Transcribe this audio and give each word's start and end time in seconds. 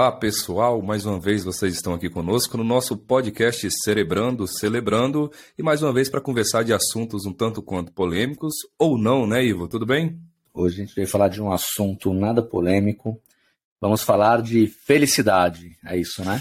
Olá, 0.00 0.12
pessoal. 0.12 0.80
Mais 0.80 1.04
uma 1.04 1.20
vez 1.20 1.44
vocês 1.44 1.74
estão 1.74 1.92
aqui 1.92 2.08
conosco 2.08 2.56
no 2.56 2.64
nosso 2.64 2.96
podcast 2.96 3.68
Cerebrando, 3.84 4.48
Celebrando 4.48 5.30
e 5.58 5.62
mais 5.62 5.82
uma 5.82 5.92
vez 5.92 6.08
para 6.08 6.22
conversar 6.22 6.64
de 6.64 6.72
assuntos 6.72 7.26
um 7.26 7.34
tanto 7.34 7.60
quanto 7.60 7.92
polêmicos 7.92 8.54
ou 8.78 8.96
não, 8.96 9.26
né, 9.26 9.44
Ivo? 9.44 9.68
Tudo 9.68 9.84
bem? 9.84 10.18
Hoje 10.54 10.80
a 10.80 10.86
gente 10.86 10.96
vai 10.96 11.04
falar 11.04 11.28
de 11.28 11.42
um 11.42 11.52
assunto 11.52 12.14
nada 12.14 12.42
polêmico. 12.42 13.20
Vamos 13.78 14.02
falar 14.02 14.40
de 14.40 14.68
felicidade, 14.68 15.76
é 15.84 15.98
isso, 15.98 16.24
né? 16.24 16.40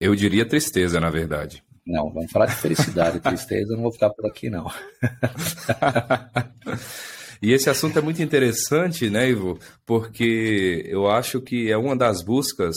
Eu 0.00 0.16
diria 0.16 0.44
tristeza, 0.44 0.98
na 0.98 1.08
verdade. 1.08 1.62
Não, 1.86 2.12
vamos 2.12 2.32
falar 2.32 2.46
de 2.46 2.56
felicidade. 2.56 3.20
tristeza, 3.22 3.74
eu 3.74 3.76
não 3.76 3.84
vou 3.84 3.92
ficar 3.92 4.10
por 4.10 4.26
aqui, 4.26 4.50
não. 4.50 4.66
E 7.42 7.52
esse 7.52 7.68
assunto 7.68 7.98
é 7.98 8.02
muito 8.02 8.22
interessante, 8.22 9.10
né, 9.10 9.28
Ivo? 9.28 9.58
Porque 9.84 10.84
eu 10.86 11.10
acho 11.10 11.40
que 11.40 11.72
é 11.72 11.76
uma 11.76 11.96
das 11.96 12.22
buscas 12.22 12.76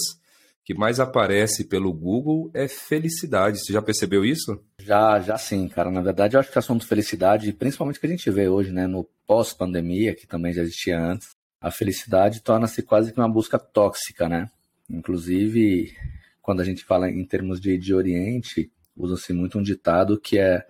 que 0.63 0.73
mais 0.73 0.99
aparece 0.99 1.65
pelo 1.65 1.93
Google 1.93 2.49
é 2.51 2.67
felicidade. 2.67 3.59
Você 3.59 3.71
já 3.71 3.79
percebeu 3.79 4.25
isso? 4.25 4.59
Já, 4.79 5.19
já 5.19 5.37
sim, 5.37 5.67
cara. 5.67 5.91
Na 5.91 6.01
verdade, 6.01 6.35
eu 6.35 6.39
acho 6.39 6.49
que 6.49 6.57
o 6.57 6.59
assunto 6.59 6.87
felicidade, 6.87 7.53
principalmente 7.53 7.99
que 7.99 8.07
a 8.07 8.09
gente 8.09 8.31
vê 8.31 8.49
hoje, 8.49 8.71
né, 8.71 8.87
no 8.87 9.07
pós-pandemia, 9.27 10.15
que 10.15 10.25
também 10.25 10.51
já 10.51 10.63
existia 10.63 10.99
antes, 10.99 11.29
a 11.61 11.69
felicidade 11.69 12.41
torna-se 12.41 12.81
quase 12.81 13.13
que 13.13 13.19
uma 13.19 13.29
busca 13.29 13.59
tóxica, 13.59 14.27
né? 14.27 14.49
Inclusive, 14.89 15.95
quando 16.41 16.61
a 16.61 16.65
gente 16.65 16.83
fala 16.83 17.07
em 17.07 17.23
termos 17.23 17.61
de, 17.61 17.77
de 17.77 17.93
Oriente, 17.93 18.71
usa-se 18.97 19.31
muito 19.31 19.59
um 19.59 19.63
ditado 19.63 20.19
que 20.19 20.39
é 20.39 20.65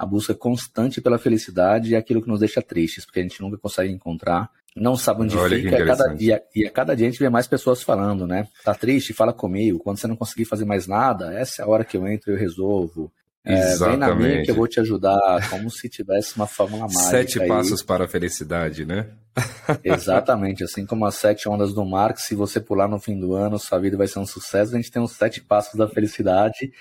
a 0.00 0.06
busca 0.06 0.32
constante 0.34 0.98
pela 0.98 1.18
felicidade 1.18 1.94
é 1.94 1.98
aquilo 1.98 2.22
que 2.22 2.28
nos 2.28 2.40
deixa 2.40 2.62
tristes, 2.62 3.04
porque 3.04 3.20
a 3.20 3.22
gente 3.22 3.38
nunca 3.42 3.58
consegue 3.58 3.92
encontrar, 3.92 4.48
não 4.74 4.96
sabe 4.96 5.24
onde 5.24 5.36
Olha 5.36 5.58
fica, 5.58 5.78
e 5.78 5.82
a, 5.82 5.86
cada 5.86 6.14
dia, 6.14 6.42
e 6.56 6.66
a 6.66 6.70
cada 6.70 6.96
dia 6.96 7.06
a 7.06 7.10
gente 7.10 7.20
vê 7.20 7.28
mais 7.28 7.46
pessoas 7.46 7.82
falando, 7.82 8.26
né? 8.26 8.48
Tá 8.64 8.72
triste? 8.72 9.12
Fala 9.12 9.30
comigo. 9.30 9.78
Quando 9.78 9.98
você 9.98 10.06
não 10.06 10.16
conseguir 10.16 10.46
fazer 10.46 10.64
mais 10.64 10.86
nada, 10.86 11.34
essa 11.34 11.60
é 11.60 11.64
a 11.66 11.68
hora 11.68 11.84
que 11.84 11.98
eu 11.98 12.08
entro 12.08 12.30
e 12.30 12.34
eu 12.34 12.38
resolvo. 12.38 13.12
É, 13.44 13.76
vem 13.76 13.98
na 13.98 14.14
minha 14.14 14.42
que 14.42 14.50
eu 14.50 14.54
vou 14.54 14.66
te 14.66 14.80
ajudar, 14.80 15.50
como 15.50 15.70
se 15.70 15.86
tivesse 15.86 16.34
uma 16.34 16.46
fórmula 16.46 16.84
mágica. 16.84 17.02
Sete 17.02 17.42
aí. 17.42 17.48
passos 17.48 17.82
para 17.82 18.06
a 18.06 18.08
felicidade, 18.08 18.86
né? 18.86 19.06
Exatamente, 19.84 20.64
assim 20.64 20.86
como 20.86 21.04
as 21.04 21.16
sete 21.16 21.46
ondas 21.46 21.74
do 21.74 21.84
mar, 21.84 22.14
que 22.14 22.22
se 22.22 22.34
você 22.34 22.58
pular 22.58 22.88
no 22.88 22.98
fim 22.98 23.20
do 23.20 23.34
ano, 23.34 23.58
sua 23.58 23.78
vida 23.78 23.98
vai 23.98 24.06
ser 24.06 24.18
um 24.18 24.26
sucesso. 24.26 24.72
A 24.72 24.76
gente 24.76 24.90
tem 24.90 25.02
os 25.02 25.12
sete 25.12 25.42
passos 25.42 25.74
da 25.74 25.86
felicidade 25.86 26.72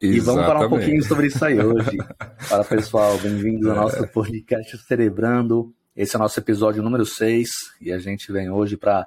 e 0.00 0.20
vamos 0.20 0.44
falar 0.44 0.66
um 0.66 0.68
pouquinho 0.68 1.02
sobre 1.02 1.28
isso 1.28 1.44
aí 1.44 1.58
hoje. 1.58 1.96
Fala 2.38 2.64
pessoal, 2.64 3.18
bem-vindos 3.18 3.66
ao 3.68 3.76
nosso 3.76 4.06
podcast 4.08 4.78
Cerebrando. 4.86 5.74
Esse 5.96 6.14
é 6.14 6.18
o 6.18 6.22
nosso 6.22 6.38
episódio 6.38 6.82
número 6.82 7.04
6 7.04 7.48
e 7.80 7.92
a 7.92 7.98
gente 7.98 8.30
vem 8.30 8.50
hoje 8.50 8.76
para 8.76 9.06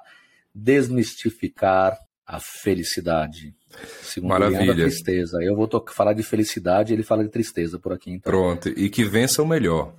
desmistificar 0.54 1.96
a 2.26 2.38
felicidade. 2.40 3.54
Segundo 4.02 4.30
Maravilha. 4.30 4.72
a 4.72 4.76
tristeza. 4.76 5.42
Eu 5.42 5.56
vou 5.56 5.68
falar 5.88 6.12
de 6.12 6.22
felicidade, 6.22 6.92
ele 6.92 7.02
fala 7.02 7.24
de 7.24 7.30
tristeza 7.30 7.78
por 7.78 7.92
aqui. 7.92 8.10
Então. 8.12 8.30
Pronto, 8.30 8.68
e 8.68 8.90
que 8.90 9.04
vença 9.04 9.42
o 9.42 9.46
melhor. 9.46 9.94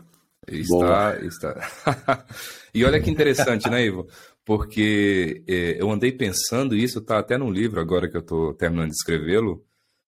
Está, 0.47 1.17
está. 1.21 2.25
e 2.73 2.83
olha 2.83 2.99
que 2.99 3.09
interessante, 3.09 3.69
né, 3.69 3.85
Ivo? 3.85 4.07
Porque 4.45 5.41
eh, 5.47 5.77
eu 5.79 5.89
andei 5.89 6.11
pensando 6.11 6.75
isso, 6.75 6.99
está 6.99 7.17
até 7.17 7.37
num 7.37 7.49
livro 7.49 7.79
agora 7.79 8.09
que 8.09 8.17
eu 8.17 8.21
estou 8.21 8.53
terminando 8.53 8.89
de 8.89 8.95
escrevê-lo, 8.95 9.63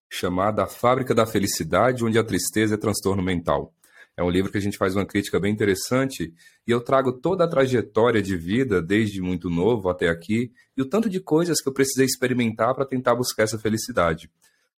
chamada 0.10 0.64
A 0.64 0.68
Fábrica 0.68 1.14
da 1.14 1.26
Felicidade, 1.26 2.04
onde 2.04 2.18
a 2.18 2.24
tristeza 2.24 2.76
é 2.76 2.78
transtorno 2.78 3.22
mental. 3.22 3.74
É 4.18 4.24
um 4.24 4.30
livro 4.30 4.52
que 4.52 4.58
a 4.58 4.62
gente 4.62 4.78
faz 4.78 4.96
uma 4.96 5.06
crítica 5.06 5.40
bem 5.40 5.52
interessante 5.52 6.34
e 6.66 6.72
eu 6.72 6.80
trago 6.80 7.12
toda 7.12 7.44
a 7.44 7.48
trajetória 7.48 8.22
de 8.22 8.38
vida, 8.38 8.82
desde 8.82 9.22
muito 9.22 9.50
novo 9.50 9.90
até 9.90 10.08
aqui, 10.08 10.52
e 10.78 10.82
o 10.82 10.86
tanto 10.86 11.10
de 11.10 11.20
coisas 11.20 11.62
que 11.62 11.68
eu 11.68 11.74
precisei 11.74 12.06
experimentar 12.06 12.74
para 12.74 12.86
tentar 12.86 13.14
buscar 13.14 13.44
essa 13.44 13.60
felicidade. 13.60 14.30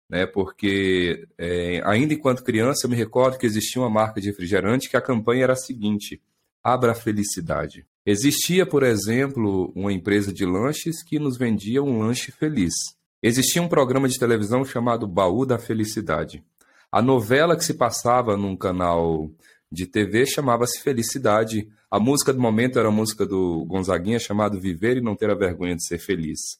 Né? 0.09 0.25
Porque, 0.25 1.27
é, 1.37 1.81
ainda 1.85 2.13
enquanto 2.13 2.43
criança, 2.43 2.85
eu 2.85 2.89
me 2.89 2.95
recordo 2.95 3.37
que 3.37 3.45
existia 3.45 3.81
uma 3.81 3.89
marca 3.89 4.19
de 4.19 4.27
refrigerante 4.27 4.89
que 4.89 4.97
a 4.97 5.01
campanha 5.01 5.43
era 5.43 5.53
a 5.53 5.57
seguinte: 5.57 6.19
abra 6.63 6.93
a 6.93 6.95
felicidade. 6.95 7.85
Existia, 8.05 8.65
por 8.65 8.83
exemplo, 8.83 9.71
uma 9.75 9.91
empresa 9.91 10.33
de 10.33 10.45
lanches 10.45 11.03
que 11.03 11.19
nos 11.19 11.37
vendia 11.37 11.83
um 11.83 11.99
lanche 11.99 12.31
feliz. 12.31 12.73
Existia 13.21 13.61
um 13.61 13.67
programa 13.67 14.07
de 14.07 14.19
televisão 14.19 14.63
chamado 14.63 15.07
Baú 15.07 15.43
da 15.45 15.57
Felicidade. 15.57 16.43
A 16.91 17.01
novela 17.01 17.55
que 17.55 17.65
se 17.65 17.73
passava 17.73 18.37
num 18.37 18.55
canal 18.55 19.31
de 19.71 19.87
TV 19.87 20.25
chamava-se 20.27 20.79
Felicidade. 20.79 21.67
A 21.89 21.99
música 21.99 22.31
do 22.31 22.39
momento 22.39 22.77
era 22.77 22.89
a 22.89 22.91
música 22.91 23.25
do 23.25 23.65
Gonzaguinha 23.65 24.19
chamado 24.19 24.59
Viver 24.59 24.97
e 24.97 25.01
Não 25.01 25.15
Ter 25.15 25.31
a 25.31 25.35
Vergonha 25.35 25.75
de 25.75 25.83
Ser 25.83 25.97
Feliz. 25.97 26.59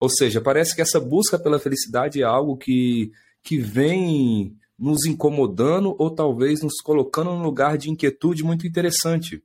Ou 0.00 0.08
seja, 0.08 0.40
parece 0.40 0.74
que 0.74 0.80
essa 0.80 0.98
busca 0.98 1.38
pela 1.38 1.58
felicidade 1.58 2.22
é 2.22 2.24
algo 2.24 2.56
que, 2.56 3.12
que 3.42 3.58
vem 3.58 4.56
nos 4.78 5.04
incomodando 5.04 5.94
ou 5.98 6.10
talvez 6.10 6.62
nos 6.62 6.80
colocando 6.80 7.32
num 7.32 7.42
lugar 7.42 7.76
de 7.76 7.90
inquietude 7.90 8.42
muito 8.42 8.66
interessante. 8.66 9.42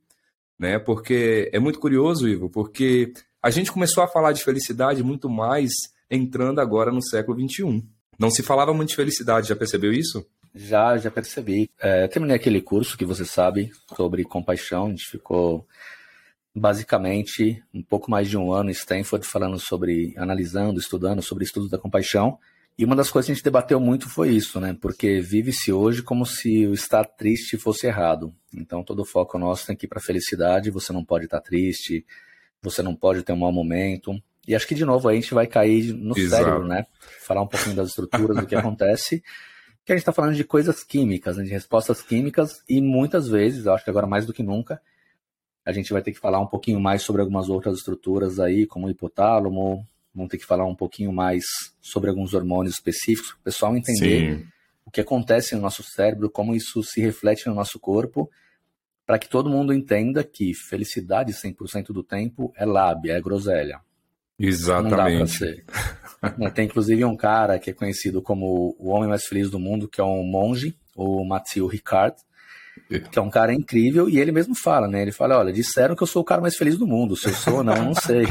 Né? 0.58 0.78
Porque 0.78 1.50
é 1.52 1.58
muito 1.58 1.78
curioso, 1.78 2.26
Ivo, 2.26 2.48
porque 2.48 3.12
a 3.42 3.50
gente 3.50 3.70
começou 3.70 4.02
a 4.02 4.08
falar 4.08 4.32
de 4.32 4.42
felicidade 4.42 5.02
muito 5.02 5.28
mais 5.28 5.72
entrando 6.10 6.60
agora 6.60 6.90
no 6.90 7.02
século 7.02 7.38
XXI. 7.40 7.84
Não 8.18 8.30
se 8.30 8.42
falava 8.42 8.72
muito 8.72 8.90
de 8.90 8.96
felicidade, 8.96 9.48
já 9.48 9.56
percebeu 9.56 9.92
isso? 9.92 10.24
Já, 10.54 10.96
já 10.96 11.10
percebi. 11.10 11.68
É, 11.80 12.06
terminei 12.06 12.36
aquele 12.36 12.60
curso 12.60 12.96
que 12.96 13.04
você 13.04 13.24
sabe 13.24 13.72
sobre 13.96 14.24
compaixão, 14.24 14.86
a 14.86 14.90
gente 14.90 15.10
ficou 15.10 15.66
basicamente 16.54 17.62
um 17.74 17.82
pouco 17.82 18.10
mais 18.10 18.30
de 18.30 18.38
um 18.38 18.52
ano 18.52 18.70
em 18.70 18.72
Stanford 18.72 19.26
falando 19.26 19.58
sobre, 19.58 20.14
analisando, 20.16 20.78
estudando 20.78 21.20
sobre 21.20 21.44
estudos 21.44 21.68
da 21.68 21.78
compaixão. 21.78 22.38
E 22.78 22.84
uma 22.84 22.96
das 22.96 23.10
coisas 23.10 23.26
que 23.26 23.32
a 23.32 23.34
gente 23.34 23.44
debateu 23.44 23.80
muito 23.80 24.08
foi 24.08 24.30
isso, 24.30 24.60
né? 24.60 24.76
Porque 24.80 25.20
vive-se 25.20 25.72
hoje 25.72 26.02
como 26.02 26.24
se 26.26 26.66
o 26.66 26.74
estar 26.74 27.04
triste 27.04 27.56
fosse 27.56 27.86
errado. 27.86 28.34
Então 28.52 28.82
todo 28.82 29.00
o 29.00 29.04
foco 29.04 29.38
nosso 29.38 29.66
tem 29.66 29.76
que 29.76 29.86
ir 29.86 29.88
para 29.88 30.00
felicidade, 30.00 30.70
você 30.70 30.92
não 30.92 31.04
pode 31.04 31.24
estar 31.24 31.40
triste, 31.40 32.04
você 32.62 32.82
não 32.82 32.94
pode 32.94 33.22
ter 33.22 33.32
um 33.32 33.38
mau 33.38 33.52
momento, 33.52 34.20
e 34.46 34.54
acho 34.54 34.66
que, 34.66 34.74
de 34.74 34.84
novo, 34.84 35.08
a 35.08 35.14
gente 35.14 35.32
vai 35.32 35.46
cair 35.46 35.92
no 35.92 36.16
Exato. 36.16 36.44
cérebro, 36.44 36.68
né? 36.68 36.86
Falar 37.20 37.42
um 37.42 37.46
pouquinho 37.46 37.76
das 37.76 37.88
estruturas 37.88 38.36
do 38.36 38.46
que 38.46 38.54
acontece. 38.56 39.22
Que 39.84 39.92
a 39.92 39.94
gente 39.94 40.02
está 40.02 40.12
falando 40.12 40.34
de 40.34 40.44
coisas 40.44 40.82
químicas, 40.82 41.36
né? 41.36 41.44
de 41.44 41.50
respostas 41.50 42.00
químicas, 42.02 42.62
e 42.68 42.80
muitas 42.80 43.28
vezes, 43.28 43.66
acho 43.66 43.84
que 43.84 43.90
agora 43.90 44.06
mais 44.06 44.26
do 44.26 44.32
que 44.32 44.42
nunca, 44.42 44.80
a 45.64 45.72
gente 45.72 45.92
vai 45.92 46.02
ter 46.02 46.12
que 46.12 46.18
falar 46.18 46.40
um 46.40 46.46
pouquinho 46.46 46.80
mais 46.80 47.02
sobre 47.02 47.22
algumas 47.22 47.48
outras 47.48 47.78
estruturas 47.78 48.38
aí, 48.38 48.66
como 48.66 48.86
o 48.86 48.90
hipotálamo, 48.90 49.86
vamos 50.14 50.30
ter 50.30 50.38
que 50.38 50.46
falar 50.46 50.64
um 50.66 50.74
pouquinho 50.74 51.12
mais 51.12 51.44
sobre 51.80 52.08
alguns 52.10 52.34
hormônios 52.34 52.74
específicos, 52.74 53.32
para 53.32 53.40
o 53.40 53.44
pessoal 53.44 53.76
entender 53.76 54.38
Sim. 54.38 54.46
o 54.86 54.90
que 54.90 55.00
acontece 55.00 55.54
no 55.54 55.62
nosso 55.62 55.82
cérebro, 55.82 56.30
como 56.30 56.54
isso 56.54 56.82
se 56.82 57.00
reflete 57.00 57.46
no 57.46 57.54
nosso 57.54 57.78
corpo, 57.78 58.30
para 59.06 59.18
que 59.18 59.28
todo 59.28 59.50
mundo 59.50 59.72
entenda 59.72 60.22
que 60.24 60.54
felicidade 60.54 61.32
100% 61.32 61.88
do 61.88 62.02
tempo 62.02 62.52
é 62.56 62.64
lábia, 62.64 63.14
é 63.14 63.20
groselha. 63.20 63.80
Exatamente. 64.38 65.64
Né, 66.38 66.48
tem 66.48 66.64
inclusive 66.64 67.04
um 67.04 67.14
cara 67.14 67.58
que 67.58 67.68
é 67.68 67.74
conhecido 67.74 68.22
como 68.22 68.74
o 68.78 68.88
homem 68.88 69.06
mais 69.06 69.26
feliz 69.26 69.50
do 69.50 69.58
mundo, 69.58 69.86
que 69.86 70.00
é 70.00 70.04
um 70.04 70.24
monge, 70.24 70.74
o 70.96 71.22
Mathieu 71.22 71.66
Ricard, 71.66 72.16
que 73.10 73.18
é 73.18 73.22
um 73.22 73.30
cara 73.30 73.52
incrível, 73.52 74.08
e 74.08 74.18
ele 74.18 74.32
mesmo 74.32 74.54
fala, 74.54 74.86
né? 74.88 75.02
Ele 75.02 75.12
fala, 75.12 75.38
olha, 75.38 75.52
disseram 75.52 75.94
que 75.94 76.02
eu 76.02 76.06
sou 76.06 76.22
o 76.22 76.24
cara 76.24 76.40
mais 76.40 76.56
feliz 76.56 76.76
do 76.76 76.86
mundo, 76.86 77.16
se 77.16 77.28
eu 77.28 77.34
sou 77.34 77.56
ou 77.56 77.64
não, 77.64 77.76
não 77.76 77.94
sei. 77.94 78.24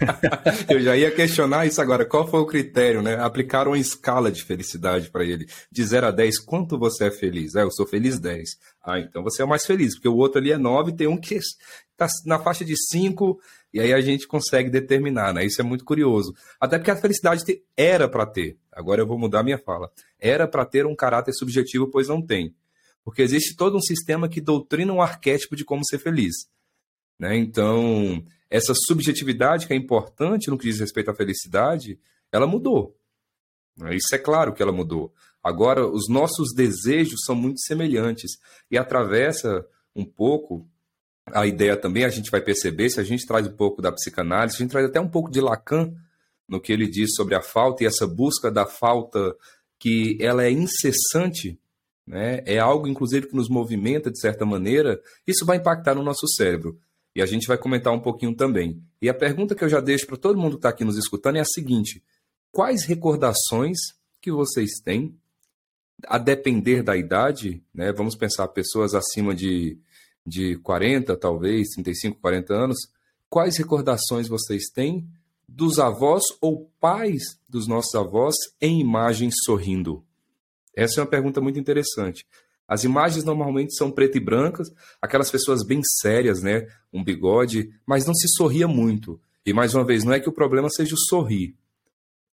eu 0.68 0.80
já 0.80 0.96
ia 0.96 1.10
questionar 1.10 1.66
isso 1.66 1.80
agora, 1.80 2.04
qual 2.04 2.26
foi 2.26 2.40
o 2.40 2.46
critério, 2.46 3.02
né? 3.02 3.16
Aplicaram 3.16 3.72
uma 3.72 3.78
escala 3.78 4.30
de 4.30 4.42
felicidade 4.42 5.10
para 5.10 5.24
ele, 5.24 5.46
de 5.70 5.84
0 5.84 6.06
a 6.06 6.10
10, 6.10 6.40
quanto 6.40 6.78
você 6.78 7.06
é 7.06 7.10
feliz? 7.10 7.54
É, 7.54 7.62
eu 7.62 7.70
sou 7.70 7.86
feliz 7.86 8.18
10. 8.18 8.50
Ah, 8.84 8.98
então 8.98 9.22
você 9.22 9.42
é 9.42 9.44
o 9.44 9.48
mais 9.48 9.64
feliz, 9.64 9.94
porque 9.94 10.08
o 10.08 10.16
outro 10.16 10.40
ali 10.40 10.52
é 10.52 10.58
9, 10.58 10.92
tem 10.92 11.06
um 11.06 11.18
que 11.18 11.34
está 11.34 12.06
na 12.26 12.38
faixa 12.38 12.64
de 12.64 12.74
5, 12.76 13.38
e 13.72 13.80
aí 13.80 13.92
a 13.92 14.00
gente 14.00 14.26
consegue 14.26 14.70
determinar, 14.70 15.34
né? 15.34 15.44
Isso 15.44 15.60
é 15.60 15.64
muito 15.64 15.84
curioso. 15.84 16.34
Até 16.60 16.78
porque 16.78 16.90
a 16.90 16.96
felicidade 16.96 17.42
era 17.76 18.08
para 18.08 18.24
ter. 18.26 18.56
Agora 18.72 19.02
eu 19.02 19.06
vou 19.06 19.18
mudar 19.18 19.42
minha 19.42 19.58
fala. 19.58 19.90
Era 20.18 20.48
para 20.48 20.64
ter 20.64 20.86
um 20.86 20.94
caráter 20.94 21.32
subjetivo, 21.34 21.90
pois 21.90 22.08
não 22.08 22.22
tem. 22.22 22.54
Porque 23.04 23.22
existe 23.22 23.54
todo 23.54 23.76
um 23.76 23.80
sistema 23.80 24.28
que 24.28 24.40
doutrina 24.40 24.92
um 24.92 25.02
arquétipo 25.02 25.54
de 25.54 25.64
como 25.64 25.84
ser 25.84 25.98
feliz. 25.98 26.34
Né? 27.18 27.36
Então, 27.36 28.24
essa 28.50 28.72
subjetividade 28.74 29.66
que 29.66 29.72
é 29.72 29.76
importante 29.76 30.48
no 30.50 30.58
que 30.58 30.68
diz 30.68 30.80
respeito 30.80 31.10
à 31.10 31.14
felicidade, 31.14 31.98
ela 32.32 32.46
mudou. 32.46 32.96
Né? 33.76 33.96
Isso 33.96 34.14
é 34.14 34.18
claro 34.18 34.52
que 34.54 34.62
ela 34.62 34.72
mudou. 34.72 35.12
Agora, 35.42 35.86
os 35.86 36.08
nossos 36.08 36.52
desejos 36.54 37.20
são 37.24 37.34
muito 37.34 37.60
semelhantes 37.60 38.32
e 38.70 38.76
atravessa 38.76 39.64
um 39.94 40.04
pouco 40.04 40.68
a 41.26 41.46
ideia 41.46 41.76
também, 41.76 42.04
a 42.04 42.08
gente 42.08 42.30
vai 42.30 42.40
perceber, 42.40 42.88
se 42.88 43.00
a 43.00 43.04
gente 43.04 43.26
traz 43.26 43.46
um 43.46 43.52
pouco 43.52 43.82
da 43.82 43.92
psicanálise, 43.92 44.56
a 44.56 44.58
gente 44.58 44.70
traz 44.70 44.86
até 44.86 45.00
um 45.00 45.08
pouco 45.08 45.30
de 45.30 45.40
Lacan 45.40 45.92
no 46.48 46.60
que 46.60 46.72
ele 46.72 46.88
diz 46.88 47.14
sobre 47.14 47.34
a 47.34 47.42
falta 47.42 47.82
e 47.82 47.86
essa 47.86 48.06
busca 48.06 48.50
da 48.50 48.64
falta 48.64 49.34
que 49.78 50.16
ela 50.20 50.44
é 50.44 50.50
incessante, 50.50 51.58
né? 52.06 52.42
é 52.46 52.58
algo 52.58 52.86
inclusive 52.86 53.26
que 53.26 53.34
nos 53.34 53.48
movimenta 53.48 54.10
de 54.10 54.20
certa 54.20 54.46
maneira, 54.46 55.00
isso 55.26 55.44
vai 55.44 55.56
impactar 55.56 55.94
no 55.94 56.02
nosso 56.02 56.26
cérebro. 56.28 56.78
E 57.14 57.22
a 57.22 57.26
gente 57.26 57.48
vai 57.48 57.56
comentar 57.56 57.92
um 57.92 57.98
pouquinho 57.98 58.34
também. 58.34 58.80
E 59.00 59.08
a 59.08 59.14
pergunta 59.14 59.54
que 59.54 59.64
eu 59.64 59.68
já 59.70 59.80
deixo 59.80 60.06
para 60.06 60.18
todo 60.18 60.38
mundo 60.38 60.52
que 60.52 60.58
está 60.58 60.68
aqui 60.68 60.84
nos 60.84 60.98
escutando 60.98 61.36
é 61.36 61.40
a 61.40 61.46
seguinte: 61.46 62.04
quais 62.52 62.84
recordações 62.84 63.78
que 64.20 64.30
vocês 64.30 64.80
têm, 64.84 65.16
a 66.06 66.18
depender 66.18 66.82
da 66.82 66.94
idade, 66.94 67.62
né? 67.74 67.90
Vamos 67.90 68.14
pensar 68.14 68.46
pessoas 68.48 68.94
acima 68.94 69.34
de, 69.34 69.78
de 70.26 70.56
40, 70.56 71.16
talvez, 71.16 71.68
35, 71.68 72.18
40 72.20 72.54
anos, 72.54 72.78
quais 73.30 73.56
recordações 73.56 74.28
vocês 74.28 74.64
têm 74.68 75.06
dos 75.48 75.78
avós 75.78 76.24
ou 76.40 76.70
pais 76.80 77.38
dos 77.48 77.68
nossos 77.68 77.94
avós 77.94 78.34
em 78.60 78.80
imagens 78.80 79.34
sorrindo? 79.44 80.04
Essa 80.74 81.00
é 81.00 81.02
uma 81.02 81.10
pergunta 81.10 81.40
muito 81.40 81.58
interessante. 81.58 82.26
As 82.68 82.82
imagens 82.82 83.24
normalmente 83.24 83.76
são 83.76 83.90
preto 83.90 84.16
e 84.16 84.20
brancas, 84.20 84.68
aquelas 85.00 85.30
pessoas 85.30 85.64
bem 85.64 85.80
sérias, 86.00 86.42
né? 86.42 86.66
Um 86.92 87.02
bigode, 87.02 87.72
mas 87.86 88.04
não 88.04 88.14
se 88.14 88.26
sorria 88.36 88.66
muito. 88.66 89.20
E 89.46 89.52
mais 89.52 89.72
uma 89.72 89.84
vez, 89.84 90.02
não 90.02 90.12
é 90.12 90.18
que 90.18 90.28
o 90.28 90.32
problema 90.32 90.68
seja 90.68 90.94
o 90.94 90.98
sorrir. 90.98 91.54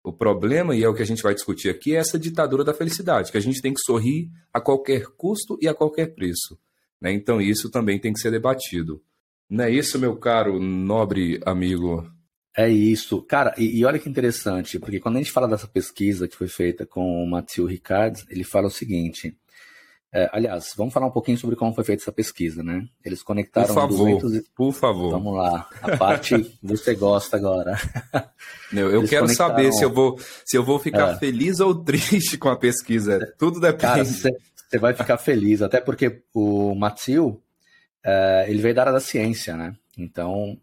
O 0.03 0.13
problema, 0.13 0.75
e 0.75 0.83
é 0.83 0.89
o 0.89 0.95
que 0.95 1.03
a 1.03 1.07
gente 1.07 1.23
vai 1.23 1.35
discutir 1.35 1.69
aqui, 1.69 1.95
é 1.95 1.99
essa 1.99 2.19
ditadura 2.19 2.65
da 2.65 2.73
felicidade, 2.73 3.31
que 3.31 3.37
a 3.37 3.43
gente 3.43 3.61
tem 3.61 3.75
que 3.75 3.83
sorrir 3.85 4.31
a 4.53 4.61
qualquer 4.61 5.07
custo 5.07 5.59
e 5.61 5.69
a 5.69 5.75
qualquer 5.75 6.15
preço. 6.15 6.59
Né? 7.03 7.13
Então, 7.13 7.41
isso 7.41 7.69
também 7.69 7.99
tem 7.99 8.13
que 8.13 8.21
ser 8.21 8.31
debatido. 8.31 9.03
Não 9.51 9.65
é 9.65 9.71
isso, 9.71 9.99
meu 9.99 10.17
caro, 10.17 10.61
nobre 10.61 11.41
amigo? 11.45 12.09
É 12.57 12.69
isso. 12.69 13.21
Cara, 13.23 13.53
e, 13.59 13.81
e, 13.81 13.85
olha 13.85 13.99
que 13.99 14.09
interessante, 14.09 14.79
porque 14.79 15.01
quando 15.01 15.17
a 15.17 15.19
gente 15.19 15.33
fala 15.33 15.49
dessa 15.49 15.67
pesquisa 15.67 16.29
que 16.29 16.37
foi 16.37 16.47
feita 16.47 16.87
com 16.87 17.25
o 17.25 17.27
Mathieu 17.29 17.67
Ricard, 17.67 18.23
ele 18.31 18.45
fala 18.45 18.69
o 18.69 18.71
seguinte. 18.71 19.37
É, 20.15 20.29
aliás, 20.31 20.75
vamos 20.77 20.93
falar 20.93 21.07
um 21.07 21.11
pouquinho 21.11 21.39
sobre 21.39 21.57
como 21.57 21.75
foi 21.75 21.85
feita 21.85 22.03
essa 22.03 22.13
pesquisa, 22.13 22.63
né? 22.63 22.87
Eles 23.03 23.23
conectaram 23.23 23.69
por 23.69 23.75
favor, 23.75 24.21
200... 24.21 24.49
Por 24.55 24.73
favor. 24.73 25.11
Vamos 25.11 25.35
lá. 25.35 25.67
A 25.81 25.97
parte 25.97 26.55
você 26.63 26.95
gosta 26.95 27.37
agora. 27.37 27.79
Eu, 28.71 28.91
eu 28.91 29.09
quero 29.09 29.25
conectaram... 29.25 29.57
saber 29.57 29.73
se 29.73 29.83
eu 29.83 29.91
vou, 29.91 30.19
se 30.45 30.57
eu 30.57 30.63
vou 30.63 30.79
ficar 30.79 31.15
é. 31.15 31.19
feliz 31.19 31.61
ou 31.61 31.75
triste 31.75 32.37
com 32.37 32.51
a 32.51 32.57
pesquisa. 32.57 33.19
Tudo 33.39 33.59
depende. 33.59 33.81
Cara, 33.81 34.05
você 34.73 34.79
vai 34.79 34.95
ficar 34.95 35.19
feliz, 35.19 35.61
até 35.61 35.83
porque 35.83 36.23
o 36.33 36.75
Mathieu, 36.75 37.43
é, 38.03 38.47
ele 38.49 38.63
veio 38.63 38.75
da 38.75 38.83
área 38.83 38.93
da 38.93 39.01
ciência, 39.01 39.55
né? 39.55 39.77
Então, 39.99 40.59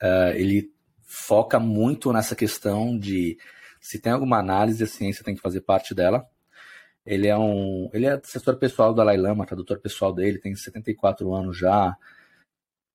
é, 0.00 0.40
ele 0.40 0.72
foca 1.02 1.58
muito 1.58 2.12
nessa 2.12 2.36
questão 2.36 2.96
de 2.96 3.36
se 3.80 3.98
tem 3.98 4.12
alguma 4.12 4.38
análise, 4.38 4.84
a 4.84 4.86
ciência 4.86 5.24
tem 5.24 5.34
que 5.34 5.40
fazer 5.40 5.62
parte 5.62 5.92
dela. 5.92 6.24
Ele 7.04 7.26
é 7.26 7.36
um, 7.36 7.90
ele 7.92 8.06
é 8.06 8.12
assessor 8.12 8.56
pessoal 8.56 8.92
do 8.92 8.96
Dalai 8.96 9.16
Lama, 9.16 9.44
tradutor 9.44 9.80
pessoal 9.80 10.12
dele, 10.12 10.38
tem 10.38 10.54
74 10.54 11.34
anos 11.34 11.58
já. 11.58 11.96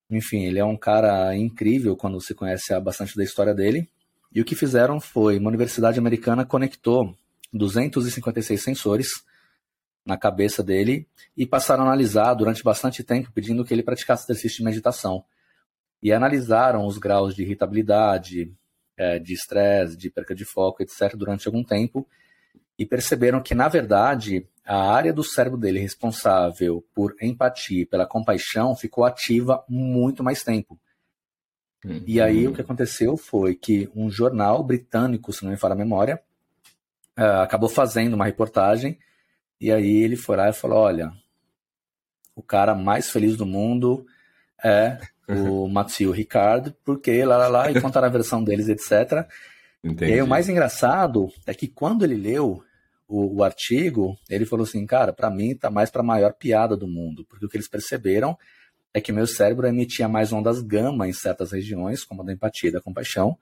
Enfim, 0.10 0.46
ele 0.46 0.60
é 0.60 0.64
um 0.64 0.78
cara 0.78 1.36
incrível 1.36 1.98
quando 1.98 2.22
você 2.22 2.34
conhece 2.34 2.80
bastante 2.80 3.18
da 3.18 3.24
história 3.26 3.54
dele. 3.54 3.90
E 4.34 4.40
o 4.40 4.46
que 4.46 4.56
fizeram 4.56 5.02
foi, 5.02 5.38
uma 5.38 5.50
universidade 5.50 6.00
americana 6.00 6.46
conectou 6.46 7.14
256 7.52 8.64
sensores 8.64 9.26
na 10.06 10.18
cabeça 10.18 10.62
dele 10.62 11.08
e 11.36 11.46
passaram 11.46 11.84
a 11.84 11.88
analisar 11.88 12.34
durante 12.36 12.64
bastante 12.64 13.04
tempo, 13.04 13.32
pedindo 13.34 13.66
que 13.66 13.74
ele 13.74 13.84
praticasse 13.84 14.24
exercício 14.26 14.60
de 14.60 14.64
meditação 14.64 15.24
e 16.02 16.14
analisaram 16.14 16.86
os 16.86 16.98
graus 16.98 17.36
de 17.36 17.42
irritabilidade, 17.42 18.54
é, 18.96 19.18
de 19.18 19.34
estresse, 19.34 19.98
de 19.98 20.10
perca 20.10 20.36
de 20.36 20.46
foco, 20.46 20.84
etc., 20.84 21.16
durante 21.16 21.48
algum 21.48 21.64
tempo, 21.64 22.08
e 22.78 22.86
perceberam 22.86 23.42
que, 23.42 23.56
na 23.56 23.68
verdade, 23.68 24.48
a 24.64 24.94
área 24.94 25.14
do 25.14 25.24
cérebro 25.24 25.58
dele 25.58 25.80
responsável 25.80 26.86
por 26.94 27.16
empatia 27.22 27.82
e 27.82 27.86
pela 27.86 28.06
compaixão 28.06 28.76
ficou 28.76 29.04
ativa 29.04 29.64
muito 29.68 30.24
mais 30.24 30.44
tempo. 30.44 30.80
Uhum. 31.84 32.04
E 32.06 32.20
aí 32.20 32.48
o 32.48 32.54
que 32.54 32.62
aconteceu 32.62 33.16
foi 33.16 33.56
que 33.56 33.90
um 33.96 34.10
jornal 34.10 34.64
britânico, 34.64 35.32
se 35.32 35.44
não 35.44 35.52
me 35.52 35.58
falha 35.58 35.74
a 35.74 35.78
memória, 35.78 36.22
uh, 37.18 37.42
acabou 37.42 37.70
fazendo 37.70 38.14
uma 38.14 38.26
reportagem, 38.26 38.98
e 39.60 39.72
aí 39.72 40.04
ele 40.04 40.16
foi 40.16 40.38
lá 40.38 40.50
e 40.50 40.54
falou: 40.54 40.80
olha, 40.80 41.12
o 42.36 42.42
cara 42.42 42.76
mais 42.76 43.10
feliz 43.10 43.38
do 43.38 43.46
mundo 43.46 44.06
é 44.64 45.00
o 45.28 45.68
Mathieu 45.70 46.12
Ricard, 46.12 46.76
porque 46.84 47.24
lá, 47.24 47.38
lá, 47.38 47.48
lá, 47.48 47.72
e 47.72 47.82
contaram 47.82 48.08
a 48.08 48.12
versão 48.12 48.44
deles, 48.44 48.68
etc. 48.68 49.28
Entendi. 49.84 50.12
E 50.12 50.14
aí, 50.16 50.22
o 50.22 50.28
mais 50.28 50.50
engraçado 50.50 51.32
é 51.46 51.54
que 51.54 51.68
quando 51.68 52.04
ele 52.04 52.16
leu 52.16 52.64
o, 53.08 53.38
o 53.38 53.44
artigo, 53.44 54.18
ele 54.30 54.46
falou 54.46 54.64
assim, 54.66 54.86
cara, 54.86 55.14
para 55.14 55.30
mim 55.30 55.56
tá 55.56 55.70
mais 55.70 55.90
para 55.90 56.02
a 56.02 56.06
maior 56.06 56.34
piada 56.34 56.76
do 56.76 56.88
mundo, 56.88 57.26
porque 57.30 57.46
o 57.46 57.50
que 57.50 57.56
eles 57.56 57.70
perceberam 57.70 58.38
é 58.94 59.02
que 59.02 59.12
meu 59.12 59.28
cérebro 59.28 59.68
emitia 59.68 60.08
mais 60.08 60.32
ondas 60.32 60.62
gama 60.62 61.08
em 61.08 61.14
certas 61.14 61.52
regiões, 61.52 62.04
como 62.04 62.22
a 62.22 62.26
da 62.26 62.34
empatia 62.34 62.70
e 62.70 62.74
da 62.74 62.82
compaixão, 62.82 63.38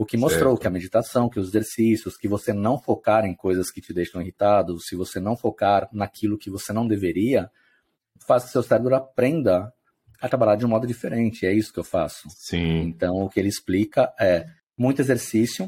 o 0.00 0.06
que 0.06 0.16
mostrou 0.16 0.52
certo. 0.52 0.62
que 0.62 0.66
a 0.66 0.70
meditação, 0.70 1.28
que 1.28 1.38
os 1.38 1.48
exercícios, 1.48 2.16
que 2.16 2.26
você 2.26 2.54
não 2.54 2.78
focar 2.78 3.26
em 3.26 3.34
coisas 3.34 3.70
que 3.70 3.82
te 3.82 3.92
deixam 3.92 4.22
irritado, 4.22 4.80
se 4.80 4.96
você 4.96 5.20
não 5.20 5.36
focar 5.36 5.90
naquilo 5.92 6.38
que 6.38 6.48
você 6.48 6.72
não 6.72 6.88
deveria, 6.88 7.50
faz 8.26 8.44
que 8.44 8.50
seu 8.50 8.62
cérebro 8.62 8.94
aprenda 8.94 9.70
a 10.18 10.26
trabalhar 10.26 10.56
de 10.56 10.64
um 10.64 10.70
modo 10.70 10.86
diferente. 10.86 11.44
É 11.44 11.52
isso 11.52 11.70
que 11.70 11.78
eu 11.78 11.84
faço. 11.84 12.30
Sim. 12.30 12.80
Então, 12.80 13.16
o 13.16 13.28
que 13.28 13.38
ele 13.38 13.50
explica 13.50 14.10
é 14.18 14.46
muito 14.74 15.02
exercício, 15.02 15.66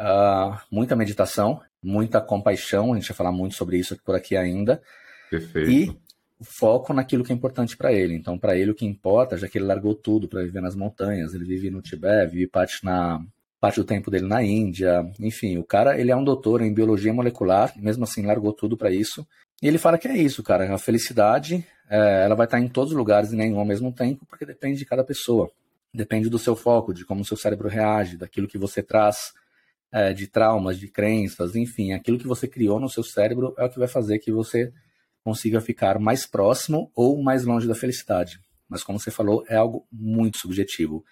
uh, 0.00 0.56
muita 0.70 0.94
meditação, 0.94 1.60
muita 1.82 2.20
compaixão. 2.20 2.92
A 2.92 2.96
gente 3.00 3.08
vai 3.08 3.16
falar 3.16 3.32
muito 3.32 3.56
sobre 3.56 3.78
isso 3.78 4.00
por 4.04 4.14
aqui 4.14 4.36
ainda. 4.36 4.80
Perfeito. 5.28 5.70
E 5.72 6.00
foco 6.40 6.94
naquilo 6.94 7.24
que 7.24 7.32
é 7.32 7.34
importante 7.34 7.76
para 7.76 7.92
ele. 7.92 8.14
Então, 8.14 8.38
para 8.38 8.56
ele, 8.56 8.70
o 8.70 8.76
que 8.76 8.86
importa, 8.86 9.36
já 9.36 9.48
que 9.48 9.58
ele 9.58 9.66
largou 9.66 9.96
tudo 9.96 10.28
para 10.28 10.44
viver 10.44 10.60
nas 10.60 10.76
montanhas, 10.76 11.34
ele 11.34 11.44
vive 11.44 11.68
no 11.68 11.82
Tibete, 11.82 12.30
vive 12.30 12.46
parte 12.46 12.84
na 12.84 13.26
parte 13.66 13.80
do 13.80 13.84
tempo 13.84 14.12
dele 14.12 14.26
na 14.28 14.44
Índia, 14.44 15.04
enfim, 15.18 15.58
o 15.58 15.64
cara 15.64 15.98
ele 15.98 16.12
é 16.12 16.16
um 16.16 16.22
doutor 16.22 16.62
em 16.62 16.72
biologia 16.72 17.12
molecular, 17.12 17.72
mesmo 17.76 18.04
assim 18.04 18.24
largou 18.24 18.52
tudo 18.52 18.76
para 18.76 18.92
isso. 18.92 19.26
E 19.60 19.66
ele 19.66 19.76
fala 19.76 19.98
que 19.98 20.06
é 20.06 20.16
isso, 20.16 20.40
cara, 20.40 20.72
a 20.72 20.78
felicidade 20.78 21.66
é, 21.90 22.24
ela 22.24 22.36
vai 22.36 22.46
estar 22.46 22.60
em 22.60 22.68
todos 22.68 22.92
os 22.92 22.96
lugares 22.96 23.32
e 23.32 23.36
nenhum 23.36 23.58
ao 23.58 23.64
mesmo 23.64 23.92
tempo, 23.92 24.24
porque 24.26 24.46
depende 24.46 24.78
de 24.78 24.84
cada 24.84 25.02
pessoa. 25.02 25.50
Depende 25.92 26.28
do 26.28 26.38
seu 26.38 26.54
foco, 26.54 26.94
de 26.94 27.04
como 27.04 27.22
o 27.22 27.24
seu 27.24 27.36
cérebro 27.36 27.68
reage, 27.68 28.16
daquilo 28.16 28.46
que 28.46 28.56
você 28.56 28.84
traz 28.84 29.32
é, 29.90 30.12
de 30.12 30.28
traumas, 30.28 30.78
de 30.78 30.86
crenças, 30.86 31.56
enfim, 31.56 31.92
aquilo 31.92 32.18
que 32.18 32.26
você 32.28 32.46
criou 32.46 32.78
no 32.78 32.88
seu 32.88 33.02
cérebro 33.02 33.52
é 33.58 33.64
o 33.64 33.68
que 33.68 33.80
vai 33.80 33.88
fazer 33.88 34.20
que 34.20 34.30
você 34.30 34.72
consiga 35.24 35.60
ficar 35.60 35.98
mais 35.98 36.24
próximo 36.24 36.88
ou 36.94 37.20
mais 37.20 37.44
longe 37.44 37.66
da 37.66 37.74
felicidade. 37.74 38.38
Mas 38.68 38.84
como 38.84 39.00
você 39.00 39.10
falou, 39.10 39.44
é 39.48 39.56
algo 39.56 39.84
muito 39.90 40.38
subjetivo, 40.38 41.04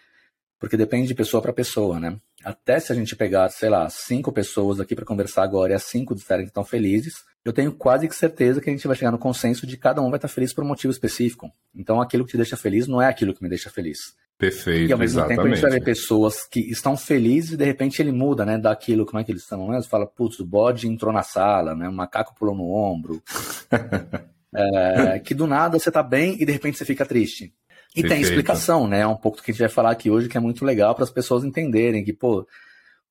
porque 0.57 0.77
depende 0.77 1.09
de 1.09 1.15
pessoa 1.17 1.43
para 1.43 1.53
pessoa, 1.53 1.99
né? 1.99 2.17
Até 2.45 2.79
se 2.79 2.93
a 2.93 2.95
gente 2.95 3.17
pegar, 3.17 3.49
sei 3.49 3.69
lá, 3.69 3.89
cinco 3.89 4.31
pessoas 4.31 4.79
aqui 4.79 4.95
para 4.95 5.05
conversar 5.05 5.43
agora 5.43 5.73
e 5.73 5.75
as 5.75 5.85
cinco 5.85 6.15
disserem 6.15 6.45
que 6.45 6.51
estão 6.51 6.65
felizes, 6.65 7.25
eu 7.45 7.53
tenho 7.53 7.73
quase 7.73 8.07
que 8.07 8.15
certeza 8.15 8.61
que 8.61 8.69
a 8.69 8.73
gente 8.73 8.87
vai 8.87 8.97
chegar 8.97 9.11
no 9.11 9.19
consenso 9.19 9.67
de 9.67 9.77
cada 9.77 10.03
um 10.03 10.11
vai 10.11 10.19
estar 10.19 10.29
feliz 10.29 10.53
por 10.53 10.63
um 10.63 10.69
motivo 10.69 10.93
específico. 10.93 11.51
Então, 11.75 12.01
aquilo 12.01 12.25
que 12.25 12.33
te 12.33 12.37
deixa 12.37 12.57
feliz 12.57 12.87
não 12.87 13.01
é 13.01 13.09
aquilo 13.09 13.35
que 13.35 13.43
me 13.43 13.49
deixa 13.49 13.71
feliz. 13.71 14.15
Perfeito. 14.37 14.91
E 14.91 14.93
ao 14.93 14.99
mesmo 14.99 15.21
exatamente. 15.21 15.37
tempo 15.37 15.49
a 15.49 15.55
gente 15.55 15.63
vai 15.63 15.71
ver 15.71 15.85
pessoas 15.85 16.47
que 16.47 16.61
estão 16.61 16.97
felizes 16.97 17.53
e 17.53 17.57
de 17.57 17.65
repente 17.65 18.03
ele 18.03 18.13
muda, 18.13 18.45
né? 18.45 18.59
Daquilo, 18.59 19.07
como 19.07 19.21
é 19.21 19.25
que 19.25 19.31
eles 19.31 19.43
estão 19.43 19.69
mesmo? 19.69 19.89
Fala, 19.89 20.07
putz, 20.07 20.41
o 20.41 20.45
bode 20.45 20.89
entrou 20.89 21.13
na 21.13 21.23
sala, 21.23 21.75
né? 21.75 21.89
O 21.89 21.93
macaco 21.93 22.35
pulou 22.35 22.55
no 22.55 22.71
ombro. 22.71 23.23
é, 24.55 25.19
que 25.21 25.35
do 25.35 25.47
nada 25.47 25.79
você 25.79 25.91
tá 25.91 26.03
bem 26.03 26.37
e 26.41 26.45
de 26.45 26.53
repente 26.53 26.77
você 26.77 26.85
fica 26.85 27.07
triste. 27.07 27.55
E 27.95 28.03
Perfeito. 28.03 28.09
tem 28.09 28.21
explicação, 28.21 28.89
né? 28.89 29.01
É 29.01 29.07
um 29.07 29.17
pouco 29.17 29.39
do 29.39 29.43
que 29.43 29.51
a 29.51 29.55
gente 29.55 29.61
vai 29.61 29.69
falar 29.69 29.93
aqui 29.93 30.11
hoje 30.11 30.29
que 30.29 30.37
é 30.37 30.41
muito 30.41 30.65
legal 30.65 30.95
para 30.95 31.05
as 31.05 31.11
pessoas 31.11 31.45
entenderem 31.45 32.05
que, 32.05 32.13
pô, 32.13 32.47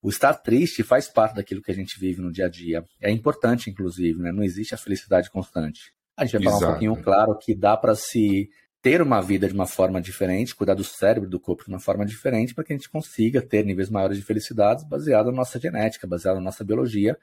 o 0.02 0.10
estar 0.10 0.34
triste 0.34 0.84
faz 0.84 1.08
parte 1.08 1.36
daquilo 1.36 1.62
que 1.62 1.72
a 1.72 1.76
gente 1.76 1.98
vive 1.98 2.22
no 2.22 2.32
dia 2.32 2.48
a 2.48 2.50
dia. 2.50 2.84
É 3.02 3.10
importante, 3.10 3.70
inclusive, 3.70 4.22
né? 4.22 4.34
Não 4.34 4.44
existe 4.44 4.76
a 4.76 4.78
felicidade 4.78 5.32
constante. 5.32 5.94
A 6.18 6.26
gente 6.26 6.34
vai 6.34 6.44
falar 6.44 6.58
Exato. 6.58 6.66
um 6.66 6.72
pouquinho, 6.72 6.96
claro, 6.98 7.38
que 7.38 7.56
dá 7.56 7.78
para 7.78 7.96
se 7.96 8.50
ter 8.82 9.02
uma 9.02 9.22
vida 9.22 9.48
de 9.48 9.54
uma 9.54 9.66
forma 9.66 10.02
diferente, 10.02 10.54
cuidar 10.54 10.74
do 10.74 10.84
cérebro, 10.84 11.30
do 11.30 11.40
corpo 11.40 11.64
de 11.64 11.70
uma 11.70 11.80
forma 11.80 12.06
diferente, 12.06 12.54
para 12.54 12.66
que 12.66 12.74
a 12.74 12.76
gente 12.76 12.90
consiga 12.90 13.42
ter 13.42 13.64
níveis 13.64 13.90
maiores 13.90 14.18
de 14.18 14.24
felicidade 14.24 14.86
baseado 14.86 15.28
na 15.28 15.38
nossa 15.38 15.58
genética, 15.58 16.06
baseado 16.06 16.36
na 16.36 16.42
nossa 16.42 16.66
biologia. 16.66 17.18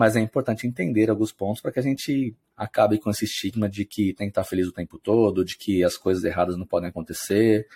Mas 0.00 0.16
é 0.16 0.20
importante 0.20 0.66
entender 0.66 1.10
alguns 1.10 1.30
pontos 1.30 1.60
para 1.60 1.70
que 1.70 1.78
a 1.78 1.82
gente 1.82 2.34
acabe 2.56 2.98
com 2.98 3.10
esse 3.10 3.26
estigma 3.26 3.68
de 3.68 3.84
que 3.84 4.14
tem 4.14 4.28
que 4.28 4.30
estar 4.30 4.44
feliz 4.44 4.66
o 4.66 4.72
tempo 4.72 4.98
todo, 4.98 5.44
de 5.44 5.58
que 5.58 5.84
as 5.84 5.98
coisas 5.98 6.24
erradas 6.24 6.56
não 6.56 6.64
podem 6.64 6.88
acontecer. 6.88 7.66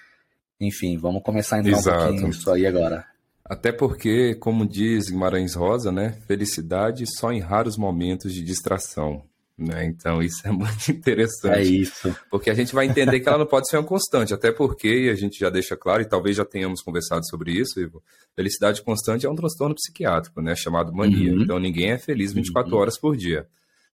Enfim, 0.58 0.96
vamos 0.96 1.22
começar 1.22 1.56
a 1.56 1.58
entrar 1.58 1.72
Exato. 1.72 1.98
um 1.98 2.08
pouquinho 2.08 2.30
isso 2.30 2.50
aí 2.50 2.66
agora. 2.66 3.04
Até 3.44 3.70
porque, 3.72 4.34
como 4.36 4.66
diz 4.66 5.10
Guimarães 5.10 5.54
Rosa, 5.54 5.92
né, 5.92 6.12
felicidade 6.26 7.04
só 7.06 7.30
em 7.30 7.40
raros 7.40 7.76
momentos 7.76 8.32
de 8.32 8.42
distração. 8.42 9.26
Né? 9.56 9.84
Então 9.86 10.20
isso 10.20 10.46
é 10.46 10.50
muito 10.52 10.90
interessante. 10.90 11.58
É 11.58 11.62
isso. 11.62 12.16
Porque 12.30 12.50
a 12.50 12.54
gente 12.54 12.74
vai 12.74 12.86
entender 12.86 13.20
que 13.20 13.28
ela 13.28 13.38
não 13.38 13.46
pode 13.46 13.68
ser 13.68 13.76
uma 13.76 13.84
constante, 13.84 14.34
até 14.34 14.50
porque 14.50 15.08
a 15.12 15.14
gente 15.14 15.38
já 15.38 15.48
deixa 15.48 15.76
claro, 15.76 16.02
e 16.02 16.08
talvez 16.08 16.36
já 16.36 16.44
tenhamos 16.44 16.82
conversado 16.82 17.24
sobre 17.28 17.52
isso, 17.52 17.80
Ivo, 17.80 18.02
felicidade 18.34 18.82
constante 18.82 19.26
é 19.26 19.30
um 19.30 19.36
transtorno 19.36 19.74
psiquiátrico, 19.74 20.40
né? 20.40 20.54
Chamado 20.56 20.92
mania. 20.92 21.32
Uhum. 21.32 21.42
Então 21.42 21.58
ninguém 21.58 21.92
é 21.92 21.98
feliz 21.98 22.32
24 22.32 22.72
uhum. 22.72 22.80
horas 22.80 22.98
por 22.98 23.16
dia. 23.16 23.46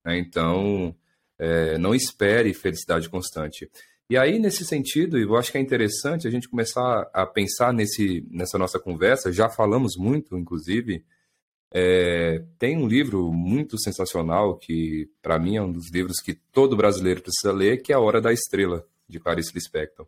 Né? 0.05 0.19
Então, 0.19 0.95
é, 1.39 1.79
não 1.79 1.95
espere 1.95 2.53
felicidade 2.55 3.09
constante. 3.09 3.71
E 4.09 4.17
aí, 4.17 4.39
nesse 4.39 4.65
sentido, 4.65 5.19
eu 5.19 5.35
acho 5.37 5.51
que 5.51 5.59
é 5.59 5.61
interessante 5.61 6.29
a 6.29 6.31
gente 6.31 6.49
começar 6.49 7.11
a 7.13 7.27
pensar 7.27 7.73
nesse, 7.73 8.25
nessa 8.31 8.57
nossa 8.57 8.79
conversa, 8.79 9.33
já 9.33 9.49
falamos 9.49 9.97
muito, 9.97 10.39
inclusive, 10.39 11.05
é, 11.73 12.43
tem 12.59 12.77
um 12.77 12.87
livro 12.87 13.33
muito 13.33 13.79
sensacional 13.79 14.57
que, 14.57 15.09
para 15.21 15.39
mim, 15.39 15.57
é 15.57 15.63
um 15.63 15.73
dos 15.73 15.91
livros 15.93 16.21
que 16.21 16.35
todo 16.53 16.77
brasileiro 16.77 17.23
precisa 17.23 17.53
ler, 17.53 17.83
que 17.83 17.93
é 17.93 17.97
A 17.97 18.01
Hora 18.01 18.21
da 18.21 18.33
Estrela, 18.33 18.85
de 19.09 19.19
Clarice 19.19 19.53
Lispector. 19.55 20.07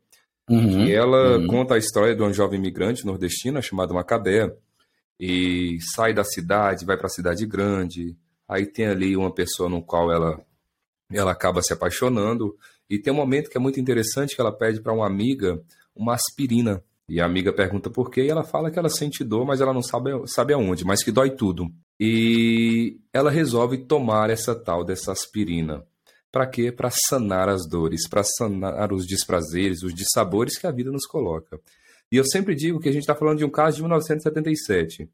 Uhum, 0.49 0.87
e 0.87 0.93
ela 0.93 1.39
uhum. 1.39 1.47
conta 1.47 1.75
a 1.75 1.79
história 1.79 2.15
de 2.15 2.23
uma 2.23 2.33
jovem 2.33 2.59
imigrante 2.59 3.05
nordestina 3.05 3.61
chamada 3.61 3.93
Macabé, 3.93 4.55
e 5.21 5.79
sai 5.95 6.15
da 6.15 6.25
cidade, 6.25 6.87
vai 6.87 6.97
para 6.97 7.07
a 7.07 7.11
cidade 7.11 7.45
grande, 7.45 8.17
aí 8.49 8.65
tem 8.65 8.87
ali 8.87 9.17
uma 9.17 9.35
pessoa 9.35 9.69
no 9.69 9.83
qual 9.83 10.13
ela, 10.13 10.41
ela 11.13 11.33
acaba 11.33 11.61
se 11.61 11.73
apaixonando, 11.73 12.57
e 12.89 12.99
tem 12.99 13.13
um 13.13 13.17
momento 13.17 13.51
que 13.51 13.59
é 13.59 13.61
muito 13.61 13.79
interessante 13.79 14.35
que 14.35 14.41
ela 14.41 14.57
pede 14.57 14.81
para 14.81 14.93
uma 14.93 15.07
amiga 15.07 15.61
uma 15.95 16.15
aspirina 16.15 16.83
e 17.09 17.21
a 17.21 17.25
amiga 17.25 17.53
pergunta 17.53 17.89
por 17.89 18.11
quê, 18.11 18.25
e 18.25 18.29
ela 18.29 18.45
fala 18.45 18.71
que 18.71 18.79
ela 18.79 18.91
sente 18.91 19.25
dor, 19.25 19.47
mas 19.47 19.61
ela 19.61 19.73
não 19.73 19.83
sabe, 19.83 20.11
sabe 20.27 20.53
aonde, 20.53 20.85
mas 20.85 21.03
que 21.03 21.11
dói 21.11 21.31
tudo. 21.31 21.67
E 21.99 23.01
ela 23.13 23.31
resolve 23.31 23.79
tomar 23.79 24.29
essa 24.29 24.55
tal 24.55 24.85
dessa 24.85 25.11
aspirina. 25.11 25.83
Para 26.31 26.47
quê? 26.47 26.71
Para 26.71 26.91
sanar 26.91 27.49
as 27.49 27.67
dores, 27.67 28.07
para 28.07 28.23
sanar 28.23 28.93
os 28.93 29.07
desprazeres, 29.07 29.83
os 29.83 29.95
dissabores 29.95 30.59
que 30.59 30.67
a 30.67 30.71
vida 30.71 30.91
nos 30.91 31.07
coloca. 31.07 31.59
E 32.13 32.17
eu 32.17 32.25
sempre 32.25 32.55
digo 32.55 32.79
que 32.79 32.89
a 32.89 32.93
gente 32.93 33.03
está 33.03 33.15
falando 33.15 33.39
de 33.39 33.45
um 33.45 33.51
caso 33.51 33.77
de 33.77 33.83
1977, 33.83 35.09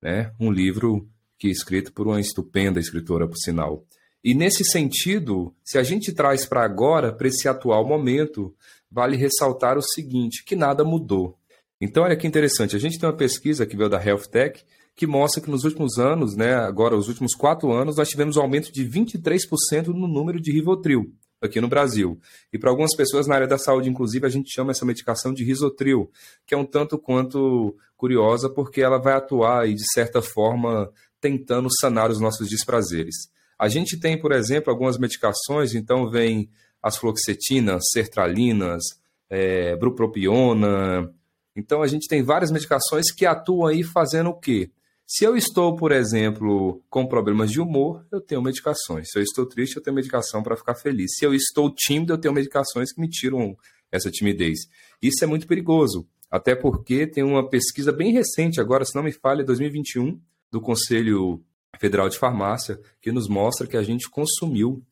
né? 0.00 0.32
um 0.38 0.52
livro 0.52 1.08
que 1.36 1.48
é 1.48 1.50
escrito 1.50 1.92
por 1.92 2.06
uma 2.06 2.20
estupenda 2.20 2.78
escritora, 2.78 3.26
por 3.26 3.36
sinal. 3.36 3.84
E 4.22 4.34
nesse 4.34 4.64
sentido, 4.64 5.54
se 5.62 5.76
a 5.78 5.82
gente 5.82 6.12
traz 6.12 6.46
para 6.46 6.64
agora, 6.64 7.12
para 7.12 7.28
esse 7.28 7.46
atual 7.46 7.86
momento, 7.86 8.54
vale 8.94 9.16
ressaltar 9.16 9.76
o 9.76 9.82
seguinte, 9.82 10.44
que 10.44 10.54
nada 10.54 10.84
mudou. 10.84 11.36
Então, 11.80 12.04
olha 12.04 12.16
que 12.16 12.28
interessante, 12.28 12.76
a 12.76 12.78
gente 12.78 12.98
tem 12.98 13.08
uma 13.08 13.16
pesquisa 13.16 13.66
que 13.66 13.76
veio 13.76 13.90
da 13.90 14.02
Health 14.02 14.28
Tech 14.30 14.64
que 14.96 15.08
mostra 15.08 15.42
que 15.42 15.50
nos 15.50 15.64
últimos 15.64 15.98
anos, 15.98 16.36
né, 16.36 16.54
agora 16.54 16.96
os 16.96 17.08
últimos 17.08 17.34
quatro 17.34 17.72
anos, 17.72 17.96
nós 17.96 18.08
tivemos 18.08 18.36
um 18.36 18.42
aumento 18.42 18.72
de 18.72 18.88
23% 18.88 19.88
no 19.88 20.06
número 20.06 20.40
de 20.40 20.52
Rivotril 20.52 21.12
aqui 21.42 21.60
no 21.60 21.66
Brasil. 21.66 22.18
E 22.52 22.58
para 22.58 22.70
algumas 22.70 22.94
pessoas 22.96 23.26
na 23.26 23.34
área 23.34 23.48
da 23.48 23.58
saúde, 23.58 23.90
inclusive, 23.90 24.24
a 24.24 24.30
gente 24.30 24.54
chama 24.54 24.70
essa 24.70 24.86
medicação 24.86 25.34
de 25.34 25.44
risotril, 25.44 26.08
que 26.46 26.54
é 26.54 26.56
um 26.56 26.64
tanto 26.64 26.96
quanto 26.96 27.76
curiosa, 27.96 28.48
porque 28.48 28.80
ela 28.80 28.98
vai 28.98 29.14
atuar 29.14 29.68
e, 29.68 29.74
de 29.74 29.84
certa 29.92 30.22
forma, 30.22 30.88
tentando 31.20 31.68
sanar 31.80 32.10
os 32.10 32.20
nossos 32.20 32.48
desprazeres. 32.48 33.28
A 33.58 33.68
gente 33.68 33.98
tem, 33.98 34.18
por 34.18 34.32
exemplo, 34.32 34.70
algumas 34.70 34.96
medicações, 34.96 35.74
então 35.74 36.08
vem 36.08 36.48
as 36.84 36.98
fluoxetinas, 36.98 37.82
sertralinas, 37.92 38.82
é, 39.30 39.74
brupropiona. 39.74 41.10
Então 41.56 41.82
a 41.82 41.86
gente 41.86 42.06
tem 42.06 42.22
várias 42.22 42.50
medicações 42.50 43.10
que 43.10 43.24
atuam 43.24 43.66
aí 43.66 43.82
fazendo 43.82 44.28
o 44.28 44.38
quê? 44.38 44.70
Se 45.06 45.24
eu 45.24 45.34
estou, 45.34 45.76
por 45.76 45.92
exemplo, 45.92 46.82
com 46.90 47.06
problemas 47.06 47.50
de 47.50 47.58
humor, 47.58 48.06
eu 48.12 48.20
tenho 48.20 48.42
medicações. 48.42 49.10
Se 49.10 49.18
eu 49.18 49.22
estou 49.22 49.46
triste, 49.46 49.76
eu 49.76 49.82
tenho 49.82 49.96
medicação 49.96 50.42
para 50.42 50.56
ficar 50.56 50.74
feliz. 50.74 51.12
Se 51.16 51.24
eu 51.24 51.34
estou 51.34 51.74
tímido, 51.74 52.12
eu 52.12 52.18
tenho 52.18 52.34
medicações 52.34 52.92
que 52.92 53.00
me 53.00 53.08
tiram 53.08 53.56
essa 53.90 54.10
timidez. 54.10 54.68
Isso 55.00 55.24
é 55.24 55.26
muito 55.26 55.46
perigoso, 55.46 56.06
até 56.30 56.54
porque 56.54 57.06
tem 57.06 57.24
uma 57.24 57.48
pesquisa 57.48 57.92
bem 57.92 58.12
recente, 58.12 58.60
agora, 58.60 58.84
se 58.84 58.94
não 58.94 59.02
me 59.02 59.12
falha, 59.12 59.42
2021, 59.42 60.20
do 60.50 60.60
Conselho 60.60 61.42
Federal 61.78 62.10
de 62.10 62.18
Farmácia, 62.18 62.78
que 63.00 63.10
nos 63.10 63.26
mostra 63.26 63.66
que 63.66 63.76
a 63.76 63.82
gente 63.82 64.10
consumiu 64.10 64.82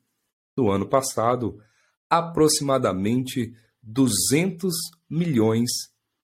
no 0.56 0.70
ano 0.70 0.86
passado 0.86 1.58
aproximadamente 2.12 3.54
200 3.82 4.74
milhões 5.08 5.70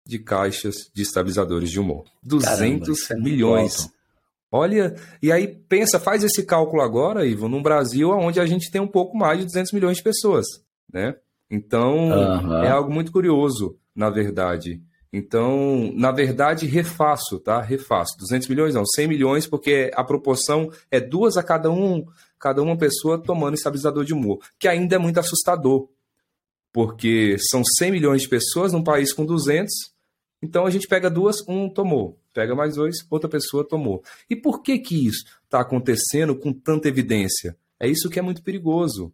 de 0.05 0.19
caixas 0.19 0.91
de 0.95 1.01
estabilizadores 1.03 1.71
de 1.71 1.81
humor. 1.81 2.05
200 2.23 3.01
Caramba, 3.07 3.27
é 3.27 3.31
milhões. 3.31 3.91
Olha, 4.53 4.95
e 5.23 5.33
aí 5.33 5.47
pensa, 5.47 5.99
faz 5.99 6.23
esse 6.23 6.45
cálculo 6.45 6.83
agora, 6.83 7.27
Ivo, 7.27 7.49
num 7.49 7.63
Brasil 7.63 8.11
onde 8.11 8.39
a 8.39 8.45
gente 8.45 8.71
tem 8.71 8.81
um 8.81 8.87
pouco 8.87 9.17
mais 9.17 9.39
de 9.39 9.47
200 9.47 9.73
milhões 9.73 9.97
de 9.97 10.03
pessoas, 10.03 10.47
né? 10.93 11.17
Então, 11.51 12.09
uhum. 12.09 12.63
é 12.63 12.69
algo 12.69 12.93
muito 12.93 13.11
curioso, 13.11 13.79
na 13.95 14.11
verdade. 14.11 14.83
Então, 15.13 15.91
na 15.95 16.13
verdade, 16.13 16.67
refaço, 16.67 17.39
tá? 17.39 17.61
Refaço. 17.63 18.19
200 18.19 18.49
milhões 18.49 18.75
não, 18.75 18.85
100 18.85 19.09
milhões, 19.09 19.47
porque 19.47 19.91
a 19.95 20.05
proporção 20.05 20.71
é 20.91 21.01
duas 21.01 21.37
a 21.37 21.43
cada 21.43 21.71
um 21.71 22.05
cada 22.39 22.63
uma 22.63 22.77
pessoa 22.77 23.21
tomando 23.21 23.55
estabilizador 23.55 24.05
de 24.05 24.15
humor, 24.15 24.39
que 24.59 24.69
ainda 24.69 24.97
é 24.97 24.99
muito 24.99 25.19
assustador, 25.19 25.89
porque 26.73 27.37
são 27.51 27.63
100 27.65 27.91
milhões 27.91 28.23
de 28.23 28.29
pessoas 28.29 28.73
num 28.73 28.85
país 28.85 29.13
com 29.13 29.27
200, 29.27 29.69
então 30.41 30.65
a 30.65 30.71
gente 30.71 30.87
pega 30.87 31.11
duas, 31.11 31.37
um 31.49 31.69
tomou, 31.69 32.19
pega 32.33 32.55
mais 32.55 32.77
dois, 32.77 32.99
outra 33.11 33.29
pessoa 33.29 33.67
tomou. 33.67 34.03
E 34.31 34.37
por 34.37 34.63
que 34.63 34.79
que 34.79 35.07
isso 35.07 35.25
está 35.45 35.61
acontecendo 35.61 36.37
com 36.37 36.53
tanta 36.53 36.89
evidência? 36.89 37.57
É 37.81 37.89
isso 37.89 38.09
que 38.09 38.19
é 38.19 38.23
muito 38.23 38.43
perigoso, 38.43 39.13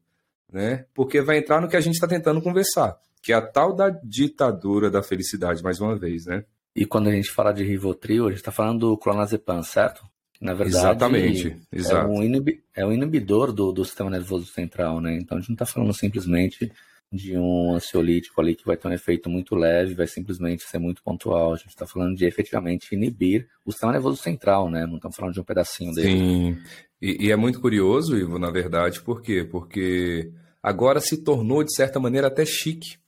né? 0.53 0.85
Porque 0.93 1.23
vai 1.23 1.39
entrar 1.39 1.61
no 1.61 1.69
que 1.69 1.77
a 1.77 1.81
gente 1.81 1.95
está 1.95 2.07
tentando 2.07 2.43
conversar, 2.43 2.99
que 3.25 3.33
é 3.33 3.37
a 3.37 3.41
tal 3.41 3.75
da 3.75 3.89
ditadura 3.89 4.91
da 4.91 5.03
felicidade, 5.03 5.63
mais 5.63 5.81
uma 5.81 5.97
vez, 5.97 6.27
né? 6.27 6.45
E 6.77 6.85
quando 6.85 7.09
a 7.09 7.13
gente 7.13 7.31
fala 7.31 7.53
de 7.53 7.65
Rivotril, 7.65 8.27
a 8.27 8.29
gente 8.29 8.39
está 8.39 8.53
falando 8.53 8.81
do 8.81 8.99
clonazepam, 8.99 9.63
certo? 9.63 10.05
Na 10.39 10.53
verdade, 10.53 10.77
Exatamente. 10.77 11.57
É, 11.73 12.05
um 12.05 12.23
inibi 12.23 12.63
é 12.77 12.85
um 12.85 12.93
inibidor 12.93 13.51
do, 13.51 13.73
do 13.73 13.83
sistema 13.83 14.11
nervoso 14.11 14.45
central, 14.47 15.01
né? 15.01 15.17
Então 15.17 15.39
a 15.39 15.41
gente 15.41 15.49
não 15.49 15.55
está 15.55 15.65
falando 15.65 15.95
simplesmente 15.95 16.71
de 17.11 17.39
um 17.39 17.73
ansiolítico 17.73 18.39
ali 18.43 18.55
que 18.55 18.67
vai 18.67 18.77
ter 18.77 18.89
um 18.89 18.93
efeito 18.93 19.31
muito 19.31 19.55
leve, 19.55 19.95
vai 19.95 20.07
simplesmente 20.07 20.65
ser 20.65 20.79
muito 20.79 21.03
pontual. 21.03 21.55
A 21.55 21.57
gente 21.57 21.69
está 21.69 21.87
falando 21.87 22.17
de 22.17 22.27
efetivamente 22.27 22.95
inibir 22.95 23.49
o 23.65 23.73
sistema 23.73 23.93
nervoso 23.93 24.21
central, 24.21 24.69
né? 24.69 24.85
Não 24.85 24.97
estamos 24.97 25.17
falando 25.17 25.33
de 25.33 25.41
um 25.41 25.45
pedacinho 25.45 25.95
dele. 25.95 26.11
Sim. 26.11 26.59
E, 27.01 27.27
e, 27.27 27.33
é 27.33 27.37
muito 27.37 27.59
curioso, 27.59 28.19
Ivo, 28.19 28.39
na 28.39 28.51
verdade, 28.51 29.01
por 29.01 29.23
quê? 29.23 29.45
Porque 29.51 30.31
agora 30.63 31.01
se 31.01 31.23
tornou, 31.23 31.65
de 31.65 31.75
certa 31.75 31.99
maneira, 31.99 32.27
até 32.27 32.45
chique. 32.45 33.03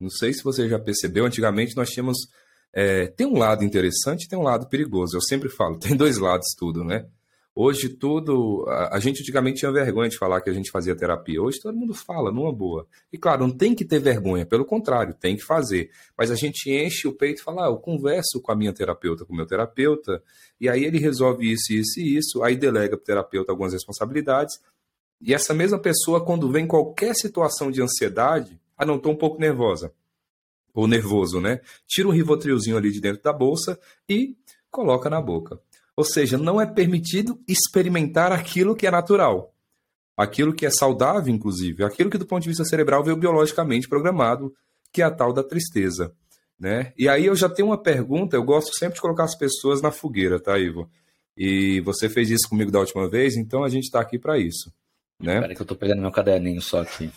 Não 0.00 0.10
sei 0.10 0.32
se 0.32 0.42
você 0.42 0.68
já 0.68 0.78
percebeu, 0.78 1.26
antigamente 1.26 1.76
nós 1.76 1.90
tínhamos 1.90 2.28
é, 2.72 3.06
tem 3.06 3.26
um 3.26 3.38
lado 3.38 3.64
interessante 3.64 4.24
e 4.24 4.28
tem 4.28 4.38
um 4.38 4.42
lado 4.42 4.68
perigoso. 4.68 5.16
Eu 5.16 5.22
sempre 5.22 5.48
falo, 5.48 5.78
tem 5.80 5.96
dois 5.96 6.18
lados 6.18 6.48
tudo, 6.56 6.84
né? 6.84 7.06
Hoje 7.54 7.88
tudo. 7.88 8.64
A, 8.68 8.96
a, 8.96 9.00
gente 9.00 9.20
antigamente 9.20 9.58
tinha 9.58 9.72
vergonha 9.72 10.08
de 10.08 10.16
falar 10.16 10.40
que 10.40 10.48
a 10.48 10.52
gente 10.52 10.70
fazia 10.70 10.94
terapia. 10.94 11.42
Hoje 11.42 11.58
todo 11.60 11.76
mundo 11.76 11.92
fala, 11.92 12.30
numa 12.30 12.52
boa. 12.52 12.86
E 13.12 13.18
claro, 13.18 13.48
não 13.48 13.50
tem 13.50 13.74
que 13.74 13.84
ter 13.84 13.98
vergonha, 13.98 14.46
pelo 14.46 14.64
contrário, 14.64 15.12
tem 15.12 15.34
que 15.34 15.42
fazer. 15.42 15.90
Mas 16.16 16.30
a 16.30 16.36
gente 16.36 16.70
enche 16.70 17.08
o 17.08 17.12
peito 17.12 17.40
e 17.40 17.42
fala: 17.42 17.64
ah, 17.64 17.68
eu 17.68 17.76
converso 17.78 18.40
com 18.40 18.52
a 18.52 18.56
minha 18.56 18.72
terapeuta, 18.72 19.24
com 19.24 19.32
o 19.32 19.36
meu 19.36 19.46
terapeuta, 19.46 20.22
e 20.60 20.68
aí 20.68 20.84
ele 20.84 20.98
resolve 20.98 21.50
isso, 21.50 21.72
isso 21.72 21.98
e 21.98 22.16
isso, 22.16 22.44
aí 22.44 22.56
delega 22.56 22.96
para 22.96 23.02
o 23.02 23.06
terapeuta 23.06 23.50
algumas 23.50 23.72
responsabilidades. 23.72 24.60
E 25.20 25.34
essa 25.34 25.52
mesma 25.52 25.80
pessoa, 25.80 26.24
quando 26.24 26.48
vem 26.52 26.64
qualquer 26.64 27.12
situação 27.16 27.72
de 27.72 27.82
ansiedade, 27.82 28.56
ah, 28.78 28.86
não, 28.86 28.96
estou 28.96 29.12
um 29.12 29.16
pouco 29.16 29.40
nervosa 29.40 29.92
ou 30.78 30.86
nervoso, 30.86 31.40
né? 31.40 31.60
Tira 31.88 32.06
um 32.06 32.12
rivotrilzinho 32.12 32.76
ali 32.76 32.92
de 32.92 33.00
dentro 33.00 33.20
da 33.22 33.32
bolsa 33.32 33.78
e 34.08 34.36
coloca 34.70 35.10
na 35.10 35.20
boca. 35.20 35.60
Ou 35.96 36.04
seja, 36.04 36.38
não 36.38 36.60
é 36.60 36.66
permitido 36.66 37.40
experimentar 37.48 38.30
aquilo 38.30 38.76
que 38.76 38.86
é 38.86 38.90
natural, 38.90 39.52
aquilo 40.16 40.54
que 40.54 40.64
é 40.64 40.70
saudável, 40.70 41.34
inclusive, 41.34 41.82
aquilo 41.82 42.08
que 42.08 42.18
do 42.18 42.26
ponto 42.26 42.42
de 42.44 42.50
vista 42.50 42.64
cerebral 42.64 43.02
veio 43.02 43.16
biologicamente 43.16 43.88
programado, 43.88 44.54
que 44.92 45.02
é 45.02 45.04
a 45.04 45.10
tal 45.10 45.32
da 45.32 45.42
tristeza. 45.42 46.14
Né? 46.58 46.92
E 46.96 47.08
aí 47.08 47.26
eu 47.26 47.34
já 47.34 47.48
tenho 47.48 47.68
uma 47.68 47.82
pergunta, 47.82 48.36
eu 48.36 48.42
gosto 48.44 48.72
sempre 48.76 48.94
de 48.94 49.00
colocar 49.00 49.24
as 49.24 49.36
pessoas 49.36 49.82
na 49.82 49.90
fogueira, 49.90 50.40
tá, 50.40 50.56
Ivo? 50.58 50.88
E 51.36 51.80
você 51.80 52.08
fez 52.08 52.30
isso 52.30 52.48
comigo 52.48 52.70
da 52.70 52.80
última 52.80 53.08
vez, 53.08 53.36
então 53.36 53.64
a 53.64 53.68
gente 53.68 53.84
está 53.84 54.00
aqui 54.00 54.18
para 54.18 54.38
isso. 54.38 54.72
Né? 55.20 55.34
Espera 55.34 55.54
que 55.54 55.60
eu 55.60 55.64
estou 55.64 55.76
pegando 55.76 56.02
meu 56.02 56.12
caderninho 56.12 56.60
só 56.60 56.82
aqui. 56.82 57.10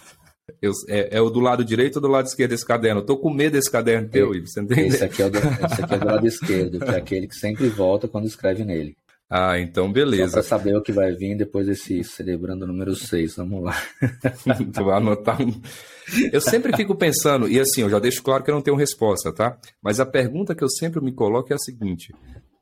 Eu, 0.62 0.72
é, 0.88 1.18
é, 1.18 1.22
o 1.22 1.30
do 1.30 1.40
lado 1.40 1.66
direito 1.66 1.96
ou 1.96 2.02
do 2.02 2.08
lado 2.08 2.28
esquerdo 2.28 2.52
desse 2.52 2.66
caderno? 2.66 3.02
Eu 3.02 3.06
tô 3.06 3.18
com 3.18 3.32
medo 3.32 3.54
desse 3.54 3.72
caderno 3.72 4.08
teu, 4.08 4.36
Ivo, 4.36 4.48
você 4.48 4.62
entende? 4.62 4.90
Esse 4.90 5.04
aqui, 5.04 5.24
é 5.24 5.30
do, 5.30 5.38
esse 5.40 5.84
aqui 5.84 5.94
é 5.96 5.98
do 5.98 6.06
lado 6.06 6.28
esquerdo, 6.28 6.80
que 6.80 6.90
é 6.90 6.98
aquele 6.98 7.28
que 7.28 7.36
sempre 7.36 7.68
volta 7.68 8.08
quando 8.08 8.28
escreve 8.28 8.64
nele. 8.64 8.96
Ah, 9.28 9.58
então 9.58 9.92
beleza. 9.92 10.28
Só 10.28 10.34
para 10.34 10.44
saber 10.44 10.76
o 10.76 10.82
que 10.82 10.92
vai 10.92 11.14
vir 11.14 11.36
depois 11.36 11.66
desse 11.66 12.04
celebrando 12.04 12.68
número 12.68 12.94
6, 12.94 13.38
vamos 13.38 13.64
lá. 13.64 13.82
tu 14.74 14.84
vai 14.84 14.98
anotar 14.98 15.42
um... 15.42 15.60
Eu 16.32 16.42
sempre 16.42 16.76
fico 16.76 16.94
pensando, 16.94 17.48
e 17.48 17.58
assim, 17.58 17.82
eu 17.82 17.90
já 17.90 17.98
deixo 17.98 18.22
claro 18.22 18.44
que 18.44 18.52
eu 18.52 18.56
não 18.56 18.62
tenho 18.62 18.76
resposta, 18.76 19.32
tá? 19.32 19.58
Mas 19.82 20.00
a 20.00 20.06
pergunta 20.06 20.54
que 20.54 20.64
eu 20.64 20.70
sempre 20.70 21.02
me 21.02 21.14
coloco 21.14 21.52
é 21.52 21.56
a 21.56 21.60
seguinte: 21.60 22.14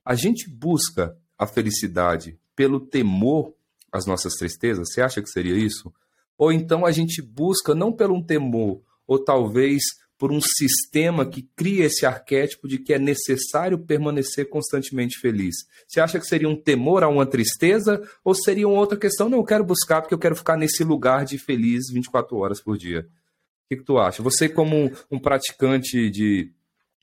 a 0.05 0.13
gente 0.13 0.47
busca 0.47 1.17
a 1.37 1.47
felicidade 1.47 2.37
pelo 2.55 2.79
temor 2.79 3.51
às 3.91 4.05
nossas 4.05 4.35
tristezas? 4.35 4.89
Você 4.93 5.01
acha 5.01 5.21
que 5.21 5.29
seria 5.29 5.57
isso? 5.57 5.91
Ou 6.39 6.53
então 6.53 6.85
a 6.85 6.91
gente 6.91 7.21
busca 7.21 7.75
não 7.75 7.91
pelo 7.91 8.15
um 8.15 8.23
temor, 8.23 8.81
ou 9.05 9.19
talvez 9.19 9.83
por 10.17 10.31
um 10.31 10.39
sistema 10.41 11.25
que 11.25 11.41
cria 11.55 11.85
esse 11.85 12.05
arquétipo 12.05 12.67
de 12.67 12.77
que 12.77 12.93
é 12.93 12.99
necessário 12.99 13.77
permanecer 13.77 14.49
constantemente 14.49 15.19
feliz. 15.19 15.55
Você 15.85 15.99
acha 15.99 16.19
que 16.19 16.25
seria 16.25 16.47
um 16.47 16.55
temor 16.55 17.03
a 17.03 17.09
uma 17.09 17.25
tristeza 17.25 18.01
ou 18.23 18.33
seria 18.33 18.67
uma 18.67 18.79
outra 18.79 18.97
questão? 18.97 19.29
Não, 19.29 19.39
eu 19.39 19.43
quero 19.43 19.65
buscar 19.65 20.01
porque 20.01 20.13
eu 20.13 20.19
quero 20.19 20.35
ficar 20.35 20.57
nesse 20.57 20.83
lugar 20.83 21.25
de 21.25 21.37
feliz 21.37 21.89
24 21.91 22.37
horas 22.37 22.61
por 22.61 22.77
dia. 22.77 23.07
que, 23.69 23.77
que 23.77 23.83
tu 23.83 23.97
acha? 23.97 24.23
Você, 24.23 24.47
como 24.47 24.91
um 25.11 25.19
praticante 25.19 26.09
de, 26.09 26.51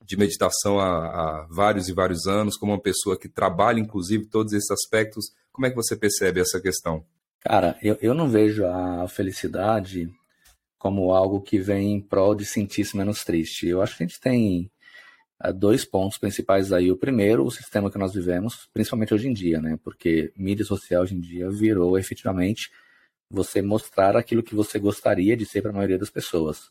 de 0.03 0.17
meditação 0.17 0.79
há, 0.79 0.85
há, 0.87 1.47
vários 1.49 1.89
e 1.89 1.93
vários 1.93 2.27
anos, 2.27 2.57
como 2.57 2.71
uma 2.71 2.81
pessoa 2.81 3.17
que 3.17 3.29
trabalha, 3.29 3.79
inclusive, 3.79 4.25
todos 4.25 4.53
esses 4.53 4.69
aspectos, 4.69 5.31
como 5.51 5.65
é 5.65 5.69
que 5.69 5.75
você 5.75 5.95
percebe 5.95 6.39
essa 6.39 6.59
questão? 6.59 7.03
Cara, 7.41 7.77
eu, 7.81 7.97
eu 8.01 8.13
não 8.13 8.27
vejo 8.27 8.65
a 8.65 9.07
felicidade 9.07 10.09
como 10.77 11.11
algo 11.11 11.41
que 11.41 11.57
vem 11.57 11.93
em 11.93 12.01
prol 12.01 12.35
de 12.35 12.45
sentir-se 12.45 12.95
menos 12.95 13.23
triste. 13.23 13.67
Eu 13.67 13.81
acho 13.81 13.97
que 13.97 14.03
a 14.03 14.07
gente 14.07 14.19
tem 14.19 14.71
uh, 15.43 15.53
dois 15.53 15.85
pontos 15.85 16.17
principais 16.17 16.71
aí. 16.71 16.91
O 16.91 16.97
primeiro, 16.97 17.45
o 17.45 17.51
sistema 17.51 17.91
que 17.91 17.97
nós 17.97 18.13
vivemos, 18.13 18.69
principalmente 18.73 19.13
hoje 19.13 19.27
em 19.27 19.33
dia, 19.33 19.59
né? 19.59 19.77
Porque 19.83 20.31
mídia 20.35 20.65
social 20.65 21.03
hoje 21.03 21.15
em 21.15 21.19
dia 21.19 21.49
virou 21.49 21.97
efetivamente 21.97 22.69
você 23.29 23.61
mostrar 23.61 24.15
aquilo 24.15 24.43
que 24.43 24.55
você 24.55 24.79
gostaria 24.79 25.35
de 25.35 25.45
ser 25.45 25.61
para 25.61 25.71
a 25.71 25.73
maioria 25.73 25.97
das 25.97 26.09
pessoas. 26.09 26.69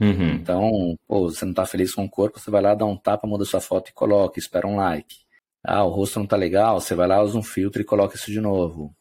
Uhum. 0.00 0.34
Então, 0.34 0.96
pô, 1.06 1.30
você 1.30 1.44
não 1.44 1.52
está 1.52 1.66
feliz 1.66 1.94
com 1.94 2.04
o 2.04 2.10
corpo, 2.10 2.38
você 2.38 2.50
vai 2.50 2.62
lá, 2.62 2.74
dá 2.74 2.86
um 2.86 2.96
tapa, 2.96 3.26
muda 3.26 3.44
sua 3.44 3.60
foto 3.60 3.90
e 3.90 3.92
coloca, 3.92 4.38
espera 4.38 4.66
um 4.66 4.76
like. 4.76 5.16
Ah, 5.62 5.84
o 5.84 5.90
rosto 5.90 6.18
não 6.18 6.26
tá 6.26 6.36
legal, 6.36 6.80
você 6.80 6.94
vai 6.94 7.06
lá, 7.06 7.22
usa 7.22 7.36
um 7.38 7.42
filtro 7.42 7.82
e 7.82 7.84
coloca 7.84 8.16
isso 8.16 8.30
de 8.30 8.40
novo. 8.40 8.94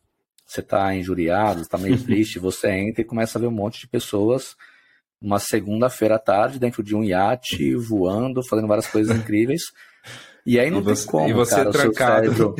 Você 0.50 0.64
tá 0.64 0.96
injuriado, 0.96 1.62
está 1.62 1.78
meio 1.78 1.98
triste, 2.04 2.40
você 2.40 2.70
entra 2.72 3.02
e 3.02 3.06
começa 3.06 3.38
a 3.38 3.42
ver 3.42 3.48
um 3.48 3.52
monte 3.52 3.80
de 3.80 3.88
pessoas 3.88 4.56
uma 5.22 5.40
segunda-feira 5.40 6.16
à 6.16 6.20
tarde 6.20 6.60
dentro 6.60 6.82
de 6.82 6.96
um 6.96 7.04
iate, 7.04 7.76
voando, 7.76 8.42
fazendo 8.48 8.68
várias 8.68 8.88
coisas 8.88 9.16
incríveis. 9.16 9.64
E 10.46 10.60
aí 10.60 10.72
não 10.72 10.80
e 10.82 10.84
você, 10.84 11.04
tem 11.04 11.12
como, 11.12 11.30
e 11.30 11.34
você 11.34 11.56
cara, 11.56 11.72
trancado, 11.72 12.56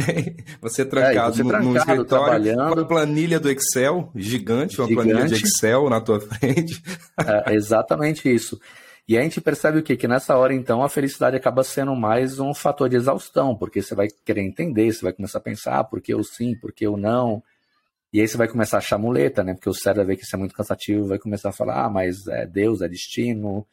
você 0.62 0.86
trancado, 0.86 1.30
é, 1.30 1.32
você 1.32 1.44
no, 1.44 1.50
trancado 1.50 1.64
no 1.64 1.78
escritório 1.78 2.06
trabalhando. 2.06 2.74
uma 2.74 2.86
planilha 2.86 3.40
do 3.40 3.50
Excel 3.50 4.12
gigante, 4.16 4.80
uma 4.80 4.88
gigante. 4.88 5.10
planilha 5.10 5.28
de 5.28 5.44
Excel 5.44 5.90
na 5.90 6.02
tua 6.02 6.20
frente. 6.20 6.84
É, 7.18 7.54
exatamente 7.54 8.32
isso. 8.32 8.60
E 9.08 9.18
a 9.18 9.24
gente 9.24 9.42
percebe 9.42 9.80
o 9.80 9.84
quê? 9.84 9.98
Que 9.98 10.08
nessa 10.08 10.38
hora, 10.38 10.54
então, 10.54 10.84
a 10.84 10.90
felicidade 10.90 11.36
acaba 11.36 11.64
sendo 11.64 11.96
mais 11.96 12.40
um 12.40 12.54
fator 12.54 12.88
de 12.88 12.96
exaustão, 12.96 13.56
porque 13.56 13.82
você 13.82 13.96
vai 13.96 14.08
querer 14.24 14.44
entender, 14.44 14.94
você 14.94 15.02
vai 15.02 15.14
começar 15.14 15.40
a 15.40 15.42
pensar, 15.42 15.80
ah, 15.80 15.84
por 15.84 16.00
que 16.00 16.14
eu 16.14 16.24
sim, 16.24 16.54
por 16.60 16.72
que 16.72 16.86
eu 16.86 16.96
não, 16.96 17.42
e 18.12 18.20
aí 18.20 18.28
você 18.28 18.38
vai 18.38 18.48
começar 18.48 18.78
a 18.78 18.80
achar 18.80 18.98
muleta, 18.98 19.44
né? 19.44 19.54
Porque 19.54 19.70
o 19.70 19.74
cérebro 19.74 20.06
vai 20.06 20.16
ver 20.16 20.20
que 20.20 20.26
isso 20.26 20.36
é 20.36 20.40
muito 20.40 20.56
cansativo, 20.56 21.08
vai 21.08 21.20
começar 21.20 21.50
a 21.50 21.54
falar, 21.54 21.86
ah, 21.86 21.90
mas 21.90 22.28
é 22.28 22.46
Deus, 22.46 22.82
é 22.82 22.88
destino, 22.88 23.68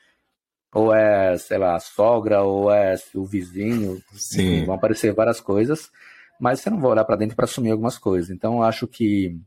ou 0.74 0.94
é, 0.94 1.38
sei 1.38 1.56
lá, 1.56 1.78
sogra, 1.80 2.42
ou 2.42 2.70
é 2.70 2.94
o 3.14 3.24
vizinho. 3.24 4.02
Sim. 4.12 4.42
Enfim, 4.42 4.66
vão 4.66 4.74
aparecer 4.74 5.14
várias 5.14 5.40
coisas, 5.40 5.90
mas 6.38 6.60
você 6.60 6.68
não 6.68 6.78
vai 6.78 6.90
olhar 6.90 7.04
para 7.04 7.16
dentro 7.16 7.34
para 7.34 7.46
assumir 7.46 7.70
algumas 7.70 7.96
coisas. 7.98 8.30
Então, 8.30 8.56
eu 8.56 8.62
acho 8.62 8.86
que 8.86 9.38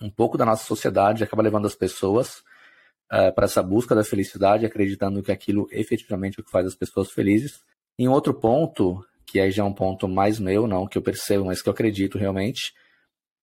um 0.00 0.10
pouco 0.10 0.36
da 0.36 0.44
nossa 0.44 0.64
sociedade 0.64 1.24
acaba 1.24 1.42
levando 1.42 1.66
as 1.66 1.74
pessoas 1.74 2.38
uh, 3.10 3.16
é, 3.28 3.30
para 3.30 3.46
essa 3.46 3.62
busca 3.62 3.94
da 3.94 4.04
felicidade, 4.04 4.66
acreditando 4.66 5.22
que 5.22 5.32
aquilo 5.32 5.66
efetivamente 5.70 6.38
é 6.38 6.42
o 6.42 6.44
que 6.44 6.50
faz 6.50 6.66
as 6.66 6.74
pessoas 6.74 7.10
felizes. 7.10 7.62
Em 7.98 8.08
outro 8.08 8.34
ponto, 8.34 9.02
que 9.24 9.40
aí 9.40 9.50
já 9.50 9.62
é 9.62 9.66
um 9.66 9.72
ponto 9.72 10.06
mais 10.06 10.38
meu, 10.38 10.66
não 10.66 10.86
que 10.86 10.98
eu 10.98 11.02
percebo, 11.02 11.46
mas 11.46 11.62
que 11.62 11.68
eu 11.68 11.72
acredito 11.72 12.18
realmente, 12.18 12.74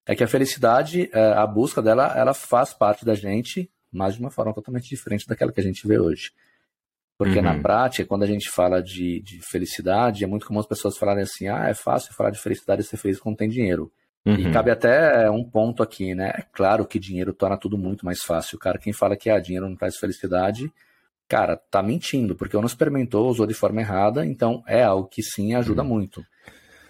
é 0.09 0.15
que 0.15 0.23
a 0.23 0.27
felicidade, 0.27 1.07
é, 1.13 1.33
a 1.33 1.45
busca 1.45 1.83
dela, 1.83 2.11
ela 2.17 2.33
faz 2.33 2.73
parte 2.73 3.05
da 3.05 3.13
gente, 3.13 3.69
mas 3.93 4.15
de 4.15 4.19
uma 4.19 4.31
forma 4.31 4.51
totalmente 4.51 4.89
diferente 4.89 5.27
daquela 5.27 5.51
que 5.51 5.59
a 5.59 5.63
gente 5.63 5.87
vê 5.87 5.99
hoje. 5.99 6.31
Porque 7.15 7.37
uhum. 7.37 7.43
na 7.43 7.59
prática, 7.59 8.07
quando 8.07 8.23
a 8.23 8.25
gente 8.25 8.49
fala 8.49 8.81
de, 8.81 9.21
de, 9.21 9.39
felicidade, 9.39 10.23
é 10.23 10.27
muito 10.27 10.47
comum 10.47 10.59
as 10.59 10.65
pessoas 10.65 10.97
falarem 10.97 11.21
assim: 11.21 11.47
ah, 11.47 11.67
é 11.69 11.75
fácil 11.75 12.15
falar 12.15 12.31
de 12.31 12.39
felicidade 12.39 12.81
e 12.81 12.85
ser 12.85 12.97
feliz 12.97 13.19
quando 13.19 13.37
tem 13.37 13.47
dinheiro. 13.47 13.91
Uhum. 14.25 14.33
E 14.33 14.51
cabe 14.51 14.71
até 14.71 15.29
um 15.29 15.43
ponto 15.43 15.83
aqui, 15.83 16.15
né? 16.15 16.31
É 16.35 16.41
claro 16.53 16.87
que 16.87 16.97
dinheiro 16.97 17.31
torna 17.31 17.55
tudo 17.55 17.77
muito 17.77 18.03
mais 18.03 18.23
fácil. 18.23 18.57
Cara, 18.57 18.79
quem 18.79 18.91
fala 18.91 19.15
que 19.15 19.29
ah, 19.29 19.39
dinheiro 19.39 19.69
não 19.69 19.75
traz 19.75 19.95
felicidade, 19.97 20.73
cara, 21.27 21.55
tá 21.55 21.84
mentindo, 21.84 22.36
porque 22.36 22.55
ou 22.55 22.63
não 22.63 22.67
experimentou, 22.67 23.29
usou 23.29 23.45
de 23.45 23.53
forma 23.53 23.81
errada, 23.81 24.25
então 24.25 24.63
é 24.65 24.81
algo 24.81 25.07
que 25.07 25.21
sim 25.21 25.53
ajuda 25.53 25.84
uhum. 25.84 25.88
muito. 25.88 26.25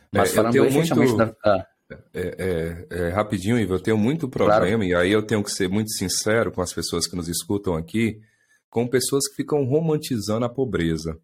Mas 0.10 0.32
é, 0.32 0.36
falando 0.36 0.72
muito... 0.72 1.18
da. 1.18 1.36
Ah, 1.44 1.68
é, 1.92 1.98
é, 2.14 2.88
é, 2.90 3.10
rapidinho, 3.10 3.60
Ivo, 3.60 3.74
eu 3.74 3.80
tenho 3.80 3.98
muito 3.98 4.30
problema, 4.30 4.62
claro. 4.62 4.84
e 4.84 4.94
aí 4.94 5.12
eu 5.12 5.24
tenho 5.24 5.44
que 5.44 5.52
ser 5.52 5.68
muito 5.68 5.92
sincero 5.92 6.52
com 6.52 6.62
as 6.62 6.72
pessoas 6.72 7.08
que 7.08 7.16
nos 7.16 7.28
escutam 7.28 7.76
aqui, 7.76 8.22
com 8.70 8.88
pessoas 8.88 9.28
que 9.28 9.36
ficam 9.36 9.64
romantizando 9.66 10.46
a 10.46 10.50
pobreza. 10.50 11.20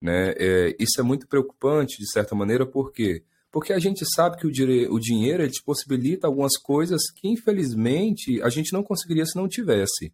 Né? 0.00 0.34
É, 0.36 0.76
isso 0.78 1.00
é 1.00 1.02
muito 1.02 1.26
preocupante, 1.26 1.98
de 1.98 2.10
certa 2.10 2.34
maneira, 2.34 2.66
por 2.66 2.92
quê? 2.92 3.22
Porque 3.50 3.72
a 3.72 3.78
gente 3.78 4.04
sabe 4.14 4.36
que 4.36 4.46
o, 4.46 4.52
dire... 4.52 4.86
o 4.88 4.98
dinheiro 4.98 5.42
ele 5.42 5.50
te 5.50 5.62
possibilita 5.62 6.26
algumas 6.26 6.58
coisas 6.58 7.10
que, 7.10 7.26
infelizmente, 7.28 8.42
a 8.42 8.50
gente 8.50 8.72
não 8.74 8.82
conseguiria 8.82 9.24
se 9.24 9.36
não 9.36 9.48
tivesse. 9.48 10.12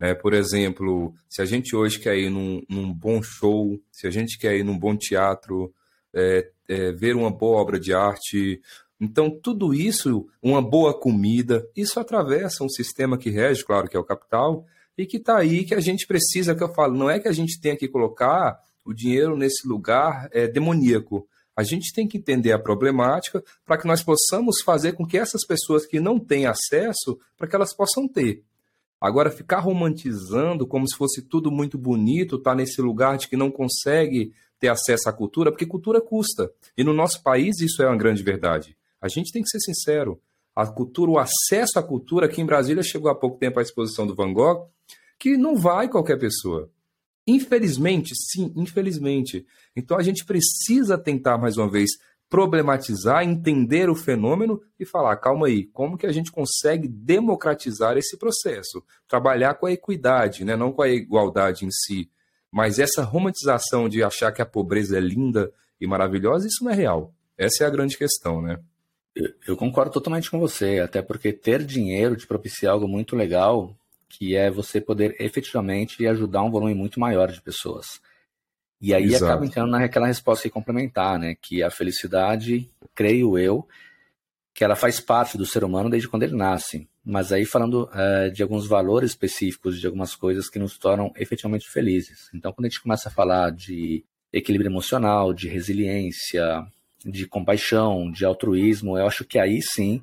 Né? 0.00 0.14
Por 0.14 0.32
exemplo, 0.32 1.14
se 1.28 1.42
a 1.42 1.44
gente 1.44 1.76
hoje 1.76 1.98
quer 1.98 2.16
ir 2.16 2.30
num, 2.30 2.62
num 2.68 2.92
bom 2.92 3.22
show, 3.22 3.78
se 3.90 4.06
a 4.06 4.10
gente 4.10 4.38
quer 4.38 4.56
ir 4.56 4.64
num 4.64 4.78
bom 4.78 4.96
teatro, 4.96 5.72
é, 6.14 6.50
é, 6.68 6.92
ver 6.92 7.14
uma 7.14 7.30
boa 7.30 7.60
obra 7.60 7.78
de 7.78 7.92
arte, 7.92 8.60
então, 9.04 9.28
tudo 9.28 9.74
isso, 9.74 10.28
uma 10.40 10.62
boa 10.62 10.96
comida, 10.96 11.68
isso 11.74 11.98
atravessa 11.98 12.62
um 12.62 12.68
sistema 12.68 13.18
que 13.18 13.30
rege, 13.30 13.64
claro, 13.64 13.88
que 13.88 13.96
é 13.96 14.00
o 14.00 14.04
capital, 14.04 14.64
e 14.96 15.04
que 15.04 15.16
está 15.16 15.38
aí, 15.38 15.64
que 15.64 15.74
a 15.74 15.80
gente 15.80 16.06
precisa, 16.06 16.54
que 16.54 16.62
eu 16.62 16.72
falo, 16.72 16.96
não 16.96 17.10
é 17.10 17.18
que 17.18 17.26
a 17.26 17.32
gente 17.32 17.60
tenha 17.60 17.76
que 17.76 17.88
colocar 17.88 18.60
o 18.84 18.94
dinheiro 18.94 19.36
nesse 19.36 19.66
lugar 19.66 20.28
é, 20.30 20.46
demoníaco. 20.46 21.26
A 21.56 21.64
gente 21.64 21.92
tem 21.92 22.06
que 22.06 22.16
entender 22.16 22.52
a 22.52 22.60
problemática 22.60 23.42
para 23.66 23.76
que 23.76 23.88
nós 23.88 24.04
possamos 24.04 24.62
fazer 24.64 24.92
com 24.92 25.04
que 25.04 25.18
essas 25.18 25.44
pessoas 25.44 25.84
que 25.84 25.98
não 25.98 26.16
têm 26.16 26.46
acesso, 26.46 27.18
para 27.36 27.48
que 27.48 27.56
elas 27.56 27.74
possam 27.74 28.06
ter. 28.06 28.44
Agora, 29.00 29.32
ficar 29.32 29.58
romantizando 29.58 30.64
como 30.64 30.88
se 30.88 30.96
fosse 30.96 31.22
tudo 31.22 31.50
muito 31.50 31.76
bonito, 31.76 32.38
tá 32.38 32.54
nesse 32.54 32.80
lugar 32.80 33.18
de 33.18 33.26
que 33.26 33.36
não 33.36 33.50
consegue 33.50 34.32
ter 34.60 34.68
acesso 34.68 35.08
à 35.08 35.12
cultura, 35.12 35.50
porque 35.50 35.66
cultura 35.66 36.00
custa. 36.00 36.52
E 36.76 36.84
no 36.84 36.92
nosso 36.92 37.20
país 37.20 37.58
isso 37.58 37.82
é 37.82 37.86
uma 37.88 37.96
grande 37.96 38.22
verdade. 38.22 38.76
A 39.02 39.08
gente 39.08 39.32
tem 39.32 39.42
que 39.42 39.48
ser 39.48 39.58
sincero. 39.58 40.20
A 40.54 40.64
cultura, 40.66 41.10
o 41.10 41.18
acesso 41.18 41.78
à 41.78 41.82
cultura, 41.82 42.26
aqui 42.26 42.40
em 42.40 42.46
Brasília 42.46 42.82
chegou 42.82 43.10
há 43.10 43.14
pouco 43.14 43.38
tempo 43.38 43.58
a 43.58 43.62
exposição 43.62 44.06
do 44.06 44.14
Van 44.14 44.32
Gogh, 44.32 44.68
que 45.18 45.36
não 45.36 45.56
vai 45.56 45.88
qualquer 45.88 46.18
pessoa. 46.18 46.70
Infelizmente, 47.26 48.14
sim, 48.14 48.52
infelizmente. 48.54 49.44
Então 49.74 49.96
a 49.96 50.02
gente 50.02 50.24
precisa 50.24 50.96
tentar, 50.96 51.38
mais 51.38 51.56
uma 51.56 51.68
vez, 51.68 51.90
problematizar, 52.28 53.22
entender 53.24 53.90
o 53.90 53.94
fenômeno 53.94 54.60
e 54.78 54.86
falar, 54.86 55.16
calma 55.16 55.48
aí, 55.48 55.64
como 55.66 55.98
que 55.98 56.06
a 56.06 56.12
gente 56.12 56.32
consegue 56.32 56.88
democratizar 56.88 57.96
esse 57.96 58.16
processo? 58.16 58.82
Trabalhar 59.06 59.54
com 59.54 59.66
a 59.66 59.72
equidade, 59.72 60.44
né? 60.44 60.56
não 60.56 60.72
com 60.72 60.82
a 60.82 60.88
igualdade 60.88 61.66
em 61.66 61.70
si. 61.70 62.10
Mas 62.50 62.78
essa 62.78 63.02
romantização 63.02 63.88
de 63.88 64.02
achar 64.02 64.32
que 64.32 64.42
a 64.42 64.46
pobreza 64.46 64.96
é 64.96 65.00
linda 65.00 65.52
e 65.80 65.86
maravilhosa, 65.86 66.46
isso 66.46 66.64
não 66.64 66.70
é 66.70 66.74
real. 66.74 67.14
Essa 67.36 67.64
é 67.64 67.66
a 67.66 67.70
grande 67.70 67.96
questão, 67.96 68.40
né? 68.40 68.58
Eu 69.46 69.56
concordo 69.56 69.92
totalmente 69.92 70.30
com 70.30 70.38
você, 70.38 70.78
até 70.78 71.02
porque 71.02 71.32
ter 71.32 71.62
dinheiro 71.64 72.16
te 72.16 72.26
propicia 72.26 72.70
algo 72.70 72.88
muito 72.88 73.14
legal, 73.14 73.76
que 74.08 74.34
é 74.34 74.50
você 74.50 74.80
poder 74.80 75.16
efetivamente 75.20 76.06
ajudar 76.06 76.42
um 76.42 76.50
volume 76.50 76.74
muito 76.74 76.98
maior 76.98 77.30
de 77.30 77.40
pessoas. 77.40 78.00
E 78.80 78.92
aí 78.92 79.04
Exato. 79.04 79.26
acaba 79.26 79.46
entrando 79.46 79.70
naquela 79.70 80.06
resposta 80.06 80.50
complementar, 80.50 81.18
né? 81.18 81.36
Que 81.40 81.62
a 81.62 81.70
felicidade, 81.70 82.68
creio 82.94 83.38
eu, 83.38 83.66
que 84.52 84.64
ela 84.64 84.74
faz 84.74 85.00
parte 85.00 85.38
do 85.38 85.46
ser 85.46 85.62
humano 85.62 85.88
desde 85.88 86.08
quando 86.08 86.24
ele 86.24 86.36
nasce. 86.36 86.88
Mas 87.04 87.32
aí 87.32 87.44
falando 87.44 87.84
uh, 87.84 88.30
de 88.32 88.42
alguns 88.42 88.66
valores 88.66 89.10
específicos, 89.10 89.80
de 89.80 89.86
algumas 89.86 90.14
coisas 90.14 90.50
que 90.50 90.58
nos 90.58 90.78
tornam 90.78 91.12
efetivamente 91.16 91.68
felizes. 91.70 92.28
Então, 92.34 92.52
quando 92.52 92.66
a 92.66 92.68
gente 92.68 92.82
começa 92.82 93.08
a 93.08 93.12
falar 93.12 93.50
de 93.50 94.04
equilíbrio 94.32 94.70
emocional, 94.70 95.32
de 95.32 95.48
resiliência, 95.48 96.66
de 97.04 97.26
compaixão, 97.26 98.10
de 98.10 98.24
altruísmo, 98.24 98.96
eu 98.96 99.06
acho 99.06 99.24
que 99.24 99.38
aí 99.38 99.60
sim 99.62 100.02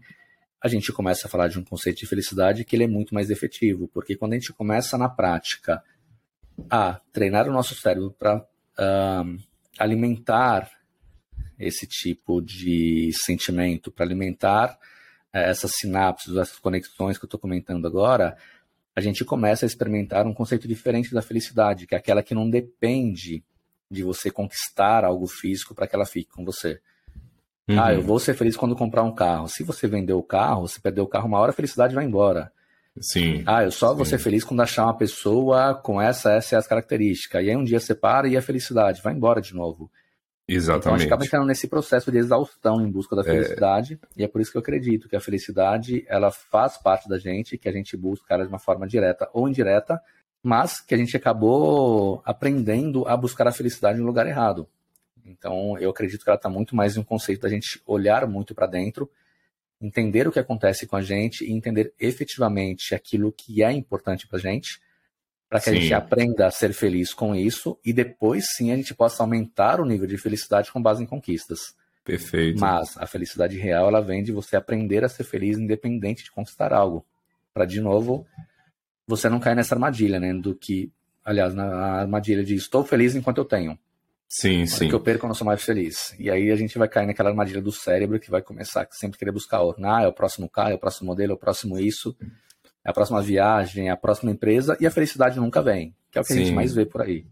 a 0.62 0.68
gente 0.68 0.92
começa 0.92 1.28
a 1.28 1.30
falar 1.30 1.48
de 1.48 1.58
um 1.58 1.64
conceito 1.64 2.00
de 2.00 2.08
felicidade 2.08 2.66
que 2.66 2.76
ele 2.76 2.84
é 2.84 2.88
muito 2.88 3.14
mais 3.14 3.30
efetivo, 3.30 3.88
porque 3.88 4.16
quando 4.16 4.34
a 4.34 4.36
gente 4.36 4.52
começa 4.52 4.98
na 4.98 5.08
prática 5.08 5.82
a 6.70 7.00
treinar 7.14 7.48
o 7.48 7.54
nosso 7.54 7.76
cérebro 7.76 8.12
para 8.12 8.38
uh, 8.38 9.38
alimentar 9.78 10.70
esse 11.58 11.88
tipo 11.88 12.42
de 12.42 13.12
sentimento, 13.26 13.92
para 13.92 14.06
alimentar 14.06 14.74
uh, 15.34 15.38
essas 15.38 15.72
sinapses, 15.76 16.36
essas 16.36 16.60
conexões 16.60 17.18
que 17.18 17.24
eu 17.24 17.28
estou 17.28 17.40
comentando 17.40 17.88
agora, 17.88 18.38
a 18.94 19.00
gente 19.00 19.24
começa 19.24 19.66
a 19.66 19.68
experimentar 19.68 20.28
um 20.28 20.34
conceito 20.34 20.68
diferente 20.68 21.14
da 21.14 21.22
felicidade, 21.22 21.88
que 21.88 21.96
é 21.96 21.98
aquela 21.98 22.22
que 22.22 22.36
não 22.36 22.50
depende 22.50 23.42
de 23.90 24.04
você 24.04 24.30
conquistar 24.30 25.06
algo 25.06 25.26
físico 25.26 25.74
para 25.74 25.88
que 25.88 25.96
ela 25.96 26.06
fique 26.06 26.30
com 26.32 26.44
você. 26.44 26.82
Uhum. 27.70 27.80
Ah, 27.80 27.94
eu 27.94 28.02
vou 28.02 28.18
ser 28.18 28.34
feliz 28.34 28.58
quando 28.58 28.76
comprar 28.76 29.04
um 29.04 29.14
carro. 29.14 29.48
Se 29.48 29.64
você 29.64 29.88
vender 29.88 30.14
o 30.14 30.24
carro, 30.24 30.68
se 30.68 30.82
perder 30.82 31.02
o 31.02 31.08
carro 31.08 31.28
uma 31.28 31.38
hora, 31.38 31.52
a 31.52 31.54
felicidade 31.54 31.94
vai 31.94 32.04
embora. 32.04 32.52
Sim. 33.00 33.44
Ah, 33.46 33.64
eu 33.64 33.72
só 33.72 33.92
sim. 33.92 33.96
vou 33.96 34.06
ser 34.06 34.18
feliz 34.18 34.44
quando 34.44 34.62
achar 34.62 34.86
uma 34.86 34.98
pessoa 34.98 35.76
com 35.76 36.02
essa, 36.02 36.32
essa 36.32 36.56
e 36.56 36.58
as 36.58 36.66
características. 36.66 37.46
E 37.46 37.50
aí 37.52 37.56
um 37.56 37.64
dia 37.64 37.80
você 37.80 37.94
para 37.94 38.28
e 38.28 38.36
a 38.36 38.42
felicidade 38.42 39.04
vai 39.04 39.14
embora 39.14 39.40
de 39.40 39.54
novo. 39.54 39.92
Exatamente. 40.48 40.82
Então 40.82 40.96
a 40.96 40.98
gente 40.98 41.08
acaba 41.08 41.26
entrando 41.26 41.46
nesse 41.46 41.68
processo 41.68 42.12
de 42.12 42.18
exaustão 42.18 42.82
em 42.82 42.90
busca 42.90 43.16
da 43.16 43.22
é. 43.22 43.26
felicidade. 43.26 44.00
É... 44.02 44.22
E 44.22 44.24
é 44.24 44.28
por 44.28 44.42
isso 44.42 44.52
que 44.52 44.58
eu 44.58 44.62
acredito 44.62 45.08
que 45.08 45.16
a 45.16 45.22
felicidade 45.22 46.04
ela 46.08 46.32
faz 46.32 46.76
parte 46.76 47.08
da 47.08 47.20
gente, 47.20 47.56
que 47.56 47.70
a 47.70 47.72
gente 47.72 47.96
busca 47.96 48.34
ela 48.34 48.44
de 48.44 48.50
uma 48.50 48.58
forma 48.58 48.88
direta 48.88 49.30
ou 49.32 49.48
indireta, 49.48 50.02
mas 50.42 50.82
que 50.82 50.96
a 50.96 50.98
gente 50.98 51.16
acabou 51.16 52.24
aprendendo 52.26 53.08
a 53.08 53.16
buscar 53.16 53.48
a 53.48 53.52
felicidade 53.52 54.00
no 54.00 54.08
lugar 54.08 54.26
errado. 54.26 54.68
Então, 55.30 55.78
eu 55.78 55.90
acredito 55.90 56.24
que 56.24 56.30
ela 56.30 56.38
está 56.38 56.50
muito 56.50 56.76
mais 56.76 56.98
em 56.98 57.00
um 57.00 57.04
conceito 57.04 57.42
da 57.42 57.50
gente 57.50 57.82
olhar 57.86 58.28
muito 58.28 58.56
para 58.56 58.66
dentro, 58.66 59.10
entender 59.80 60.28
o 60.28 60.32
que 60.32 60.40
acontece 60.40 60.88
com 60.88 60.96
a 60.96 61.02
gente 61.02 61.46
e 61.46 61.52
entender 61.52 61.94
efetivamente 62.00 62.96
aquilo 62.96 63.32
que 63.32 63.64
é 63.64 63.72
importante 63.72 64.28
para 64.28 64.38
a 64.38 64.42
gente, 64.42 64.82
para 65.48 65.60
que 65.60 65.70
sim. 65.70 65.78
a 65.78 65.80
gente 65.80 65.94
aprenda 65.94 66.48
a 66.48 66.52
ser 66.52 66.74
feliz 66.74 67.14
com 67.14 67.36
isso 67.36 67.80
e 67.84 67.94
depois 67.94 68.46
sim 68.56 68.72
a 68.72 68.76
gente 68.76 68.94
possa 68.94 69.24
aumentar 69.24 69.80
o 69.80 69.86
nível 69.86 70.08
de 70.08 70.18
felicidade 70.18 70.72
com 70.72 70.82
base 70.82 71.02
em 71.02 71.08
conquistas. 71.08 71.76
Perfeito. 72.04 72.60
Mas 72.60 72.98
a 72.98 73.06
felicidade 73.06 73.58
real 73.58 73.88
ela 73.88 74.02
vem 74.02 74.24
de 74.24 74.32
você 74.32 74.56
aprender 74.56 75.04
a 75.04 75.10
ser 75.10 75.24
feliz 75.24 75.58
independente 75.58 76.24
de 76.24 76.32
conquistar 76.32 76.74
algo, 76.74 77.06
para 77.54 77.66
de 77.66 77.80
novo 77.80 78.26
você 79.08 79.28
não 79.28 79.40
cair 79.40 79.56
nessa 79.56 79.74
armadilha, 79.74 80.20
né? 80.20 80.34
Do 80.34 80.54
que, 80.54 80.92
aliás, 81.26 81.56
na 81.56 81.66
armadilha 82.02 82.44
de 82.44 82.54
estou 82.54 82.84
feliz 82.84 83.16
enquanto 83.16 83.40
eu 83.40 83.46
tenho. 83.46 83.78
Sim, 84.30 84.68
sim. 84.68 84.88
que 84.88 84.94
eu 84.94 85.00
perco, 85.00 85.26
eu 85.26 85.28
não 85.28 85.34
sou 85.34 85.46
mais 85.46 85.64
feliz. 85.64 86.16
E 86.20 86.30
aí 86.30 86.52
a 86.52 86.56
gente 86.56 86.78
vai 86.78 86.88
cair 86.88 87.08
naquela 87.08 87.30
armadilha 87.30 87.62
do 87.62 87.72
cérebro 87.72 88.20
que 88.20 88.30
vai 88.30 88.44
começar 88.44 88.84
a 88.84 88.88
sempre 88.92 89.18
querer 89.18 89.32
buscar 89.32 89.62
outro. 89.62 89.84
Ah, 89.84 90.04
é 90.04 90.08
o 90.08 90.14
próximo 90.14 90.48
carro, 90.48 90.70
é 90.70 90.76
o 90.76 90.80
próximo 90.80 91.08
modelo, 91.08 91.32
é 91.32 91.36
o 91.36 91.40
próximo 91.40 91.80
isso, 91.80 92.16
é 92.86 92.92
a 92.92 92.94
próxima 92.94 93.24
viagem, 93.24 93.88
é 93.88 93.92
a 93.92 93.98
próxima 93.98 94.32
empresa, 94.32 94.78
e 94.80 94.86
a 94.86 94.92
felicidade 94.92 95.40
nunca 95.40 95.64
vem, 95.64 95.96
que 96.12 96.20
é 96.20 96.22
o 96.22 96.24
que 96.24 96.34
sim. 96.34 96.42
a 96.42 96.44
gente 96.44 96.54
mais 96.54 96.76
vê 96.76 96.86
por 96.86 97.02
aí. 97.02 97.26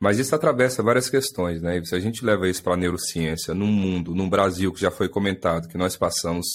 Mas 0.00 0.18
isso 0.18 0.34
atravessa 0.34 0.82
várias 0.82 1.10
questões, 1.10 1.60
né? 1.60 1.82
Se 1.84 1.94
a 1.94 2.00
gente 2.00 2.24
leva 2.24 2.48
isso 2.48 2.62
para 2.62 2.74
a 2.74 2.78
neurociência, 2.78 3.54
num 3.54 3.66
mundo, 3.66 4.14
num 4.14 4.28
Brasil 4.28 4.72
que 4.72 4.80
já 4.80 4.90
foi 4.90 5.08
comentado, 5.08 5.68
que 5.68 5.78
nós 5.78 5.96
passamos, 5.96 6.46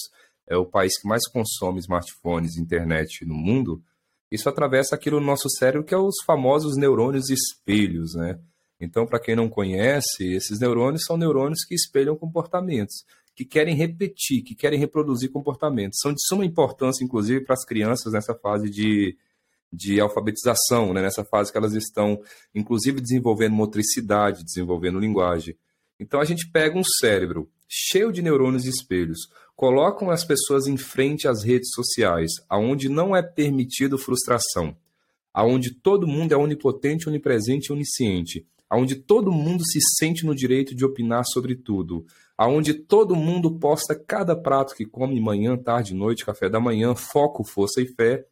é 0.47 0.57
o 0.57 0.65
país 0.65 0.99
que 0.99 1.07
mais 1.07 1.27
consome 1.27 1.79
smartphones, 1.79 2.57
internet 2.57 3.25
no 3.25 3.35
mundo, 3.35 3.81
isso 4.31 4.49
atravessa 4.49 4.95
aquilo 4.95 5.19
no 5.19 5.25
nosso 5.25 5.49
cérebro 5.49 5.83
que 5.83 5.93
é 5.93 5.97
os 5.97 6.15
famosos 6.25 6.77
neurônios 6.77 7.29
espelhos, 7.29 8.15
né? 8.15 8.39
Então, 8.81 9.05
para 9.05 9.19
quem 9.19 9.35
não 9.35 9.47
conhece, 9.47 10.33
esses 10.33 10.59
neurônios 10.59 11.03
são 11.05 11.15
neurônios 11.15 11.63
que 11.63 11.75
espelham 11.75 12.15
comportamentos, 12.15 13.05
que 13.35 13.45
querem 13.45 13.75
repetir, 13.75 14.41
que 14.41 14.55
querem 14.55 14.79
reproduzir 14.79 15.31
comportamentos. 15.31 15.99
São 16.01 16.11
de 16.11 16.19
suma 16.25 16.43
importância, 16.43 17.03
inclusive, 17.03 17.45
para 17.45 17.53
as 17.53 17.63
crianças 17.63 18.11
nessa 18.11 18.33
fase 18.33 18.71
de, 18.71 19.15
de 19.71 20.01
alfabetização, 20.01 20.93
né? 20.93 21.01
nessa 21.03 21.23
fase 21.23 21.51
que 21.51 21.57
elas 21.59 21.73
estão, 21.73 22.19
inclusive, 22.55 22.99
desenvolvendo 22.99 23.53
motricidade, 23.53 24.43
desenvolvendo 24.43 24.99
linguagem. 24.99 25.55
Então, 25.99 26.19
a 26.19 26.25
gente 26.25 26.49
pega 26.51 26.75
um 26.75 26.83
cérebro 26.83 27.47
cheio 27.69 28.11
de 28.11 28.23
neurônios 28.23 28.65
espelhos, 28.65 29.19
colocam 29.55 30.09
as 30.09 30.25
pessoas 30.25 30.65
em 30.65 30.75
frente 30.75 31.27
às 31.27 31.43
redes 31.43 31.69
sociais, 31.75 32.31
aonde 32.49 32.89
não 32.89 33.15
é 33.15 33.21
permitido 33.21 33.95
frustração, 33.95 34.75
aonde 35.31 35.71
todo 35.71 36.07
mundo 36.07 36.33
é 36.33 36.35
onipotente, 36.35 37.07
onipresente 37.07 37.67
e 37.67 37.73
onisciente, 37.73 38.45
aonde 38.71 38.95
todo 38.95 39.33
mundo 39.33 39.65
se 39.65 39.79
sente 39.97 40.25
no 40.25 40.33
direito 40.33 40.73
de 40.73 40.85
opinar 40.85 41.25
sobre 41.25 41.55
tudo, 41.55 42.05
aonde 42.37 42.73
todo 42.73 43.17
mundo 43.17 43.59
posta 43.59 43.93
cada 43.93 44.33
prato 44.33 44.73
que 44.73 44.85
come 44.85 45.19
manhã, 45.19 45.57
tarde, 45.57 45.93
noite, 45.93 46.25
café 46.25 46.47
da 46.47 46.57
manhã, 46.57 46.95
foco, 46.95 47.43
força 47.43 47.81
e 47.81 47.85
fé, 47.85 48.25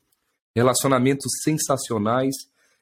relacionamentos 0.55 1.29
sensacionais. 1.43 2.33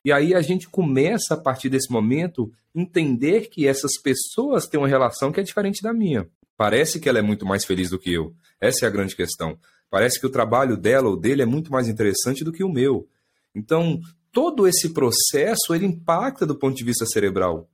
E 0.06 0.12
aí 0.12 0.36
a 0.36 0.41
gente 0.43 0.70
começa 0.70 1.34
a 1.34 1.38
partir 1.38 1.67
desse 1.67 1.91
momento 1.91 2.52
entender 2.76 3.50
que 3.50 3.67
essas 3.67 4.00
pessoas 4.04 4.67
têm 4.67 4.80
uma 4.80 4.88
relação 4.88 5.32
que 5.32 5.39
é 5.39 5.43
diferente 5.43 5.82
da 5.82 5.91
minha. 5.91 6.30
Parece 6.56 7.00
que 7.00 7.10
ela 7.10 7.17
é 7.17 7.24
muito 7.24 7.43
mais 7.43 7.65
feliz 7.65 7.89
do 7.89 7.98
que 7.98 8.13
eu. 8.13 8.36
Essa 8.62 8.86
é 8.86 8.88
a 8.88 8.91
grande 8.91 9.15
questão. 9.15 9.58
Parece 9.89 10.20
que 10.20 10.28
o 10.28 10.32
trabalho 10.32 10.78
dela 10.78 11.10
ou 11.10 11.17
dele 11.17 11.41
é 11.41 11.46
muito 11.46 11.72
mais 11.72 11.88
interessante 11.88 12.43
do 12.43 12.52
que 12.52 12.63
o 12.63 12.70
meu. 12.70 13.08
Então, 13.56 14.00
todo 14.31 14.67
esse 14.67 14.89
processo 14.89 15.73
ele 15.73 15.85
impacta 15.85 16.45
do 16.45 16.55
ponto 16.55 16.75
de 16.75 16.83
vista 16.83 17.05
cerebral. 17.05 17.69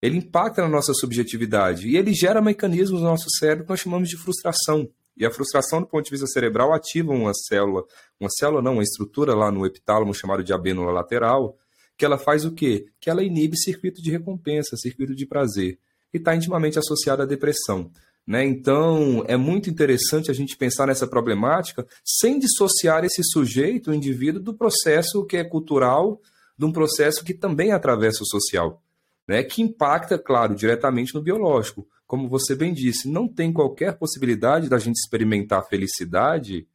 Ele 0.00 0.16
impacta 0.16 0.62
na 0.62 0.68
nossa 0.68 0.94
subjetividade 0.94 1.88
e 1.88 1.96
ele 1.96 2.14
gera 2.14 2.40
mecanismos 2.40 3.00
no 3.00 3.08
nosso 3.08 3.28
cérebro 3.38 3.64
que 3.64 3.70
nós 3.70 3.80
chamamos 3.80 4.08
de 4.08 4.16
frustração. 4.16 4.88
E 5.16 5.26
a 5.26 5.30
frustração, 5.30 5.80
do 5.80 5.86
ponto 5.86 6.04
de 6.04 6.10
vista 6.10 6.26
cerebral, 6.26 6.72
ativa 6.72 7.12
uma 7.12 7.34
célula, 7.34 7.84
uma 8.18 8.30
célula 8.30 8.62
não, 8.62 8.74
uma 8.74 8.82
estrutura 8.82 9.34
lá 9.34 9.50
no 9.50 9.66
epitálamo 9.66 10.14
chamado 10.14 10.42
de 10.42 10.52
abênula 10.52 10.90
lateral, 10.90 11.58
que 11.98 12.04
ela 12.06 12.16
faz 12.16 12.46
o 12.46 12.52
quê? 12.52 12.86
Que 12.98 13.10
ela 13.10 13.22
inibe 13.22 13.58
circuito 13.58 14.00
de 14.00 14.10
recompensa, 14.10 14.76
circuito 14.78 15.14
de 15.14 15.26
prazer, 15.26 15.78
e 16.14 16.16
está 16.16 16.34
intimamente 16.34 16.78
associada 16.78 17.24
à 17.24 17.26
depressão. 17.26 17.90
Né? 18.30 18.44
Então, 18.44 19.24
é 19.26 19.36
muito 19.36 19.68
interessante 19.68 20.30
a 20.30 20.32
gente 20.32 20.56
pensar 20.56 20.86
nessa 20.86 21.04
problemática 21.04 21.84
sem 22.04 22.38
dissociar 22.38 23.04
esse 23.04 23.24
sujeito, 23.24 23.90
o 23.90 23.94
indivíduo, 23.94 24.40
do 24.40 24.54
processo 24.54 25.26
que 25.26 25.36
é 25.36 25.42
cultural, 25.42 26.20
de 26.56 26.64
um 26.64 26.70
processo 26.70 27.24
que 27.24 27.34
também 27.34 27.72
atravessa 27.72 28.22
o 28.22 28.26
social, 28.26 28.80
né? 29.26 29.42
que 29.42 29.60
impacta, 29.60 30.16
claro, 30.16 30.54
diretamente 30.54 31.12
no 31.12 31.20
biológico. 31.20 31.88
Como 32.06 32.28
você 32.28 32.54
bem 32.54 32.72
disse, 32.72 33.10
não 33.10 33.26
tem 33.26 33.52
qualquer 33.52 33.98
possibilidade 33.98 34.68
da 34.68 34.78
gente 34.78 34.98
experimentar 34.98 35.66
felicidade 35.66 36.68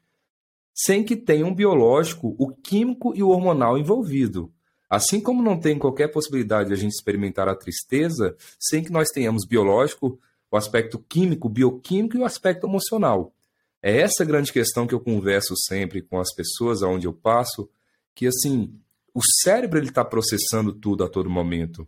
sem 0.74 1.06
que 1.06 1.16
tenha 1.16 1.46
um 1.46 1.56
biológico, 1.56 2.36
o 2.38 2.54
químico 2.54 3.14
e 3.16 3.24
o 3.24 3.30
hormonal 3.30 3.78
envolvido. 3.78 4.52
Assim 4.90 5.22
como 5.22 5.42
não 5.42 5.58
tem 5.58 5.80
qualquer 5.80 6.10
possibilidade 6.10 6.68
de 6.68 6.74
a 6.74 6.78
gente 6.78 6.92
experimentar 6.92 7.48
a 7.48 7.56
tristeza 7.56 8.36
sem 8.60 8.84
que 8.84 8.92
nós 8.92 9.08
tenhamos 9.08 9.46
biológico, 9.46 10.20
o 10.52 10.58
aspecto 10.58 11.00
químico, 11.00 11.50
bioquímico 11.50 12.18
e 12.18 12.20
o 12.20 12.26
aspecto 12.26 12.68
emocional. 12.68 13.34
É 13.82 14.00
essa 14.00 14.26
grande 14.26 14.52
questão 14.52 14.88
que 14.88 14.96
eu 14.96 15.00
converso 15.00 15.54
sempre 15.56 16.02
com 16.02 16.20
as 16.20 16.34
pessoas 16.34 16.82
aonde 16.82 17.08
eu 17.08 17.14
passo, 17.14 17.70
que 18.14 18.26
assim, 18.26 18.74
o 19.14 19.22
cérebro 19.44 19.78
ele 19.78 19.90
está 19.90 20.04
processando 20.04 20.74
tudo 20.74 21.04
a 21.04 21.10
todo 21.10 21.30
momento. 21.30 21.88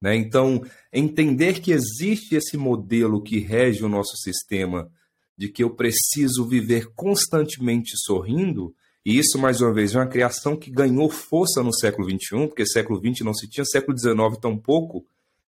Né? 0.00 0.16
Então, 0.16 0.62
entender 0.92 1.60
que 1.60 1.72
existe 1.72 2.34
esse 2.34 2.56
modelo 2.56 3.22
que 3.22 3.38
rege 3.38 3.84
o 3.84 3.88
nosso 3.88 4.16
sistema, 4.16 4.90
de 5.36 5.48
que 5.48 5.64
eu 5.64 5.70
preciso 5.70 6.46
viver 6.46 6.92
constantemente 6.94 7.92
sorrindo, 7.96 8.74
e 9.04 9.18
isso, 9.18 9.38
mais 9.38 9.60
uma 9.60 9.72
vez, 9.72 9.94
é 9.94 9.98
uma 9.98 10.06
criação 10.06 10.56
que 10.56 10.70
ganhou 10.70 11.10
força 11.10 11.62
no 11.62 11.74
século 11.74 12.08
XXI, 12.08 12.46
porque 12.48 12.66
século 12.66 12.98
XX 12.98 13.24
não 13.24 13.34
se 13.34 13.48
tinha, 13.48 13.64
século 13.64 13.96
XIX 13.96 14.38
tão 14.40 14.56
pouco, 14.56 15.06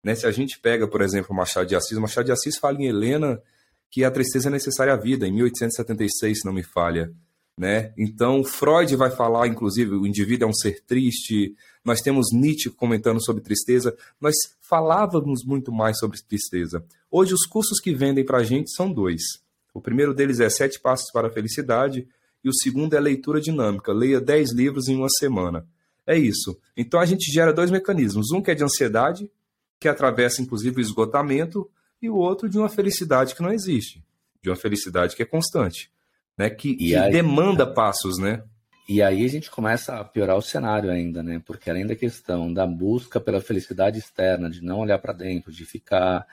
né? 0.04 0.16
Se 0.16 0.26
a 0.26 0.32
gente 0.32 0.60
pega, 0.60 0.88
por 0.88 1.02
exemplo, 1.02 1.36
Machado 1.36 1.68
de 1.68 1.76
Assis, 1.76 1.98
Machado 1.98 2.26
de 2.26 2.32
Assis 2.32 2.58
fala 2.58 2.78
em 2.78 2.88
Helena 2.88 3.42
que 3.92 4.04
a 4.04 4.12
tristeza 4.12 4.50
é 4.50 4.52
necessária 4.52 4.94
à 4.94 4.96
vida, 4.96 5.28
em 5.28 5.34
1876, 5.34 6.40
se 6.40 6.46
não 6.46 6.54
me 6.54 6.64
falha. 6.64 7.12
Né? 7.58 7.92
Então, 7.98 8.42
Freud 8.42 8.96
vai 8.96 9.12
falar, 9.12 9.48
inclusive, 9.48 9.94
o 9.94 10.08
indivíduo 10.08 10.48
é 10.48 10.50
um 10.50 10.54
ser 10.54 10.82
triste. 10.86 11.54
Nós 11.84 12.00
temos 12.00 12.28
Nietzsche 12.32 12.70
comentando 12.70 13.22
sobre 13.22 13.44
tristeza. 13.44 13.94
Nós 14.22 14.34
falávamos 14.62 15.44
muito 15.44 15.70
mais 15.70 15.98
sobre 15.98 16.22
tristeza. 16.22 16.82
Hoje, 17.12 17.34
os 17.34 17.46
cursos 17.46 17.82
que 17.82 17.94
vendem 17.94 18.24
para 18.24 18.38
a 18.38 18.44
gente 18.44 18.72
são 18.72 18.90
dois. 18.90 19.22
O 19.74 19.82
primeiro 19.82 20.14
deles 20.14 20.40
é 20.40 20.50
Sete 20.50 20.80
Passos 20.80 21.12
para 21.12 21.28
a 21.28 21.32
Felicidade 21.32 22.08
e 22.42 22.48
o 22.48 22.54
segundo 22.54 22.96
é 22.96 23.00
Leitura 23.00 23.42
Dinâmica. 23.42 23.92
Leia 23.92 24.22
dez 24.22 24.54
livros 24.54 24.88
em 24.88 24.96
uma 24.96 25.10
semana. 25.10 25.68
É 26.08 26.18
isso. 26.18 26.58
Então, 26.78 26.98
a 26.98 27.06
gente 27.06 27.30
gera 27.30 27.52
dois 27.52 27.70
mecanismos. 27.70 28.32
Um 28.32 28.42
que 28.42 28.52
é 28.52 28.56
de 28.56 28.64
ansiedade, 28.64 29.30
que 29.80 29.88
atravessa 29.88 30.42
inclusive 30.42 30.78
o 30.78 30.82
esgotamento, 30.82 31.70
e 32.02 32.10
o 32.10 32.15
outro 32.15 32.50
de 32.50 32.58
uma 32.58 32.70
felicidade 32.70 33.36
que 33.36 33.42
não 33.42 33.52
existe, 33.52 34.04
de 34.42 34.50
uma 34.50 34.56
felicidade 34.56 35.15
que 35.15 35.24
é 35.24 35.26
constante, 35.26 35.92
né? 36.38 36.50
Que, 36.50 36.76
que 36.76 36.96
aí, 36.96 37.12
demanda 37.12 37.68
passos, 37.68 38.18
né? 38.18 38.44
E 38.88 39.02
aí 39.02 39.24
a 39.24 39.28
gente 39.28 39.52
começa 39.52 39.98
a 39.98 40.04
piorar 40.04 40.38
o 40.38 40.42
cenário 40.42 40.89
ainda, 40.89 41.22
né? 41.22 41.42
Porque 41.46 41.70
além 41.70 41.86
da 41.86 41.96
questão 41.96 42.52
da 42.52 42.65
busca 42.65 43.20
pela 43.20 43.42
felicidade 43.42 44.00
externa, 44.00 44.50
de 44.50 44.63
não 44.63 44.80
olhar 44.80 44.98
para 45.00 45.13
dentro, 45.13 45.52
de 45.52 45.65
ficar 45.65 46.26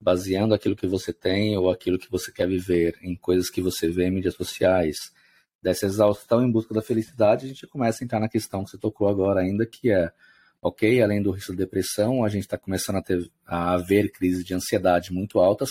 baseando 0.00 0.54
aquilo 0.54 0.76
que 0.76 0.86
você 0.86 1.12
tem 1.12 1.56
ou 1.58 1.68
aquilo 1.68 1.98
que 1.98 2.10
você 2.10 2.30
quer 2.30 2.46
viver 2.46 2.96
em 3.02 3.16
coisas 3.16 3.50
que 3.50 3.60
você 3.60 3.88
vê 3.88 4.06
em 4.06 4.12
mídias 4.12 4.34
sociais, 4.34 5.12
dessa 5.60 5.86
exaustão 5.86 6.42
em 6.42 6.50
busca 6.50 6.72
da 6.72 6.80
felicidade, 6.80 7.44
a 7.44 7.48
gente 7.48 7.66
começa 7.66 8.02
a 8.02 8.04
entrar 8.04 8.20
na 8.20 8.28
questão 8.28 8.64
que 8.64 8.70
você 8.70 8.78
tocou 8.78 9.08
agora 9.08 9.40
ainda, 9.40 9.66
que 9.66 9.90
é 9.90 10.12
ok? 10.60 11.02
Além 11.02 11.22
do 11.22 11.30
risco 11.30 11.52
de 11.52 11.58
depressão, 11.58 12.24
a 12.24 12.28
gente 12.28 12.42
está 12.42 12.58
começando 12.58 12.96
a, 12.96 13.02
ter, 13.02 13.30
a 13.46 13.74
haver 13.74 14.10
crises 14.10 14.44
de 14.44 14.54
ansiedade 14.54 15.12
muito 15.12 15.38
altas. 15.38 15.70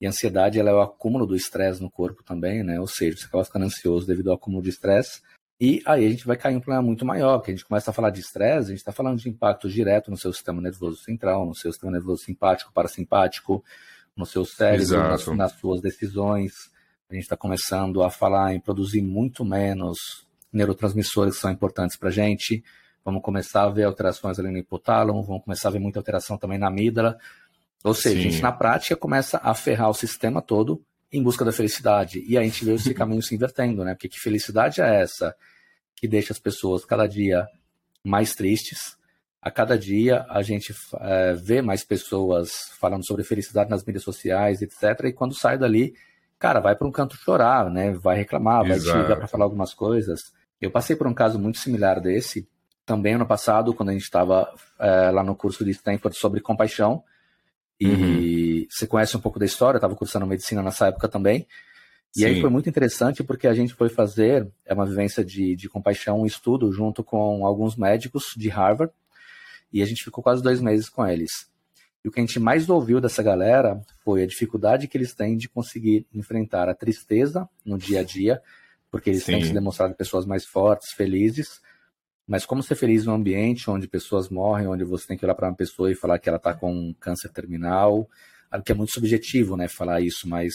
E 0.00 0.06
a 0.06 0.08
ansiedade 0.10 0.58
ela 0.58 0.70
é 0.70 0.74
o 0.74 0.80
acúmulo 0.80 1.26
do 1.26 1.36
estresse 1.36 1.80
no 1.80 1.90
corpo 1.90 2.22
também, 2.22 2.62
né? 2.62 2.80
Ou 2.80 2.86
seja, 2.86 3.16
você 3.16 3.26
acaba 3.26 3.44
ficando 3.44 3.66
ansioso 3.66 4.06
devido 4.06 4.28
ao 4.28 4.36
acúmulo 4.36 4.62
de 4.62 4.70
estresse. 4.70 5.20
E 5.60 5.80
aí 5.86 6.04
a 6.04 6.10
gente 6.10 6.26
vai 6.26 6.36
cair 6.36 6.54
em 6.54 6.56
um 6.56 6.60
problema 6.60 6.82
muito 6.82 7.06
maior, 7.06 7.40
que 7.40 7.50
a 7.50 7.54
gente 7.54 7.64
começa 7.64 7.90
a 7.90 7.94
falar 7.94 8.10
de 8.10 8.20
estresse, 8.20 8.66
a 8.66 8.70
gente 8.70 8.78
está 8.78 8.92
falando 8.92 9.18
de 9.18 9.28
impacto 9.28 9.68
direto 9.68 10.10
no 10.10 10.16
seu 10.16 10.32
sistema 10.32 10.60
nervoso 10.60 10.96
central, 10.96 11.46
no 11.46 11.54
seu 11.54 11.72
sistema 11.72 11.92
nervoso 11.92 12.24
simpático, 12.24 12.72
parasimpático, 12.72 13.64
no 14.16 14.26
seu 14.26 14.44
cérebro, 14.44 14.98
nas, 14.98 15.26
nas 15.28 15.52
suas 15.52 15.80
decisões. 15.80 16.52
A 17.08 17.14
gente 17.14 17.22
está 17.22 17.36
começando 17.36 18.02
a 18.02 18.10
falar 18.10 18.52
em 18.52 18.60
produzir 18.60 19.00
muito 19.00 19.44
menos 19.44 20.26
neurotransmissores 20.52 21.36
que 21.36 21.40
são 21.40 21.52
importantes 21.52 21.96
para 21.96 22.08
a 22.08 22.12
gente 22.12 22.64
vamos 23.04 23.22
começar 23.22 23.64
a 23.64 23.70
ver 23.70 23.84
alterações 23.84 24.38
ali 24.38 24.50
no 24.50 24.58
hipotálamo, 24.58 25.22
vamos 25.22 25.44
começar 25.44 25.68
a 25.68 25.72
ver 25.72 25.78
muita 25.78 25.98
alteração 25.98 26.38
também 26.38 26.58
na 26.58 26.68
amígdala. 26.68 27.18
Ou 27.84 27.92
seja, 27.94 28.16
Sim. 28.16 28.28
a 28.28 28.30
gente 28.30 28.42
na 28.42 28.50
prática 28.50 28.96
começa 28.96 29.38
a 29.42 29.52
ferrar 29.54 29.90
o 29.90 29.94
sistema 29.94 30.40
todo 30.40 30.82
em 31.12 31.22
busca 31.22 31.44
da 31.44 31.52
felicidade. 31.52 32.24
E 32.26 32.38
a 32.38 32.42
gente 32.42 32.64
vê 32.64 32.72
esse 32.72 32.92
caminho 32.94 33.22
se 33.22 33.34
invertendo, 33.34 33.84
né? 33.84 33.94
Porque 33.94 34.08
que 34.08 34.18
felicidade 34.18 34.80
é 34.80 35.02
essa 35.02 35.36
que 35.94 36.08
deixa 36.08 36.32
as 36.32 36.38
pessoas 36.38 36.84
cada 36.84 37.06
dia 37.06 37.46
mais 38.02 38.34
tristes. 38.34 38.96
A 39.40 39.50
cada 39.50 39.78
dia 39.78 40.24
a 40.30 40.42
gente 40.42 40.74
é, 41.00 41.34
vê 41.34 41.60
mais 41.60 41.84
pessoas 41.84 42.50
falando 42.80 43.06
sobre 43.06 43.22
felicidade 43.22 43.68
nas 43.68 43.84
mídias 43.84 44.02
sociais, 44.02 44.62
etc. 44.62 45.04
E 45.04 45.12
quando 45.12 45.34
sai 45.34 45.58
dali, 45.58 45.94
cara, 46.38 46.60
vai 46.60 46.74
para 46.74 46.88
um 46.88 46.92
canto 46.92 47.16
chorar, 47.16 47.70
né? 47.70 47.92
Vai 47.92 48.16
reclamar, 48.16 48.64
Exato. 48.64 48.84
vai 48.84 48.96
te 48.96 49.02
ligar 49.02 49.16
para 49.18 49.28
falar 49.28 49.44
algumas 49.44 49.74
coisas. 49.74 50.32
Eu 50.58 50.70
passei 50.70 50.96
por 50.96 51.06
um 51.06 51.12
caso 51.12 51.38
muito 51.38 51.58
similar 51.58 52.00
desse, 52.00 52.48
também 52.84 53.14
ano 53.14 53.26
passado, 53.26 53.74
quando 53.74 53.90
a 53.90 53.92
gente 53.92 54.02
estava 54.02 54.52
é, 54.78 55.10
lá 55.10 55.22
no 55.22 55.34
curso 55.34 55.64
de 55.64 55.70
Stanford 55.70 56.16
sobre 56.16 56.40
compaixão. 56.40 57.02
E 57.80 57.86
uhum. 57.86 58.66
você 58.70 58.86
conhece 58.86 59.16
um 59.16 59.20
pouco 59.20 59.38
da 59.38 59.44
história, 59.44 59.78
estava 59.78 59.96
cursando 59.96 60.26
medicina 60.26 60.62
nessa 60.62 60.88
época 60.88 61.08
também. 61.08 61.46
E 62.16 62.20
Sim. 62.20 62.26
aí 62.26 62.40
foi 62.40 62.48
muito 62.48 62.68
interessante 62.68 63.24
porque 63.24 63.48
a 63.48 63.54
gente 63.54 63.74
foi 63.74 63.88
fazer 63.88 64.48
é 64.64 64.72
uma 64.72 64.86
vivência 64.86 65.24
de, 65.24 65.56
de 65.56 65.68
compaixão, 65.68 66.20
um 66.20 66.26
estudo 66.26 66.70
junto 66.72 67.02
com 67.02 67.44
alguns 67.44 67.74
médicos 67.74 68.34
de 68.36 68.48
Harvard. 68.48 68.92
E 69.72 69.82
a 69.82 69.86
gente 69.86 70.04
ficou 70.04 70.22
quase 70.22 70.42
dois 70.42 70.60
meses 70.60 70.88
com 70.88 71.04
eles. 71.04 71.48
E 72.04 72.08
o 72.08 72.12
que 72.12 72.20
a 72.20 72.22
gente 72.22 72.38
mais 72.38 72.68
ouviu 72.68 73.00
dessa 73.00 73.22
galera 73.22 73.80
foi 74.04 74.22
a 74.22 74.26
dificuldade 74.26 74.86
que 74.86 74.96
eles 74.96 75.14
têm 75.14 75.36
de 75.36 75.48
conseguir 75.48 76.06
enfrentar 76.12 76.68
a 76.68 76.74
tristeza 76.74 77.48
no 77.64 77.78
dia 77.78 78.00
a 78.00 78.04
dia, 78.04 78.40
porque 78.90 79.10
eles 79.10 79.24
Sim. 79.24 79.32
têm 79.32 79.44
se 79.44 79.52
demonstrado 79.52 79.94
pessoas 79.94 80.26
mais 80.26 80.44
fortes, 80.44 80.92
felizes, 80.92 81.60
mas 82.26 82.46
como 82.46 82.62
ser 82.62 82.74
feliz 82.74 83.04
num 83.04 83.14
ambiente 83.14 83.70
onde 83.70 83.86
pessoas 83.86 84.28
morrem, 84.28 84.66
onde 84.66 84.84
você 84.84 85.06
tem 85.06 85.16
que 85.16 85.24
olhar 85.24 85.34
para 85.34 85.48
uma 85.48 85.56
pessoa 85.56 85.90
e 85.90 85.94
falar 85.94 86.18
que 86.18 86.28
ela 86.28 86.38
está 86.38 86.54
com 86.54 86.94
câncer 86.98 87.30
terminal, 87.30 88.08
que 88.64 88.72
é 88.72 88.74
muito 88.74 88.92
subjetivo, 88.92 89.56
né, 89.56 89.68
falar 89.68 90.00
isso, 90.00 90.28
mas 90.28 90.52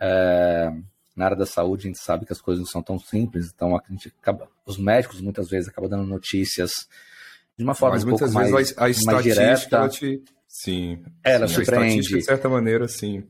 é, 0.00 0.72
na 1.14 1.24
área 1.24 1.36
da 1.36 1.46
saúde 1.46 1.86
a 1.86 1.88
gente 1.88 2.02
sabe 2.02 2.24
que 2.24 2.32
as 2.32 2.40
coisas 2.40 2.64
não 2.64 2.70
são 2.70 2.82
tão 2.82 2.98
simples, 2.98 3.50
então 3.54 3.76
a 3.76 3.82
gente 3.90 4.12
acaba, 4.20 4.48
os 4.66 4.78
médicos 4.78 5.20
muitas 5.20 5.48
vezes 5.48 5.68
acabam 5.68 5.90
dando 5.90 6.06
notícias 6.06 6.70
de 7.56 7.64
uma 7.64 7.74
forma 7.74 7.96
mas 7.96 8.04
um 8.04 8.10
pouco 8.10 8.30
mais, 8.30 8.50
vezes 8.50 8.78
a, 8.78 8.84
a 8.84 9.12
mais 9.12 9.24
direta. 9.24 9.76
Ela 9.76 9.88
te... 9.88 10.22
Sim, 10.46 11.02
ela 11.22 11.46
sim, 11.46 11.54
surpreende. 11.54 12.08
de 12.08 12.22
certa 12.22 12.48
maneira, 12.48 12.88
sim. 12.88 13.24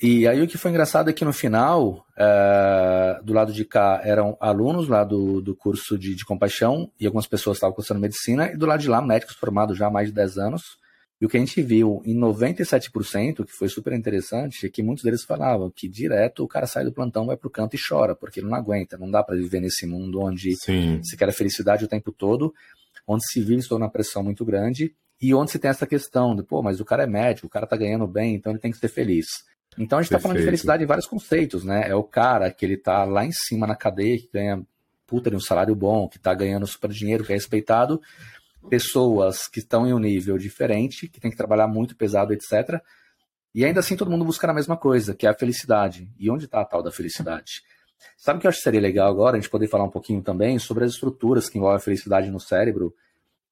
E 0.00 0.28
aí 0.28 0.42
o 0.42 0.46
que 0.46 0.58
foi 0.58 0.70
engraçado 0.70 1.08
é 1.08 1.12
que 1.12 1.24
no 1.24 1.32
final, 1.32 2.04
é, 2.18 3.18
do 3.22 3.32
lado 3.32 3.52
de 3.52 3.64
cá, 3.64 4.00
eram 4.04 4.36
alunos 4.40 4.88
lá 4.88 5.02
do, 5.02 5.40
do 5.40 5.56
curso 5.56 5.98
de, 5.98 6.14
de 6.14 6.24
compaixão, 6.24 6.90
e 7.00 7.06
algumas 7.06 7.26
pessoas 7.26 7.56
estavam 7.56 7.74
cursando 7.74 8.00
medicina, 8.00 8.52
e 8.52 8.56
do 8.56 8.66
lado 8.66 8.80
de 8.80 8.88
lá, 8.88 9.00
médicos 9.00 9.36
formados 9.36 9.78
já 9.78 9.86
há 9.86 9.90
mais 9.90 10.08
de 10.08 10.14
10 10.14 10.36
anos. 10.36 10.62
E 11.18 11.24
o 11.24 11.30
que 11.30 11.38
a 11.38 11.40
gente 11.40 11.62
viu 11.62 12.02
em 12.04 12.14
97%, 12.14 13.46
que 13.46 13.52
foi 13.52 13.68
super 13.70 13.94
interessante, 13.94 14.66
é 14.66 14.68
que 14.68 14.82
muitos 14.82 15.02
deles 15.02 15.24
falavam 15.24 15.72
que 15.74 15.88
direto 15.88 16.44
o 16.44 16.48
cara 16.48 16.66
sai 16.66 16.84
do 16.84 16.92
plantão, 16.92 17.24
vai 17.24 17.38
pro 17.38 17.48
canto 17.48 17.74
e 17.74 17.78
chora, 17.78 18.14
porque 18.14 18.40
ele 18.40 18.48
não 18.48 18.56
aguenta, 18.56 18.98
não 18.98 19.10
dá 19.10 19.22
para 19.22 19.34
viver 19.34 19.60
nesse 19.60 19.86
mundo 19.86 20.20
onde 20.20 20.54
Sim. 20.56 21.00
se 21.02 21.16
quer 21.16 21.30
a 21.30 21.32
felicidade 21.32 21.86
o 21.86 21.88
tempo 21.88 22.12
todo, 22.12 22.52
onde 23.06 23.24
se 23.24 23.40
vive 23.40 23.62
sob 23.62 23.82
uma 23.82 23.90
pressão 23.90 24.22
muito 24.22 24.44
grande, 24.44 24.94
e 25.18 25.32
onde 25.32 25.50
se 25.50 25.58
tem 25.58 25.70
essa 25.70 25.86
questão 25.86 26.36
de, 26.36 26.42
pô, 26.42 26.62
mas 26.62 26.80
o 26.80 26.84
cara 26.84 27.04
é 27.04 27.06
médico, 27.06 27.46
o 27.46 27.50
cara 27.50 27.66
tá 27.66 27.78
ganhando 27.78 28.06
bem, 28.06 28.34
então 28.34 28.52
ele 28.52 28.60
tem 28.60 28.70
que 28.70 28.76
ser 28.76 28.88
feliz. 28.88 29.26
Então 29.78 29.98
a 29.98 30.02
gente 30.02 30.08
está 30.08 30.18
falando 30.18 30.38
de 30.38 30.44
felicidade 30.44 30.82
em 30.82 30.86
vários 30.86 31.06
conceitos, 31.06 31.64
né? 31.64 31.88
É 31.88 31.94
o 31.94 32.02
cara 32.02 32.50
que 32.50 32.64
ele 32.64 32.76
tá 32.76 33.04
lá 33.04 33.24
em 33.24 33.32
cima 33.32 33.66
na 33.66 33.76
cadeia, 33.76 34.18
que 34.18 34.28
ganha 34.32 34.62
puta 35.06 35.30
de 35.30 35.36
um 35.36 35.40
salário 35.40 35.74
bom, 35.74 36.08
que 36.08 36.16
está 36.16 36.34
ganhando 36.34 36.66
super 36.66 36.90
dinheiro, 36.90 37.24
que 37.24 37.32
é 37.32 37.34
respeitado. 37.34 38.00
Pessoas 38.68 39.46
que 39.46 39.60
estão 39.60 39.86
em 39.86 39.92
um 39.92 39.98
nível 39.98 40.38
diferente, 40.38 41.08
que 41.08 41.20
tem 41.20 41.30
que 41.30 41.36
trabalhar 41.36 41.68
muito 41.68 41.94
pesado, 41.94 42.32
etc. 42.32 42.80
E 43.54 43.64
ainda 43.64 43.80
assim 43.80 43.96
todo 43.96 44.10
mundo 44.10 44.24
busca 44.24 44.50
a 44.50 44.54
mesma 44.54 44.76
coisa, 44.76 45.14
que 45.14 45.26
é 45.26 45.30
a 45.30 45.34
felicidade. 45.34 46.10
E 46.18 46.30
onde 46.30 46.46
está 46.46 46.60
a 46.60 46.64
tal 46.64 46.82
da 46.82 46.90
felicidade? 46.90 47.62
Sabe 48.16 48.38
o 48.38 48.40
que 48.40 48.46
eu 48.46 48.48
acho 48.48 48.58
que 48.58 48.64
seria 48.64 48.80
legal 48.80 49.08
agora 49.08 49.36
a 49.36 49.40
gente 49.40 49.50
poder 49.50 49.68
falar 49.68 49.84
um 49.84 49.90
pouquinho 49.90 50.22
também 50.22 50.58
sobre 50.58 50.84
as 50.84 50.92
estruturas 50.92 51.48
que 51.48 51.58
envolvem 51.58 51.76
a 51.76 51.80
felicidade 51.80 52.30
no 52.30 52.40
cérebro, 52.40 52.94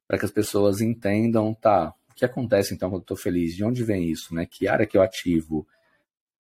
para 0.06 0.18
que 0.18 0.24
as 0.24 0.30
pessoas 0.30 0.80
entendam, 0.80 1.54
tá, 1.54 1.94
o 2.10 2.14
que 2.14 2.24
acontece 2.24 2.74
então 2.74 2.90
quando 2.90 3.00
eu 3.00 3.04
estou 3.04 3.16
feliz? 3.16 3.54
De 3.54 3.64
onde 3.64 3.82
vem 3.82 4.10
isso, 4.10 4.34
né? 4.34 4.46
Que 4.46 4.68
área 4.68 4.86
que 4.86 4.96
eu 4.96 5.02
ativo? 5.02 5.66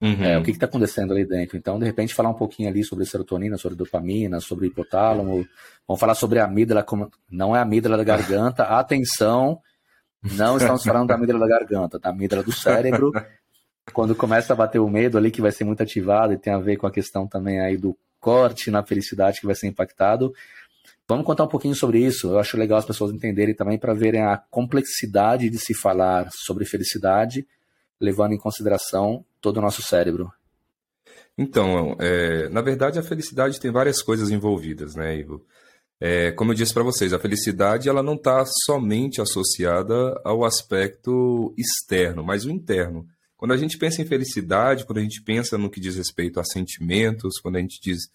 Uhum. 0.00 0.24
É, 0.24 0.38
o 0.38 0.42
que 0.42 0.50
está 0.50 0.66
acontecendo 0.66 1.12
ali 1.12 1.24
dentro? 1.24 1.56
Então, 1.56 1.78
de 1.78 1.84
repente, 1.84 2.14
falar 2.14 2.28
um 2.28 2.34
pouquinho 2.34 2.68
ali 2.68 2.84
sobre 2.84 3.06
serotonina, 3.06 3.56
sobre 3.56 3.76
dopamina, 3.76 4.40
sobre 4.40 4.66
hipotálamo. 4.66 5.46
Vamos 5.86 6.00
falar 6.00 6.14
sobre 6.14 6.38
a 6.38 6.44
amígdala, 6.44 6.82
como... 6.82 7.10
não 7.30 7.54
é 7.54 7.58
a 7.58 7.62
amígdala 7.62 7.96
da 7.96 8.04
garganta. 8.04 8.64
Atenção, 8.78 9.60
não 10.22 10.56
estamos 10.56 10.84
falando 10.84 11.08
da 11.08 11.14
amígdala 11.14 11.40
da 11.40 11.58
garganta, 11.58 11.98
da 11.98 12.10
amígdala 12.10 12.42
do 12.42 12.52
cérebro. 12.52 13.12
Quando 13.92 14.14
começa 14.14 14.52
a 14.52 14.56
bater 14.56 14.78
o 14.78 14.88
medo 14.88 15.18
ali, 15.18 15.30
que 15.30 15.42
vai 15.42 15.52
ser 15.52 15.64
muito 15.64 15.82
ativado 15.82 16.32
e 16.32 16.38
tem 16.38 16.52
a 16.52 16.58
ver 16.58 16.76
com 16.76 16.86
a 16.86 16.90
questão 16.90 17.26
também 17.26 17.60
aí 17.60 17.76
do 17.76 17.96
corte 18.18 18.70
na 18.70 18.82
felicidade 18.82 19.40
que 19.40 19.46
vai 19.46 19.54
ser 19.54 19.66
impactado. 19.66 20.32
Vamos 21.06 21.26
contar 21.26 21.44
um 21.44 21.48
pouquinho 21.48 21.74
sobre 21.74 21.98
isso. 21.98 22.28
Eu 22.28 22.38
acho 22.38 22.56
legal 22.56 22.78
as 22.78 22.86
pessoas 22.86 23.12
entenderem 23.12 23.54
também 23.54 23.78
para 23.78 23.92
verem 23.92 24.22
a 24.22 24.38
complexidade 24.50 25.50
de 25.50 25.58
se 25.58 25.74
falar 25.74 26.28
sobre 26.32 26.64
felicidade, 26.64 27.46
levando 28.00 28.32
em 28.32 28.38
consideração 28.38 29.22
todo 29.44 29.58
o 29.58 29.60
nosso 29.60 29.82
cérebro? 29.82 30.32
Então, 31.36 31.94
é, 32.00 32.48
na 32.48 32.62
verdade, 32.62 32.98
a 32.98 33.02
felicidade 33.02 33.60
tem 33.60 33.70
várias 33.70 34.00
coisas 34.00 34.30
envolvidas, 34.30 34.94
né, 34.94 35.18
Ivo? 35.18 35.44
É, 36.00 36.32
como 36.32 36.50
eu 36.50 36.54
disse 36.54 36.72
para 36.72 36.82
vocês, 36.82 37.12
a 37.12 37.18
felicidade 37.18 37.88
ela 37.88 38.02
não 38.02 38.14
está 38.14 38.42
somente 38.64 39.20
associada 39.20 40.18
ao 40.24 40.44
aspecto 40.44 41.54
externo, 41.58 42.24
mas 42.24 42.46
o 42.46 42.50
interno. 42.50 43.06
Quando 43.36 43.52
a 43.52 43.56
gente 43.56 43.76
pensa 43.76 44.00
em 44.00 44.06
felicidade, 44.06 44.86
quando 44.86 44.98
a 44.98 45.02
gente 45.02 45.22
pensa 45.22 45.58
no 45.58 45.68
que 45.68 45.80
diz 45.80 45.96
respeito 45.96 46.40
a 46.40 46.44
sentimentos, 46.44 47.38
quando 47.38 47.56
a 47.56 47.60
gente 47.60 47.78
diz 47.82 48.08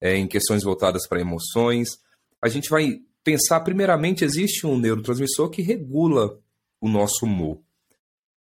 é, 0.00 0.16
em 0.16 0.26
questões 0.26 0.62
voltadas 0.62 1.06
para 1.06 1.20
emoções, 1.20 1.98
a 2.40 2.48
gente 2.48 2.70
vai 2.70 3.00
pensar, 3.22 3.60
primeiramente, 3.60 4.24
existe 4.24 4.66
um 4.66 4.78
neurotransmissor 4.78 5.50
que 5.50 5.60
regula 5.60 6.38
o 6.80 6.88
nosso 6.88 7.26
humor. 7.26 7.60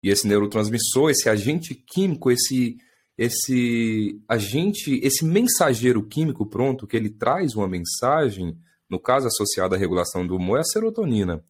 E 0.03 0.11
esse 0.11 0.27
neurotransmissor, 0.27 1.11
esse 1.11 1.29
agente 1.29 1.75
químico, 1.75 2.31
esse 2.31 2.77
esse 3.19 4.23
agente, 4.29 5.01
esse 5.03 5.25
mensageiro 5.25 6.05
químico 6.05 6.47
pronto 6.47 6.87
que 6.87 6.97
ele 6.97 7.11
traz 7.11 7.57
uma 7.57 7.67
mensagem, 7.67 8.57
no 8.89 9.01
caso 9.01 9.27
associado 9.27 9.75
à 9.75 9.79
regulação 9.79 10.25
do 10.25 10.37
humor, 10.37 10.59
é 10.59 10.61
a 10.61 10.65
serotonina. 10.65 11.45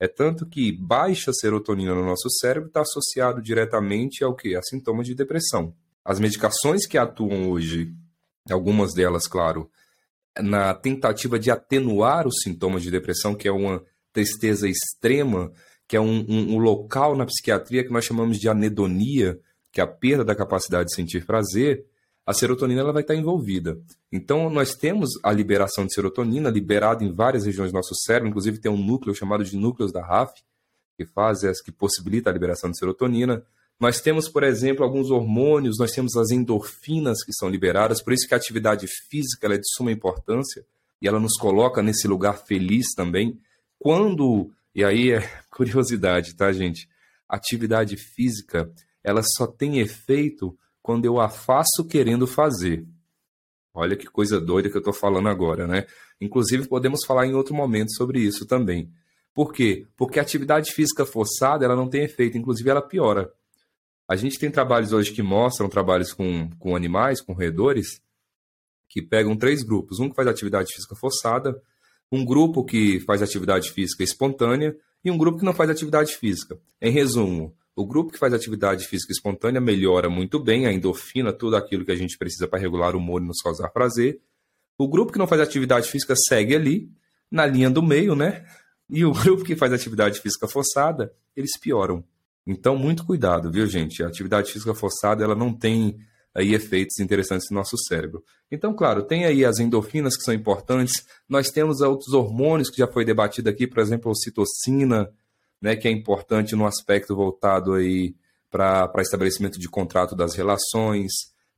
É 0.00 0.08
tanto 0.08 0.46
que 0.46 0.72
baixa 0.72 1.30
serotonina 1.32 1.94
no 1.94 2.04
nosso 2.04 2.30
cérebro 2.30 2.68
está 2.68 2.80
associado 2.80 3.42
diretamente 3.42 4.24
ao 4.24 4.34
que? 4.34 4.56
A 4.56 4.62
sintomas 4.62 5.06
de 5.06 5.14
depressão. 5.14 5.74
As 6.02 6.18
medicações 6.18 6.86
que 6.86 6.96
atuam 6.96 7.50
hoje, 7.50 7.94
algumas 8.50 8.94
delas, 8.94 9.26
claro, 9.26 9.70
na 10.40 10.72
tentativa 10.72 11.38
de 11.38 11.50
atenuar 11.50 12.26
os 12.26 12.40
sintomas 12.42 12.82
de 12.82 12.90
depressão, 12.90 13.34
que 13.34 13.46
é 13.46 13.52
uma 13.52 13.84
tristeza 14.12 14.66
extrema, 14.66 15.52
que 15.92 15.96
é 15.98 16.00
um, 16.00 16.24
um, 16.26 16.54
um 16.54 16.58
local 16.58 17.14
na 17.14 17.26
psiquiatria 17.26 17.84
que 17.84 17.92
nós 17.92 18.02
chamamos 18.02 18.38
de 18.38 18.48
anedonia, 18.48 19.38
que 19.70 19.78
é 19.78 19.84
a 19.84 19.86
perda 19.86 20.24
da 20.24 20.34
capacidade 20.34 20.88
de 20.88 20.94
sentir 20.94 21.26
prazer, 21.26 21.84
a 22.24 22.32
serotonina 22.32 22.80
ela 22.80 22.94
vai 22.94 23.02
estar 23.02 23.14
envolvida. 23.14 23.78
Então, 24.10 24.48
nós 24.48 24.74
temos 24.74 25.10
a 25.22 25.30
liberação 25.30 25.84
de 25.84 25.92
serotonina 25.92 26.48
liberada 26.48 27.04
em 27.04 27.12
várias 27.12 27.44
regiões 27.44 27.70
do 27.70 27.74
nosso 27.74 27.94
cérebro, 27.94 28.30
inclusive 28.30 28.56
tem 28.56 28.72
um 28.72 28.82
núcleo 28.82 29.14
chamado 29.14 29.44
de 29.44 29.54
núcleos 29.54 29.92
da 29.92 30.02
RAF, 30.02 30.32
que 30.96 31.04
faz, 31.04 31.42
que 31.60 31.70
possibilita 31.70 32.30
a 32.30 32.32
liberação 32.32 32.70
de 32.70 32.78
serotonina. 32.78 33.44
Nós 33.78 34.00
temos, 34.00 34.30
por 34.30 34.44
exemplo, 34.44 34.82
alguns 34.82 35.10
hormônios, 35.10 35.76
nós 35.78 35.92
temos 35.92 36.16
as 36.16 36.30
endorfinas 36.30 37.22
que 37.22 37.34
são 37.34 37.50
liberadas, 37.50 38.02
por 38.02 38.14
isso 38.14 38.26
que 38.26 38.32
a 38.32 38.38
atividade 38.38 38.86
física 39.10 39.46
é 39.46 39.58
de 39.58 39.68
suma 39.74 39.92
importância 39.92 40.64
e 41.02 41.06
ela 41.06 41.20
nos 41.20 41.34
coloca 41.34 41.82
nesse 41.82 42.08
lugar 42.08 42.38
feliz 42.46 42.94
também. 42.96 43.38
Quando 43.78 44.50
e 44.74 44.82
aí 44.82 45.12
é 45.12 45.41
curiosidade, 45.52 46.34
tá, 46.34 46.50
gente? 46.52 46.88
Atividade 47.28 47.96
física, 47.96 48.72
ela 49.04 49.22
só 49.22 49.46
tem 49.46 49.78
efeito 49.78 50.56
quando 50.82 51.04
eu 51.04 51.20
a 51.20 51.28
faço 51.28 51.86
querendo 51.88 52.26
fazer. 52.26 52.86
Olha 53.74 53.96
que 53.96 54.06
coisa 54.06 54.40
doida 54.40 54.68
que 54.68 54.76
eu 54.76 54.80
estou 54.80 54.92
falando 54.92 55.28
agora, 55.28 55.66
né? 55.66 55.86
Inclusive, 56.20 56.68
podemos 56.68 57.04
falar 57.06 57.26
em 57.26 57.34
outro 57.34 57.54
momento 57.54 57.94
sobre 57.94 58.20
isso 58.20 58.46
também. 58.46 58.90
Por 59.34 59.52
quê? 59.52 59.86
Porque 59.96 60.18
a 60.18 60.22
atividade 60.22 60.72
física 60.72 61.06
forçada 61.06 61.64
ela 61.64 61.76
não 61.76 61.88
tem 61.88 62.04
efeito, 62.04 62.36
inclusive 62.36 62.68
ela 62.68 62.82
piora. 62.82 63.32
A 64.06 64.16
gente 64.16 64.38
tem 64.38 64.50
trabalhos 64.50 64.92
hoje 64.92 65.12
que 65.12 65.22
mostram 65.22 65.68
trabalhos 65.68 66.12
com, 66.12 66.50
com 66.58 66.76
animais, 66.76 67.22
com 67.22 67.32
roedores, 67.32 68.02
que 68.88 69.00
pegam 69.00 69.36
três 69.36 69.62
grupos. 69.62 70.00
Um 70.00 70.10
que 70.10 70.16
faz 70.16 70.28
atividade 70.28 70.72
física 70.74 70.94
forçada, 70.94 71.58
um 72.10 72.24
grupo 72.26 72.62
que 72.62 73.00
faz 73.00 73.22
atividade 73.22 73.70
física 73.70 74.02
espontânea 74.02 74.76
e 75.04 75.10
um 75.10 75.18
grupo 75.18 75.38
que 75.38 75.44
não 75.44 75.52
faz 75.52 75.70
atividade 75.70 76.16
física. 76.16 76.58
Em 76.80 76.90
resumo, 76.90 77.54
o 77.74 77.86
grupo 77.86 78.12
que 78.12 78.18
faz 78.18 78.32
atividade 78.34 78.86
física 78.86 79.12
espontânea 79.12 79.60
melhora 79.60 80.10
muito 80.10 80.38
bem 80.38 80.66
a 80.66 80.72
endorfina, 80.72 81.32
tudo 81.32 81.56
aquilo 81.56 81.84
que 81.84 81.92
a 81.92 81.96
gente 81.96 82.18
precisa 82.18 82.46
para 82.46 82.58
regular 82.58 82.94
o 82.94 82.98
humor 82.98 83.22
e 83.22 83.26
nos 83.26 83.40
causar 83.40 83.68
prazer. 83.70 84.20
O 84.76 84.88
grupo 84.88 85.12
que 85.12 85.18
não 85.18 85.26
faz 85.26 85.40
atividade 85.40 85.88
física 85.88 86.14
segue 86.16 86.54
ali, 86.54 86.90
na 87.30 87.46
linha 87.46 87.70
do 87.70 87.82
meio, 87.82 88.14
né? 88.14 88.44
E 88.90 89.04
o 89.04 89.12
grupo 89.14 89.44
que 89.44 89.56
faz 89.56 89.72
atividade 89.72 90.20
física 90.20 90.46
forçada, 90.46 91.12
eles 91.34 91.58
pioram. 91.58 92.04
Então, 92.46 92.76
muito 92.76 93.06
cuidado, 93.06 93.50
viu, 93.50 93.66
gente? 93.66 94.02
A 94.02 94.08
atividade 94.08 94.52
física 94.52 94.74
forçada, 94.74 95.24
ela 95.24 95.34
não 95.34 95.52
tem 95.52 95.98
aí 96.34 96.54
efeitos 96.54 96.98
interessantes 96.98 97.50
no 97.50 97.56
nosso 97.56 97.76
cérebro. 97.76 98.24
Então, 98.50 98.74
claro, 98.74 99.02
tem 99.02 99.24
aí 99.24 99.44
as 99.44 99.58
endorfinas 99.58 100.16
que 100.16 100.22
são 100.22 100.32
importantes, 100.32 101.04
nós 101.28 101.50
temos 101.50 101.80
outros 101.80 102.14
hormônios 102.14 102.70
que 102.70 102.78
já 102.78 102.86
foi 102.86 103.04
debatido 103.04 103.48
aqui, 103.48 103.66
por 103.66 103.80
exemplo, 103.80 104.08
a 104.08 104.12
ocitocina, 104.12 105.10
né, 105.60 105.76
que 105.76 105.86
é 105.86 105.90
importante 105.90 106.56
no 106.56 106.66
aspecto 106.66 107.14
voltado 107.14 107.74
aí 107.74 108.14
para 108.50 108.90
estabelecimento 108.98 109.58
de 109.58 109.68
contrato 109.68 110.14
das 110.14 110.34
relações, 110.34 111.12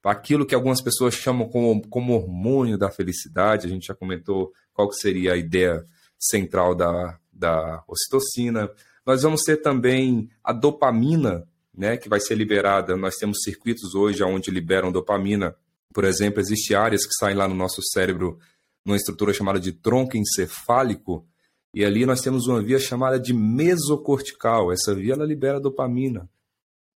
aquilo 0.04 0.44
que 0.46 0.54
algumas 0.54 0.80
pessoas 0.80 1.14
chamam 1.14 1.48
como, 1.48 1.86
como 1.88 2.14
hormônio 2.14 2.76
da 2.76 2.90
felicidade, 2.90 3.66
a 3.66 3.70
gente 3.70 3.86
já 3.86 3.94
comentou 3.94 4.52
qual 4.72 4.88
que 4.88 4.96
seria 4.96 5.32
a 5.32 5.36
ideia 5.36 5.84
central 6.18 6.74
da, 6.74 7.18
da 7.32 7.82
ocitocina. 7.88 8.70
Nós 9.06 9.22
vamos 9.22 9.42
ter 9.42 9.56
também 9.58 10.28
a 10.42 10.52
dopamina, 10.52 11.46
né, 11.76 11.96
que 11.96 12.08
vai 12.08 12.20
ser 12.20 12.34
liberada. 12.34 12.96
Nós 12.96 13.16
temos 13.16 13.42
circuitos 13.42 13.94
hoje 13.94 14.22
onde 14.22 14.50
liberam 14.50 14.92
dopamina. 14.92 15.54
Por 15.92 16.04
exemplo, 16.04 16.40
existem 16.40 16.76
áreas 16.76 17.06
que 17.06 17.14
saem 17.14 17.36
lá 17.36 17.48
no 17.48 17.54
nosso 17.54 17.82
cérebro 17.92 18.38
numa 18.84 18.96
estrutura 18.96 19.32
chamada 19.32 19.58
de 19.58 19.72
tronco 19.72 20.16
encefálico, 20.16 21.26
e 21.72 21.84
ali 21.84 22.06
nós 22.06 22.20
temos 22.20 22.46
uma 22.46 22.62
via 22.62 22.78
chamada 22.78 23.18
de 23.18 23.32
mesocortical. 23.32 24.70
Essa 24.70 24.94
via 24.94 25.14
ela 25.14 25.24
libera 25.24 25.58
dopamina. 25.58 26.28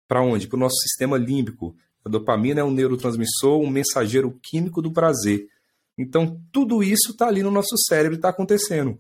Para 0.06 0.22
onde? 0.22 0.46
Para 0.46 0.56
o 0.56 0.60
nosso 0.60 0.76
sistema 0.76 1.18
límbico. 1.18 1.74
A 2.04 2.08
dopamina 2.08 2.60
é 2.60 2.64
um 2.64 2.70
neurotransmissor, 2.70 3.60
um 3.60 3.68
mensageiro 3.68 4.38
químico 4.40 4.80
do 4.80 4.92
prazer. 4.92 5.48
Então, 5.96 6.40
tudo 6.52 6.80
isso 6.80 7.10
está 7.10 7.26
ali 7.26 7.42
no 7.42 7.50
nosso 7.50 7.76
cérebro 7.88 8.16
está 8.16 8.28
acontecendo. 8.28 8.96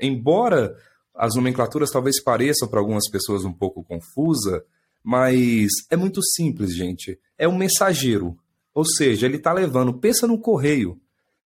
Embora 0.00 0.76
as 1.12 1.34
nomenclaturas 1.34 1.90
talvez 1.90 2.22
pareçam 2.22 2.68
para 2.68 2.78
algumas 2.78 3.10
pessoas 3.10 3.44
um 3.44 3.52
pouco 3.52 3.82
confusa, 3.82 4.64
mas 5.06 5.68
é 5.88 5.94
muito 5.94 6.20
simples, 6.20 6.74
gente. 6.74 7.16
É 7.38 7.46
um 7.46 7.56
mensageiro. 7.56 8.36
Ou 8.74 8.84
seja, 8.84 9.24
ele 9.24 9.36
está 9.36 9.52
levando, 9.52 9.94
pensa 9.94 10.26
no 10.26 10.36
correio, 10.36 11.00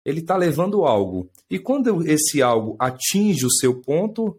ele 0.04 0.20
está 0.20 0.36
levando 0.36 0.84
algo. 0.84 1.30
E 1.48 1.58
quando 1.58 2.06
esse 2.06 2.42
algo 2.42 2.76
atinge 2.78 3.46
o 3.46 3.50
seu 3.50 3.80
ponto, 3.80 4.38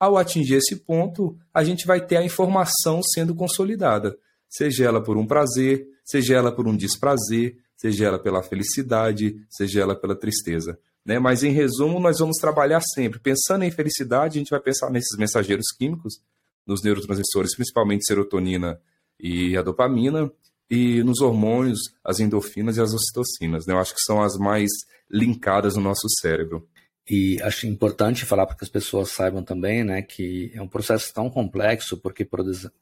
ao 0.00 0.16
atingir 0.16 0.56
esse 0.56 0.74
ponto, 0.74 1.38
a 1.54 1.62
gente 1.62 1.86
vai 1.86 2.04
ter 2.04 2.16
a 2.16 2.24
informação 2.24 3.00
sendo 3.04 3.36
consolidada, 3.36 4.18
seja 4.50 4.84
ela 4.84 5.00
por 5.00 5.16
um 5.16 5.28
prazer, 5.28 5.86
seja 6.04 6.34
ela 6.34 6.50
por 6.50 6.66
um 6.66 6.76
desprazer, 6.76 7.56
seja 7.76 8.06
ela 8.06 8.18
pela 8.18 8.42
felicidade, 8.42 9.40
seja 9.48 9.80
ela 9.80 9.94
pela 9.94 10.16
tristeza. 10.16 10.76
Né? 11.04 11.20
Mas, 11.20 11.44
em 11.44 11.52
resumo, 11.52 12.00
nós 12.00 12.18
vamos 12.18 12.38
trabalhar 12.38 12.80
sempre. 12.80 13.20
Pensando 13.20 13.62
em 13.62 13.70
felicidade, 13.70 14.38
a 14.38 14.40
gente 14.40 14.50
vai 14.50 14.60
pensar 14.60 14.90
nesses 14.90 15.16
mensageiros 15.16 15.66
químicos, 15.78 16.20
nos 16.66 16.82
neurotransmissores, 16.82 17.54
principalmente 17.54 18.06
serotonina 18.06 18.80
e 19.18 19.56
a 19.56 19.62
dopamina, 19.62 20.30
e 20.68 21.02
nos 21.02 21.20
hormônios, 21.20 21.78
as 22.04 22.18
endorfinas 22.18 22.76
e 22.76 22.80
as 22.80 22.92
ocitocinas. 22.92 23.66
Né? 23.66 23.74
Eu 23.74 23.78
acho 23.78 23.94
que 23.94 24.00
são 24.00 24.22
as 24.22 24.36
mais 24.36 24.70
linkadas 25.10 25.76
no 25.76 25.82
nosso 25.82 26.08
cérebro. 26.20 26.68
E 27.08 27.40
acho 27.42 27.68
importante 27.68 28.24
falar 28.24 28.46
para 28.46 28.56
que 28.56 28.64
as 28.64 28.70
pessoas 28.70 29.10
saibam 29.10 29.42
também, 29.42 29.84
né, 29.84 30.02
que 30.02 30.50
é 30.52 30.60
um 30.60 30.66
processo 30.66 31.14
tão 31.14 31.30
complexo, 31.30 31.96
porque, 31.96 32.24
por, 32.24 32.40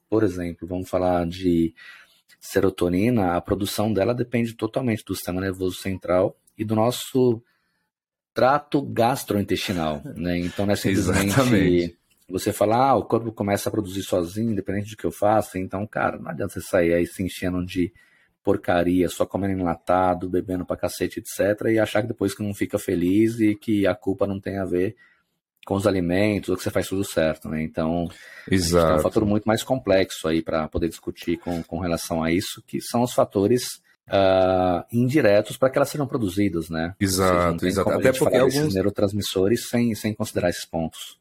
por 0.09 0.23
exemplo, 0.23 0.67
vamos 0.67 0.89
falar 0.89 1.27
de 1.27 1.75
serotonina, 2.41 3.37
a 3.37 3.41
produção 3.41 3.93
dela 3.93 4.15
depende 4.15 4.55
totalmente 4.55 5.05
do 5.05 5.15
sistema 5.15 5.43
nervoso 5.43 5.77
central 5.77 6.39
e 6.57 6.65
do 6.65 6.75
nosso 6.75 7.43
trato 8.33 8.83
gastrointestinal, 8.83 10.03
né? 10.17 10.39
Então 10.39 10.67
não 10.67 10.73
é 10.73 10.77
simplesmente 10.77 11.27
Exatamente. 11.27 11.99
Você 12.29 12.53
falar, 12.53 12.91
ah, 12.91 12.97
o 12.97 13.05
corpo 13.05 13.33
começa 13.33 13.69
a 13.69 13.73
produzir 13.73 14.03
sozinho, 14.03 14.53
independente 14.53 14.91
do 14.91 14.97
que 14.97 15.05
eu 15.05 15.13
faça. 15.13 15.59
Então, 15.59 15.87
cara, 15.87 16.19
não 16.19 16.31
adianta 16.31 16.55
você 16.55 16.61
sair 16.61 16.95
aí 16.95 17.07
se 17.07 17.23
enchendo 17.23 17.65
de 17.65 17.93
porcaria, 18.43 19.09
só 19.09 19.25
comendo 19.25 19.59
enlatado, 19.59 20.29
bebendo 20.29 20.67
pra 20.67 20.77
cacete, 20.77 21.21
etc. 21.21 21.69
E 21.69 21.79
achar 21.79 22.03
que 22.03 22.09
depois 22.09 22.35
que 22.35 22.43
não 22.43 22.55
fica 22.55 22.79
feliz 22.79 23.41
e 23.41 23.55
que 23.55 23.87
a 23.87 23.95
culpa 23.95 24.27
não 24.27 24.39
tem 24.39 24.59
a 24.59 24.65
ver 24.65 24.97
com 25.65 25.75
os 25.75 25.87
alimentos, 25.87 26.51
ou 26.51 26.57
que 26.57 26.63
você 26.63 26.71
faz 26.71 26.87
tudo 26.87 27.03
certo, 27.05 27.49
né? 27.49 27.63
Então, 27.63 28.07
Exato. 28.51 28.93
é 28.93 28.97
um 28.97 29.03
fator 29.03 29.25
muito 29.25 29.45
mais 29.45 29.63
complexo 29.63 30.29
aí 30.29 30.43
para 30.43 30.69
poder 30.69 30.89
discutir 30.89 31.39
com, 31.39 31.63
com 31.63 31.79
relação 31.79 32.23
a 32.23 32.31
isso, 32.31 32.63
que 32.67 32.83
são 32.83 33.03
os 33.03 33.15
fatores 33.15 33.81
uh, 34.09 34.85
indiretos 34.93 35.57
para 35.57 35.71
que 35.71 35.79
elas 35.79 35.89
sejam 35.89 36.07
produzidas, 36.07 36.69
né? 36.69 36.95
Exato, 37.01 37.67
exato. 37.67 37.91
Até 37.91 38.13
porque 38.13 38.37
alguns 38.37 38.75
neurotransmissores 38.75 39.69
sem, 39.69 39.95
sem 39.95 40.15
considerar 40.15 40.51
esses 40.51 40.67
pontos. 40.67 41.19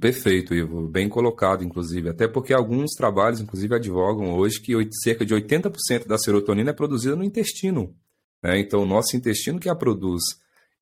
Perfeito, 0.00 0.54
Ivo. 0.54 0.88
Bem 0.88 1.08
colocado, 1.08 1.64
inclusive. 1.64 2.08
Até 2.08 2.26
porque 2.26 2.52
alguns 2.52 2.92
trabalhos, 2.92 3.40
inclusive, 3.40 3.74
advogam 3.74 4.32
hoje 4.34 4.60
que 4.60 4.74
cerca 5.02 5.24
de 5.24 5.34
80% 5.34 6.06
da 6.06 6.18
serotonina 6.18 6.70
é 6.70 6.74
produzida 6.74 7.16
no 7.16 7.24
intestino. 7.24 7.94
Né? 8.42 8.58
Então, 8.58 8.82
o 8.82 8.86
nosso 8.86 9.16
intestino 9.16 9.60
que 9.60 9.68
a 9.68 9.74
produz. 9.74 10.22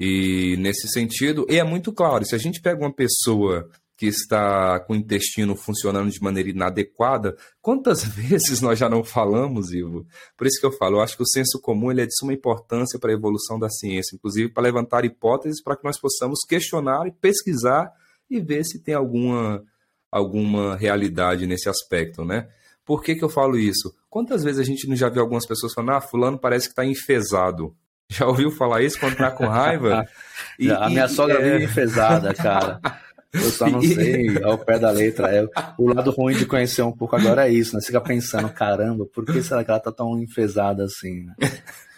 E 0.00 0.56
nesse 0.58 0.88
sentido, 0.88 1.46
e 1.48 1.58
é 1.58 1.64
muito 1.64 1.92
claro, 1.92 2.24
se 2.24 2.34
a 2.34 2.38
gente 2.38 2.60
pega 2.60 2.80
uma 2.80 2.92
pessoa 2.92 3.68
que 3.96 4.06
está 4.06 4.78
com 4.78 4.92
o 4.92 4.96
intestino 4.96 5.56
funcionando 5.56 6.08
de 6.08 6.22
maneira 6.22 6.48
inadequada, 6.48 7.36
quantas 7.60 8.04
vezes 8.06 8.60
nós 8.60 8.78
já 8.78 8.88
não 8.88 9.02
falamos, 9.02 9.72
Ivo? 9.72 10.06
Por 10.36 10.46
isso 10.46 10.60
que 10.60 10.66
eu 10.66 10.72
falo, 10.72 10.96
eu 10.96 11.00
acho 11.00 11.16
que 11.16 11.22
o 11.24 11.28
senso 11.28 11.60
comum 11.60 11.90
ele 11.90 12.02
é 12.02 12.06
de 12.06 12.14
suma 12.16 12.32
importância 12.32 12.98
para 12.98 13.10
a 13.10 13.14
evolução 13.14 13.58
da 13.58 13.68
ciência, 13.68 14.14
inclusive 14.14 14.52
para 14.52 14.62
levantar 14.62 15.04
hipóteses 15.04 15.60
para 15.60 15.76
que 15.76 15.84
nós 15.84 16.00
possamos 16.00 16.38
questionar 16.48 17.08
e 17.08 17.10
pesquisar 17.10 17.92
e 18.30 18.40
ver 18.40 18.64
se 18.64 18.82
tem 18.82 18.94
alguma, 18.94 19.62
alguma 20.10 20.76
realidade 20.76 21.46
nesse 21.46 21.68
aspecto, 21.68 22.24
né? 22.24 22.48
Por 22.84 23.02
que, 23.02 23.14
que 23.14 23.24
eu 23.24 23.28
falo 23.28 23.58
isso? 23.58 23.94
Quantas 24.08 24.42
vezes 24.42 24.60
a 24.60 24.64
gente 24.64 24.88
não 24.88 24.96
já 24.96 25.08
viu 25.08 25.20
algumas 25.20 25.46
pessoas 25.46 25.74
falando, 25.74 25.90
ah, 25.90 26.00
fulano 26.00 26.38
parece 26.38 26.66
que 26.66 26.72
está 26.72 26.84
enfesado. 26.84 27.76
Já 28.10 28.26
ouviu 28.26 28.50
falar 28.50 28.80
isso 28.80 28.98
quando 28.98 29.12
está 29.12 29.30
com 29.30 29.46
raiva? 29.46 30.08
e, 30.58 30.70
a 30.70 30.88
minha 30.88 31.04
e, 31.04 31.08
sogra 31.10 31.40
é... 31.40 31.42
vive 31.42 31.64
enfesada, 31.66 32.32
cara. 32.32 32.80
Eu 33.32 33.50
só 33.50 33.68
não 33.68 33.82
sei 33.82 34.42
ao 34.42 34.56
pé 34.56 34.78
da 34.78 34.90
letra. 34.90 35.28
É, 35.34 35.46
o 35.76 35.92
lado 35.92 36.10
ruim 36.10 36.34
de 36.34 36.46
conhecer 36.46 36.82
um 36.82 36.92
pouco 36.92 37.14
agora 37.14 37.46
é 37.46 37.52
isso, 37.52 37.74
né? 37.74 37.80
Você 37.80 37.88
fica 37.88 38.00
pensando, 38.00 38.48
caramba, 38.48 39.04
por 39.04 39.24
que 39.24 39.42
será 39.42 39.62
que 39.62 39.70
ela 39.70 39.80
tá 39.80 39.92
tão 39.92 40.18
enfesada 40.18 40.84
assim? 40.84 41.24
Né? 41.24 41.34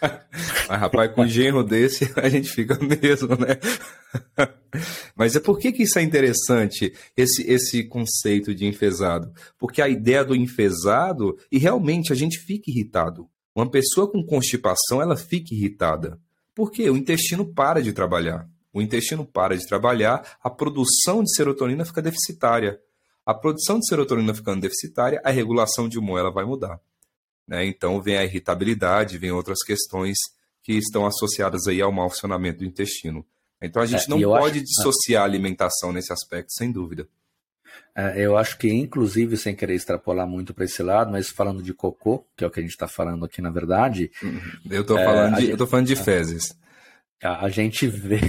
Mas, 0.67 0.79
rapaz, 0.79 1.13
com 1.13 1.21
um 1.21 1.27
genro 1.27 1.63
desse, 1.63 2.11
a 2.17 2.27
gente 2.27 2.49
fica 2.49 2.77
mesmo, 2.83 3.29
né? 3.29 3.57
Mas 5.15 5.35
é 5.35 5.39
por 5.39 5.57
que, 5.57 5.71
que 5.71 5.83
isso 5.83 5.99
é 5.99 6.01
interessante, 6.01 6.93
esse, 7.15 7.49
esse 7.49 7.83
conceito 7.85 8.53
de 8.53 8.65
enfesado? 8.65 9.31
Porque 9.57 9.81
a 9.81 9.87
ideia 9.87 10.25
do 10.25 10.35
enfesado, 10.35 11.37
e 11.49 11.57
realmente 11.57 12.11
a 12.11 12.15
gente 12.15 12.39
fica 12.39 12.69
irritado. 12.69 13.29
Uma 13.55 13.69
pessoa 13.69 14.09
com 14.09 14.25
constipação, 14.25 15.01
ela 15.01 15.15
fica 15.15 15.53
irritada. 15.53 16.19
Porque 16.53 16.89
o 16.89 16.97
intestino 16.97 17.45
para 17.45 17.81
de 17.81 17.93
trabalhar 17.93 18.47
o 18.73 18.81
intestino 18.81 19.25
para 19.25 19.57
de 19.57 19.67
trabalhar, 19.67 20.37
a 20.41 20.49
produção 20.49 21.23
de 21.23 21.33
serotonina 21.35 21.85
fica 21.85 22.01
deficitária. 22.01 22.79
A 23.25 23.33
produção 23.33 23.79
de 23.79 23.87
serotonina 23.87 24.33
ficando 24.33 24.61
deficitária, 24.61 25.21
a 25.23 25.29
regulação 25.29 25.87
de 25.87 25.99
humor 25.99 26.19
ela 26.19 26.31
vai 26.31 26.45
mudar. 26.45 26.79
Né? 27.47 27.65
Então 27.65 28.01
vem 28.01 28.17
a 28.17 28.23
irritabilidade, 28.23 29.17
vem 29.17 29.31
outras 29.31 29.63
questões 29.63 30.17
que 30.63 30.73
estão 30.73 31.05
associadas 31.05 31.67
aí 31.67 31.81
ao 31.81 31.91
mau 31.91 32.09
funcionamento 32.09 32.59
do 32.59 32.65
intestino. 32.65 33.25
Então 33.61 33.81
a 33.81 33.85
gente 33.85 34.05
é, 34.05 34.09
não 34.09 34.21
pode 34.21 34.59
acho... 34.59 34.65
dissociar 34.65 35.23
a 35.23 35.25
alimentação 35.25 35.91
nesse 35.91 36.11
aspecto, 36.11 36.53
sem 36.53 36.71
dúvida. 36.71 37.07
É, 37.95 38.25
eu 38.25 38.37
acho 38.37 38.57
que, 38.57 38.69
inclusive, 38.69 39.37
sem 39.37 39.55
querer 39.55 39.75
extrapolar 39.75 40.27
muito 40.27 40.53
para 40.53 40.65
esse 40.65 40.81
lado, 40.81 41.11
mas 41.11 41.29
falando 41.29 41.61
de 41.61 41.73
cocô, 41.73 42.25
que 42.35 42.43
é 42.43 42.47
o 42.47 42.51
que 42.51 42.59
a 42.59 42.63
gente 42.63 42.71
está 42.71 42.87
falando 42.87 43.25
aqui, 43.25 43.41
na 43.41 43.49
verdade. 43.49 44.11
Uhum. 44.23 44.41
Eu 44.69 44.81
estou 44.81 44.97
falando, 44.97 45.35
é, 45.35 45.39
de, 45.39 45.45
gente... 45.47 45.67
falando 45.67 45.87
de 45.87 45.95
fezes. 45.95 46.57
A, 47.21 47.45
a 47.45 47.49
gente 47.49 47.87
vê, 47.87 48.19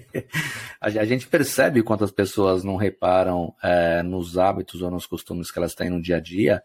a, 0.80 1.04
gente 1.04 1.26
percebe 1.26 1.82
quantas 1.82 2.10
pessoas 2.10 2.64
não 2.64 2.76
reparam 2.76 3.54
é, 3.62 4.02
nos 4.02 4.38
hábitos 4.38 4.80
ou 4.80 4.90
nos 4.90 5.06
costumes 5.06 5.50
que 5.50 5.58
elas 5.58 5.74
têm 5.74 5.90
no 5.90 6.00
dia 6.00 6.16
a 6.16 6.20
dia, 6.20 6.62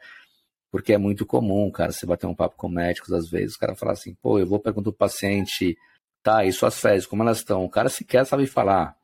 porque 0.72 0.94
é 0.94 0.98
muito 0.98 1.26
comum, 1.26 1.70
cara, 1.70 1.92
você 1.92 2.06
bater 2.06 2.28
um 2.28 2.36
papo 2.36 2.56
com 2.56 2.70
médicos 2.70 3.12
às 3.12 3.30
vezes, 3.30 3.56
o 3.56 3.60
cara 3.60 3.76
fala 3.76 3.92
assim, 3.92 4.16
pô, 4.22 4.40
eu 4.40 4.48
vou 4.48 4.60
perguntar 4.60 4.92
pro 4.92 4.98
paciente, 4.98 5.78
tá, 6.24 6.46
e 6.46 6.54
suas 6.54 6.80
fezes, 6.80 7.06
como 7.06 7.24
elas 7.24 7.40
estão? 7.40 7.64
O 7.66 7.70
cara 7.70 7.90
sequer 7.90 8.26
sabe 8.26 8.48
falar, 8.48 8.96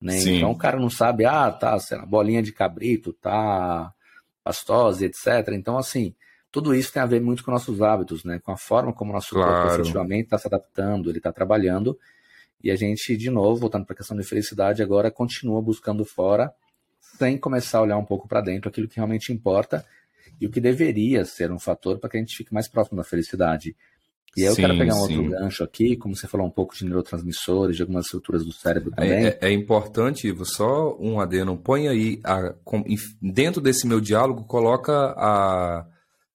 né? 0.00 0.18
Então 0.22 0.50
o 0.50 0.58
cara 0.58 0.78
não 0.78 0.90
sabe, 0.90 1.24
ah, 1.24 1.50
tá, 1.52 1.78
sei 1.78 1.98
lá, 1.98 2.04
bolinha 2.04 2.42
de 2.42 2.52
cabrito, 2.52 3.12
tá, 3.12 3.92
pastose, 4.42 5.04
etc. 5.04 5.52
Então, 5.52 5.78
assim, 5.78 6.14
tudo 6.52 6.74
isso 6.74 6.92
tem 6.92 7.02
a 7.02 7.06
ver 7.06 7.20
muito 7.20 7.44
com 7.44 7.50
nossos 7.50 7.80
hábitos, 7.80 8.24
né? 8.24 8.40
Com 8.40 8.52
a 8.52 8.56
forma 8.56 8.92
como 8.92 9.10
o 9.10 9.14
nosso 9.14 9.34
claro. 9.34 9.68
corpo 9.68 9.74
efetivamente 9.74 10.24
está 10.24 10.38
se 10.38 10.46
adaptando, 10.46 11.08
ele 11.08 11.18
está 11.18 11.32
trabalhando. 11.32 11.98
E 12.62 12.70
a 12.70 12.76
gente, 12.76 13.16
de 13.16 13.30
novo, 13.30 13.60
voltando 13.60 13.86
para 13.86 13.94
a 13.94 13.96
questão 13.96 14.16
de 14.16 14.24
felicidade, 14.24 14.82
agora 14.82 15.10
continua 15.10 15.62
buscando 15.62 16.04
fora, 16.04 16.52
sem 17.18 17.38
começar 17.38 17.78
a 17.78 17.82
olhar 17.82 17.98
um 17.98 18.04
pouco 18.04 18.28
para 18.28 18.40
dentro 18.40 18.68
aquilo 18.68 18.88
que 18.88 18.96
realmente 18.96 19.32
importa 19.32 19.84
e 20.40 20.46
o 20.46 20.50
que 20.50 20.60
deveria 20.60 21.24
ser 21.24 21.50
um 21.52 21.58
fator 21.58 21.98
para 21.98 22.10
que 22.10 22.16
a 22.16 22.20
gente 22.20 22.36
fique 22.36 22.52
mais 22.52 22.68
próximo 22.68 22.96
da 22.96 23.04
felicidade. 23.04 23.76
E 24.36 24.42
aí 24.42 24.48
eu 24.48 24.54
sim, 24.54 24.62
quero 24.62 24.78
pegar 24.78 24.94
um 24.94 25.06
sim. 25.06 25.16
outro 25.16 25.30
gancho 25.30 25.64
aqui, 25.64 25.96
como 25.96 26.14
você 26.14 26.28
falou 26.28 26.46
um 26.46 26.50
pouco 26.50 26.74
de 26.74 26.84
neurotransmissores, 26.84 27.76
de 27.76 27.82
algumas 27.82 28.06
estruturas 28.06 28.44
do 28.44 28.52
cérebro 28.52 28.92
é, 28.92 28.96
também. 28.96 29.24
É, 29.24 29.28
é, 29.28 29.38
é 29.48 29.52
importante, 29.52 30.28
Ivo, 30.28 30.44
só 30.44 30.96
um 30.98 31.20
adeno, 31.20 31.56
põe 31.56 31.88
aí, 31.88 32.20
a, 32.24 32.54
dentro 33.20 33.60
desse 33.60 33.86
meu 33.86 34.00
diálogo, 34.00 34.44
coloca 34.44 35.14
a 35.16 35.86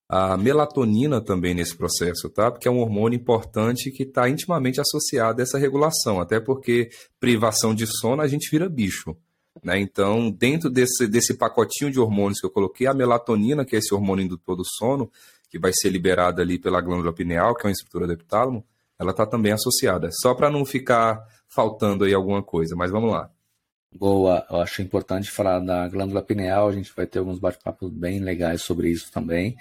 a 0.08 0.38
melatonina 0.38 1.20
também 1.20 1.54
nesse 1.54 1.76
processo, 1.76 2.30
tá? 2.30 2.52
Porque 2.52 2.68
é 2.68 2.72
um 2.72 2.80
hormônio 2.80 3.18
importante 3.18 3.92
que 3.92 4.04
está 4.04 4.30
intimamente 4.30 4.80
associado 4.80 5.42
a 5.42 5.44
essa 5.44 5.58
regulação, 5.58 6.20
até 6.20 6.40
porque 6.40 6.90
privação 7.20 7.74
de 7.74 7.88
sono 7.88 8.22
a 8.22 8.28
gente 8.28 8.50
vira 8.50 8.70
bicho. 8.70 9.16
Né? 9.64 9.80
Então, 9.80 10.30
dentro 10.30 10.70
desse, 10.70 11.08
desse 11.08 11.34
pacotinho 11.34 11.90
de 11.90 12.00
hormônios 12.00 12.40
que 12.40 12.46
eu 12.46 12.52
coloquei, 12.52 12.88
a 12.88 12.94
melatonina, 12.94 13.66
que 13.66 13.76
é 13.76 13.80
esse 13.80 13.94
hormônio 13.94 14.26
indutor 14.26 14.56
do 14.56 14.64
sono, 14.66 15.10
que 15.50 15.58
vai 15.58 15.72
ser 15.74 15.90
liberada 15.90 16.42
ali 16.42 16.60
pela 16.60 16.82
glândula 16.82 17.14
pineal, 17.14 17.56
que 17.56 17.66
é 17.66 17.68
uma 17.68 17.72
estrutura 17.72 18.06
do 18.06 18.14
epitálamo, 18.14 18.64
ela 19.00 19.12
está 19.12 19.26
também 19.26 19.52
associada. 19.52 20.10
Só 20.12 20.34
para 20.34 20.52
não 20.52 20.66
ficar 20.66 21.26
faltando 21.48 22.04
aí 22.04 22.14
alguma 22.14 22.44
coisa, 22.44 22.76
mas 22.76 22.92
vamos 22.92 23.12
lá. 23.12 23.30
Boa, 23.98 24.46
eu 24.50 24.60
acho 24.60 24.82
importante 24.82 25.32
falar 25.32 25.60
da 25.60 25.88
glândula 25.88 26.22
pineal, 26.22 26.68
a 26.68 26.72
gente 26.74 26.92
vai 26.94 27.08
ter 27.08 27.20
alguns 27.20 27.40
bate-papos 27.40 27.90
bem 27.90 28.20
legais 28.20 28.62
sobre 28.62 28.90
isso 28.90 29.10
também. 29.10 29.56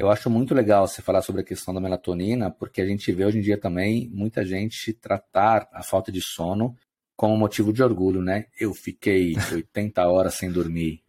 Eu 0.00 0.08
acho 0.08 0.30
muito 0.30 0.54
legal 0.54 0.88
você 0.88 1.02
falar 1.02 1.20
sobre 1.20 1.42
a 1.42 1.44
questão 1.44 1.74
da 1.74 1.80
melatonina, 1.80 2.50
porque 2.50 2.80
a 2.80 2.86
gente 2.86 3.12
vê 3.12 3.26
hoje 3.26 3.36
em 3.36 3.42
dia 3.42 3.58
também 3.58 4.08
muita 4.10 4.42
gente 4.46 4.94
tratar 4.94 5.68
a 5.74 5.82
falta 5.82 6.10
de 6.10 6.22
sono 6.22 6.74
como 7.14 7.36
motivo 7.36 7.70
de 7.70 7.82
orgulho, 7.82 8.22
né? 8.22 8.46
Eu 8.58 8.72
fiquei 8.72 9.34
80 9.52 10.02
horas 10.08 10.32
sem 10.36 10.50
dormir, 10.50 11.02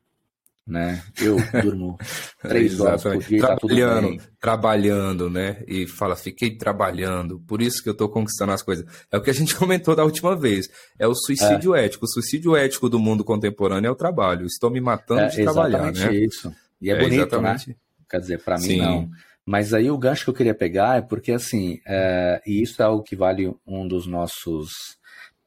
né? 0.68 1.02
Eu 1.22 1.38
durmo 1.64 1.98
três 2.44 2.82
horas 2.82 3.02
por 3.02 3.18
dia, 3.20 3.40
tá 3.40 3.56
trabalhando, 3.56 4.18
tá 4.18 4.24
trabalhando, 4.42 5.30
né? 5.30 5.64
E 5.70 5.88
fala, 5.88 6.18
fiquei 6.18 6.58
trabalhando, 6.58 7.40
por 7.48 7.62
isso 7.62 7.82
que 7.82 7.88
eu 7.88 7.96
tô 7.96 8.10
conquistando 8.10 8.52
as 8.52 8.62
coisas. 8.62 8.86
É 9.10 9.18
o 9.18 9.22
que 9.22 9.30
a 9.30 9.34
gente 9.34 9.56
comentou 9.56 9.96
da 9.96 10.04
última 10.04 10.36
vez. 10.36 10.68
É 11.00 11.08
o 11.08 11.16
suicídio 11.16 11.74
é. 11.74 11.86
ético. 11.86 12.04
O 12.04 12.10
suicídio 12.10 12.58
ético 12.58 12.90
do 12.90 13.00
mundo 13.00 13.24
contemporâneo 13.24 13.88
é 13.88 13.92
o 13.92 13.96
trabalho. 13.96 14.46
Estou 14.46 14.70
me 14.70 14.82
matando 14.82 15.22
é, 15.22 15.28
de 15.28 15.44
trabalhar, 15.44 15.94
né? 15.94 16.14
isso. 16.14 16.54
E 16.82 16.90
é, 16.90 16.94
é 16.94 17.00
bonito, 17.00 17.22
exatamente. 17.22 17.70
né? 17.70 17.76
Quer 18.12 18.20
dizer, 18.20 18.44
para 18.44 18.60
mim 18.60 18.76
não. 18.78 19.10
Mas 19.46 19.74
aí 19.74 19.90
o 19.90 19.98
gancho 19.98 20.26
que 20.26 20.30
eu 20.30 20.36
queria 20.36 20.54
pegar 20.54 20.98
é 20.98 21.02
porque, 21.02 21.32
assim, 21.32 21.80
é, 21.88 22.42
e 22.46 22.62
isso 22.62 22.82
é 22.82 22.86
algo 22.86 23.02
que 23.02 23.16
vale 23.16 23.52
um 23.66 23.88
dos 23.88 24.06
nossos 24.06 24.70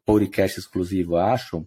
podcast 0.05 0.59
exclusivo, 0.59 1.17
acho, 1.17 1.67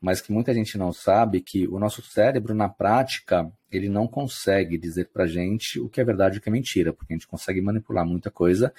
mas 0.00 0.20
que 0.20 0.32
muita 0.32 0.54
gente 0.54 0.78
não 0.78 0.92
sabe 0.92 1.42
que 1.42 1.68
o 1.68 1.78
nosso 1.78 2.02
cérebro, 2.02 2.54
na 2.54 2.68
prática, 2.68 3.50
ele 3.70 3.88
não 3.88 4.08
consegue 4.08 4.78
dizer 4.78 5.10
pra 5.12 5.26
gente 5.26 5.78
o 5.78 5.90
que 5.90 6.00
é 6.00 6.04
verdade 6.04 6.36
e 6.36 6.38
o 6.38 6.40
que 6.40 6.48
é 6.48 6.52
mentira, 6.52 6.92
porque 6.92 7.12
a 7.12 7.16
gente 7.16 7.26
consegue 7.26 7.60
manipular 7.60 8.06
muita 8.06 8.30
coisa, 8.30 8.72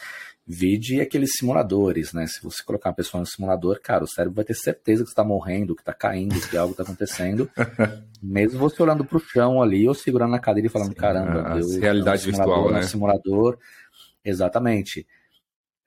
vide 0.46 1.00
aqueles 1.00 1.34
simuladores, 1.38 2.12
né? 2.12 2.26
Se 2.26 2.42
você 2.42 2.64
colocar 2.64 2.90
uma 2.90 2.96
pessoa 2.96 3.22
no 3.22 3.28
simulador, 3.28 3.80
cara, 3.82 4.04
o 4.04 4.08
cérebro 4.08 4.36
vai 4.36 4.46
ter 4.46 4.56
certeza 4.56 5.04
que 5.04 5.10
está 5.10 5.24
morrendo, 5.24 5.76
que 5.76 5.84
está 5.84 5.94
caindo, 5.94 6.42
que 6.50 6.58
algo 6.58 6.72
está 6.72 6.82
acontecendo, 6.82 7.48
mesmo 8.22 8.58
você 8.58 8.82
olhando 8.82 9.06
pro 9.06 9.20
chão 9.20 9.62
ali 9.62 9.88
ou 9.88 9.94
segurando 9.94 10.32
na 10.32 10.40
cadeira 10.40 10.68
e 10.68 10.72
falando, 10.72 10.90
Sim, 10.90 10.96
caramba, 10.96 11.54
Deus, 11.54 11.76
realidade 11.76 12.26
virtual, 12.26 12.72
né? 12.72 12.82
simulador, 12.82 13.60
exatamente. 14.26 15.06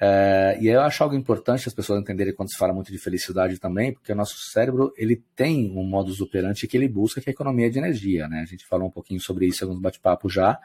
É, 0.07 0.59
e 0.61 0.68
eu 0.68 0.82
acho 0.82 1.02
algo 1.02 1.14
importante 1.14 1.66
as 1.66 1.72
pessoas 1.72 1.98
entenderem 1.98 2.34
quando 2.34 2.50
se 2.50 2.59
fala 2.59 2.74
muito 2.74 2.92
de 2.92 2.98
felicidade 2.98 3.59
também, 3.59 3.94
porque 3.94 4.12
o 4.12 4.14
nosso 4.14 4.36
cérebro 4.50 4.92
ele 4.98 5.22
tem 5.34 5.72
um 5.74 5.82
modus 5.82 6.20
operandi 6.20 6.68
que 6.68 6.76
ele 6.76 6.88
busca, 6.88 7.22
que 7.22 7.30
é 7.30 7.32
a 7.32 7.32
economia 7.32 7.70
de 7.70 7.78
energia. 7.78 8.28
Né? 8.28 8.40
A 8.40 8.44
gente 8.44 8.66
falou 8.66 8.88
um 8.88 8.90
pouquinho 8.90 9.18
sobre 9.18 9.46
isso 9.46 9.64
em 9.64 9.66
alguns 9.66 9.80
bate-papos 9.80 10.34
já. 10.34 10.61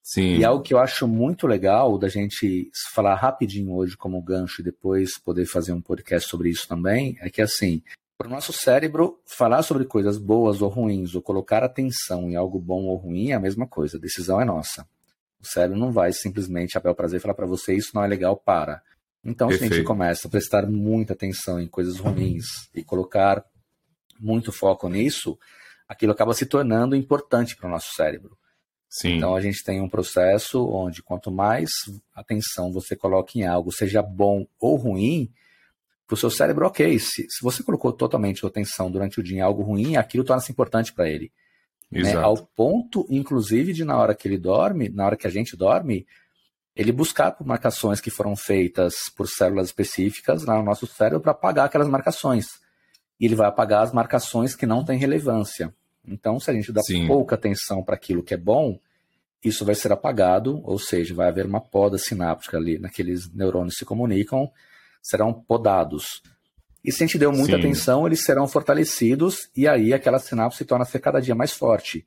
Sim. 0.00 0.36
E 0.36 0.44
algo 0.44 0.62
que 0.62 0.72
eu 0.72 0.78
acho 0.78 1.08
muito 1.08 1.48
legal 1.48 1.98
da 1.98 2.08
gente 2.08 2.70
falar 2.94 3.16
rapidinho 3.16 3.74
hoje 3.74 3.96
como 3.96 4.22
gancho 4.22 4.60
e 4.60 4.64
depois 4.64 5.18
poder 5.18 5.46
fazer 5.46 5.72
um 5.72 5.80
podcast 5.80 6.28
sobre 6.28 6.48
isso 6.48 6.68
também, 6.68 7.16
é 7.20 7.28
que 7.28 7.42
assim, 7.42 7.82
para 8.16 8.28
o 8.28 8.30
nosso 8.30 8.52
cérebro, 8.52 9.18
falar 9.26 9.64
sobre 9.64 9.84
coisas 9.84 10.16
boas 10.16 10.62
ou 10.62 10.68
ruins, 10.68 11.16
ou 11.16 11.22
colocar 11.22 11.64
atenção 11.64 12.30
em 12.30 12.36
algo 12.36 12.60
bom 12.60 12.84
ou 12.84 12.96
ruim 12.96 13.30
é 13.30 13.34
a 13.34 13.40
mesma 13.40 13.66
coisa, 13.66 13.96
a 13.96 14.00
decisão 14.00 14.40
é 14.40 14.44
nossa. 14.44 14.86
O 15.40 15.46
cérebro 15.46 15.78
não 15.78 15.92
vai 15.92 16.12
simplesmente 16.12 16.76
abrir 16.76 16.90
o 16.90 16.94
prazer 16.94 17.18
e 17.18 17.22
falar 17.22 17.34
para 17.34 17.46
você 17.46 17.74
isso 17.74 17.90
não 17.94 18.04
é 18.04 18.06
legal, 18.06 18.36
para. 18.36 18.82
Então, 19.24 19.48
Perfeito. 19.48 19.68
se 19.68 19.74
a 19.74 19.76
gente 19.78 19.86
começa 19.86 20.28
a 20.28 20.30
prestar 20.30 20.66
muita 20.66 21.12
atenção 21.12 21.60
em 21.60 21.66
coisas 21.66 21.98
ruins 21.98 22.44
e 22.74 22.84
colocar 22.84 23.44
muito 24.18 24.52
foco 24.52 24.88
nisso, 24.88 25.38
aquilo 25.88 26.12
acaba 26.12 26.34
se 26.34 26.46
tornando 26.46 26.96
importante 26.96 27.56
para 27.56 27.66
o 27.66 27.70
nosso 27.70 27.92
cérebro. 27.94 28.36
Sim. 28.88 29.16
Então 29.16 29.34
a 29.34 29.40
gente 29.40 29.62
tem 29.64 29.80
um 29.80 29.88
processo 29.88 30.64
onde 30.68 31.02
quanto 31.02 31.30
mais 31.30 31.68
atenção 32.14 32.72
você 32.72 32.96
coloca 32.96 33.32
em 33.36 33.44
algo, 33.44 33.72
seja 33.72 34.00
bom 34.00 34.46
ou 34.58 34.76
ruim, 34.76 35.30
para 36.06 36.14
o 36.14 36.16
seu 36.16 36.30
cérebro, 36.30 36.66
ok. 36.66 36.98
Se, 36.98 37.26
se 37.28 37.42
você 37.42 37.62
colocou 37.62 37.92
totalmente 37.92 38.38
sua 38.38 38.48
atenção 38.48 38.90
durante 38.90 39.18
o 39.18 39.22
dia 39.22 39.38
em 39.38 39.40
algo 39.40 39.62
ruim, 39.62 39.96
aquilo 39.96 40.24
torna-se 40.24 40.52
importante 40.52 40.92
para 40.92 41.08
ele. 41.08 41.32
Né? 41.90 42.14
Ao 42.14 42.36
ponto, 42.36 43.06
inclusive, 43.08 43.72
de 43.72 43.84
na 43.84 43.96
hora 43.96 44.14
que 44.14 44.26
ele 44.26 44.38
dorme, 44.38 44.88
na 44.88 45.06
hora 45.06 45.16
que 45.16 45.26
a 45.26 45.30
gente 45.30 45.56
dorme, 45.56 46.06
ele 46.74 46.92
buscar 46.92 47.32
por 47.32 47.46
marcações 47.46 48.00
que 48.00 48.10
foram 48.10 48.36
feitas 48.36 48.94
por 49.16 49.28
células 49.28 49.68
específicas 49.68 50.44
lá 50.44 50.56
no 50.58 50.64
nosso 50.64 50.86
cérebro 50.86 51.20
para 51.20 51.32
apagar 51.32 51.66
aquelas 51.66 51.88
marcações. 51.88 52.46
E 53.18 53.24
ele 53.24 53.34
vai 53.34 53.48
apagar 53.48 53.82
as 53.82 53.92
marcações 53.92 54.54
que 54.54 54.66
não 54.66 54.84
têm 54.84 54.98
relevância. 54.98 55.74
Então, 56.06 56.38
se 56.38 56.50
a 56.50 56.54
gente 56.54 56.70
dá 56.72 56.82
Sim. 56.82 57.06
pouca 57.06 57.34
atenção 57.34 57.82
para 57.82 57.94
aquilo 57.94 58.22
que 58.22 58.34
é 58.34 58.36
bom, 58.36 58.78
isso 59.42 59.64
vai 59.64 59.74
ser 59.74 59.90
apagado, 59.90 60.60
ou 60.64 60.78
seja, 60.78 61.14
vai 61.14 61.28
haver 61.28 61.46
uma 61.46 61.60
poda 61.60 61.98
sináptica 61.98 62.56
ali, 62.56 62.78
naqueles 62.78 63.32
neurônios 63.32 63.74
que 63.74 63.78
se 63.80 63.84
comunicam, 63.84 64.50
serão 65.02 65.32
podados. 65.32 66.20
E 66.86 66.92
se 66.92 67.02
a 67.02 67.06
gente 67.06 67.18
deu 67.18 67.32
muita 67.32 67.56
Sim. 67.56 67.58
atenção, 67.58 68.06
eles 68.06 68.22
serão 68.22 68.46
fortalecidos 68.46 69.50
e 69.56 69.66
aí 69.66 69.92
aquela 69.92 70.20
sinapse 70.20 70.58
se 70.58 70.64
torna 70.64 70.84
ser 70.84 71.00
cada 71.00 71.20
dia 71.20 71.34
mais 71.34 71.52
forte. 71.52 72.06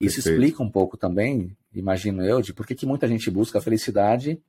Isso 0.00 0.16
Perfeito. 0.16 0.40
explica 0.40 0.62
um 0.62 0.70
pouco 0.70 0.96
também, 0.96 1.54
imagino 1.74 2.24
eu, 2.24 2.40
de 2.40 2.54
por 2.54 2.66
que, 2.66 2.74
que 2.74 2.86
muita 2.86 3.06
gente 3.06 3.30
busca 3.30 3.58
a 3.58 3.62
felicidade 3.62 4.40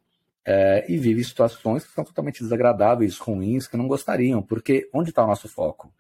é, 0.45 0.85
e 0.87 0.97
vive 0.97 1.21
situações 1.25 1.83
que 1.83 1.91
são 1.93 2.05
totalmente 2.05 2.41
desagradáveis, 2.41 3.17
ruins, 3.17 3.67
que 3.67 3.75
não 3.75 3.85
gostariam. 3.85 4.41
Porque 4.41 4.89
onde 4.93 5.09
está 5.09 5.25
o 5.25 5.27
nosso 5.27 5.49
foco? 5.49 5.93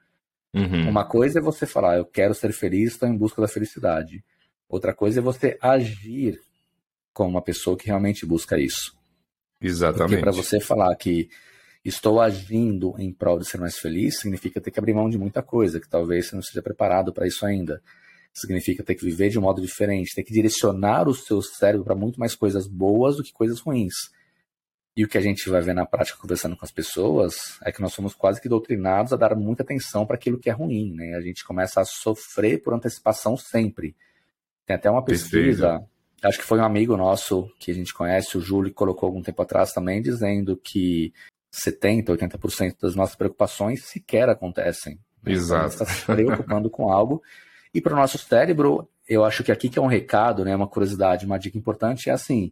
Uhum. 0.53 0.87
Uma 0.87 1.03
coisa 1.03 1.39
é 1.39 1.41
você 1.41 1.65
falar, 1.65 1.97
eu 1.97 2.05
quero 2.05 2.33
ser 2.33 2.53
feliz, 2.53 2.93
estou 2.93 3.09
em 3.09 3.17
busca 3.17 3.41
da 3.41 3.47
felicidade. 3.47 4.23
Outra 4.69 4.93
coisa 4.93 5.19
é 5.19 5.21
você 5.21 5.57
agir 5.61 6.39
como 7.13 7.29
uma 7.29 7.41
pessoa 7.41 7.75
que 7.75 7.87
realmente 7.87 8.25
busca 8.25 8.57
isso. 8.57 8.97
Exatamente. 9.59 10.21
Para 10.21 10.31
você 10.31 10.61
falar 10.61 10.95
que 10.95 11.29
estou 11.85 12.19
agindo 12.19 12.95
em 12.97 13.13
prol 13.13 13.37
de 13.37 13.47
ser 13.47 13.59
mais 13.59 13.77
feliz, 13.77 14.19
significa 14.19 14.59
ter 14.59 14.71
que 14.71 14.79
abrir 14.79 14.95
mão 14.95 15.07
de 15.07 15.19
muita 15.19 15.43
coisa, 15.43 15.79
que 15.79 15.87
talvez 15.87 16.27
você 16.27 16.35
não 16.35 16.41
esteja 16.41 16.63
preparado 16.63 17.13
para 17.13 17.27
isso 17.27 17.45
ainda. 17.45 17.81
Significa 18.33 18.83
ter 18.83 18.95
que 18.95 19.05
viver 19.05 19.29
de 19.29 19.37
um 19.37 19.43
modo 19.43 19.61
diferente, 19.61 20.15
ter 20.15 20.23
que 20.23 20.33
direcionar 20.33 21.07
o 21.07 21.13
seu 21.13 21.41
cérebro 21.41 21.85
para 21.85 21.95
muito 21.95 22.19
mais 22.19 22.35
coisas 22.35 22.67
boas 22.67 23.17
do 23.17 23.23
que 23.23 23.31
coisas 23.31 23.59
ruins. 23.59 23.93
E 24.97 25.03
o 25.03 25.07
que 25.07 25.17
a 25.17 25.21
gente 25.21 25.47
vai 25.49 25.61
ver 25.61 25.75
na 25.75 25.85
prática 25.85 26.17
conversando 26.17 26.55
com 26.57 26.65
as 26.65 26.71
pessoas 26.71 27.59
é 27.63 27.71
que 27.71 27.81
nós 27.81 27.93
somos 27.93 28.13
quase 28.13 28.41
que 28.41 28.49
doutrinados 28.49 29.13
a 29.13 29.17
dar 29.17 29.35
muita 29.35 29.61
atenção 29.61 30.05
para 30.05 30.15
aquilo 30.15 30.39
que 30.39 30.49
é 30.49 30.53
ruim, 30.53 30.93
né? 30.93 31.15
A 31.15 31.21
gente 31.21 31.45
começa 31.45 31.81
a 31.81 31.85
sofrer 31.85 32.63
por 32.63 32.73
antecipação 32.73 33.37
sempre. 33.37 33.95
Tem 34.65 34.75
até 34.75 34.89
uma 34.89 35.03
pesquisa, 35.03 35.71
Perfeito. 35.71 35.89
acho 36.23 36.39
que 36.39 36.45
foi 36.45 36.59
um 36.59 36.63
amigo 36.63 36.97
nosso 36.97 37.47
que 37.59 37.69
a 37.71 37.73
gente 37.73 37.93
conhece, 37.93 38.37
o 38.37 38.41
Júlio, 38.41 38.71
que 38.71 38.75
colocou 38.75 39.05
algum 39.05 39.21
tempo 39.21 39.41
atrás 39.41 39.73
também, 39.73 40.01
dizendo 40.01 40.57
que 40.57 41.13
70%, 41.55 42.05
80% 42.05 42.75
das 42.81 42.95
nossas 42.95 43.15
preocupações 43.15 43.85
sequer 43.85 44.29
acontecem. 44.29 44.99
Né? 45.23 45.33
Exato. 45.33 45.45
Então, 45.45 45.57
a 45.57 45.69
gente 45.69 45.73
está 45.73 45.85
se 45.85 46.05
preocupando 46.05 46.69
com 46.69 46.91
algo. 46.91 47.21
E 47.73 47.81
para 47.81 47.93
o 47.93 47.95
nosso 47.95 48.17
cérebro, 48.17 48.87
eu 49.07 49.23
acho 49.23 49.43
que 49.43 49.51
aqui 49.51 49.69
que 49.69 49.79
é 49.79 49.81
um 49.81 49.87
recado, 49.87 50.43
né, 50.43 50.55
uma 50.55 50.67
curiosidade, 50.67 51.25
uma 51.25 51.39
dica 51.39 51.57
importante 51.57 52.09
é 52.09 52.13
assim: 52.13 52.51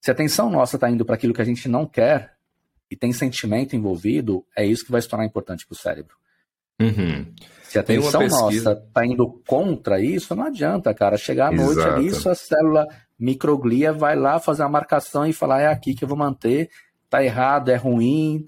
se 0.00 0.10
a 0.10 0.14
atenção 0.14 0.50
nossa 0.50 0.76
está 0.76 0.90
indo 0.90 1.04
para 1.04 1.14
aquilo 1.14 1.34
que 1.34 1.42
a 1.42 1.44
gente 1.44 1.68
não 1.68 1.86
quer 1.86 2.34
e 2.90 2.96
tem 2.96 3.12
sentimento 3.12 3.76
envolvido, 3.76 4.44
é 4.56 4.66
isso 4.66 4.84
que 4.84 4.92
vai 4.92 5.00
se 5.00 5.08
tornar 5.08 5.24
importante 5.24 5.66
para 5.66 5.74
o 5.74 5.78
cérebro. 5.78 6.16
Uhum. 6.80 7.32
Se 7.62 7.78
a 7.78 7.82
atenção 7.82 8.26
nossa 8.26 8.72
está 8.72 9.06
indo 9.06 9.40
contra 9.46 10.00
isso, 10.00 10.34
não 10.34 10.44
adianta, 10.44 10.92
cara. 10.94 11.16
Chegar 11.16 11.48
à 11.48 11.52
noite 11.52 11.78
Exato. 11.78 11.94
ali, 11.94 12.10
sua 12.10 12.34
célula 12.34 12.88
microglia 13.18 13.92
vai 13.92 14.16
lá 14.16 14.40
fazer 14.40 14.62
uma 14.62 14.70
marcação 14.70 15.26
e 15.26 15.32
falar: 15.32 15.60
é 15.60 15.66
aqui 15.66 15.94
que 15.94 16.02
eu 16.02 16.08
vou 16.08 16.16
manter 16.16 16.70
tá 17.10 17.22
errado, 17.22 17.70
é 17.70 17.76
ruim, 17.76 18.46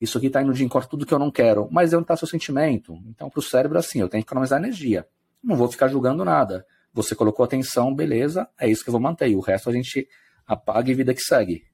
isso 0.00 0.18
aqui 0.18 0.28
tá 0.28 0.42
indo 0.42 0.52
de 0.52 0.64
encontro 0.64 0.88
tudo 0.88 1.06
que 1.06 1.14
eu 1.14 1.18
não 1.18 1.30
quero, 1.30 1.68
mas 1.70 1.92
é 1.92 1.96
onde 1.96 2.04
está 2.04 2.16
seu 2.16 2.28
sentimento. 2.28 2.94
Então, 3.06 3.30
para 3.30 3.38
o 3.38 3.42
cérebro, 3.42 3.78
assim, 3.78 4.00
eu 4.00 4.08
tenho 4.08 4.22
que 4.22 4.28
economizar 4.28 4.58
energia. 4.58 5.06
Não 5.42 5.56
vou 5.56 5.68
ficar 5.68 5.88
julgando 5.88 6.24
nada. 6.24 6.66
Você 6.92 7.14
colocou 7.14 7.44
atenção, 7.44 7.94
beleza, 7.94 8.48
é 8.60 8.68
isso 8.68 8.82
que 8.82 8.90
eu 8.90 8.92
vou 8.92 9.00
manter. 9.00 9.34
O 9.34 9.40
resto 9.40 9.70
a 9.70 9.72
gente 9.72 10.08
apaga 10.46 10.90
e 10.90 10.94
vida 10.94 11.14
que 11.14 11.22
segue. 11.22 11.64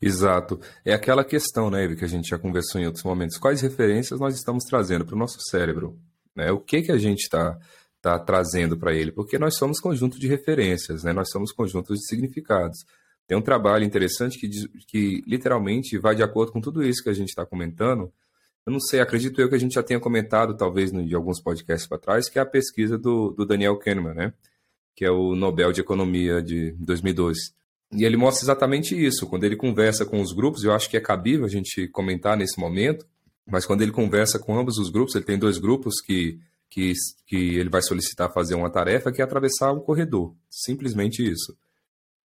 Exato. 0.00 0.60
É 0.84 0.94
aquela 0.94 1.24
questão, 1.24 1.70
né, 1.70 1.84
Eve, 1.84 1.96
que 1.96 2.04
a 2.04 2.08
gente 2.08 2.28
já 2.28 2.38
conversou 2.38 2.80
em 2.80 2.86
outros 2.86 3.04
momentos. 3.04 3.38
Quais 3.38 3.60
referências 3.60 4.18
nós 4.18 4.34
estamos 4.34 4.64
trazendo 4.64 5.04
para 5.04 5.14
o 5.14 5.18
nosso 5.18 5.40
cérebro? 5.50 5.98
Né? 6.34 6.50
O 6.50 6.60
que, 6.60 6.82
que 6.82 6.92
a 6.92 6.98
gente 6.98 7.22
está 7.22 7.58
tá 8.00 8.18
trazendo 8.18 8.76
para 8.76 8.92
ele? 8.92 9.12
Porque 9.12 9.38
nós 9.38 9.56
somos 9.56 9.78
conjunto 9.80 10.18
de 10.18 10.26
referências, 10.26 11.04
né? 11.04 11.12
nós 11.12 11.28
somos 11.30 11.52
conjuntos 11.52 11.98
de 11.98 12.06
significados. 12.06 12.78
Tem 13.26 13.36
um 13.36 13.42
trabalho 13.42 13.84
interessante 13.84 14.38
que, 14.38 14.48
que 14.86 15.22
literalmente 15.26 15.98
vai 15.98 16.14
de 16.14 16.22
acordo 16.22 16.52
com 16.52 16.60
tudo 16.60 16.82
isso 16.82 17.02
que 17.02 17.10
a 17.10 17.14
gente 17.14 17.28
está 17.28 17.46
comentando. 17.46 18.12
Eu 18.66 18.72
não 18.72 18.80
sei, 18.80 19.00
acredito 19.00 19.40
eu 19.40 19.48
que 19.48 19.54
a 19.54 19.58
gente 19.58 19.74
já 19.74 19.82
tenha 19.82 19.98
comentado, 19.98 20.56
talvez, 20.56 20.92
de 20.92 21.14
alguns 21.14 21.40
podcasts 21.40 21.88
para 21.88 21.98
trás, 21.98 22.28
que 22.28 22.38
é 22.38 22.42
a 22.42 22.46
pesquisa 22.46 22.96
do, 22.98 23.30
do 23.30 23.44
Daniel 23.44 23.76
Kahneman, 23.76 24.14
né? 24.14 24.32
que 24.94 25.04
é 25.04 25.10
o 25.10 25.34
Nobel 25.34 25.72
de 25.72 25.80
Economia 25.80 26.42
de 26.42 26.72
2012. 26.72 27.52
E 27.92 28.04
ele 28.04 28.16
mostra 28.16 28.44
exatamente 28.44 28.94
isso. 28.94 29.26
Quando 29.26 29.44
ele 29.44 29.56
conversa 29.56 30.04
com 30.04 30.20
os 30.20 30.32
grupos, 30.32 30.64
eu 30.64 30.72
acho 30.72 30.88
que 30.88 30.96
é 30.96 31.00
cabível 31.00 31.44
a 31.44 31.48
gente 31.48 31.88
comentar 31.88 32.36
nesse 32.36 32.58
momento, 32.58 33.06
mas 33.46 33.66
quando 33.66 33.82
ele 33.82 33.92
conversa 33.92 34.38
com 34.38 34.58
ambos 34.58 34.78
os 34.78 34.90
grupos, 34.90 35.14
ele 35.14 35.24
tem 35.24 35.38
dois 35.38 35.58
grupos 35.58 36.00
que, 36.00 36.38
que, 36.70 36.92
que 37.26 37.56
ele 37.56 37.68
vai 37.68 37.82
solicitar 37.82 38.32
fazer 38.32 38.54
uma 38.54 38.70
tarefa 38.70 39.12
que 39.12 39.20
é 39.20 39.24
atravessar 39.24 39.72
um 39.72 39.80
corredor. 39.80 40.34
Simplesmente 40.48 41.28
isso. 41.28 41.56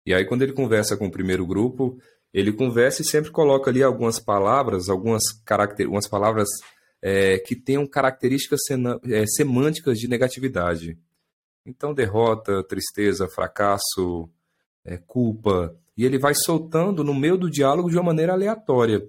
E 0.09 0.15
aí, 0.15 0.25
quando 0.25 0.41
ele 0.41 0.55
conversa 0.55 0.97
com 0.97 1.09
o 1.09 1.11
primeiro 1.11 1.47
grupo, 1.47 1.99
ele 2.33 2.51
conversa 2.51 3.03
e 3.03 3.05
sempre 3.05 3.31
coloca 3.31 3.71
ali 3.71 3.83
algumas 3.83 4.19
palavras, 4.19 4.89
algumas 4.89 5.23
caracter, 5.45 5.85
algumas 5.85 6.09
palavras 6.09 6.49
é, 7.03 7.37
que 7.41 7.55
tenham 7.55 7.87
características 7.87 8.61
é, 9.05 9.27
semânticas 9.27 9.99
de 9.99 10.09
negatividade. 10.09 10.99
Então, 11.67 11.93
derrota, 11.93 12.65
tristeza, 12.65 13.29
fracasso, 13.29 14.31
é, 14.83 14.97
culpa. 14.97 15.77
E 15.95 16.07
ele 16.07 16.19
vai 16.19 16.33
soltando 16.35 17.05
no 17.05 17.13
meio 17.13 17.37
do 17.37 17.51
diálogo 17.51 17.91
de 17.91 17.97
uma 17.97 18.05
maneira 18.05 18.33
aleatória. 18.33 19.07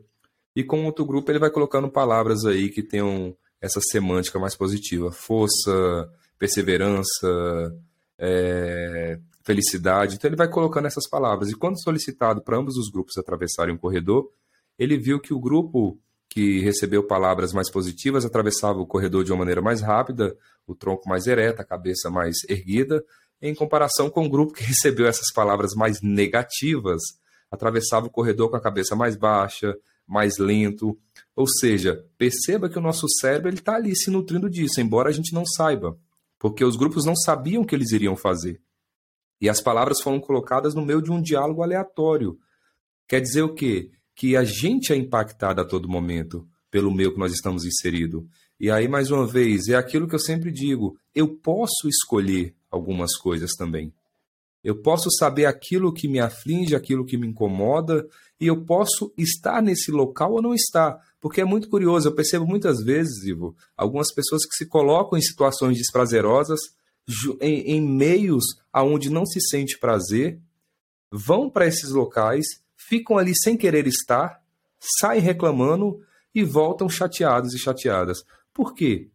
E 0.54 0.66
com 0.66 0.84
outro 0.84 1.06
grupo, 1.06 1.32
ele 1.32 1.40
vai 1.40 1.50
colocando 1.50 1.90
palavras 1.90 2.44
aí 2.44 2.68
que 2.68 2.84
tenham 2.84 3.34
essa 3.62 3.80
semântica 3.80 4.38
mais 4.38 4.54
positiva: 4.54 5.14
força, 5.14 6.12
perseverança, 6.38 7.74
é, 8.18 9.18
felicidade. 9.50 10.16
Então, 10.16 10.30
ele 10.30 10.38
vai 10.38 10.48
colocando 10.48 10.86
essas 10.86 11.10
palavras. 11.10 11.50
E 11.50 11.56
quando 11.56 11.82
solicitado 11.82 12.40
para 12.40 12.56
ambos 12.56 12.78
os 12.78 12.88
grupos 12.92 13.18
atravessarem 13.18 13.74
um 13.74 13.78
corredor, 13.78 14.30
ele 14.78 14.96
viu 14.96 15.20
que 15.20 15.34
o 15.34 15.40
grupo 15.40 16.00
que 16.30 16.60
recebeu 16.60 17.04
palavras 17.08 17.52
mais 17.52 17.72
positivas 17.72 18.24
atravessava 18.24 18.80
o 18.80 18.86
corredor 18.86 19.24
de 19.24 19.32
uma 19.32 19.40
maneira 19.40 19.60
mais 19.60 19.82
rápida, 19.82 20.38
o 20.68 20.76
tronco 20.76 21.10
mais 21.10 21.26
ereto, 21.26 21.64
a 21.64 21.66
cabeça 21.66 22.12
mais 22.12 22.36
erguida, 22.48 23.04
em 23.42 23.56
comparação 23.56 24.08
com 24.08 24.24
o 24.24 24.30
grupo 24.30 24.54
que 24.54 24.62
recebeu 24.64 25.08
essas 25.08 25.34
palavras 25.34 25.74
mais 25.74 26.00
negativas, 26.00 27.02
atravessava 27.50 28.06
o 28.06 28.12
corredor 28.12 28.52
com 28.52 28.56
a 28.56 28.62
cabeça 28.62 28.96
mais 28.96 29.16
baixa, 29.16 29.76
mais 30.06 30.38
lento. 30.38 30.96
Ou 31.36 31.48
seja, 31.48 32.06
perceba 32.20 32.70
que 32.70 32.78
o 32.78 32.82
nosso 32.82 33.10
cérebro 33.20 33.52
está 33.52 33.78
ali 33.78 33.96
se 33.96 34.12
nutrindo 34.12 34.48
disso, 34.48 34.80
embora 34.80 35.10
a 35.10 35.14
gente 35.14 35.34
não 35.34 35.44
saiba, 35.44 35.98
porque 36.38 36.64
os 36.64 36.76
grupos 36.76 37.04
não 37.04 37.16
sabiam 37.16 37.64
o 37.64 37.66
que 37.66 37.74
eles 37.74 37.92
iriam 37.92 38.16
fazer. 38.16 38.62
E 39.42 39.50
as 39.50 39.62
palavras 39.62 40.02
foram 40.02 40.20
colocadas 40.20 40.74
no 40.74 40.86
meio 40.86 41.02
de 41.02 41.12
um 41.12 41.22
diálogo 41.22 41.64
aleatório. 41.64 42.38
Quer 43.08 43.22
dizer 43.22 43.42
o 43.42 43.54
quê? 43.54 43.92
que 44.20 44.36
a 44.36 44.44
gente 44.44 44.92
é 44.92 44.98
impactado 44.98 45.62
a 45.62 45.66
todo 45.66 45.88
momento 45.88 46.46
pelo 46.70 46.94
meio 46.94 47.14
que 47.14 47.20
nós 47.20 47.32
estamos 47.32 47.64
inseridos. 47.64 48.22
E 48.60 48.70
aí, 48.70 48.86
mais 48.86 49.10
uma 49.12 49.26
vez, 49.26 49.70
é 49.70 49.76
aquilo 49.76 50.10
que 50.10 50.14
eu 50.14 50.20
sempre 50.20 50.52
digo: 50.52 51.00
eu 51.16 51.38
posso 51.38 51.88
escolher 51.88 52.54
algumas 52.70 53.16
coisas 53.16 53.52
também. 53.54 53.94
Eu 54.62 54.82
posso 54.82 55.10
saber 55.10 55.46
aquilo 55.46 55.94
que 55.94 56.10
me 56.10 56.20
aflige, 56.20 56.76
aquilo 56.76 57.06
que 57.06 57.16
me 57.16 57.28
incomoda, 57.28 58.06
e 58.42 58.48
eu 58.48 58.66
posso 58.66 59.14
estar 59.18 59.62
nesse 59.62 59.90
local 59.90 60.34
ou 60.34 60.42
não 60.42 60.54
estar. 60.54 61.00
Porque 61.22 61.40
é 61.40 61.46
muito 61.46 61.70
curioso, 61.70 62.10
eu 62.10 62.14
percebo 62.14 62.46
muitas 62.46 62.84
vezes, 62.84 63.24
Ivo, 63.24 63.56
algumas 63.78 64.14
pessoas 64.14 64.46
que 64.46 64.54
se 64.54 64.68
colocam 64.68 65.18
em 65.18 65.22
situações 65.22 65.78
desprazerosas, 65.78 66.60
em, 67.42 67.62
em 67.76 67.82
meios 67.82 68.44
aonde 68.72 69.10
não 69.10 69.26
se 69.26 69.40
sente 69.42 69.80
prazer, 69.80 70.40
vão 71.12 71.50
para 71.50 71.68
esses 71.68 71.92
locais 71.92 72.46
ficam 72.90 73.18
ali 73.18 73.34
sem 73.36 73.56
querer 73.56 73.86
estar, 73.86 74.42
saem 75.00 75.22
reclamando 75.22 76.02
e 76.34 76.44
voltam 76.44 76.90
chateados 76.90 77.54
e 77.54 77.60
chateadas. 77.60 78.24
Por 78.54 78.74
quê? 78.74 79.10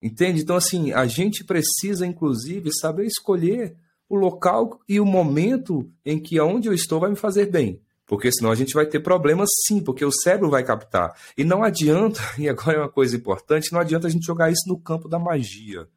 Entende? 0.00 0.42
Então, 0.42 0.56
assim, 0.56 0.92
a 0.92 1.06
gente 1.06 1.44
precisa, 1.44 2.06
inclusive, 2.06 2.70
saber 2.72 3.06
escolher 3.06 3.76
o 4.08 4.16
local 4.16 4.80
e 4.88 5.00
o 5.00 5.06
momento 5.06 5.90
em 6.04 6.20
que 6.20 6.38
aonde 6.38 6.68
eu 6.68 6.74
estou 6.74 7.00
vai 7.00 7.10
me 7.10 7.16
fazer 7.16 7.46
bem. 7.46 7.80
Porque 8.04 8.30
senão 8.30 8.50
a 8.50 8.54
gente 8.54 8.74
vai 8.74 8.84
ter 8.84 9.00
problemas 9.00 9.48
sim, 9.66 9.82
porque 9.82 10.04
o 10.04 10.12
cérebro 10.12 10.50
vai 10.50 10.62
captar. 10.62 11.16
E 11.36 11.44
não 11.44 11.62
adianta, 11.62 12.20
e 12.38 12.48
agora 12.48 12.76
é 12.76 12.80
uma 12.80 12.90
coisa 12.90 13.16
importante, 13.16 13.72
não 13.72 13.80
adianta 13.80 14.06
a 14.06 14.10
gente 14.10 14.26
jogar 14.26 14.50
isso 14.50 14.68
no 14.68 14.78
campo 14.78 15.08
da 15.08 15.18
magia. 15.18 15.88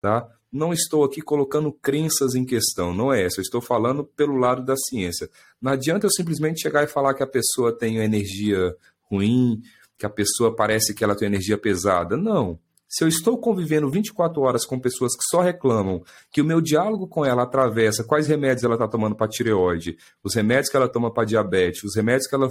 Tá? 0.00 0.28
Não 0.52 0.72
estou 0.72 1.02
aqui 1.02 1.22
colocando 1.22 1.72
crenças 1.72 2.34
em 2.34 2.44
questão, 2.44 2.92
não 2.92 3.12
é 3.12 3.24
essa. 3.24 3.40
Eu 3.40 3.42
estou 3.42 3.62
falando 3.62 4.04
pelo 4.04 4.36
lado 4.36 4.62
da 4.62 4.76
ciência. 4.76 5.30
Não 5.60 5.72
adianta 5.72 6.06
eu 6.06 6.10
simplesmente 6.10 6.60
chegar 6.60 6.84
e 6.84 6.88
falar 6.88 7.14
que 7.14 7.22
a 7.22 7.26
pessoa 7.26 7.72
tem 7.72 7.96
energia 7.96 8.76
ruim, 9.10 9.62
que 9.98 10.04
a 10.04 10.10
pessoa 10.10 10.54
parece 10.54 10.94
que 10.94 11.02
ela 11.02 11.16
tem 11.16 11.26
energia 11.26 11.56
pesada. 11.56 12.16
Não. 12.16 12.58
Se 12.86 13.02
eu 13.02 13.08
estou 13.08 13.38
convivendo 13.38 13.90
24 13.90 14.42
horas 14.42 14.66
com 14.66 14.78
pessoas 14.78 15.16
que 15.16 15.22
só 15.30 15.40
reclamam, 15.40 16.04
que 16.30 16.42
o 16.42 16.44
meu 16.44 16.60
diálogo 16.60 17.08
com 17.08 17.24
ela 17.24 17.44
atravessa 17.44 18.04
quais 18.04 18.26
remédios 18.26 18.64
ela 18.64 18.74
está 18.74 18.86
tomando 18.86 19.16
para 19.16 19.28
tireoide, 19.28 19.96
os 20.22 20.34
remédios 20.34 20.68
que 20.68 20.76
ela 20.76 20.86
toma 20.86 21.10
para 21.10 21.24
diabetes, 21.24 21.84
os 21.84 21.96
remédios 21.96 22.26
que 22.26 22.34
ela 22.34 22.50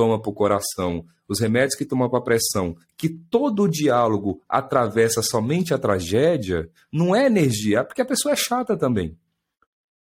toma 0.00 0.18
para 0.18 0.30
o 0.30 0.34
coração, 0.34 1.04
os 1.28 1.40
remédios 1.40 1.74
que 1.74 1.84
toma 1.84 2.08
para 2.08 2.22
pressão, 2.22 2.74
que 2.96 3.06
todo 3.06 3.64
o 3.64 3.68
diálogo 3.68 4.40
atravessa 4.48 5.20
somente 5.20 5.74
a 5.74 5.78
tragédia, 5.78 6.70
não 6.90 7.14
é 7.14 7.26
energia, 7.26 7.80
é 7.80 7.84
porque 7.84 8.00
a 8.00 8.06
pessoa 8.06 8.32
é 8.32 8.36
chata 8.36 8.78
também. 8.78 9.14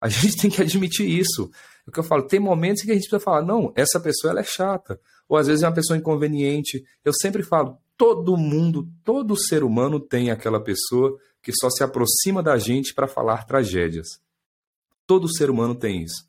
A 0.00 0.06
gente 0.08 0.36
tem 0.36 0.48
que 0.48 0.62
admitir 0.62 1.04
isso. 1.04 1.50
É 1.84 1.90
o 1.90 1.92
que 1.92 1.98
eu 1.98 2.04
falo, 2.04 2.28
tem 2.28 2.38
momentos 2.38 2.84
que 2.84 2.92
a 2.92 2.94
gente 2.94 3.08
precisa 3.08 3.18
falar, 3.18 3.42
não, 3.42 3.72
essa 3.74 3.98
pessoa 3.98 4.30
ela 4.30 4.38
é 4.38 4.44
chata. 4.44 5.00
Ou 5.28 5.36
às 5.36 5.48
vezes 5.48 5.64
é 5.64 5.66
uma 5.66 5.74
pessoa 5.74 5.98
inconveniente. 5.98 6.84
Eu 7.04 7.12
sempre 7.12 7.42
falo, 7.42 7.76
todo 7.96 8.36
mundo, 8.36 8.88
todo 9.02 9.36
ser 9.36 9.64
humano 9.64 9.98
tem 9.98 10.30
aquela 10.30 10.62
pessoa 10.62 11.18
que 11.42 11.50
só 11.52 11.68
se 11.70 11.82
aproxima 11.82 12.40
da 12.40 12.56
gente 12.56 12.94
para 12.94 13.08
falar 13.08 13.46
tragédias. 13.46 14.20
Todo 15.04 15.28
ser 15.28 15.50
humano 15.50 15.74
tem 15.74 16.04
isso. 16.04 16.27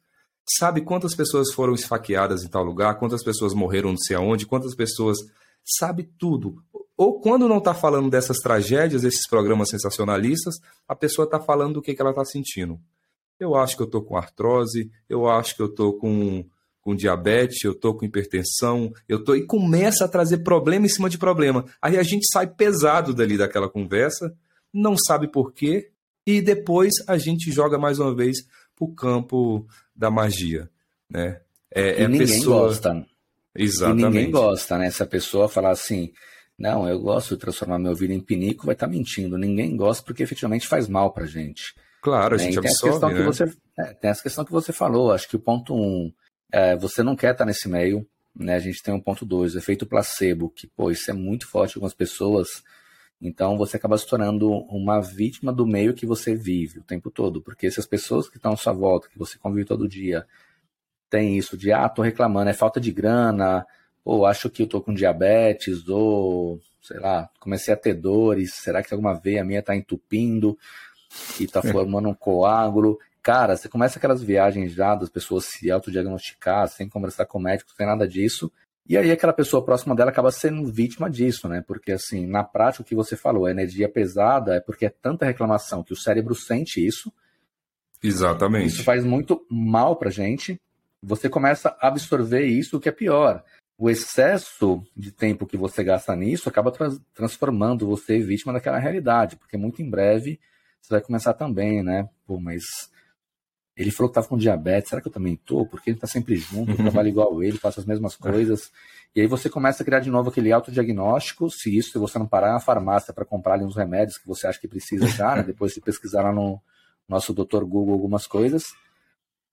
Sabe 0.58 0.82
quantas 0.82 1.14
pessoas 1.14 1.54
foram 1.54 1.74
esfaqueadas 1.74 2.44
em 2.44 2.48
tal 2.48 2.64
lugar, 2.64 2.98
quantas 2.98 3.24
pessoas 3.24 3.54
morreram 3.54 3.92
não 3.92 3.98
sei 3.98 4.16
aonde, 4.16 4.46
quantas 4.46 4.76
pessoas. 4.76 5.18
Sabe 5.64 6.10
tudo. 6.18 6.64
Ou 6.98 7.20
quando 7.20 7.48
não 7.48 7.60
está 7.60 7.74
falando 7.74 8.10
dessas 8.10 8.38
tragédias, 8.38 9.04
desses 9.04 9.28
programas 9.28 9.70
sensacionalistas, 9.70 10.56
a 10.88 10.96
pessoa 10.96 11.26
está 11.26 11.40
falando 11.40 11.76
do 11.76 11.82
que, 11.82 11.94
que 11.94 12.02
ela 12.02 12.10
está 12.10 12.26
sentindo. 12.26 12.80
Eu 13.40 13.56
acho 13.56 13.76
que 13.76 13.84
eu 13.84 13.86
estou 13.86 14.02
com 14.02 14.18
artrose, 14.18 14.92
eu 15.08 15.30
acho 15.30 15.56
que 15.56 15.62
eu 15.62 15.68
estou 15.68 15.94
com 15.94 16.44
com 16.82 16.96
diabetes, 16.96 17.64
eu 17.64 17.76
tô 17.76 17.94
com 17.94 18.06
hipertensão, 18.06 18.92
eu 19.08 19.24
tô 19.24 19.36
e 19.36 19.46
começa 19.46 20.06
a 20.06 20.08
trazer 20.08 20.40
problema 20.40 20.86
em 20.86 20.90
cima 20.90 21.10
de 21.10 21.18
problema. 21.18 21.66
Aí 21.82 21.98
a 21.98 22.04
gente 22.04 22.26
sai 22.32 22.48
pesado 22.48 23.14
dali 23.14 23.38
daquela 23.38 23.70
conversa, 23.70 24.34
não 24.74 24.96
sabe 24.98 25.28
por 25.28 25.54
quê, 25.54 25.92
e 26.26 26.42
depois 26.42 26.94
a 27.08 27.18
gente 27.18 27.52
joga 27.52 27.78
mais 27.78 28.00
uma 28.00 28.16
vez 28.16 28.38
pro 28.76 28.88
campo 28.88 29.68
da 30.00 30.10
magia, 30.10 30.70
né? 31.10 31.42
É, 31.70 32.00
e 32.00 32.04
é 32.04 32.08
ninguém 32.08 32.28
pessoa... 32.28 32.68
gosta. 32.68 33.06
Exatamente. 33.54 34.02
E 34.02 34.06
ninguém 34.06 34.32
gosta, 34.32 34.78
né? 34.78 34.90
Se 34.90 35.04
a 35.04 35.06
pessoa 35.06 35.50
falar 35.50 35.72
assim, 35.72 36.14
não, 36.58 36.88
eu 36.88 36.98
gosto 37.02 37.36
de 37.36 37.42
transformar 37.42 37.78
meu 37.78 37.94
vida 37.94 38.14
em 38.14 38.22
pinico, 38.22 38.66
vai 38.66 38.74
estar 38.74 38.88
tá 38.88 38.92
mentindo. 38.92 39.38
Ninguém 39.38 39.76
gosta 39.76 40.02
porque 40.02 40.24
efetivamente 40.24 40.68
faz 40.68 40.88
mal 40.88 41.12
pra 41.12 41.26
gente. 41.26 41.76
Claro, 42.02 42.36
a 42.36 42.38
né? 42.38 42.46
gente 42.46 42.62
tem 42.62 42.72
absorve, 42.72 43.14
né? 43.14 43.20
que 43.20 43.26
você, 43.26 43.44
é, 43.78 43.94
Tem 43.94 44.10
essa 44.10 44.24
questão 44.24 44.46
que 44.46 44.54
você 44.54 44.72
falou, 44.72 45.12
acho 45.12 45.28
que 45.28 45.36
o 45.36 45.40
ponto 45.40 45.76
um, 45.76 46.10
é, 46.50 46.78
você 46.78 47.04
não 47.04 47.14
quer 47.14 47.34
estar 47.34 47.46
nesse 47.46 47.68
meio, 47.68 48.08
né? 48.34 48.56
A 48.56 48.60
gente 48.60 48.82
tem 48.82 48.94
um 48.94 49.02
ponto 49.02 49.26
dois, 49.26 49.56
efeito 49.56 49.86
placebo, 49.86 50.50
que, 50.50 50.66
pô, 50.66 50.90
isso 50.90 51.12
é 51.12 51.14
muito 51.14 51.46
forte 51.46 51.78
com 51.78 51.86
as 51.86 51.94
pessoas. 51.94 52.64
Então 53.22 53.58
você 53.58 53.78
acaba 53.78 53.98
se 53.98 54.08
tornando 54.08 54.50
uma 54.50 55.02
vítima 55.02 55.52
do 55.52 55.68
meio 55.68 55.94
que 55.94 56.06
você 56.06 56.34
vive 56.34 56.80
o 56.80 56.84
tempo 56.84 57.12
todo. 57.12 57.42
Porque 57.42 57.70
se 57.70 57.80
as 57.80 57.86
pessoas 57.86 58.30
que 58.30 58.38
estão 58.38 58.54
à 58.54 58.58
sua 58.58 58.74
volta, 58.74 59.10
que 59.10 59.18
você 59.18 59.38
convive 59.38 59.66
todo 59.66 59.90
dia, 59.90 60.26
tem 61.10 61.38
isso 61.38 61.58
de, 61.58 61.72
ah, 61.72 61.90
tô 61.90 62.02
reclamando, 62.02 62.50
é 62.50 62.54
falta 62.54 62.80
de 62.80 62.92
grana, 62.92 63.66
ou 64.06 64.26
acho 64.26 64.50
que 64.50 64.64
eu 64.64 64.68
tô 64.68 64.82
com 64.82 64.94
diabetes, 64.94 65.88
ou, 65.90 66.62
sei 66.82 67.00
lá, 67.00 67.30
comecei 67.40 67.74
a 67.74 67.78
ter 67.78 67.94
dores, 67.94 68.54
será 68.54 68.84
que 68.84 68.94
alguma 68.94 69.14
veia 69.14 69.44
minha 69.44 69.64
tá 69.64 69.76
entupindo 69.76 70.58
e 71.40 71.48
tá 71.48 71.62
formando 71.64 72.10
um 72.10 72.14
coágulo? 72.14 73.00
Cara, 73.22 73.58
você 73.58 73.68
começa 73.68 73.98
aquelas 73.98 74.24
viagens 74.24 74.74
já 74.74 74.96
das 74.96 75.10
pessoas 75.10 75.46
se 75.46 75.70
autodiagnosticar, 75.70 76.68
sem 76.70 76.88
conversar 76.88 77.26
com 77.26 77.38
o 77.38 77.42
médico, 77.42 77.72
sem 77.76 77.86
nada 77.86 78.08
disso. 78.08 78.52
E 78.90 78.98
aí 78.98 79.12
aquela 79.12 79.32
pessoa 79.32 79.64
próxima 79.64 79.96
dela 79.96 80.10
acaba 80.10 80.32
sendo 80.32 80.66
vítima 80.66 81.12
disso, 81.12 81.48
né? 81.48 81.64
Porque 81.66 81.92
assim, 81.92 82.26
na 82.26 82.44
prática 82.44 82.82
o 82.82 82.86
que 82.86 82.96
você 82.96 83.16
falou, 83.16 83.46
a 83.46 83.52
energia 83.52 83.88
pesada 83.88 84.56
é 84.56 84.60
porque 84.60 84.88
é 84.88 84.90
tanta 84.90 85.28
reclamação 85.28 85.84
que 85.84 85.94
o 85.94 85.96
cérebro 85.96 86.34
sente 86.34 86.84
isso. 86.84 87.14
Exatamente. 88.02 88.70
Isso 88.70 88.84
faz 88.84 89.06
muito 89.06 89.46
mal 89.48 89.96
pra 89.96 90.10
gente. 90.10 90.60
Você 91.04 91.30
começa 91.30 91.78
a 91.80 91.88
absorver 91.88 92.46
isso, 92.46 92.78
o 92.78 92.80
que 92.80 92.90
é 92.90 92.92
pior. 92.92 93.44
O 93.78 93.92
excesso 93.92 94.82
de 94.98 95.12
tempo 95.12 95.46
que 95.46 95.56
você 95.56 95.84
gasta 95.84 96.16
nisso 96.16 96.50
acaba 96.50 96.72
trans 96.72 97.00
transformando 97.14 97.86
você 97.86 98.20
vítima 98.20 98.52
daquela 98.52 98.80
realidade, 98.80 99.38
porque 99.38 99.56
muito 99.56 99.84
em 99.84 99.90
breve 99.90 100.40
você 100.82 100.96
vai 100.96 101.02
começar 101.02 101.36
também, 101.36 101.84
né? 101.84 102.10
Pô, 102.26 102.40
mas 102.40 102.64
ele 103.82 103.92
falou 103.92 104.10
que 104.10 104.12
estava 104.12 104.28
com 104.28 104.38
diabetes, 104.38 104.90
será 104.90 105.02
que 105.02 105.08
eu 105.08 105.12
também 105.12 105.36
tô? 105.38 105.66
Porque 105.66 105.90
ele 105.90 105.98
está 105.98 106.08
sempre 106.08 106.36
junto, 106.36 106.72
eu 106.72 106.78
trabalho 106.78 107.08
igual 107.08 107.42
ele, 107.42 107.58
faço 107.58 107.80
as 107.80 107.86
mesmas 107.86 108.16
coisas. 108.16 108.72
E 109.16 109.22
aí 109.22 109.28
você 109.28 109.50
começa 109.50 109.82
a 109.82 109.86
criar 109.86 110.00
de 110.02 110.10
novo 110.10 110.30
aquele 110.30 110.52
autodiagnóstico, 110.52 111.50
se 111.50 111.76
isso, 111.76 111.92
se 111.92 111.98
você 111.98 112.20
não 112.20 112.28
parar 112.28 112.52
na 112.52 112.60
farmácia 112.60 113.14
para 113.14 113.26
comprar 113.26 113.54
ali 113.54 113.64
uns 113.64 113.76
remédios 113.76 114.18
que 114.18 114.28
você 114.28 114.48
acha 114.48 114.60
que 114.60 114.68
precisa 114.68 115.08
já, 115.08 115.36
né? 115.36 115.44
depois 115.48 115.74
de 115.74 115.82
pesquisar 115.82 116.24
lá 116.24 116.32
no, 116.32 116.62
nosso 117.10 117.34
doutor 117.34 117.66
Google 117.66 117.94
algumas 117.94 118.28
coisas, 118.28 118.66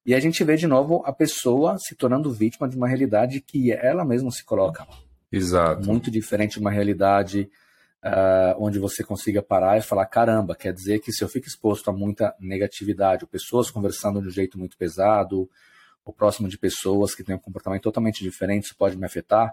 e 0.05 0.15
a 0.15 0.21
gente 0.21 0.45
vê 0.45 0.57
de 0.57 0.67
novo 0.67 1.03
a 1.05 1.13
pessoa 1.13 1.79
se 1.79 1.97
tornando 1.97 2.31
vítima 2.31 2.69
de 2.69 2.77
uma 2.77 2.87
realidade 2.87 3.41
que 3.41 3.73
ela 3.73 4.05
mesma 4.05 4.31
se 4.31 4.45
coloca. 4.45 4.87
Exato. 5.33 5.85
Muito 5.85 6.11
diferente 6.11 6.55
de 6.55 6.61
uma 6.61 6.71
realidade 6.71 7.51
uh, 8.07 8.55
onde 8.59 8.79
você 8.79 9.03
consiga 9.03 9.43
parar 9.43 9.79
e 9.79 9.83
falar: 9.83 10.07
caramba, 10.07 10.55
quer 10.55 10.73
dizer 10.73 11.01
que 11.01 11.13
se 11.13 11.23
eu 11.25 11.29
fico 11.29 11.47
exposto 11.47 11.91
a 11.91 11.93
muita 11.93 12.35
negatividade, 12.39 13.25
ou 13.25 13.29
pessoas 13.29 13.71
conversando 13.71 14.23
de 14.23 14.29
um 14.29 14.31
jeito 14.31 14.59
muito 14.59 14.77
pesado, 14.77 15.51
ou 16.05 16.13
próximo 16.13 16.49
de 16.49 16.57
pessoas 16.57 17.15
que 17.15 17.25
têm 17.25 17.35
um 17.35 17.39
comportamento 17.39 17.83
totalmente 17.83 18.23
diferente, 18.23 18.65
isso 18.65 18.77
pode 18.77 18.97
me 18.97 19.05
afetar? 19.05 19.53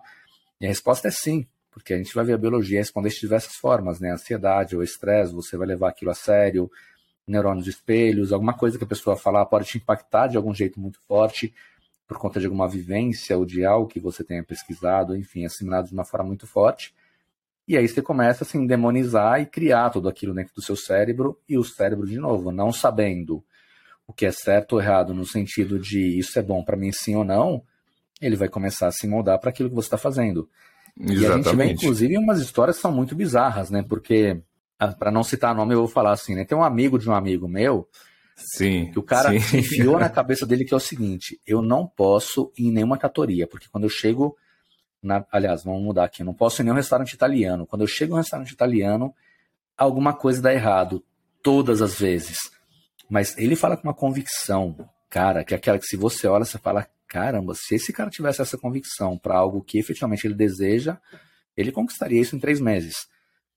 E 0.62 0.66
a 0.66 0.70
resposta 0.70 1.08
é 1.08 1.12
sim, 1.12 1.48
porque 1.72 1.94
a 1.94 1.98
gente 1.98 2.14
vai 2.14 2.24
ver 2.24 2.34
a 2.34 2.38
biologia 2.38 2.80
responder 2.80 3.10
de 3.10 3.20
diversas 3.20 3.56
formas, 3.56 4.00
né? 4.00 4.12
Ansiedade 4.12 4.76
ou 4.76 4.84
estresse, 4.84 5.34
você 5.34 5.58
vai 5.58 5.68
levar 5.68 5.90
aquilo 5.90 6.12
a 6.12 6.16
sério, 6.16 6.70
neurônios 7.26 7.66
de 7.66 7.72
espelhos, 7.72 8.32
alguma 8.32 8.54
coisa 8.54 8.78
que 8.78 8.84
a 8.84 8.88
pessoa 8.88 9.16
falar 9.16 9.46
pode 9.46 9.66
te 9.66 9.78
impactar 9.78 10.28
de 10.28 10.38
algum 10.38 10.54
jeito 10.54 10.80
muito 10.80 11.00
forte 11.08 11.54
por 12.06 12.18
conta 12.18 12.40
de 12.40 12.46
alguma 12.46 12.68
vivência 12.68 13.36
ou 13.38 13.46
de 13.46 13.66
algo 13.66 13.88
que 13.88 14.00
você 14.00 14.24
tenha 14.24 14.44
pesquisado, 14.44 15.16
enfim, 15.16 15.46
assimilado 15.46 15.88
de 15.88 15.94
uma 15.94 16.06
forma 16.06 16.28
muito 16.28 16.46
forte. 16.46 16.94
E 17.68 17.78
aí 17.78 17.88
você 17.88 18.02
começa 18.02 18.44
assim, 18.44 18.68
demonizar 18.68 19.42
e 19.42 19.46
criar 19.46 19.90
tudo 19.90 20.10
aquilo 20.10 20.34
dentro 20.34 20.54
do 20.54 20.62
seu 20.62 20.76
cérebro, 20.76 21.40
e 21.48 21.58
o 21.58 21.64
cérebro, 21.64 22.06
de 22.06 22.18
novo, 22.18 22.52
não 22.52 22.72
sabendo 22.72 23.44
o 24.06 24.14
que 24.14 24.26
é 24.26 24.32
certo 24.32 24.74
ou 24.74 24.82
errado, 24.82 25.14
no 25.14 25.26
sentido 25.26 25.80
de 25.80 26.18
isso 26.18 26.38
é 26.38 26.42
bom 26.42 26.64
para 26.64 26.76
mim 26.76 26.92
sim 26.92 27.16
ou 27.16 27.24
não, 27.24 27.64
ele 28.22 28.36
vai 28.36 28.50
começar 28.50 28.88
a 28.88 28.92
se 28.92 29.08
moldar 29.08 29.40
para 29.40 29.50
aquilo 29.50 29.70
que 29.70 29.76
você 29.76 29.88
está 29.88 29.98
fazendo. 29.98 30.50
Exatamente. 31.00 31.22
E 31.22 31.26
a 31.26 31.36
gente 31.38 31.56
vê, 31.56 31.72
inclusive, 31.72 32.18
umas 32.18 32.40
histórias 32.40 32.76
que 32.76 32.82
são 32.82 32.92
muito 32.92 33.16
bizarras, 33.16 33.70
né? 33.70 33.82
Porque, 33.82 34.42
ah, 34.78 34.90
para 34.90 35.12
não 35.12 35.24
citar 35.24 35.56
nome, 35.56 35.74
eu 35.74 35.80
vou 35.80 35.88
falar 35.88 36.12
assim, 36.12 36.36
né? 36.36 36.46
Tem 36.46 36.58
um 36.58 36.64
amigo 36.64 37.00
de 37.00 37.10
um 37.10 37.14
amigo 37.14 37.48
meu, 37.48 37.88
Sim. 38.36 38.92
Que 38.92 39.00
o 39.00 39.04
cara 39.04 39.38
sim. 39.40 39.60
enfiou 39.60 40.00
na 40.00 40.10
cabeça 40.10 40.46
dele 40.46 40.66
que 40.66 40.74
é 40.74 40.78
o 40.78 40.80
seguinte: 40.80 41.40
eu 41.46 41.62
não 41.62 41.88
posso 41.88 42.52
ir 42.58 42.68
em 42.68 42.72
nenhuma 42.72 42.98
catoria, 42.98 43.48
porque 43.48 43.68
quando 43.72 43.86
eu 43.86 43.90
chego 43.90 44.36
na, 45.04 45.26
aliás, 45.32 45.64
vamos 45.64 45.84
mudar 45.84 46.06
aqui. 46.06 46.24
Não 46.24 46.34
posso 46.34 46.60
ir 46.60 46.64
em 46.64 46.66
nenhum 46.66 46.78
restaurante 46.78 47.14
italiano. 47.14 47.68
Quando 47.68 47.82
eu 47.82 47.88
chego 47.88 48.14
em 48.14 48.16
um 48.16 48.20
restaurante 48.20 48.52
italiano, 48.52 49.14
alguma 49.78 50.14
coisa 50.14 50.42
dá 50.42 50.54
errado. 50.54 51.04
Todas 51.42 51.82
as 51.82 52.00
vezes. 52.00 52.38
Mas 53.10 53.38
ele 53.38 53.56
fala 53.56 53.76
com 53.76 53.84
uma 53.84 53.94
convicção, 53.94 54.90
cara, 55.10 55.44
que 55.44 55.54
é 55.54 55.58
aquela 55.58 55.78
que 55.78 55.86
se 55.86 55.98
você 55.98 56.26
olha, 56.26 56.46
você 56.46 56.58
fala: 56.58 56.88
caramba, 57.08 57.54
se 57.54 57.76
esse 57.76 57.92
cara 57.92 58.10
tivesse 58.10 58.42
essa 58.42 58.58
convicção 58.58 59.18
para 59.18 59.38
algo 59.38 59.62
que 59.62 59.78
efetivamente 59.78 60.26
ele 60.26 60.34
deseja, 60.34 60.98
ele 61.56 61.72
conquistaria 61.72 62.22
isso 62.22 62.36
em 62.36 62.40
três 62.40 62.60
meses. 62.62 63.08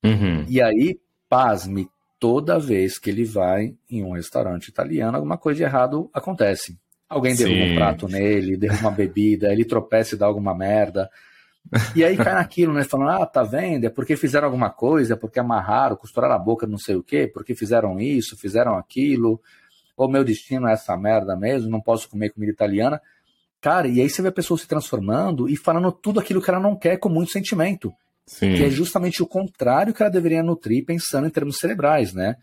Uhum. 0.03 0.45
E 0.47 0.61
aí, 0.61 0.99
pasme, 1.29 1.89
toda 2.19 2.59
vez 2.59 2.99
que 2.99 3.09
ele 3.09 3.23
vai 3.23 3.75
em 3.89 4.03
um 4.03 4.11
restaurante 4.11 4.67
italiano, 4.67 5.15
alguma 5.15 5.37
coisa 5.37 5.57
de 5.57 5.63
errado 5.63 6.09
acontece. 6.13 6.77
Alguém 7.09 7.35
derruba 7.35 7.65
Sim. 7.65 7.71
um 7.71 7.75
prato 7.75 8.07
nele, 8.07 8.57
derruba 8.57 8.81
uma 8.81 8.91
bebida, 8.91 9.51
ele 9.51 9.63
tropeça 9.63 10.15
e 10.15 10.17
dá 10.17 10.25
alguma 10.25 10.53
merda. 10.53 11.09
E 11.95 12.03
aí 12.03 12.15
cai 12.15 12.33
naquilo, 12.33 12.73
né? 12.73 12.83
Falando, 12.83 13.21
ah, 13.21 13.25
tá 13.25 13.43
vendo? 13.43 13.85
É 13.85 13.89
porque 13.89 14.15
fizeram 14.15 14.45
alguma 14.45 14.69
coisa, 14.69 15.13
é 15.13 15.17
porque 15.17 15.39
amarraram, 15.39 15.95
costuraram 15.95 16.35
a 16.35 16.39
boca, 16.39 16.67
não 16.67 16.77
sei 16.77 16.95
o 16.95 17.03
quê, 17.03 17.29
porque 17.31 17.55
fizeram 17.55 17.99
isso, 17.99 18.37
fizeram 18.37 18.77
aquilo. 18.77 19.41
Ou 19.95 20.09
meu 20.09 20.23
destino 20.23 20.67
é 20.67 20.73
essa 20.73 20.95
merda 20.95 21.35
mesmo, 21.35 21.69
não 21.69 21.81
posso 21.81 22.09
comer 22.09 22.29
comida 22.29 22.51
italiana. 22.51 23.01
Cara, 23.59 23.87
e 23.87 23.99
aí 23.99 24.09
você 24.09 24.21
vê 24.21 24.27
a 24.27 24.31
pessoa 24.31 24.57
se 24.57 24.67
transformando 24.67 25.49
e 25.49 25.57
falando 25.57 25.91
tudo 25.91 26.19
aquilo 26.19 26.41
que 26.41 26.49
ela 26.49 26.59
não 26.59 26.75
quer 26.75 26.97
com 26.97 27.09
muito 27.09 27.31
sentimento. 27.31 27.91
Sim. 28.25 28.55
Que 28.55 28.65
é 28.65 28.69
justamente 28.69 29.23
o 29.23 29.27
contrário 29.27 29.93
que 29.93 30.03
ela 30.03 30.11
deveria 30.11 30.43
nutrir 30.43 30.85
pensando 30.85 31.27
em 31.27 31.31
termos 31.31 31.57
cerebrais, 31.57 32.13
né? 32.13 32.35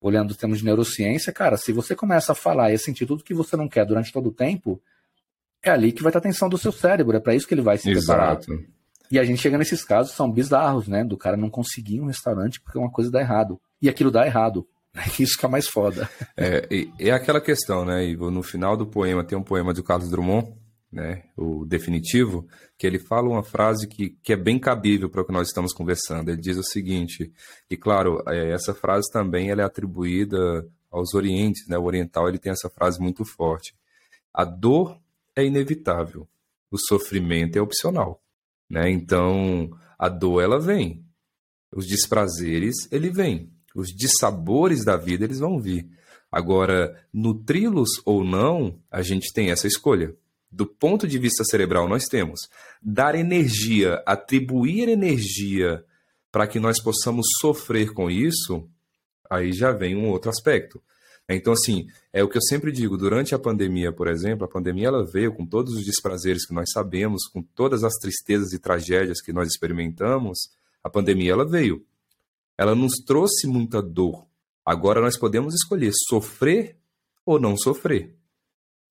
Olhando 0.00 0.30
os 0.30 0.36
termos 0.36 0.58
de 0.58 0.64
neurociência, 0.64 1.32
cara, 1.32 1.56
se 1.56 1.72
você 1.72 1.94
começa 1.96 2.32
a 2.32 2.34
falar 2.34 2.70
e 2.70 2.74
a 2.74 2.78
sentir 2.78 3.06
tudo 3.06 3.24
que 3.24 3.34
você 3.34 3.56
não 3.56 3.68
quer 3.68 3.86
durante 3.86 4.12
todo 4.12 4.28
o 4.28 4.32
tempo, 4.32 4.80
é 5.62 5.70
ali 5.70 5.92
que 5.92 6.02
vai 6.02 6.10
estar 6.10 6.18
a 6.18 6.20
atenção 6.20 6.48
do 6.48 6.58
seu 6.58 6.72
cérebro, 6.72 7.16
é 7.16 7.20
para 7.20 7.34
isso 7.34 7.46
que 7.46 7.54
ele 7.54 7.62
vai 7.62 7.78
se 7.78 7.90
preparar. 7.90 8.38
Exato. 8.38 8.52
E 9.10 9.18
a 9.18 9.24
gente 9.24 9.42
chega 9.42 9.58
nesses 9.58 9.84
casos, 9.84 10.14
são 10.14 10.30
bizarros, 10.30 10.88
né? 10.88 11.04
Do 11.04 11.18
cara 11.18 11.36
não 11.36 11.50
conseguir 11.50 12.00
um 12.00 12.06
restaurante 12.06 12.60
porque 12.60 12.78
uma 12.78 12.90
coisa 12.90 13.10
dá 13.10 13.20
errado. 13.20 13.60
E 13.80 13.88
aquilo 13.88 14.10
dá 14.10 14.26
errado. 14.26 14.66
Isso 15.20 15.38
que 15.38 15.44
é 15.44 15.48
mais 15.48 15.68
foda. 15.68 16.08
É, 16.36 16.66
é 16.98 17.10
aquela 17.10 17.40
questão, 17.40 17.84
né, 17.84 18.04
Ivo? 18.06 18.30
No 18.30 18.42
final 18.42 18.76
do 18.76 18.86
poema 18.86 19.22
tem 19.22 19.36
um 19.36 19.42
poema 19.42 19.74
do 19.74 19.82
Carlos 19.82 20.08
Drummond, 20.08 20.54
né, 20.90 21.22
o 21.36 21.64
definitivo, 21.64 22.46
que 22.76 22.86
ele 22.86 22.98
fala 22.98 23.28
uma 23.28 23.42
frase 23.42 23.88
que, 23.88 24.16
que 24.22 24.32
é 24.32 24.36
bem 24.36 24.58
cabível 24.58 25.08
para 25.08 25.22
o 25.22 25.24
que 25.24 25.32
nós 25.32 25.48
estamos 25.48 25.72
conversando. 25.72 26.30
Ele 26.30 26.40
diz 26.40 26.56
o 26.56 26.62
seguinte, 26.62 27.32
e 27.70 27.76
claro, 27.76 28.22
é, 28.28 28.50
essa 28.52 28.74
frase 28.74 29.10
também 29.10 29.50
ela 29.50 29.62
é 29.62 29.64
atribuída 29.64 30.66
aos 30.90 31.14
orientes, 31.14 31.66
né? 31.68 31.78
O 31.78 31.84
oriental 31.84 32.28
ele 32.28 32.38
tem 32.38 32.52
essa 32.52 32.68
frase 32.68 33.00
muito 33.00 33.24
forte. 33.24 33.74
A 34.32 34.44
dor 34.44 34.98
é 35.36 35.44
inevitável, 35.44 36.28
o 36.70 36.78
sofrimento 36.78 37.56
é 37.56 37.60
opcional, 37.60 38.22
né? 38.68 38.90
Então, 38.90 39.70
a 39.98 40.08
dor 40.08 40.42
ela 40.42 40.58
vem, 40.58 41.04
os 41.74 41.86
desprazeres 41.86 42.90
ele 42.90 43.10
vem, 43.10 43.50
os 43.74 43.88
dissabores 43.88 44.84
da 44.84 44.96
vida 44.96 45.24
eles 45.24 45.38
vão 45.38 45.60
vir. 45.60 45.88
Agora, 46.30 46.96
nutri-los 47.12 47.90
ou 48.06 48.24
não, 48.24 48.78
a 48.90 49.02
gente 49.02 49.32
tem 49.32 49.50
essa 49.50 49.66
escolha. 49.66 50.14
Do 50.50 50.66
ponto 50.66 51.06
de 51.06 51.18
vista 51.18 51.44
cerebral, 51.44 51.88
nós 51.88 52.06
temos 52.06 52.40
dar 52.82 53.14
energia, 53.14 54.02
atribuir 54.06 54.88
energia 54.88 55.84
para 56.30 56.46
que 56.46 56.58
nós 56.58 56.82
possamos 56.82 57.26
sofrer 57.40 57.92
com 57.92 58.10
isso, 58.10 58.66
aí 59.30 59.52
já 59.52 59.72
vem 59.72 59.94
um 59.94 60.08
outro 60.08 60.30
aspecto. 60.30 60.82
Então, 61.28 61.52
assim, 61.52 61.86
é 62.12 62.22
o 62.22 62.28
que 62.28 62.36
eu 62.36 62.42
sempre 62.42 62.70
digo, 62.72 62.96
durante 62.96 63.34
a 63.34 63.38
pandemia, 63.38 63.92
por 63.92 64.08
exemplo, 64.08 64.44
a 64.44 64.48
pandemia 64.48 64.88
ela 64.88 65.04
veio 65.04 65.32
com 65.32 65.46
todos 65.46 65.74
os 65.74 65.84
desprazeres 65.84 66.46
que 66.46 66.52
nós 66.52 66.70
sabemos, 66.72 67.26
com 67.26 67.42
todas 67.42 67.84
as 67.84 67.94
tristezas 67.94 68.52
e 68.52 68.58
tragédias 68.58 69.20
que 69.22 69.32
nós 69.32 69.48
experimentamos, 69.48 70.50
a 70.82 70.90
pandemia 70.90 71.32
ela 71.32 71.48
veio. 71.48 71.84
Ela 72.58 72.74
nos 72.74 72.96
trouxe 73.06 73.46
muita 73.46 73.80
dor. 73.80 74.26
Agora 74.64 75.00
nós 75.00 75.16
podemos 75.16 75.54
escolher 75.54 75.92
sofrer 76.08 76.76
ou 77.24 77.40
não 77.40 77.56
sofrer. 77.56 78.14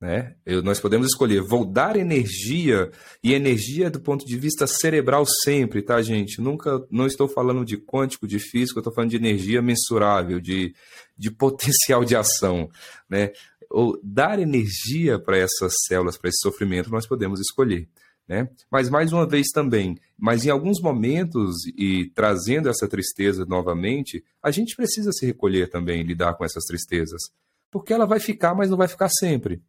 Né? 0.02 0.34
Eu, 0.44 0.64
nós 0.64 0.80
podemos 0.80 1.06
escolher, 1.06 1.44
vou 1.44 1.64
dar 1.64 1.96
energia, 1.96 2.90
e 3.24 3.36
energia 3.36 3.88
do 3.88 4.00
ponto 4.00 4.26
de 4.26 4.36
vista 4.36 4.66
cerebral 4.66 5.24
sempre, 5.44 5.84
tá, 5.84 6.02
gente? 6.02 6.42
Nunca, 6.42 6.84
não 6.90 7.06
estou 7.06 7.28
falando 7.28 7.64
de 7.64 7.78
quântico, 7.78 8.28
de 8.28 8.40
físico, 8.40 8.80
eu 8.80 8.82
estou 8.82 8.92
falando 8.92 9.12
de 9.12 9.18
energia 9.18 9.62
mensurável, 9.62 10.40
de, 10.40 10.74
de 11.16 11.30
potencial 11.30 12.04
de 12.04 12.16
ação, 12.16 12.68
né? 13.08 13.32
Ou 13.70 13.98
dar 14.04 14.40
energia 14.40 15.20
para 15.20 15.38
essas 15.38 15.74
células, 15.88 16.18
para 16.18 16.30
esse 16.30 16.40
sofrimento, 16.42 16.90
nós 16.90 17.06
podemos 17.06 17.40
escolher. 17.40 17.88
Né? 18.28 18.50
Mas 18.72 18.90
mais 18.90 19.14
uma 19.14 19.28
vez 19.28 19.50
também, 19.50 19.98
mas 20.18 20.46
em 20.46 20.50
alguns 20.50 20.82
momentos 20.82 21.66
e 21.78 22.10
trazendo 22.16 22.70
essa 22.70 22.88
tristeza 22.88 23.46
novamente, 23.46 24.24
a 24.42 24.52
gente 24.52 24.76
precisa 24.76 25.12
se 25.12 25.26
recolher 25.26 25.70
também, 25.70 26.04
lidar 26.04 26.34
com 26.36 26.44
essas 26.44 26.64
tristezas, 26.66 27.22
porque 27.70 27.94
ela 27.94 28.06
vai 28.06 28.20
ficar, 28.20 28.56
mas 28.56 28.70
não 28.70 28.78
vai 28.78 28.88
ficar 28.88 29.10
sempre. 29.10 29.62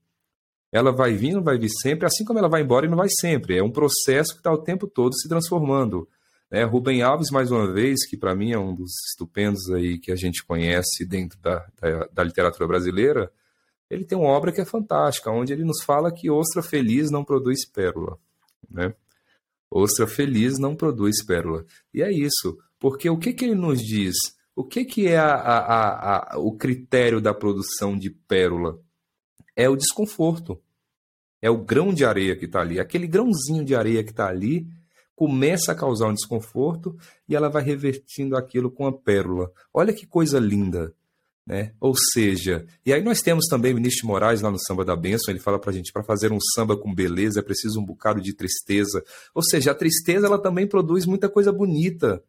Ela 0.73 0.91
vai 0.91 1.13
vir, 1.13 1.35
não 1.35 1.43
vai 1.43 1.59
vir 1.59 1.69
sempre, 1.69 2.07
assim 2.07 2.25
como 2.25 2.39
ela 2.39 2.49
vai 2.49 2.63
embora 2.63 2.87
e 2.87 2.89
não 2.89 2.97
vai 2.97 3.09
sempre. 3.21 3.59
É 3.59 3.63
um 3.63 3.71
processo 3.71 4.33
que 4.33 4.41
está 4.41 4.51
o 4.51 4.63
tempo 4.63 4.87
todo 4.87 5.15
se 5.15 5.29
transformando. 5.29 6.09
É, 6.51 6.65
Rubem 6.65 7.03
Alves, 7.03 7.31
mais 7.31 7.51
uma 7.51 7.71
vez, 7.71 8.07
que 8.07 8.17
para 8.17 8.35
mim 8.35 8.53
é 8.53 8.59
um 8.59 8.75
dos 8.75 8.91
estupendos 9.11 9.71
aí 9.71 9.99
que 9.99 10.11
a 10.11 10.17
gente 10.17 10.45
conhece 10.45 11.05
dentro 11.07 11.39
da, 11.41 11.67
da, 11.81 12.09
da, 12.13 12.25
literatura 12.25 12.67
brasileira, 12.67 13.33
ele 13.89 14.05
tem 14.05 14.17
uma 14.17 14.29
obra 14.29 14.53
que 14.53 14.61
é 14.61 14.65
fantástica, 14.65 15.31
onde 15.31 15.53
ele 15.53 15.65
nos 15.65 15.83
fala 15.83 16.13
que 16.13 16.31
ostra 16.31 16.63
feliz 16.63 17.11
não 17.11 17.25
produz 17.25 17.67
pérola. 17.67 18.19
Né? 18.71 18.95
Ostra 19.71 20.07
feliz 20.07 20.59
não 20.59 20.75
produz 20.75 21.25
pérola. 21.25 21.65
E 21.93 22.03
é 22.03 22.11
isso, 22.11 22.59
porque 22.79 23.09
o 23.09 23.19
que, 23.19 23.33
que 23.33 23.45
ele 23.45 23.55
nos 23.55 23.81
diz? 23.81 24.15
O 24.55 24.63
que, 24.63 24.85
que 24.85 25.09
é 25.09 25.17
a, 25.17 25.33
a, 25.33 26.35
a, 26.35 26.39
o 26.39 26.53
critério 26.57 27.21
da 27.21 27.33
produção 27.33 27.99
de 27.99 28.11
pérola? 28.11 28.79
É 29.57 29.69
o 29.69 29.77
desconforto. 29.77 30.61
É 31.41 31.51
o 31.51 31.59
grão 31.59 31.93
de 31.93 32.05
areia 32.05 32.37
que 32.37 32.45
está 32.45 32.61
ali. 32.61 32.79
Aquele 32.79 33.07
grãozinho 33.07 33.65
de 33.65 33.75
areia 33.75 34.05
que 34.05 34.11
está 34.11 34.29
ali 34.29 34.67
começa 35.15 35.73
a 35.73 35.75
causar 35.75 36.09
um 36.09 36.15
desconforto 36.15 36.97
e 37.29 37.35
ela 37.35 37.49
vai 37.49 37.63
revertindo 37.63 38.37
aquilo 38.37 38.71
com 38.71 38.87
a 38.87 38.93
pérola. 38.93 39.51
Olha 39.73 39.93
que 39.93 40.07
coisa 40.07 40.39
linda. 40.39 40.95
Né? 41.45 41.73
Ou 41.81 41.95
seja, 41.97 42.65
e 42.87 42.93
aí 42.93 43.03
nós 43.03 43.21
temos 43.21 43.47
também 43.49 43.73
o 43.73 43.77
Vinícius 43.77 44.05
Moraes 44.05 44.41
lá 44.41 44.51
no 44.51 44.61
Samba 44.61 44.85
da 44.85 44.95
Bênção, 44.95 45.33
ele 45.33 45.41
fala 45.41 45.59
pra 45.59 45.73
gente, 45.73 45.93
para 45.93 46.05
fazer 46.05 46.31
um 46.31 46.39
samba 46.55 46.77
com 46.77 46.95
beleza 46.95 47.41
é 47.41 47.43
preciso 47.43 47.81
um 47.81 47.85
bocado 47.85 48.21
de 48.21 48.33
tristeza. 48.33 49.03
Ou 49.35 49.43
seja, 49.43 49.73
a 49.73 49.75
tristeza 49.75 50.27
ela 50.27 50.39
também 50.39 50.69
produz 50.69 51.05
muita 51.05 51.29
coisa 51.29 51.53
bonita. 51.53 52.23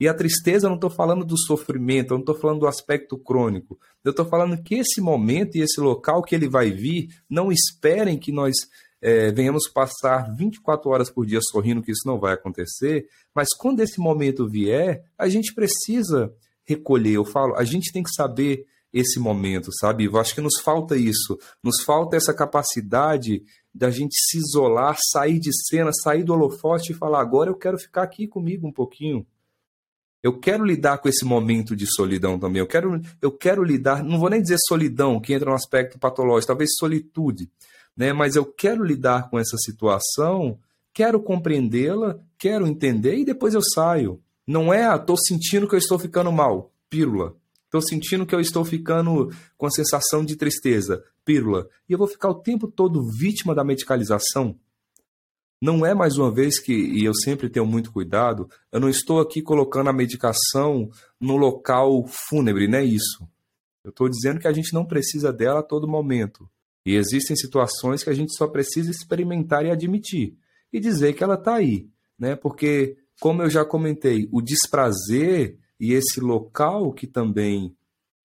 E 0.00 0.08
a 0.08 0.14
tristeza, 0.14 0.66
eu 0.66 0.70
não 0.70 0.76
estou 0.76 0.88
falando 0.88 1.26
do 1.26 1.38
sofrimento, 1.38 2.12
eu 2.12 2.16
não 2.16 2.22
estou 2.22 2.34
falando 2.34 2.60
do 2.60 2.66
aspecto 2.66 3.18
crônico. 3.18 3.78
Eu 4.02 4.12
estou 4.12 4.24
falando 4.24 4.60
que 4.62 4.76
esse 4.76 4.98
momento 4.98 5.56
e 5.56 5.60
esse 5.60 5.78
local 5.78 6.22
que 6.22 6.34
ele 6.34 6.48
vai 6.48 6.70
vir, 6.70 7.10
não 7.28 7.52
esperem 7.52 8.18
que 8.18 8.32
nós 8.32 8.54
é, 9.02 9.30
venhamos 9.30 9.68
passar 9.68 10.34
24 10.34 10.88
horas 10.90 11.10
por 11.10 11.26
dia 11.26 11.40
sorrindo, 11.42 11.82
que 11.82 11.92
isso 11.92 12.06
não 12.06 12.18
vai 12.18 12.32
acontecer. 12.32 13.06
Mas 13.34 13.48
quando 13.54 13.80
esse 13.80 14.00
momento 14.00 14.48
vier, 14.48 15.04
a 15.18 15.28
gente 15.28 15.54
precisa 15.54 16.32
recolher. 16.64 17.16
Eu 17.16 17.24
falo, 17.26 17.54
a 17.56 17.64
gente 17.64 17.92
tem 17.92 18.02
que 18.02 18.14
saber 18.14 18.64
esse 18.92 19.20
momento, 19.20 19.70
sabe? 19.80 20.04
Eu 20.04 20.18
acho 20.18 20.34
que 20.34 20.40
nos 20.40 20.60
falta 20.60 20.96
isso, 20.96 21.38
nos 21.62 21.82
falta 21.82 22.16
essa 22.16 22.34
capacidade 22.34 23.42
da 23.72 23.90
gente 23.90 24.14
se 24.14 24.38
isolar, 24.38 24.98
sair 25.12 25.38
de 25.38 25.50
cena, 25.68 25.90
sair 25.92 26.24
do 26.24 26.32
holofote 26.32 26.92
e 26.92 26.94
falar: 26.94 27.20
agora 27.20 27.50
eu 27.50 27.54
quero 27.54 27.78
ficar 27.78 28.02
aqui 28.02 28.26
comigo 28.26 28.66
um 28.66 28.72
pouquinho. 28.72 29.26
Eu 30.22 30.38
quero 30.38 30.64
lidar 30.64 30.98
com 30.98 31.08
esse 31.08 31.24
momento 31.24 31.74
de 31.74 31.86
solidão 31.86 32.38
também. 32.38 32.60
Eu 32.60 32.66
quero, 32.66 33.00
eu 33.22 33.32
quero 33.32 33.64
lidar, 33.64 34.04
não 34.04 34.18
vou 34.18 34.28
nem 34.28 34.42
dizer 34.42 34.58
solidão, 34.68 35.20
que 35.20 35.32
entra 35.32 35.48
no 35.48 35.56
aspecto 35.56 35.98
patológico, 35.98 36.48
talvez 36.48 36.70
solitude, 36.78 37.50
né? 37.96 38.12
Mas 38.12 38.36
eu 38.36 38.44
quero 38.44 38.84
lidar 38.84 39.30
com 39.30 39.38
essa 39.38 39.56
situação, 39.56 40.58
quero 40.92 41.20
compreendê-la, 41.20 42.18
quero 42.36 42.66
entender 42.66 43.16
e 43.16 43.24
depois 43.24 43.54
eu 43.54 43.62
saio. 43.62 44.20
Não 44.46 44.72
é, 44.72 44.84
ah, 44.84 44.98
tô 44.98 45.16
sentindo 45.16 45.66
que 45.66 45.74
eu 45.74 45.78
estou 45.78 45.98
ficando 45.98 46.30
mal, 46.30 46.70
pílula. 46.90 47.34
Estou 47.64 47.80
sentindo 47.80 48.26
que 48.26 48.34
eu 48.34 48.40
estou 48.40 48.64
ficando 48.64 49.32
com 49.56 49.66
a 49.66 49.70
sensação 49.70 50.24
de 50.24 50.34
tristeza, 50.34 51.04
pílula. 51.24 51.68
E 51.88 51.92
eu 51.92 51.98
vou 51.98 52.08
ficar 52.08 52.28
o 52.28 52.34
tempo 52.34 52.66
todo 52.66 53.08
vítima 53.16 53.54
da 53.54 53.62
medicalização? 53.62 54.56
Não 55.60 55.84
é 55.84 55.94
mais 55.94 56.16
uma 56.16 56.32
vez 56.32 56.58
que, 56.58 56.72
e 56.72 57.04
eu 57.04 57.12
sempre 57.14 57.50
tenho 57.50 57.66
muito 57.66 57.92
cuidado, 57.92 58.48
eu 58.72 58.80
não 58.80 58.88
estou 58.88 59.20
aqui 59.20 59.42
colocando 59.42 59.90
a 59.90 59.92
medicação 59.92 60.88
no 61.20 61.36
local 61.36 62.06
fúnebre, 62.06 62.66
não 62.66 62.78
é 62.78 62.84
isso. 62.84 63.28
Eu 63.84 63.90
estou 63.90 64.08
dizendo 64.08 64.40
que 64.40 64.48
a 64.48 64.52
gente 64.52 64.72
não 64.72 64.86
precisa 64.86 65.32
dela 65.32 65.60
a 65.60 65.62
todo 65.62 65.86
momento. 65.86 66.48
E 66.84 66.96
existem 66.96 67.36
situações 67.36 68.02
que 68.02 68.10
a 68.10 68.14
gente 68.14 68.34
só 68.34 68.48
precisa 68.48 68.90
experimentar 68.90 69.66
e 69.66 69.70
admitir. 69.70 70.36
E 70.72 70.80
dizer 70.80 71.12
que 71.12 71.22
ela 71.22 71.34
está 71.34 71.56
aí. 71.56 71.88
Né? 72.18 72.36
Porque, 72.36 72.96
como 73.20 73.42
eu 73.42 73.50
já 73.50 73.64
comentei, 73.64 74.28
o 74.32 74.40
desprazer 74.40 75.58
e 75.78 75.92
esse 75.92 76.20
local 76.20 76.92
que 76.92 77.06
também 77.06 77.74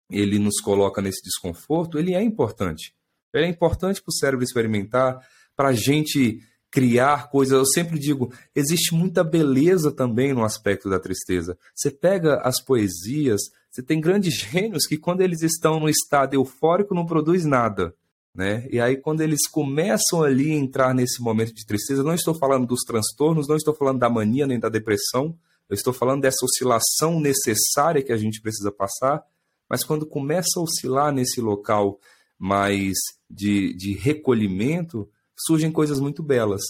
ele 0.09 0.39
nos 0.39 0.59
coloca 0.61 1.01
nesse 1.01 1.23
desconforto, 1.23 1.97
ele 1.97 2.13
é 2.13 2.21
importante. 2.21 2.93
Ele 3.33 3.45
é 3.45 3.49
importante 3.49 4.01
para 4.01 4.11
o 4.11 4.13
cérebro 4.13 4.43
experimentar, 4.43 5.19
para 5.55 5.69
a 5.69 5.73
gente 5.73 6.41
criar 6.73 7.29
coisas. 7.29 7.53
Eu 7.53 7.65
sempre 7.67 7.99
digo, 7.99 8.33
existe 8.55 8.95
muita 8.95 9.23
beleza 9.23 9.91
também 9.91 10.33
no 10.33 10.43
aspecto 10.43 10.89
da 10.89 10.99
tristeza. 10.99 11.55
Você 11.75 11.91
pega 11.91 12.37
as 12.37 12.59
poesias, 12.59 13.41
você 13.69 13.83
tem 13.83 14.01
grandes 14.01 14.33
gênios 14.33 14.87
que 14.87 14.97
quando 14.97 15.21
eles 15.21 15.43
estão 15.43 15.79
no 15.79 15.87
estado 15.87 16.33
eufórico 16.33 16.95
não 16.95 17.05
produz 17.05 17.45
nada. 17.45 17.93
Né? 18.33 18.67
E 18.71 18.81
aí, 18.81 18.97
quando 18.97 19.21
eles 19.21 19.47
começam 19.47 20.23
ali 20.23 20.51
a 20.51 20.55
entrar 20.55 20.95
nesse 20.95 21.21
momento 21.21 21.53
de 21.53 21.63
tristeza, 21.63 22.01
não 22.01 22.15
estou 22.15 22.33
falando 22.33 22.65
dos 22.65 22.81
transtornos, 22.81 23.47
não 23.47 23.55
estou 23.55 23.75
falando 23.75 23.99
da 23.99 24.09
mania 24.09 24.47
nem 24.47 24.59
da 24.59 24.69
depressão, 24.69 25.37
eu 25.69 25.75
estou 25.75 25.93
falando 25.93 26.23
dessa 26.23 26.43
oscilação 26.43 27.19
necessária 27.19 28.01
que 28.01 28.11
a 28.11 28.17
gente 28.17 28.41
precisa 28.41 28.71
passar, 28.71 29.23
mas 29.69 29.83
quando 29.83 30.07
começa 30.07 30.59
a 30.59 30.63
oscilar 30.63 31.13
nesse 31.13 31.39
local 31.39 31.99
mais 32.39 32.95
de, 33.29 33.75
de 33.75 33.93
recolhimento, 33.93 35.07
surgem 35.45 35.71
coisas 35.71 35.99
muito 35.99 36.23
belas. 36.23 36.61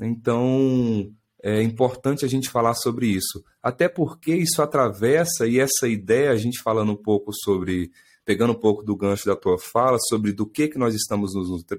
Então, 0.00 1.12
é 1.42 1.62
importante 1.62 2.24
a 2.24 2.28
gente 2.28 2.48
falar 2.48 2.74
sobre 2.74 3.06
isso. 3.06 3.44
Até 3.62 3.88
porque 3.88 4.34
isso 4.34 4.62
atravessa, 4.62 5.46
e 5.46 5.58
essa 5.58 5.88
ideia, 5.88 6.30
a 6.30 6.36
gente 6.36 6.62
falando 6.62 6.92
um 6.92 6.96
pouco 6.96 7.32
sobre, 7.32 7.90
pegando 8.24 8.52
um 8.52 8.58
pouco 8.58 8.82
do 8.82 8.96
gancho 8.96 9.26
da 9.26 9.36
tua 9.36 9.58
fala, 9.58 9.98
sobre 10.08 10.32
do 10.32 10.46
que, 10.46 10.68
que 10.68 10.78
nós 10.78 10.94
estamos 10.94 11.32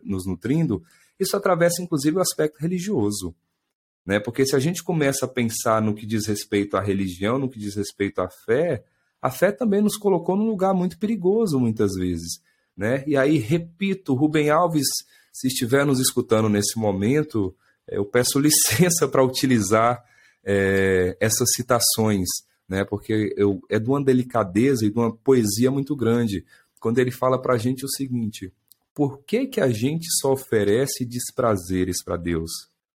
nos 0.04 0.26
nutrindo, 0.26 0.84
isso 1.20 1.38
atravessa 1.38 1.82
inclusive 1.82 2.18
o 2.18 2.22
aspecto 2.22 2.60
religioso. 2.60 3.34
Né? 4.06 4.20
Porque 4.20 4.46
se 4.46 4.56
a 4.56 4.60
gente 4.60 4.84
começa 4.84 5.26
a 5.26 5.30
pensar 5.30 5.82
no 5.82 5.96
que 5.96 6.06
diz 6.06 6.26
respeito 6.28 6.76
à 6.76 6.82
religião, 6.82 7.40
no 7.40 7.50
que 7.50 7.60
diz 7.60 7.76
respeito 7.76 8.20
à 8.20 8.30
fé, 8.30 8.84
a 9.22 9.32
fé 9.32 9.52
também 9.52 9.82
nos 9.82 9.96
colocou 9.96 10.36
num 10.36 10.48
lugar 10.48 10.74
muito 10.74 11.00
perigoso 11.00 11.60
muitas 11.60 11.94
vezes. 11.94 12.42
Né? 12.76 13.04
E 13.08 13.16
aí, 13.16 13.38
repito, 13.38 14.14
Rubem 14.14 14.50
Alves, 14.50 14.88
se 15.34 15.48
estiver 15.48 15.86
nos 15.86 16.00
escutando 16.00 16.48
nesse 16.48 16.78
momento, 16.80 17.56
eh, 17.88 17.98
eu 17.98 18.06
peço 18.06 18.38
licença 18.40 19.08
para 19.08 19.24
utilizar 19.24 20.04
é, 20.46 21.18
essas 21.20 21.50
citações, 21.56 22.28
né? 22.70 22.86
porque 22.86 23.34
eu, 23.36 23.60
é 23.70 23.80
de 23.80 23.90
uma 23.90 24.04
delicadeza 24.04 24.86
e 24.86 24.92
de 24.92 24.98
uma 24.98 25.12
poesia 25.12 25.72
muito 25.72 25.96
grande, 25.96 26.46
quando 26.80 27.00
ele 27.00 27.12
fala 27.12 27.42
para 27.42 27.56
a 27.56 27.58
gente 27.58 27.84
o 27.84 27.90
seguinte: 27.90 28.54
por 28.94 29.24
que, 29.24 29.48
que 29.48 29.62
a 29.62 29.70
gente 29.70 30.06
só 30.20 30.34
oferece 30.34 31.06
desprazeres 31.06 32.04
para 32.04 32.18
Deus? 32.18 32.52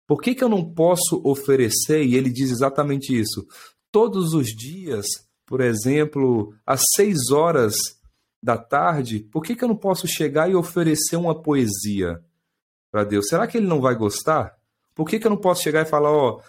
Por 0.07 0.21
que, 0.21 0.35
que 0.35 0.45
eu 0.45 0.49
não 0.49 0.65
posso 0.65 1.21
oferecer? 1.25 2.05
E 2.05 2.15
ele 2.15 2.31
diz 2.31 2.51
exatamente 2.51 3.19
isso. 3.19 3.47
Todos 3.91 4.33
os 4.33 4.49
dias, 4.49 5.07
por 5.45 5.61
exemplo, 5.61 6.55
às 6.67 6.83
seis 6.95 7.31
horas 7.31 7.75
da 8.43 8.57
tarde, 8.57 9.21
por 9.21 9.43
que, 9.43 9.57
que 9.57 9.65
eu 9.65 9.69
não 9.69 9.77
posso 9.77 10.07
chegar 10.07 10.51
e 10.51 10.55
oferecer 10.55 11.17
uma 11.17 11.43
poesia 11.43 12.23
para 12.91 13.05
Deus? 13.05 13.27
Será 13.29 13.47
que 13.47 13.59
ele 13.59 13.67
não 13.67 13.81
vai 13.81 13.95
gostar? 13.95 14.57
Por 14.95 15.09
que, 15.09 15.19
que 15.19 15.27
eu 15.27 15.31
não 15.31 15.37
posso 15.37 15.63
chegar 15.63 15.83
e 15.83 15.89
falar, 15.89 16.11
ó, 16.11 16.41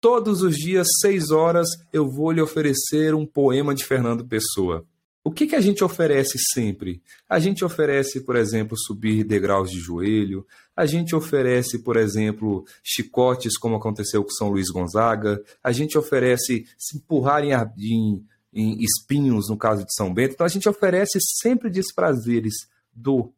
todos 0.00 0.42
os 0.42 0.56
dias, 0.56 0.86
seis 1.00 1.30
horas, 1.30 1.68
eu 1.92 2.08
vou 2.08 2.32
lhe 2.32 2.40
oferecer 2.40 3.14
um 3.14 3.26
poema 3.26 3.74
de 3.74 3.84
Fernando 3.84 4.24
Pessoa? 4.24 4.86
O 5.22 5.30
que, 5.30 5.46
que 5.46 5.54
a 5.54 5.60
gente 5.60 5.84
oferece 5.84 6.38
sempre? 6.54 7.02
A 7.28 7.38
gente 7.38 7.62
oferece, 7.62 8.20
por 8.20 8.36
exemplo, 8.36 8.74
subir 8.78 9.22
degraus 9.22 9.70
de 9.70 9.78
joelho, 9.78 10.46
a 10.74 10.86
gente 10.86 11.14
oferece, 11.14 11.80
por 11.80 11.98
exemplo, 11.98 12.64
chicotes, 12.82 13.58
como 13.58 13.76
aconteceu 13.76 14.24
com 14.24 14.30
São 14.30 14.48
Luís 14.48 14.70
Gonzaga, 14.70 15.42
a 15.62 15.72
gente 15.72 15.98
oferece 15.98 16.64
se 16.78 16.96
empurrar 16.96 17.44
em, 17.44 17.52
em, 17.78 18.24
em 18.54 18.82
espinhos, 18.82 19.50
no 19.50 19.58
caso 19.58 19.84
de 19.84 19.94
São 19.94 20.12
Bento, 20.12 20.32
então 20.32 20.46
a 20.46 20.50
gente 20.50 20.68
oferece 20.68 21.18
sempre 21.20 21.68
desprazeres, 21.68 22.54
do. 22.92 23.32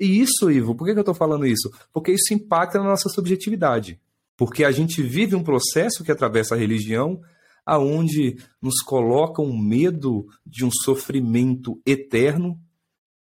E 0.00 0.20
isso, 0.20 0.50
Ivo, 0.50 0.74
por 0.74 0.84
que, 0.84 0.92
eu 0.92 1.00
estou 1.00 1.14
falando 1.14 1.46
isso? 1.46 1.70
Porque 1.92 2.12
isso 2.12 2.32
impacta 2.34 2.78
na 2.78 2.84
nossa 2.84 3.08
subjetividade. 3.08 4.00
Porque 4.36 4.64
a 4.64 4.72
gente 4.72 5.02
vive 5.02 5.36
um 5.36 5.44
processo 5.44 6.02
que 6.02 6.10
atravessa 6.10 6.54
a 6.54 6.58
religião 6.58 7.20
aonde 7.64 8.36
nos 8.60 8.82
coloca 8.82 9.40
um 9.40 9.56
medo 9.56 10.26
de 10.44 10.64
um 10.64 10.70
sofrimento 10.70 11.80
eterno 11.86 12.60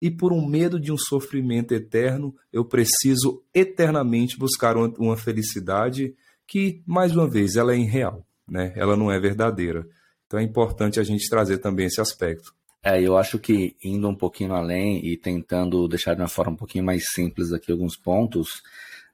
e 0.02 0.12
por 0.12 0.34
um 0.34 0.46
medo 0.46 0.80
de 0.80 0.92
um 0.92 0.98
sofrimento 0.98 1.74
eterno, 1.74 2.36
eu 2.52 2.66
preciso 2.66 3.44
eternamente 3.54 4.38
buscar 4.38 4.76
uma 4.78 5.16
felicidade 5.16 6.14
que, 6.48 6.84
mais 6.86 7.16
uma 7.16 7.28
vez, 7.28 7.56
ela 7.56 7.74
é 7.74 7.78
irreal, 7.78 8.26
né? 8.48 8.74
Ela 8.76 8.96
não 8.96 9.12
é 9.12 9.20
verdadeira. 9.20 9.88
Então 10.28 10.40
é 10.40 10.44
importante 10.44 11.00
a 11.00 11.04
gente 11.04 11.30
trazer 11.30 11.60
também 11.60 11.86
esse 11.86 12.02
aspecto. 12.02 12.54
É, 12.88 13.02
eu 13.02 13.18
acho 13.18 13.40
que 13.40 13.76
indo 13.84 14.08
um 14.08 14.14
pouquinho 14.14 14.54
além 14.54 15.04
e 15.04 15.18
tentando 15.18 15.88
deixar 15.88 16.14
de 16.14 16.22
uma 16.22 16.28
forma 16.28 16.52
um 16.52 16.56
pouquinho 16.56 16.84
mais 16.84 17.06
simples 17.10 17.52
aqui 17.52 17.72
alguns 17.72 17.98
pontos, 17.98 18.62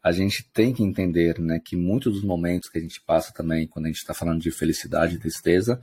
a 0.04 0.12
gente 0.12 0.44
tem 0.52 0.74
que 0.74 0.84
entender 0.84 1.40
né, 1.40 1.58
que 1.64 1.78
muitos 1.78 2.16
dos 2.16 2.22
momentos 2.22 2.68
que 2.68 2.78
a 2.78 2.82
gente 2.82 3.02
passa 3.02 3.32
também, 3.34 3.66
quando 3.66 3.86
a 3.86 3.88
gente 3.88 4.00
está 4.00 4.14
falando 4.14 4.42
de 4.42 4.52
felicidade 4.52 5.16
e 5.16 5.20
tristeza, 5.20 5.80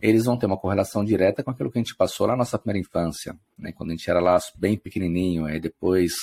eles 0.00 0.24
vão 0.24 0.38
ter 0.38 0.46
uma 0.46 0.56
correlação 0.56 1.04
direta 1.04 1.44
com 1.44 1.50
aquilo 1.50 1.70
que 1.70 1.78
a 1.78 1.82
gente 1.82 1.94
passou 1.94 2.26
lá 2.26 2.32
na 2.32 2.38
nossa 2.38 2.58
primeira 2.58 2.80
infância, 2.80 3.36
né, 3.58 3.72
quando 3.72 3.90
a 3.90 3.92
gente 3.92 4.08
era 4.08 4.20
lá 4.20 4.38
bem 4.56 4.78
pequenininho, 4.78 5.44
aí 5.44 5.60
depois 5.60 6.14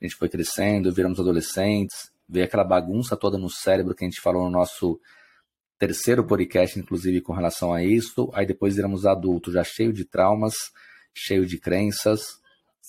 a 0.00 0.06
gente 0.06 0.16
foi 0.16 0.30
crescendo, 0.30 0.90
viramos 0.90 1.20
adolescentes, 1.20 2.10
veio 2.26 2.46
aquela 2.46 2.64
bagunça 2.64 3.14
toda 3.14 3.36
no 3.36 3.50
cérebro 3.50 3.94
que 3.94 4.06
a 4.06 4.08
gente 4.08 4.22
falou 4.22 4.44
no 4.44 4.50
nosso 4.50 4.98
terceiro 5.78 6.24
podcast, 6.24 6.78
inclusive, 6.78 7.20
com 7.20 7.32
relação 7.32 7.72
a 7.72 7.82
isso, 7.82 8.30
aí 8.32 8.46
depois 8.46 8.76
viramos 8.76 9.06
adultos, 9.06 9.54
já 9.54 9.64
cheio 9.64 9.92
de 9.92 10.04
traumas, 10.04 10.54
cheio 11.14 11.46
de 11.46 11.58
crenças, 11.58 12.20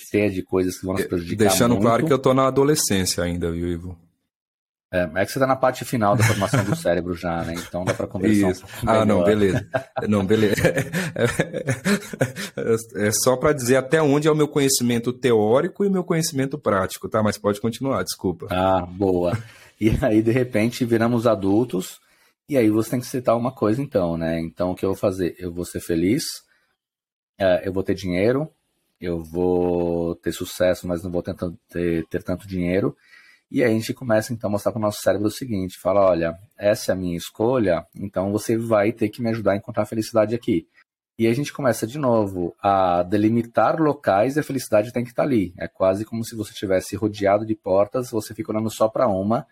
cheia 0.10 0.30
de 0.30 0.44
coisas 0.44 0.80
que 0.80 0.86
vão 0.86 0.96
nos 0.96 1.06
prejudicar 1.06 1.48
Deixando 1.48 1.72
muito. 1.72 1.84
claro 1.84 2.06
que 2.06 2.14
eu 2.14 2.20
tô 2.20 2.34
na 2.34 2.48
adolescência 2.48 3.24
ainda, 3.24 3.52
viu, 3.52 3.68
Ivo? 3.68 3.98
É, 4.90 5.10
é 5.16 5.26
que 5.26 5.32
você 5.34 5.40
tá 5.40 5.46
na 5.46 5.56
parte 5.56 5.84
final 5.84 6.16
da 6.16 6.24
formação 6.24 6.64
do 6.64 6.74
cérebro 6.76 7.14
já, 7.14 7.44
né? 7.44 7.56
Então 7.56 7.84
dá 7.84 7.94
para 7.94 8.08
conversar 8.08 8.52
Isso. 8.52 8.66
Um 8.86 8.90
ah, 8.90 9.06
não, 9.06 9.22
beleza. 9.24 9.68
Não, 10.08 10.26
beleza. 10.26 10.56
É, 12.56 13.08
é 13.08 13.12
só 13.12 13.36
para 13.36 13.54
dizer 13.54 13.76
até 13.76 14.02
onde 14.02 14.28
é 14.28 14.32
o 14.32 14.36
meu 14.36 14.48
conhecimento 14.48 15.12
teórico 15.12 15.84
e 15.84 15.88
o 15.88 15.92
meu 15.92 16.04
conhecimento 16.04 16.58
prático, 16.58 17.10
tá? 17.10 17.22
Mas 17.22 17.38
pode 17.38 17.60
continuar, 17.60 18.04
desculpa. 18.04 18.48
Ah, 18.50 18.86
boa. 18.86 19.38
E 19.80 19.92
aí, 20.02 20.22
de 20.22 20.32
repente, 20.32 20.86
viramos 20.86 21.28
adultos, 21.28 22.00
e 22.50 22.58
aí 22.58 22.70
você 22.70 22.92
tem 22.92 23.00
que 23.00 23.06
citar 23.06 23.36
uma 23.38 23.52
coisa, 23.52 23.82
então, 23.82 24.18
né? 24.18 24.40
Então, 24.40 24.72
o 24.72 24.76
que 24.76 24.86
eu 24.86 24.90
vou 24.90 24.98
fazer? 24.98 25.36
Eu 25.38 25.54
vou 25.54 25.66
ser 25.66 25.80
feliz, 25.80 26.24
é, 27.40 27.68
eu 27.68 27.74
vou 27.74 27.84
ter 27.84 27.94
dinheiro, 27.94 28.50
eu 29.00 29.24
vou 29.24 30.16
ter 30.16 30.32
sucesso, 30.32 30.88
mas 30.88 31.04
não 31.04 31.12
vou 31.12 31.22
ter, 31.22 31.36
ter, 31.70 32.06
ter 32.08 32.24
tanto 32.24 32.48
dinheiro. 32.48 32.96
E 33.50 33.64
aí 33.64 33.72
a 33.72 33.74
gente 33.74 33.94
começa 33.94 34.34
então 34.34 34.50
a 34.50 34.52
mostrar 34.52 34.72
para 34.72 34.80
o 34.80 34.82
nosso 34.82 35.02
cérebro 35.02 35.28
o 35.28 35.32
seguinte: 35.32 35.80
fala, 35.80 36.02
olha, 36.06 36.38
essa 36.58 36.92
é 36.92 36.94
a 36.94 36.98
minha 36.98 37.18
escolha, 37.18 37.86
então 37.96 38.32
você 38.32 38.58
vai 38.58 38.92
ter 38.92 39.10
que 39.10 39.22
me 39.22 39.30
ajudar 39.30 39.54
a 39.54 39.58
encontrar 39.58 39.84
a 39.84 39.88
felicidade 39.88 40.36
aqui. 40.36 40.68
E 41.20 41.26
a 41.26 41.34
gente 41.34 41.52
começa 41.52 41.88
de 41.88 41.98
novo 41.98 42.56
a 42.62 43.02
delimitar 43.02 43.82
locais 43.82 44.36
e 44.36 44.40
a 44.40 44.44
felicidade 44.44 44.94
tem 44.94 45.04
que 45.04 45.10
estar 45.10 45.24
ali. 45.24 45.52
É 45.58 45.68
quase 45.68 46.06
como 46.06 46.24
se 46.24 46.36
você 46.36 46.52
estivesse 46.52 46.96
rodeado 46.96 47.46
de 47.46 47.56
portas, 47.56 48.12
você 48.12 48.36
fica 48.36 48.52
olhando 48.52 48.70
só 48.70 48.88
para 48.88 49.08
uma, 49.08 49.48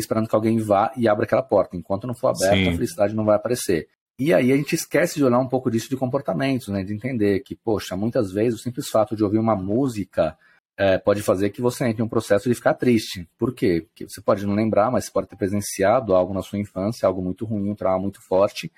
esperando 0.00 0.28
que 0.28 0.34
alguém 0.34 0.58
vá 0.58 0.92
e 0.96 1.08
abra 1.08 1.24
aquela 1.24 1.42
porta. 1.42 1.76
Enquanto 1.76 2.06
não 2.06 2.14
for 2.14 2.28
aberta, 2.28 2.56
Sim. 2.56 2.68
a 2.68 2.72
felicidade 2.72 3.14
não 3.14 3.24
vai 3.24 3.36
aparecer. 3.36 3.88
E 4.18 4.34
aí 4.34 4.52
a 4.52 4.56
gente 4.56 4.74
esquece 4.74 5.16
de 5.16 5.24
olhar 5.24 5.38
um 5.38 5.46
pouco 5.46 5.70
disso 5.70 5.88
de 5.88 5.96
comportamentos, 5.96 6.68
né? 6.68 6.82
De 6.82 6.92
entender 6.92 7.40
que, 7.40 7.54
poxa, 7.54 7.96
muitas 7.96 8.32
vezes 8.32 8.58
o 8.58 8.62
simples 8.62 8.88
fato 8.88 9.14
de 9.14 9.22
ouvir 9.22 9.38
uma 9.38 9.54
música 9.54 10.36
é, 10.76 10.96
pode 10.96 11.22
fazer 11.22 11.50
que 11.50 11.60
você 11.60 11.86
entre 11.86 12.02
em 12.02 12.04
um 12.04 12.08
processo 12.08 12.48
de 12.48 12.54
ficar 12.54 12.74
triste. 12.74 13.28
Por 13.36 13.52
quê? 13.52 13.86
Porque 13.88 14.08
você 14.08 14.20
pode 14.20 14.46
não 14.46 14.54
lembrar, 14.54 14.90
mas 14.90 15.04
você 15.04 15.10
pode 15.10 15.28
ter 15.28 15.36
presenciado 15.36 16.14
algo 16.14 16.32
na 16.32 16.42
sua 16.42 16.58
infância, 16.58 17.06
algo 17.06 17.20
muito 17.22 17.44
ruim, 17.44 17.70
um 17.70 17.74
trauma 17.74 18.00
muito 18.00 18.20
forte, 18.20 18.72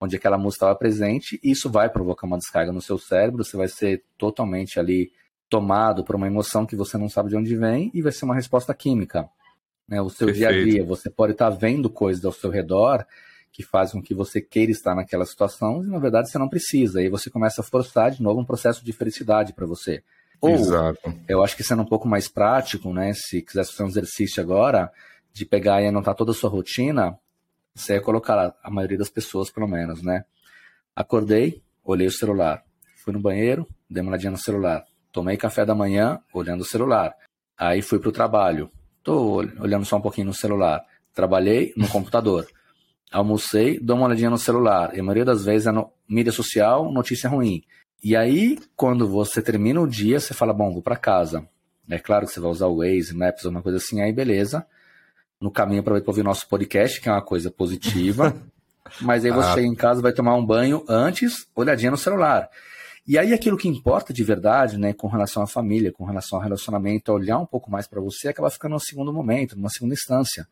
onde 0.00 0.16
aquela 0.16 0.36
música 0.38 0.64
estava 0.64 0.78
presente, 0.78 1.38
e 1.44 1.50
isso 1.50 1.70
vai 1.70 1.88
provocar 1.88 2.26
uma 2.26 2.38
descarga 2.38 2.72
no 2.72 2.80
seu 2.80 2.98
cérebro, 2.98 3.44
você 3.44 3.56
vai 3.56 3.68
ser 3.68 4.02
totalmente 4.18 4.80
ali 4.80 5.12
tomado 5.48 6.02
por 6.02 6.16
uma 6.16 6.26
emoção 6.26 6.66
que 6.66 6.74
você 6.74 6.96
não 6.96 7.08
sabe 7.08 7.28
de 7.28 7.36
onde 7.36 7.54
vem, 7.54 7.90
e 7.92 8.00
vai 8.00 8.10
ser 8.10 8.24
uma 8.24 8.34
resposta 8.34 8.74
química. 8.74 9.28
Né? 9.88 10.00
O 10.00 10.08
seu 10.08 10.26
Perfeito. 10.28 10.52
dia 10.52 10.60
a 10.60 10.64
dia, 10.64 10.84
você 10.84 11.10
pode 11.10 11.32
estar 11.32 11.50
vendo 11.50 11.90
coisas 11.90 12.24
ao 12.24 12.32
seu 12.32 12.50
redor 12.50 13.06
que 13.52 13.62
faz 13.62 13.92
com 13.92 14.02
que 14.02 14.14
você 14.14 14.40
queira 14.40 14.72
estar 14.72 14.94
naquela 14.94 15.26
situação 15.26 15.84
e 15.84 15.86
na 15.86 15.98
verdade 15.98 16.30
você 16.30 16.38
não 16.38 16.48
precisa. 16.48 17.00
Aí 17.00 17.10
você 17.10 17.28
começa 17.28 17.60
a 17.60 17.64
forçar 17.64 18.10
de 18.10 18.22
novo 18.22 18.40
um 18.40 18.44
processo 18.44 18.82
de 18.84 18.92
felicidade 18.92 19.52
para 19.52 19.66
você. 19.66 20.02
Ou, 20.40 20.50
Exato. 20.50 21.14
eu 21.28 21.44
acho 21.44 21.56
que 21.56 21.62
sendo 21.62 21.82
um 21.82 21.86
pouco 21.86 22.08
mais 22.08 22.28
prático, 22.28 22.92
né? 22.92 23.12
Se 23.14 23.42
quiser 23.42 23.64
fazer 23.64 23.84
um 23.84 23.88
exercício 23.88 24.42
agora, 24.42 24.90
de 25.32 25.44
pegar 25.44 25.82
e 25.82 25.86
anotar 25.86 26.14
toda 26.14 26.32
a 26.32 26.34
sua 26.34 26.50
rotina, 26.50 27.16
você 27.74 27.94
ia 27.94 28.00
colocar 28.00 28.54
a 28.62 28.70
maioria 28.70 28.98
das 28.98 29.10
pessoas, 29.10 29.50
pelo 29.50 29.68
menos, 29.68 30.02
né? 30.02 30.24
Acordei, 30.96 31.62
olhei 31.84 32.06
o 32.06 32.12
celular. 32.12 32.64
Fui 32.96 33.12
no 33.12 33.20
banheiro, 33.20 33.68
dei 33.88 34.02
uma 34.02 34.10
olhadinha 34.10 34.32
no 34.32 34.38
celular. 34.38 34.84
Tomei 35.12 35.36
café 35.36 35.64
da 35.64 35.74
manhã, 35.74 36.20
olhando 36.32 36.62
o 36.62 36.66
celular. 36.66 37.14
Aí 37.56 37.82
fui 37.82 37.98
para 37.98 38.08
o 38.08 38.12
trabalho. 38.12 38.70
Tô 39.02 39.44
olhando 39.60 39.84
só 39.84 39.96
um 39.96 40.00
pouquinho 40.00 40.28
no 40.28 40.34
celular. 40.34 40.84
Trabalhei 41.14 41.72
no 41.76 41.86
computador 41.90 42.46
almocei, 43.12 43.78
dou 43.78 43.96
uma 43.96 44.06
olhadinha 44.06 44.30
no 44.30 44.38
celular. 44.38 44.96
E 44.96 45.00
a 45.00 45.02
maioria 45.02 45.24
das 45.24 45.44
vezes 45.44 45.66
é 45.66 45.70
no, 45.70 45.92
mídia 46.08 46.32
social, 46.32 46.90
notícia 46.90 47.28
ruim. 47.28 47.62
E 48.02 48.16
aí, 48.16 48.58
quando 48.74 49.06
você 49.06 49.40
termina 49.40 49.80
o 49.80 49.86
dia, 49.86 50.18
você 50.18 50.34
fala, 50.34 50.52
bom, 50.52 50.72
vou 50.72 50.82
para 50.82 50.96
casa. 50.96 51.46
É 51.88 51.98
claro 51.98 52.26
que 52.26 52.32
você 52.32 52.40
vai 52.40 52.50
usar 52.50 52.66
o 52.66 52.78
Waze, 52.78 53.14
Maps, 53.14 53.44
alguma 53.44 53.62
coisa 53.62 53.78
assim, 53.78 54.00
aí 54.00 54.12
beleza. 54.12 54.66
No 55.40 55.50
caminho, 55.50 55.80
aproveita 55.80 56.04
para 56.04 56.12
ouvir 56.12 56.22
nosso 56.22 56.48
podcast, 56.48 57.00
que 57.00 57.08
é 57.08 57.12
uma 57.12 57.22
coisa 57.22 57.50
positiva. 57.50 58.34
Mas 59.00 59.24
aí 59.24 59.30
você 59.30 59.48
ah. 59.48 59.54
chega 59.54 59.66
em 59.66 59.74
casa, 59.74 60.00
vai 60.00 60.12
tomar 60.12 60.34
um 60.34 60.44
banho 60.44 60.84
antes, 60.88 61.46
olhadinha 61.54 61.90
no 61.90 61.96
celular. 61.96 62.48
E 63.06 63.18
aí 63.18 63.32
aquilo 63.32 63.56
que 63.56 63.68
importa 63.68 64.12
de 64.12 64.22
verdade, 64.22 64.78
né, 64.78 64.92
com 64.92 65.08
relação 65.08 65.42
à 65.42 65.46
família, 65.46 65.90
com 65.90 66.04
relação 66.04 66.38
ao 66.38 66.42
relacionamento, 66.42 67.12
olhar 67.12 67.38
um 67.38 67.46
pouco 67.46 67.70
mais 67.70 67.86
para 67.86 68.00
você, 68.00 68.28
acaba 68.28 68.48
ficando 68.50 68.72
no 68.72 68.80
segundo 68.80 69.12
momento, 69.12 69.56
numa 69.56 69.68
segunda 69.68 69.94
instância. 69.94 70.46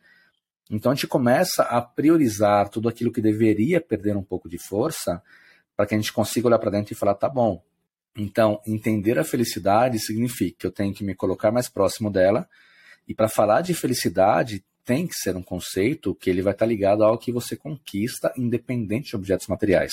Então 0.69 0.91
a 0.91 0.95
gente 0.95 1.07
começa 1.07 1.63
a 1.63 1.81
priorizar 1.81 2.69
tudo 2.69 2.89
aquilo 2.89 3.11
que 3.11 3.21
deveria 3.21 3.79
perder 3.79 4.17
um 4.17 4.23
pouco 4.23 4.49
de 4.49 4.57
força 4.57 5.21
para 5.75 5.85
que 5.85 5.95
a 5.95 5.97
gente 5.97 6.11
consiga 6.11 6.47
olhar 6.47 6.59
para 6.59 6.71
dentro 6.71 6.93
e 6.93 6.95
falar, 6.95 7.15
tá 7.15 7.29
bom. 7.29 7.63
Então, 8.15 8.61
entender 8.67 9.17
a 9.17 9.23
felicidade 9.23 9.97
significa 9.99 10.57
que 10.59 10.67
eu 10.67 10.71
tenho 10.71 10.93
que 10.93 11.03
me 11.03 11.15
colocar 11.15 11.51
mais 11.51 11.69
próximo 11.69 12.11
dela. 12.11 12.47
E 13.07 13.15
para 13.15 13.29
falar 13.29 13.61
de 13.61 13.73
felicidade, 13.73 14.63
tem 14.83 15.07
que 15.07 15.15
ser 15.15 15.35
um 15.35 15.43
conceito 15.43 16.13
que 16.13 16.29
ele 16.29 16.41
vai 16.41 16.53
estar 16.53 16.65
ligado 16.65 17.03
ao 17.03 17.17
que 17.17 17.31
você 17.31 17.55
conquista, 17.55 18.33
independente 18.37 19.11
de 19.11 19.15
objetos 19.15 19.47
materiais. 19.47 19.91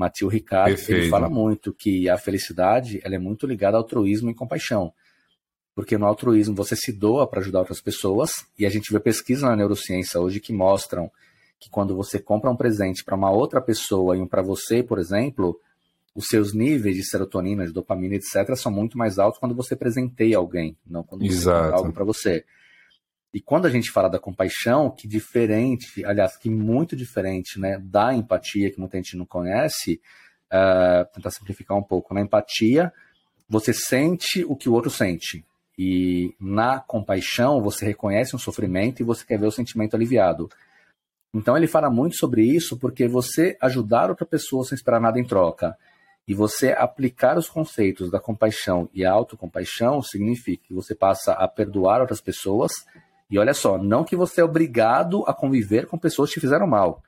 Matheus 0.00 0.32
Ricardo 0.32 0.80
ele 0.88 1.10
fala 1.10 1.28
muito 1.28 1.74
que 1.74 2.08
a 2.08 2.16
felicidade 2.16 3.02
ela 3.04 3.16
é 3.16 3.18
muito 3.18 3.46
ligada 3.46 3.76
ao 3.76 3.82
altruísmo 3.82 4.30
e 4.30 4.34
compaixão. 4.34 4.94
Porque 5.74 5.98
no 5.98 6.06
altruísmo 6.06 6.54
você 6.54 6.74
se 6.74 6.90
doa 6.90 7.28
para 7.28 7.40
ajudar 7.40 7.58
outras 7.58 7.82
pessoas, 7.82 8.46
e 8.58 8.64
a 8.64 8.70
gente 8.70 8.90
vê 8.90 8.98
pesquisas 8.98 9.42
na 9.42 9.54
neurociência 9.54 10.18
hoje 10.18 10.40
que 10.40 10.54
mostram 10.54 11.10
que 11.58 11.68
quando 11.68 11.94
você 11.94 12.18
compra 12.18 12.50
um 12.50 12.56
presente 12.56 13.04
para 13.04 13.14
uma 13.14 13.30
outra 13.30 13.60
pessoa 13.60 14.16
e 14.16 14.20
um 14.20 14.26
para 14.26 14.40
você, 14.40 14.82
por 14.82 14.98
exemplo, 14.98 15.60
os 16.14 16.28
seus 16.28 16.54
níveis 16.54 16.96
de 16.96 17.04
serotonina, 17.04 17.66
de 17.66 17.72
dopamina, 17.72 18.14
etc., 18.14 18.56
são 18.56 18.72
muito 18.72 18.96
mais 18.96 19.18
altos 19.18 19.38
quando 19.38 19.54
você 19.54 19.76
presenteia 19.76 20.38
alguém, 20.38 20.78
não 20.86 21.02
quando 21.02 21.26
você 21.26 21.32
Exato. 21.32 21.60
compra 21.60 21.76
algo 21.76 21.92
para 21.92 22.04
você. 22.04 22.44
E 23.32 23.40
quando 23.40 23.66
a 23.66 23.70
gente 23.70 23.90
fala 23.90 24.08
da 24.08 24.18
compaixão, 24.18 24.90
que 24.90 25.06
diferente, 25.06 26.04
aliás, 26.04 26.36
que 26.36 26.50
muito 26.50 26.96
diferente 26.96 27.60
né, 27.60 27.78
da 27.78 28.12
empatia, 28.12 28.70
que 28.70 28.80
muita 28.80 28.96
gente 28.96 29.16
não 29.16 29.24
conhece, 29.24 30.00
uh, 30.52 31.06
tentar 31.14 31.30
simplificar 31.30 31.76
um 31.78 31.82
pouco. 31.82 32.12
Na 32.12 32.20
empatia, 32.20 32.92
você 33.48 33.72
sente 33.72 34.44
o 34.44 34.56
que 34.56 34.68
o 34.68 34.72
outro 34.72 34.90
sente. 34.90 35.44
E 35.78 36.34
na 36.40 36.80
compaixão, 36.80 37.62
você 37.62 37.86
reconhece 37.86 38.34
um 38.34 38.38
sofrimento 38.38 39.00
e 39.00 39.04
você 39.04 39.24
quer 39.24 39.38
ver 39.38 39.46
o 39.46 39.52
sentimento 39.52 39.94
aliviado. 39.94 40.48
Então 41.32 41.56
ele 41.56 41.68
fala 41.68 41.88
muito 41.88 42.16
sobre 42.16 42.42
isso 42.42 42.76
porque 42.76 43.06
você 43.06 43.56
ajudar 43.60 44.10
outra 44.10 44.26
pessoa 44.26 44.64
sem 44.64 44.74
esperar 44.74 45.00
nada 45.00 45.18
em 45.18 45.24
troca 45.24 45.76
e 46.26 46.34
você 46.34 46.72
aplicar 46.72 47.38
os 47.38 47.48
conceitos 47.48 48.10
da 48.10 48.20
compaixão 48.20 48.90
e 48.92 49.04
a 49.04 49.12
autocompaixão 49.12 50.02
significa 50.02 50.64
que 50.66 50.74
você 50.74 50.94
passa 50.94 51.32
a 51.32 51.46
perdoar 51.46 52.00
outras 52.00 52.20
pessoas 52.20 52.72
e 53.30 53.38
olha 53.38 53.54
só, 53.54 53.78
não 53.78 54.02
que 54.04 54.16
você 54.16 54.40
é 54.40 54.44
obrigado 54.44 55.24
a 55.26 55.32
conviver 55.32 55.86
com 55.86 55.96
pessoas 55.96 56.30
que 56.30 56.34
te 56.34 56.40
fizeram 56.40 56.66
mal. 56.66 57.02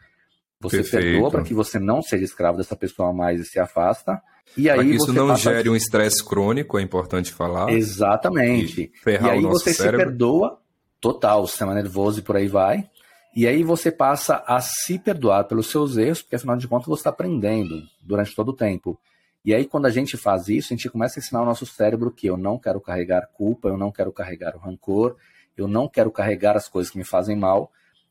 Você 0.61 0.77
Perfeito. 0.77 1.05
perdoa 1.05 1.31
para 1.31 1.43
que 1.43 1.53
você 1.53 1.79
não 1.81 2.01
seja 2.01 2.25
escravo 2.25 2.57
dessa 2.57 2.77
pessoa 2.77 3.13
mais 3.13 3.41
e 3.41 3.45
se 3.45 3.59
afasta. 3.59 4.23
E 4.57 4.71
aí 4.71 4.79
que 4.79 4.95
isso 4.95 5.13
não 5.13 5.35
gere 5.35 5.69
um 5.69 5.75
estresse 5.75 6.25
crônico, 6.25 6.79
é 6.79 6.83
importante 6.83 7.33
falar. 7.33 7.73
Exatamente. 7.73 8.93
E, 9.05 9.11
e 9.11 9.29
aí 9.29 9.43
você 9.43 9.75
cérebro. 9.75 10.01
se 10.01 10.07
perdoa 10.07 10.59
total, 11.01 11.43
o 11.43 11.49
sistema 11.49 11.75
nervoso 11.75 12.21
e 12.21 12.23
por 12.23 12.37
aí 12.37 12.47
vai. 12.47 12.89
E 13.35 13.47
aí 13.47 13.65
você 13.65 13.91
passa 13.91 14.45
a 14.47 14.61
se 14.61 14.99
perdoar 14.99 15.45
pelos 15.45 15.69
seus 15.69 15.97
erros, 15.97 16.23
porque 16.23 16.37
afinal 16.37 16.57
de 16.57 16.69
contas 16.69 16.87
você 16.87 17.01
está 17.01 17.11
aprendendo 17.11 17.83
durante 18.01 18.35
todo 18.35 18.51
o 18.51 18.57
tempo. 18.57 18.97
E 19.45 19.53
aí 19.53 19.65
quando 19.65 19.87
a 19.87 19.91
gente 19.91 20.17
faz 20.17 20.49
isso, 20.49 20.73
a 20.73 20.77
gente 20.77 20.89
começa 20.89 21.19
a 21.19 21.21
ensinar 21.21 21.43
o 21.43 21.47
nosso 21.47 21.67
cérebro 21.67 22.13
que 22.13 22.29
eu 22.29 22.37
não 22.37 22.57
quero 22.57 22.81
carregar 22.81 23.29
culpa, 23.33 23.69
eu 23.69 23.77
não 23.77 23.91
quero 23.91 24.13
carregar 24.13 24.55
o 24.55 24.61
rancor, 24.61 25.17
eu 25.57 25.69
não 25.69 25.89
quero 25.89 26.11
carregar 26.11 26.57
as 26.57 26.69
coisas 26.69 26.91
que 26.91 26.99
me 26.99 27.05
fazem 27.05 27.37
mal, 27.37 27.71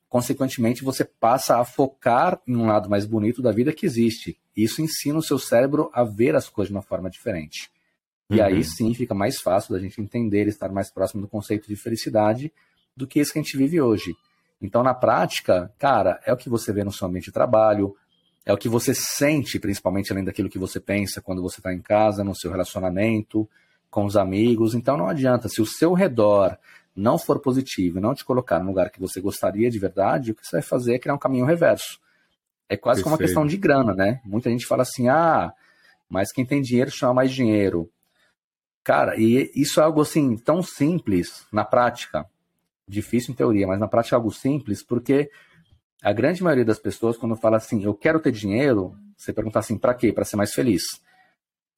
consequentemente, 0.10 0.84
você 0.84 1.06
passa 1.06 1.60
a 1.60 1.66
focar 1.66 2.39
em 2.48 2.56
um 2.56 2.68
lado 2.68 2.89
mais 2.89 3.06
bonito 3.06 3.42
da 3.42 3.52
vida 3.52 3.72
que 3.72 3.86
existe. 3.86 4.38
Isso 4.56 4.82
ensina 4.82 5.18
o 5.18 5.24
seu 5.24 5.39
cérebro 5.39 5.89
a 5.94 6.04
ver 6.04 6.36
as 6.36 6.50
coisas 6.50 6.70
de 6.70 6.76
uma 6.76 6.82
forma 6.82 7.10
diferente. 7.10 7.72
E 8.30 8.39
uhum. 8.39 8.46
aí 8.46 8.64
sim 8.64 8.94
fica 8.94 9.14
mais 9.14 9.39
fácil 9.39 9.74
da 9.74 9.80
gente 9.80 10.02
entender 10.02 10.46
e 10.46 10.50
estar 10.50 10.70
mais 10.72 10.92
próximo 10.92 11.22
do 11.22 11.28
conceito 11.28 11.68
de 11.68 11.76
felicidade 11.76 12.52
do 12.96 13.08
que 13.08 13.20
esse 13.20 13.32
que 13.32 13.39
a 13.39 13.42
gente 13.42 13.58
vive 13.58 13.82
hoje. 13.82 14.16
Então, 14.62 14.84
na 14.84 14.94
prática, 14.94 15.74
cara, 15.80 16.20
é 16.26 16.32
o 16.32 16.38
que 16.38 16.50
você 16.50 16.72
vê 16.72 16.84
no 16.84 16.92
seu 16.92 17.08
ambiente 17.08 17.26
de 17.26 17.32
trabalho, 17.32 17.96
é 18.46 18.54
o 18.54 18.58
que 18.58 18.70
você 18.70 18.94
sente, 18.94 19.60
principalmente 19.60 20.12
além 20.12 20.24
daquilo 20.24 20.50
que 20.50 20.60
você 20.60 20.80
pensa 20.80 21.22
quando 21.22 21.42
você 21.42 21.60
está 21.60 21.74
em 21.74 21.82
casa, 21.82 22.24
no 22.24 22.36
seu 22.36 22.52
relacionamento, 22.52 23.50
com 23.89 24.06
os 24.06 24.16
amigos. 24.16 24.74
Então, 24.74 24.98
não 24.98 25.08
adianta. 25.08 25.50
Se 25.50 25.62
o 25.62 25.66
seu 25.66 25.94
redor 25.94 26.58
não 27.02 27.18
for 27.18 27.39
positivo 27.39 27.97
e 27.97 28.02
não 28.02 28.14
te 28.14 28.24
colocar 28.24 28.60
no 28.60 28.68
lugar 28.68 28.89
que 28.89 28.99
você 28.99 29.20
gostaria 29.20 29.70
de 29.70 29.80
verdade, 29.80 30.32
o 30.32 30.36
que 30.36 30.45
você 30.45 30.58
vai 30.58 30.62
fazer 30.62 30.95
é 30.95 30.99
criar 30.99 31.16
um 31.16 31.20
caminho 31.20 31.45
reverso. 31.45 31.99
É 32.70 32.78
quase 32.78 32.99
Perfeito. 32.99 33.04
como 33.04 33.16
uma 33.16 33.18
questão 33.18 33.45
de 33.45 33.58
grana, 33.58 33.93
né? 33.93 34.22
Muita 34.24 34.49
gente 34.49 34.66
fala 34.66 34.84
assim, 34.84 35.10
ah, 35.10 35.52
mas 36.08 36.32
quem 36.32 36.45
tem 36.45 36.62
dinheiro 36.62 36.91
chama 36.91 37.16
mais 37.16 37.32
dinheiro. 37.32 37.89
Cara, 38.84 39.16
e 39.18 39.52
isso 39.56 39.80
é 39.80 39.84
algo 39.84 40.02
assim 40.02 40.38
tão 40.38 40.64
simples 40.64 41.45
na 41.52 41.66
prática, 41.66 42.26
difícil 42.88 43.34
em 43.34 43.36
teoria, 43.36 43.68
mas 43.68 43.80
na 43.80 43.88
prática 43.88 44.16
é 44.16 44.18
algo 44.18 44.32
simples, 44.32 44.84
porque 44.84 45.30
a 46.02 46.12
grande 46.12 46.43
maioria 46.43 46.66
das 46.66 46.80
pessoas, 46.80 47.18
quando 47.18 47.36
fala 47.36 47.58
assim, 47.58 47.84
eu 47.84 47.93
quero 47.93 48.20
ter 48.20 48.32
dinheiro, 48.32 48.95
você 49.16 49.32
pergunta 49.32 49.60
assim, 49.60 49.78
para 49.78 49.93
quê? 49.93 50.12
Para 50.12 50.26
ser 50.26 50.36
mais 50.36 50.54
feliz. 50.54 50.84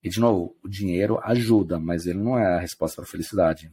E 0.03 0.09
de 0.09 0.19
novo, 0.19 0.55
o 0.63 0.69
dinheiro 0.69 1.19
ajuda, 1.23 1.79
mas 1.79 2.05
ele 2.05 2.19
não 2.19 2.37
é 2.37 2.55
a 2.55 2.59
resposta 2.59 2.97
para 2.97 3.05
a 3.05 3.11
felicidade. 3.11 3.71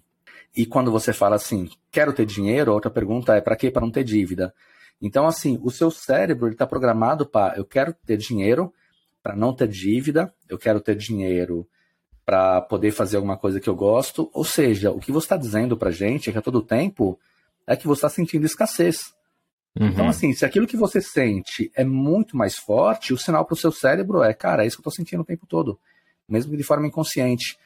E 0.56 0.66
quando 0.66 0.90
você 0.90 1.12
fala 1.12 1.36
assim, 1.36 1.68
quero 1.90 2.12
ter 2.12 2.26
dinheiro, 2.26 2.70
a 2.70 2.74
outra 2.74 2.90
pergunta 2.90 3.34
é 3.34 3.40
para 3.40 3.56
quê? 3.56 3.70
Para 3.70 3.82
não 3.82 3.90
ter 3.90 4.04
dívida. 4.04 4.54
Então, 5.00 5.26
assim, 5.26 5.58
o 5.62 5.70
seu 5.70 5.90
cérebro 5.90 6.48
está 6.48 6.66
programado 6.66 7.26
para 7.26 7.56
eu 7.56 7.64
quero 7.64 7.94
ter 8.04 8.16
dinheiro 8.16 8.72
para 9.22 9.36
não 9.36 9.54
ter 9.54 9.68
dívida, 9.68 10.32
eu 10.48 10.58
quero 10.58 10.80
ter 10.80 10.96
dinheiro 10.96 11.68
para 12.24 12.60
poder 12.60 12.90
fazer 12.90 13.16
alguma 13.16 13.36
coisa 13.36 13.60
que 13.60 13.68
eu 13.68 13.74
gosto. 13.74 14.30
Ou 14.32 14.44
seja, 14.44 14.90
o 14.90 14.98
que 14.98 15.12
você 15.12 15.26
está 15.26 15.36
dizendo 15.36 15.76
para 15.76 15.90
gente 15.90 16.28
é 16.28 16.32
que 16.32 16.38
a 16.38 16.42
todo 16.42 16.62
tempo 16.62 17.18
é 17.66 17.76
que 17.76 17.86
você 17.86 17.98
está 17.98 18.08
sentindo 18.08 18.46
escassez. 18.46 19.12
Uhum. 19.78 19.88
Então, 19.88 20.08
assim, 20.08 20.32
se 20.32 20.44
aquilo 20.44 20.66
que 20.66 20.76
você 20.76 21.00
sente 21.00 21.70
é 21.74 21.84
muito 21.84 22.36
mais 22.36 22.56
forte, 22.56 23.12
o 23.12 23.18
sinal 23.18 23.44
para 23.44 23.54
o 23.54 23.56
seu 23.56 23.70
cérebro 23.70 24.22
é, 24.22 24.34
cara, 24.34 24.64
é 24.64 24.66
isso 24.66 24.76
que 24.76 24.80
eu 24.80 24.90
estou 24.90 25.04
sentindo 25.04 25.20
o 25.22 25.26
tempo 25.26 25.46
todo, 25.46 25.78
mesmo 26.28 26.56
de 26.56 26.62
forma 26.62 26.86
inconsciente. 26.86 27.58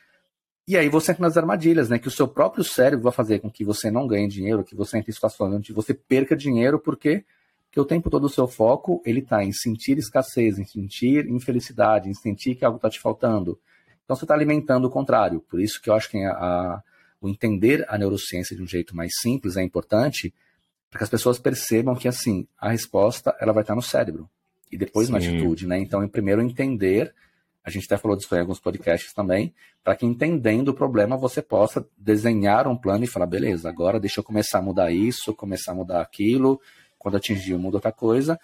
E 0.67 0.79
aí 0.79 0.89
você 0.89 1.12
entra 1.12 1.23
nas 1.23 1.37
armadilhas, 1.37 1.91
né? 1.91 1.99
Que 1.99 2.09
o 2.09 2.11
seu 2.11 2.27
próprio 2.27 2.65
cérebro 2.65 3.05
vai 3.05 3.12
fazer 3.12 3.41
com 3.41 3.51
que 3.51 3.65
você 3.65 3.91
não 3.91 4.07
ganhe 4.07 4.27
dinheiro, 4.27 4.65
que 4.65 4.75
você 4.75 4.97
entre 4.99 5.11
em 5.11 5.15
situações 5.15 5.55
onde 5.55 5.73
você 5.73 5.93
perca 5.93 6.35
dinheiro, 6.35 6.79
porque, 6.79 7.25
porque 7.67 7.81
o 7.81 7.85
tempo 7.85 8.09
todo 8.09 8.25
o 8.25 8.31
seu 8.31 8.49
foco 8.49 9.03
ele 9.05 9.21
está 9.21 9.45
em 9.45 9.53
sentir 9.53 9.99
escassez, 9.99 10.59
em 10.59 10.65
sentir 10.65 11.27
infelicidade, 11.29 12.09
em 12.09 12.15
sentir 12.15 12.55
que 12.55 12.65
algo 12.65 12.77
está 12.77 12.89
te 12.89 12.99
faltando. 12.99 13.59
Então 14.05 14.17
você 14.17 14.25
está 14.25 14.35
alimentando 14.35 14.87
o 14.87 14.91
contrário. 14.91 15.41
Por 15.51 15.61
isso 15.61 15.81
que 15.83 15.91
eu 15.91 15.95
acho 15.95 16.11
que 16.11 16.19
a, 16.19 16.33
a, 16.33 16.83
o 17.21 17.29
entender 17.29 17.85
a 17.89 17.99
neurociência 17.99 18.57
de 18.57 18.62
um 18.62 18.67
jeito 18.67 18.97
mais 18.97 19.12
simples 19.21 19.57
é 19.59 19.62
importante, 19.62 20.33
para 20.91 20.99
que 20.99 21.05
as 21.05 21.11
pessoas 21.11 21.39
percebam 21.39 21.95
que 21.95 22.09
assim 22.09 22.47
a 22.59 22.71
resposta 22.71 23.37
ela 23.39 23.53
vai 23.53 23.62
estar 23.62 23.75
no 23.75 23.83
cérebro. 23.83 24.31
e 24.71 24.79
depois 24.79 25.07
Sim. 25.07 25.12
uma 25.12 25.19
atitude, 25.19 25.67
né? 25.67 25.79
Então, 25.79 26.03
em 26.03 26.09
primeiro 26.09 26.41
entender, 26.41 27.15
a 27.65 27.71
gente 27.71 27.87
até 27.87 27.97
falou 27.97 28.17
disso 28.17 28.35
em 28.35 28.41
alguns 28.41 28.61
podcasts 28.61 29.12
também, 29.15 29.55
para 29.83 29.97
que 29.97 30.05
entendendo 30.05 30.69
o 30.69 30.75
problema 30.75 31.17
você 31.17 31.41
possa 31.41 31.87
desenhar 31.97 32.69
um 32.69 32.77
plano 32.77 33.05
e 33.05 33.09
falar, 33.09 33.27
beleza, 33.27 33.69
agora 33.69 33.99
deixa 33.99 34.21
eu 34.21 34.25
começar 34.25 34.59
a 34.59 34.62
mudar 34.62 34.93
isso, 34.93 35.35
começar 35.35 35.73
a 35.73 35.75
mudar 35.75 36.03
aquilo, 36.03 36.61
quando 36.99 37.17
atingir, 37.17 37.57
muda 37.57 37.79
outra 37.79 37.93
coisa, 37.93 38.39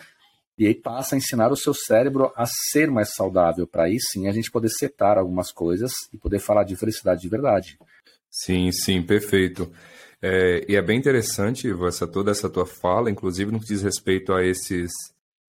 e 0.57 0.67
aí 0.67 0.75
passa 0.75 1.15
a 1.15 1.19
ensinar 1.19 1.53
o 1.53 1.57
seu 1.57 1.75
cérebro 1.75 2.33
a 2.35 2.47
ser 2.47 2.91
mais 2.91 3.15
saudável, 3.15 3.67
para 3.67 3.85
aí 3.85 3.99
sim 4.01 4.27
a 4.27 4.33
gente 4.33 4.51
poder 4.51 4.71
setar 4.71 5.19
algumas 5.19 5.53
coisas 5.53 5.93
e 6.13 6.19
poder 6.19 6.39
falar 6.39 6.65
de 6.65 6.77
felicidade 6.77 7.21
de 7.21 7.29
verdade. 7.29 7.79
Sim, 8.31 8.73
sim, 8.73 9.03
perfeito. 9.03 9.71
É, 10.23 10.65
e 10.69 10.77
é 10.77 10.83
bem 10.83 10.99
interessante 10.99 11.69
essa, 11.87 12.07
toda 12.07 12.31
essa 12.31 12.49
tua 12.49 12.67
fala, 12.67 13.11
inclusive 13.11 13.51
no 13.51 13.61
que 13.61 13.67
diz 13.67 13.83
respeito 13.83 14.33
a 14.33 14.45
esses 14.45 14.91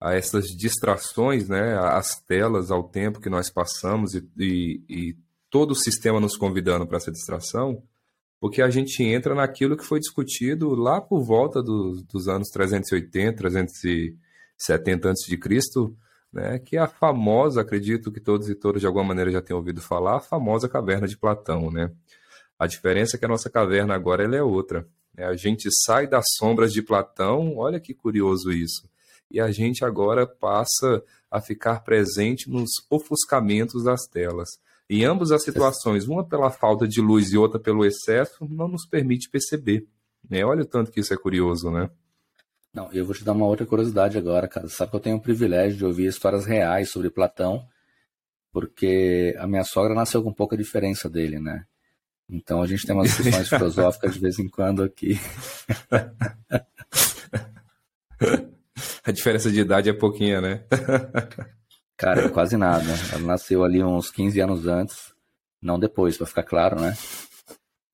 a 0.01 0.15
essas 0.15 0.47
distrações, 0.47 1.47
né, 1.47 1.77
às 1.77 2.19
telas, 2.19 2.71
ao 2.71 2.83
tempo 2.83 3.21
que 3.21 3.29
nós 3.29 3.51
passamos 3.51 4.15
e, 4.15 4.27
e, 4.35 4.83
e 4.89 5.17
todo 5.47 5.71
o 5.71 5.75
sistema 5.75 6.19
nos 6.19 6.35
convidando 6.35 6.87
para 6.87 6.97
essa 6.97 7.11
distração, 7.11 7.83
porque 8.39 8.63
a 8.63 8.69
gente 8.71 9.03
entra 9.03 9.35
naquilo 9.35 9.77
que 9.77 9.85
foi 9.85 9.99
discutido 9.99 10.73
lá 10.73 10.99
por 10.99 11.21
volta 11.23 11.61
do, 11.61 12.03
dos 12.11 12.27
anos 12.27 12.49
380, 12.49 13.37
370 13.37 15.11
a.C., 15.11 15.37
né, 16.33 16.57
que 16.57 16.77
é 16.77 16.79
a 16.79 16.87
famosa, 16.87 17.61
acredito 17.61 18.11
que 18.11 18.19
todos 18.19 18.49
e 18.49 18.55
todas 18.55 18.81
de 18.81 18.87
alguma 18.87 19.03
maneira 19.03 19.29
já 19.29 19.41
tenham 19.41 19.59
ouvido 19.59 19.81
falar, 19.81 20.17
a 20.17 20.21
famosa 20.21 20.67
caverna 20.67 21.07
de 21.07 21.17
Platão, 21.17 21.69
né? 21.69 21.91
A 22.57 22.67
diferença 22.67 23.17
é 23.17 23.19
que 23.19 23.25
a 23.25 23.27
nossa 23.27 23.49
caverna 23.49 23.93
agora 23.93 24.23
ela 24.23 24.35
é 24.35 24.41
outra. 24.41 24.87
Né? 25.13 25.25
A 25.25 25.35
gente 25.35 25.67
sai 25.83 26.07
das 26.07 26.25
sombras 26.37 26.71
de 26.71 26.81
Platão, 26.81 27.57
olha 27.57 27.79
que 27.79 27.93
curioso 27.93 28.51
isso. 28.51 28.89
E 29.33 29.39
a 29.39 29.51
gente 29.51 29.83
agora 29.85 30.27
passa 30.27 31.03
a 31.29 31.39
ficar 31.39 31.81
presente 31.81 32.49
nos 32.49 32.69
ofuscamentos 32.89 33.83
das 33.83 34.05
telas. 34.05 34.49
Em 34.89 35.05
ambas 35.05 35.31
as 35.31 35.43
situações, 35.43 36.05
uma 36.05 36.27
pela 36.27 36.51
falta 36.51 36.85
de 36.85 36.99
luz 36.99 37.31
e 37.31 37.37
outra 37.37 37.57
pelo 37.59 37.85
excesso, 37.85 38.45
não 38.49 38.67
nos 38.67 38.85
permite 38.85 39.29
perceber. 39.29 39.87
Né? 40.29 40.43
Olha 40.43 40.63
o 40.63 40.65
tanto 40.65 40.91
que 40.91 40.99
isso 40.99 41.13
é 41.13 41.17
curioso, 41.17 41.71
né? 41.71 41.89
Não, 42.73 42.91
eu 42.91 43.05
vou 43.05 43.15
te 43.15 43.23
dar 43.23 43.33
uma 43.33 43.45
outra 43.45 43.65
curiosidade 43.65 44.17
agora, 44.17 44.47
cara. 44.47 44.67
Sabe 44.67 44.91
que 44.91 44.97
eu 44.97 45.01
tenho 45.01 45.17
o 45.17 45.21
privilégio 45.21 45.77
de 45.77 45.85
ouvir 45.85 46.07
histórias 46.07 46.45
reais 46.45 46.89
sobre 46.89 47.09
Platão, 47.09 47.65
porque 48.51 49.35
a 49.39 49.47
minha 49.47 49.63
sogra 49.63 49.93
nasceu 49.93 50.21
com 50.21 50.33
pouca 50.33 50.57
diferença 50.57 51.09
dele, 51.09 51.39
né? 51.39 51.65
Então 52.29 52.61
a 52.61 52.67
gente 52.67 52.85
tem 52.85 52.95
umas 52.95 53.09
discussões 53.09 53.47
filosóficas 53.49 54.13
de 54.13 54.19
vez 54.19 54.39
em 54.39 54.47
quando 54.47 54.83
aqui. 54.83 55.19
a 59.03 59.11
diferença 59.11 59.51
de 59.51 59.59
idade 59.59 59.89
é 59.89 59.93
pouquinha, 59.93 60.41
né? 60.41 60.63
Cara, 61.97 62.29
quase 62.29 62.57
nada. 62.57 62.85
Ela 63.13 63.21
nasceu 63.21 63.63
ali 63.63 63.83
uns 63.83 64.09
15 64.09 64.39
anos 64.39 64.67
antes, 64.67 65.13
não 65.61 65.79
depois, 65.79 66.17
para 66.17 66.27
ficar 66.27 66.43
claro, 66.43 66.81
né? 66.81 66.97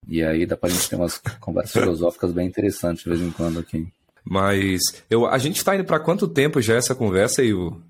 E 0.07 0.23
aí 0.23 0.45
dá 0.45 0.55
pra 0.55 0.69
gente 0.69 0.89
ter 0.89 0.95
umas 0.95 1.17
conversas 1.39 1.73
filosóficas 1.73 2.31
bem 2.31 2.47
interessantes 2.47 3.03
de 3.03 3.09
vez 3.09 3.21
em 3.21 3.31
quando 3.31 3.59
aqui. 3.59 3.85
Mas 4.23 4.81
eu, 5.09 5.25
a 5.25 5.37
gente 5.37 5.63
tá 5.63 5.75
indo 5.75 5.83
para 5.83 5.99
quanto 5.99 6.27
tempo 6.27 6.61
já 6.61 6.75
essa 6.75 6.95
conversa, 6.95 7.43
Ivo? 7.43 7.81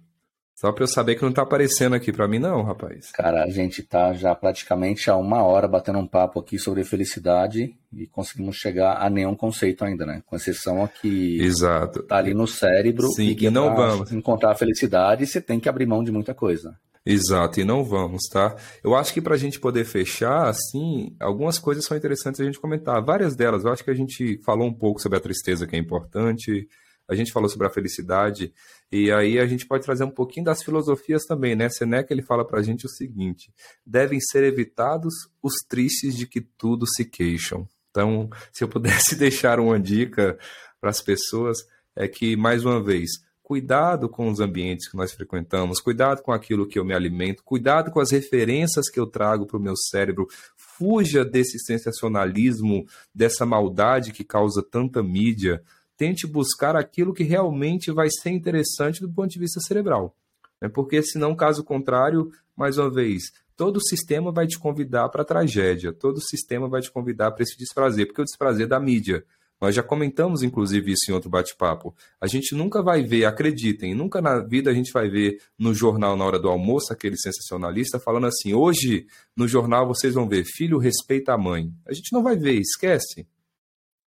Só 0.60 0.72
para 0.72 0.86
eu 0.86 0.88
saber 0.88 1.14
que 1.14 1.22
não 1.22 1.32
tá 1.32 1.44
aparecendo 1.44 1.94
aqui 1.94 2.12
para 2.12 2.28
mim, 2.28 2.40
não, 2.40 2.64
rapaz. 2.64 3.12
Cara, 3.12 3.44
a 3.44 3.48
gente 3.48 3.84
tá 3.84 4.12
já 4.14 4.34
praticamente 4.34 5.08
há 5.08 5.16
uma 5.16 5.44
hora 5.44 5.68
batendo 5.68 6.00
um 6.00 6.08
papo 6.08 6.40
aqui 6.40 6.58
sobre 6.58 6.84
felicidade 6.84 7.76
e 7.94 8.08
conseguimos 8.08 8.56
chegar 8.56 8.98
a 9.00 9.08
nenhum 9.08 9.36
conceito 9.36 9.86
ainda, 9.86 10.04
né? 10.04 10.24
Com 10.26 10.36
exceção 10.36 10.84
aqui. 10.84 11.40
Exato. 11.40 12.02
Tá 12.02 12.18
ali 12.18 12.34
no 12.34 12.48
cérebro. 12.48 13.08
Sim, 13.10 13.36
e, 13.40 13.46
e 13.46 13.50
não 13.52 13.76
vamos. 13.76 14.12
Encontrar 14.12 14.54
a 14.54 14.56
felicidade, 14.56 15.28
você 15.28 15.40
tem 15.40 15.60
que 15.60 15.70
abrir 15.70 15.86
mão 15.86 16.04
de 16.04 16.12
muita 16.12 16.34
coisa. 16.34 16.76
Exato, 17.06 17.62
e 17.62 17.64
não 17.64 17.84
vamos, 17.84 18.24
tá? 18.28 18.56
Eu 18.84 18.96
acho 18.96 19.14
que 19.14 19.22
para 19.22 19.36
a 19.36 19.38
gente 19.38 19.60
poder 19.60 19.86
fechar, 19.86 20.48
assim, 20.48 21.16
algumas 21.20 21.60
coisas 21.60 21.86
são 21.86 21.96
interessantes 21.96 22.42
a 22.42 22.44
gente 22.44 22.60
comentar. 22.60 23.00
Várias 23.06 23.36
delas, 23.36 23.64
eu 23.64 23.72
acho 23.72 23.84
que 23.84 23.92
a 23.92 23.96
gente 23.96 24.42
falou 24.44 24.68
um 24.68 24.74
pouco 24.74 25.00
sobre 25.00 25.20
a 25.20 25.22
tristeza, 25.22 25.68
que 25.68 25.76
é 25.76 25.80
importante 25.80 26.68
a 27.08 27.16
gente 27.16 27.32
falou 27.32 27.50
sobre 27.50 27.68
a 27.68 27.70
felicidade, 27.70 28.54
e 28.92 29.12
aí 29.12 29.40
a 29.40 29.46
gente 29.46 29.66
pode 29.66 29.84
trazer 29.84 30.04
um 30.04 30.12
pouquinho 30.12 30.46
das 30.46 30.62
filosofias 30.62 31.24
também, 31.26 31.56
né? 31.56 31.70
Seneca 31.70 32.14
ele 32.14 32.22
fala 32.22 32.46
para 32.46 32.60
a 32.60 32.64
gente 32.64 32.86
o 32.86 32.90
seguinte: 32.90 33.52
devem 33.86 34.20
ser 34.20 34.44
evitados 34.44 35.14
os 35.42 35.54
tristes 35.68 36.16
de 36.16 36.28
que 36.28 36.42
tudo 36.42 36.86
se 36.86 37.06
queixam. 37.06 37.68
Então, 37.90 38.30
se 38.52 38.64
eu 38.64 38.68
pudesse 38.68 39.16
deixar 39.18 39.60
uma 39.60 39.80
dica 39.80 40.38
para 40.80 40.90
as 40.90 41.02
pessoas, 41.02 41.58
é 41.96 42.08
que, 42.08 42.36
mais 42.36 42.64
uma 42.64 42.84
vez, 42.84 43.10
cuidado 43.48 44.10
com 44.10 44.30
os 44.30 44.42
ambientes 44.42 44.90
que 44.90 44.98
nós 44.98 45.14
frequentamos, 45.14 45.80
cuidado 45.80 46.22
com 46.22 46.34
aquilo 46.34 46.68
que 46.68 46.78
eu 46.78 46.84
me 46.84 46.94
alimento, 46.94 47.44
cuidado 47.46 47.90
com 47.92 48.02
as 48.02 48.12
referências 48.12 48.90
que 48.90 49.00
eu 49.00 49.08
trago 49.08 49.48
para 49.48 49.58
o 49.58 49.62
meu 49.62 49.76
cérebro, 49.76 50.28
fuja 50.58 51.24
desse 51.24 51.58
sensacionalismo, 51.60 52.86
dessa 53.16 53.46
maldade 53.46 54.12
que 54.12 54.26
causa 54.26 54.62
tanta 54.62 55.02
mídia, 55.02 55.64
tente 55.98 56.28
buscar 56.28 56.76
aquilo 56.76 57.14
que 57.14 57.24
realmente 57.24 57.92
vai 57.92 58.08
ser 58.10 58.30
interessante 58.30 59.02
do 59.02 59.10
ponto 59.10 59.30
de 59.30 59.40
vista 59.40 59.60
cerebral. 59.60 60.16
Né? 60.62 60.70
Porque, 60.70 61.02
senão, 61.02 61.36
caso 61.36 61.64
contrário, 61.64 62.32
mais 62.56 62.78
uma 62.78 62.90
vez, 62.90 63.24
todo 63.56 63.78
o 63.78 63.84
sistema 63.84 64.32
vai 64.32 64.48
te 64.48 64.58
convidar 64.58 65.10
para 65.10 65.24
a 65.24 65.26
tragédia, 65.26 65.92
todo 65.92 66.18
o 66.18 66.22
sistema 66.22 66.70
vai 66.70 66.82
te 66.82 66.92
convidar 66.92 67.32
para 67.32 67.44
esse 67.44 67.58
desprazer, 67.58 68.06
porque 68.06 68.22
o 68.22 68.26
desprazer 68.26 68.66
é 68.66 68.70
da 68.70 68.80
mídia. 68.80 69.26
Nós 69.60 69.74
já 69.74 69.82
comentamos, 69.82 70.44
inclusive, 70.44 70.92
isso 70.92 71.10
em 71.10 71.14
outro 71.16 71.32
bate-papo. 71.32 71.96
A 72.22 72.28
gente 72.28 72.54
nunca 72.54 72.84
vai 72.84 73.02
ver, 73.02 73.26
acreditem, 73.26 73.96
nunca 73.96 74.22
na 74.22 74.40
vida 74.40 74.70
a 74.70 74.74
gente 74.74 74.94
vai 74.94 75.10
ver 75.10 75.42
no 75.58 75.74
jornal, 75.74 76.16
na 76.16 76.24
hora 76.24 76.38
do 76.38 76.48
almoço, 76.48 76.94
aquele 76.94 77.18
sensacionalista 77.18 78.00
falando 78.00 78.28
assim: 78.28 78.54
hoje 78.54 79.08
no 79.36 79.48
jornal 79.48 79.88
vocês 79.88 80.14
vão 80.14 80.30
ver, 80.30 80.44
filho 80.46 80.78
respeita 80.78 81.34
a 81.34 81.38
mãe. 81.40 81.74
A 81.88 81.94
gente 81.94 82.14
não 82.14 82.22
vai 82.22 82.36
ver, 82.36 82.60
esquece. 82.60 83.28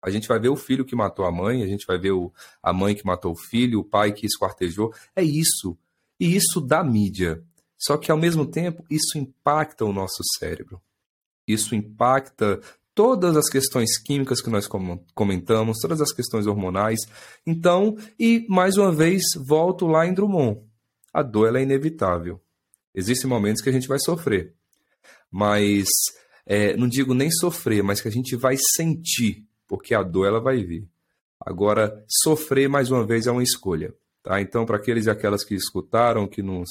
A 0.01 0.09
gente 0.09 0.27
vai 0.27 0.39
ver 0.39 0.49
o 0.49 0.55
filho 0.55 0.85
que 0.85 0.95
matou 0.95 1.25
a 1.25 1.31
mãe, 1.31 1.61
a 1.61 1.67
gente 1.67 1.85
vai 1.85 1.97
ver 1.97 2.11
o, 2.11 2.31
a 2.63 2.71
mãe 2.71 2.95
que 2.95 3.05
matou 3.05 3.33
o 3.33 3.39
filho, 3.39 3.79
o 3.79 3.83
pai 3.83 4.13
que 4.13 4.25
esquartejou. 4.25 4.93
É 5.15 5.23
isso. 5.23 5.77
E 6.19 6.35
isso 6.35 6.61
dá 6.61 6.83
mídia. 6.83 7.43
Só 7.77 7.97
que, 7.97 8.11
ao 8.11 8.17
mesmo 8.17 8.45
tempo, 8.45 8.83
isso 8.89 9.17
impacta 9.17 9.85
o 9.85 9.93
nosso 9.93 10.21
cérebro. 10.37 10.81
Isso 11.47 11.73
impacta 11.75 12.59
todas 12.93 13.37
as 13.37 13.49
questões 13.49 13.97
químicas 13.97 14.41
que 14.41 14.49
nós 14.49 14.67
comentamos, 15.15 15.77
todas 15.81 16.01
as 16.01 16.11
questões 16.11 16.45
hormonais. 16.45 16.99
Então, 17.47 17.97
e 18.19 18.45
mais 18.49 18.77
uma 18.77 18.91
vez, 18.91 19.23
volto 19.37 19.87
lá 19.87 20.05
em 20.05 20.13
Drummond. 20.13 20.61
A 21.13 21.23
dor 21.23 21.55
é 21.55 21.63
inevitável. 21.63 22.41
Existem 22.93 23.29
momentos 23.29 23.61
que 23.61 23.69
a 23.69 23.71
gente 23.71 23.87
vai 23.87 23.99
sofrer. 23.99 24.53
Mas, 25.31 25.87
é, 26.45 26.75
não 26.75 26.87
digo 26.87 27.13
nem 27.13 27.31
sofrer, 27.31 27.81
mas 27.81 28.01
que 28.01 28.07
a 28.07 28.11
gente 28.11 28.35
vai 28.35 28.57
sentir 28.75 29.48
porque 29.69 29.93
a 29.93 30.01
dor 30.01 30.25
ela 30.25 30.41
vai 30.41 30.63
vir. 30.63 30.85
Agora, 31.39 32.03
sofrer 32.23 32.67
mais 32.67 32.91
uma 32.91 33.05
vez 33.05 33.27
é 33.27 33.31
uma 33.31 33.43
escolha, 33.43 33.93
tá? 34.21 34.41
Então, 34.41 34.65
para 34.65 34.75
aqueles 34.75 35.05
e 35.05 35.09
aquelas 35.09 35.45
que 35.45 35.55
escutaram, 35.55 36.27
que 36.27 36.41
nos 36.41 36.67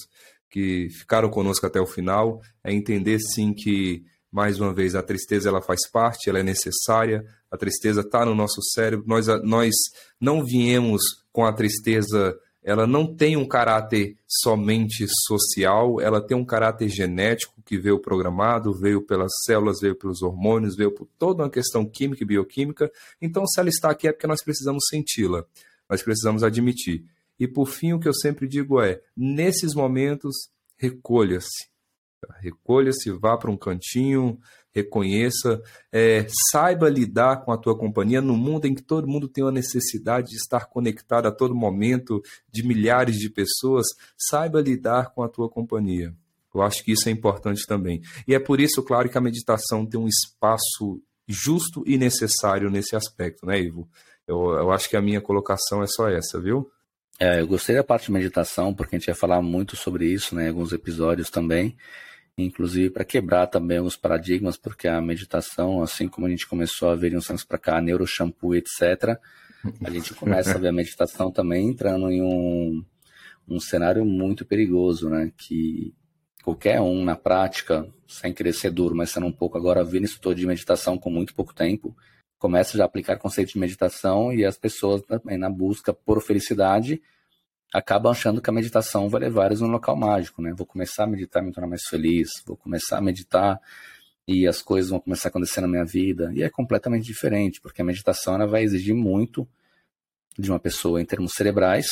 que 0.50 0.88
ficaram 0.90 1.30
conosco 1.30 1.66
até 1.66 1.80
o 1.80 1.86
final, 1.86 2.40
é 2.64 2.72
entender 2.72 3.18
sim 3.20 3.54
que 3.54 4.04
mais 4.30 4.58
uma 4.60 4.74
vez 4.74 4.94
a 4.94 5.02
tristeza 5.02 5.48
ela 5.48 5.62
faz 5.62 5.88
parte, 5.90 6.28
ela 6.28 6.38
é 6.38 6.42
necessária. 6.42 7.24
A 7.50 7.56
tristeza 7.56 8.00
está 8.00 8.24
no 8.26 8.34
nosso 8.34 8.60
cérebro. 8.74 9.06
Nós 9.06 9.26
nós 9.42 9.74
não 10.20 10.44
viemos 10.44 11.02
com 11.32 11.44
a 11.46 11.52
tristeza 11.52 12.38
ela 12.62 12.86
não 12.86 13.06
tem 13.06 13.36
um 13.36 13.46
caráter 13.46 14.16
somente 14.26 15.06
social, 15.26 16.00
ela 16.00 16.20
tem 16.20 16.36
um 16.36 16.44
caráter 16.44 16.88
genético 16.88 17.54
que 17.64 17.78
veio 17.78 17.98
programado, 17.98 18.74
veio 18.74 19.00
pelas 19.00 19.32
células, 19.44 19.80
veio 19.80 19.94
pelos 19.94 20.22
hormônios, 20.22 20.76
veio 20.76 20.92
por 20.92 21.06
toda 21.18 21.44
uma 21.44 21.50
questão 21.50 21.84
química 21.84 22.22
e 22.22 22.26
bioquímica. 22.26 22.90
Então, 23.22 23.46
se 23.46 23.60
ela 23.60 23.68
está 23.68 23.90
aqui 23.90 24.08
é 24.08 24.12
porque 24.12 24.26
nós 24.26 24.42
precisamos 24.42 24.84
senti-la, 24.88 25.44
nós 25.88 26.02
precisamos 26.02 26.42
admitir. 26.42 27.04
E 27.38 27.46
por 27.46 27.66
fim, 27.66 27.92
o 27.92 28.00
que 28.00 28.08
eu 28.08 28.14
sempre 28.14 28.48
digo 28.48 28.80
é: 28.80 29.00
nesses 29.16 29.74
momentos, 29.74 30.34
recolha-se. 30.76 31.68
Recolha-se, 32.40 33.10
vá 33.12 33.36
para 33.36 33.50
um 33.50 33.56
cantinho, 33.56 34.38
reconheça, 34.78 35.60
é, 35.92 36.26
saiba 36.50 36.88
lidar 36.88 37.44
com 37.44 37.52
a 37.52 37.58
tua 37.58 37.76
companhia 37.76 38.20
no 38.20 38.36
mundo 38.36 38.66
em 38.66 38.74
que 38.74 38.82
todo 38.82 39.08
mundo 39.08 39.28
tem 39.28 39.44
a 39.46 39.50
necessidade 39.50 40.28
de 40.28 40.36
estar 40.36 40.66
conectado 40.66 41.26
a 41.26 41.32
todo 41.32 41.54
momento, 41.54 42.22
de 42.50 42.62
milhares 42.62 43.16
de 43.16 43.28
pessoas, 43.28 43.86
saiba 44.16 44.60
lidar 44.60 45.12
com 45.12 45.22
a 45.22 45.28
tua 45.28 45.48
companhia. 45.48 46.14
Eu 46.54 46.62
acho 46.62 46.82
que 46.82 46.92
isso 46.92 47.08
é 47.08 47.12
importante 47.12 47.66
também. 47.66 48.00
E 48.26 48.34
é 48.34 48.38
por 48.38 48.60
isso, 48.60 48.82
claro, 48.82 49.08
que 49.08 49.18
a 49.18 49.20
meditação 49.20 49.84
tem 49.84 50.00
um 50.00 50.08
espaço 50.08 51.00
justo 51.26 51.84
e 51.86 51.98
necessário 51.98 52.70
nesse 52.70 52.96
aspecto, 52.96 53.46
né, 53.46 53.60
Ivo? 53.60 53.88
Eu, 54.26 54.50
eu 54.52 54.70
acho 54.72 54.88
que 54.88 54.96
a 54.96 55.02
minha 55.02 55.20
colocação 55.20 55.82
é 55.82 55.86
só 55.86 56.08
essa, 56.08 56.40
viu? 56.40 56.70
É, 57.20 57.40
eu 57.40 57.46
gostei 57.46 57.74
da 57.74 57.84
parte 57.84 58.06
de 58.06 58.12
meditação, 58.12 58.72
porque 58.72 58.96
a 58.96 58.98
gente 58.98 59.08
ia 59.08 59.14
falar 59.14 59.42
muito 59.42 59.76
sobre 59.76 60.06
isso, 60.06 60.34
né, 60.34 60.46
em 60.46 60.48
alguns 60.48 60.72
episódios 60.72 61.30
também 61.30 61.76
inclusive 62.44 62.90
para 62.90 63.04
quebrar 63.04 63.46
também 63.48 63.78
alguns 63.78 63.96
paradigmas, 63.96 64.56
porque 64.56 64.86
a 64.86 65.00
meditação, 65.00 65.82
assim 65.82 66.08
como 66.08 66.26
a 66.26 66.30
gente 66.30 66.46
começou 66.46 66.90
a 66.90 66.94
ver 66.94 67.16
uns 67.16 67.28
anos 67.28 67.44
para 67.44 67.58
cá, 67.58 67.80
neuroshampoo, 67.80 68.54
etc., 68.54 69.18
a 69.84 69.90
gente 69.90 70.14
começa 70.14 70.52
a 70.52 70.58
ver 70.58 70.68
a 70.68 70.72
meditação 70.72 71.32
também 71.32 71.68
entrando 71.68 72.10
em 72.10 72.22
um, 72.22 72.84
um 73.48 73.58
cenário 73.58 74.04
muito 74.04 74.44
perigoso, 74.44 75.08
né? 75.08 75.32
Que 75.36 75.92
qualquer 76.44 76.80
um 76.80 77.04
na 77.04 77.16
prática, 77.16 77.86
sem 78.06 78.32
querer 78.32 78.52
ser 78.52 78.70
duro, 78.70 78.94
mas 78.94 79.10
sendo 79.10 79.26
um 79.26 79.32
pouco 79.32 79.58
agora 79.58 79.82
vindo 79.84 80.04
instrutor 80.04 80.34
de 80.34 80.46
meditação 80.46 80.96
com 80.96 81.10
muito 81.10 81.34
pouco 81.34 81.52
tempo, 81.52 81.96
começa 82.38 82.78
já 82.78 82.84
a 82.84 82.86
aplicar 82.86 83.18
conceito 83.18 83.52
de 83.52 83.58
meditação 83.58 84.32
e 84.32 84.44
as 84.44 84.56
pessoas 84.56 85.02
também 85.02 85.36
na 85.36 85.50
busca 85.50 85.92
por 85.92 86.22
felicidade 86.22 87.02
acabam 87.72 88.10
achando 88.10 88.40
que 88.40 88.48
a 88.48 88.52
meditação 88.52 89.08
vai 89.08 89.20
levar 89.20 89.46
eles 89.46 89.60
num 89.60 89.68
local 89.68 89.96
mágico, 89.96 90.40
né? 90.40 90.52
Vou 90.56 90.66
começar 90.66 91.04
a 91.04 91.06
meditar, 91.06 91.42
me 91.42 91.52
tornar 91.52 91.68
mais 91.68 91.82
feliz, 91.84 92.28
vou 92.46 92.56
começar 92.56 92.98
a 92.98 93.00
meditar 93.00 93.60
e 94.26 94.46
as 94.46 94.60
coisas 94.60 94.90
vão 94.90 95.00
começar 95.00 95.28
a 95.28 95.30
acontecer 95.30 95.60
na 95.60 95.68
minha 95.68 95.84
vida. 95.84 96.30
E 96.34 96.42
é 96.42 96.50
completamente 96.50 97.04
diferente, 97.04 97.60
porque 97.60 97.80
a 97.80 97.84
meditação 97.84 98.34
ela 98.34 98.46
vai 98.46 98.62
exigir 98.62 98.94
muito 98.94 99.48
de 100.38 100.50
uma 100.50 100.58
pessoa 100.58 101.00
em 101.00 101.04
termos 101.04 101.32
cerebrais, 101.32 101.86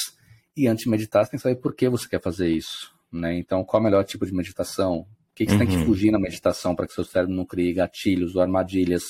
e 0.56 0.66
antes 0.66 0.84
de 0.84 0.90
meditar, 0.90 1.24
você 1.24 1.32
tem 1.32 1.38
que 1.38 1.42
saber 1.42 1.56
por 1.56 1.74
que 1.74 1.88
você 1.88 2.08
quer 2.08 2.20
fazer 2.20 2.48
isso. 2.48 2.94
Né? 3.12 3.38
Então, 3.38 3.62
qual 3.62 3.80
é 3.80 3.82
o 3.82 3.84
melhor 3.84 4.04
tipo 4.04 4.24
de 4.24 4.34
meditação? 4.34 5.00
O 5.00 5.06
que, 5.34 5.44
que 5.44 5.52
você 5.52 5.58
tem 5.58 5.66
que 5.66 5.76
uhum. 5.76 5.84
fugir 5.84 6.10
na 6.10 6.18
meditação 6.18 6.74
para 6.74 6.86
que 6.86 6.94
seu 6.94 7.04
cérebro 7.04 7.34
não 7.34 7.44
crie 7.44 7.74
gatilhos 7.74 8.34
ou 8.34 8.40
armadilhas 8.40 9.02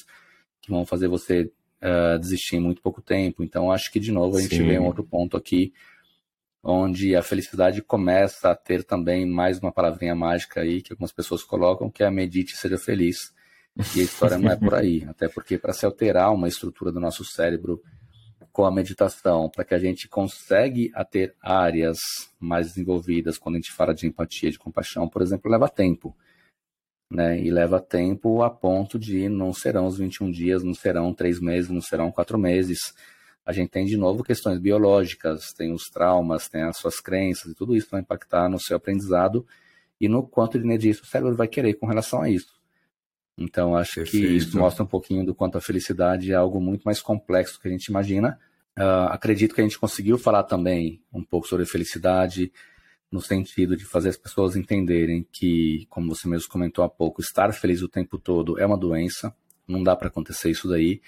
que 0.61 0.71
vão 0.71 0.85
fazer 0.85 1.07
você 1.07 1.51
uh, 1.83 2.19
desistir 2.19 2.57
em 2.57 2.61
muito 2.61 2.83
pouco 2.83 3.01
tempo? 3.01 3.45
Então, 3.45 3.71
acho 3.71 3.93
que, 3.93 4.01
de 4.01 4.11
novo, 4.11 4.37
a 4.37 4.41
gente 4.41 4.57
Sim. 4.57 4.67
vê 4.67 4.79
um 4.79 4.87
outro 4.87 5.05
ponto 5.05 5.37
aqui 5.37 5.73
onde 6.69 7.14
a 7.14 7.23
felicidade 7.23 7.81
começa 7.81 8.51
a 8.51 8.57
ter 8.57 8.83
também 8.83 9.25
mais 9.25 9.61
uma 9.61 9.71
palavrinha 9.71 10.17
mágica 10.17 10.61
aí 10.61 10.83
que 10.83 10.93
algumas 10.93 11.12
pessoas 11.12 11.45
colocam, 11.45 11.89
que 11.89 12.03
é 12.03 12.07
a 12.07 12.11
medite 12.11 12.55
e 12.55 12.57
seja 12.57 12.77
feliz. 12.77 13.33
E 13.95 14.01
a 14.01 14.03
história 14.03 14.37
não 14.37 14.51
é 14.51 14.57
por 14.57 14.75
aí, 14.75 15.05
até 15.09 15.29
porque 15.29 15.57
para 15.57 15.73
se 15.73 15.87
alterar 15.87 16.35
uma 16.35 16.49
estrutura 16.49 16.91
do 16.91 16.99
nosso 16.99 17.25
cérebro 17.25 17.81
com 18.51 18.64
a 18.64 18.73
meditação, 18.73 19.49
para 19.49 19.64
que 19.64 19.75
a 19.75 19.79
gente 19.79 20.09
consegue 20.09 20.91
a 20.95 21.05
ter 21.05 21.37
áreas 21.41 21.99
mais 22.41 22.69
desenvolvidas 22.69 23.39
quando 23.39 23.57
a 23.57 23.59
gente 23.59 23.71
fala 23.71 23.95
de 23.95 24.07
empatia, 24.07 24.51
de 24.51 24.59
compaixão, 24.59 25.09
por 25.09 25.23
exemplo, 25.23 25.51
leva 25.51 25.69
tempo. 25.69 26.17
Né? 27.12 27.41
E 27.41 27.51
leva 27.51 27.81
tempo 27.81 28.43
a 28.43 28.51
ponto 28.51 28.99
de 28.99 29.29
não 29.29 29.53
serão 29.53 29.87
os 29.87 29.99
21 29.99 30.33
dias, 30.33 30.64
não 30.64 30.75
serão 30.75 31.14
três 31.14 31.39
meses, 31.39 31.71
não 31.71 31.81
serão 31.81 32.11
quatro 32.11 32.37
meses 32.37 32.93
a 33.47 33.53
gente 33.53 33.71
tem 33.71 33.87
de 33.87 33.97
novo 33.97 34.25
questões 34.25 34.59
biológicas, 34.59 35.53
tem 35.53 35.73
os 35.73 35.85
traumas, 35.85 36.49
tem 36.49 36.63
as 36.63 36.77
suas 36.79 36.99
crenças, 36.99 37.53
e 37.53 37.55
tudo 37.55 37.77
isso 37.77 37.87
vai 37.89 38.01
impactar 38.01 38.49
no 38.49 38.59
seu 38.59 38.77
aprendizado 38.77 39.47
e 40.01 40.09
no 40.09 40.27
quanto 40.27 40.59
de 40.59 40.65
energia 40.65 40.91
o 40.91 41.07
cérebro 41.07 41.37
vai 41.37 41.47
querer 41.47 41.75
com 41.75 41.87
relação 41.87 42.21
a 42.21 42.29
isso. 42.29 42.57
Então, 43.39 43.77
acho 43.77 43.95
Perfeito. 43.95 44.27
que 44.27 44.33
isso 44.33 44.59
mostra 44.59 44.83
um 44.83 44.87
pouquinho 44.87 45.25
do 45.25 45.35
quanto 45.35 45.57
a 45.57 45.61
felicidade 45.61 46.33
é 46.33 46.35
algo 46.35 46.61
muito 46.61 46.83
mais 46.83 47.01
complexo 47.01 47.55
do 47.55 47.61
que 47.61 47.69
a 47.69 47.71
gente 47.71 47.87
imagina. 47.87 48.39
Uh, 48.77 49.09
acredito 49.11 49.55
que 49.55 49.61
a 49.61 49.65
gente 49.65 49.79
conseguiu 49.79 50.19
falar 50.19 50.43
também 50.43 51.01
um 51.13 51.23
pouco 51.23 51.47
sobre 51.47 51.67
felicidade, 51.67 52.53
no 53.13 53.21
sentido 53.21 53.77
de 53.77 53.85
fazer 53.85 54.09
as 54.09 54.17
pessoas 54.17 54.57
entenderem 54.57 55.25
que, 55.31 55.87
como 55.89 56.13
você 56.15 56.27
mesmo 56.27 56.49
comentou 56.49 56.85
há 56.85 56.89
pouco, 56.89 57.21
estar 57.21 57.53
feliz 57.53 57.81
o 57.81 57.89
tempo 57.89 58.19
todo 58.19 58.59
é 58.59 58.67
uma 58.67 58.77
doença, 58.77 59.33
não 59.69 59.83
dá 59.83 59.95
para 59.95 60.09
acontecer 60.09 60.51
isso 60.51 60.69
daí 60.69 61.01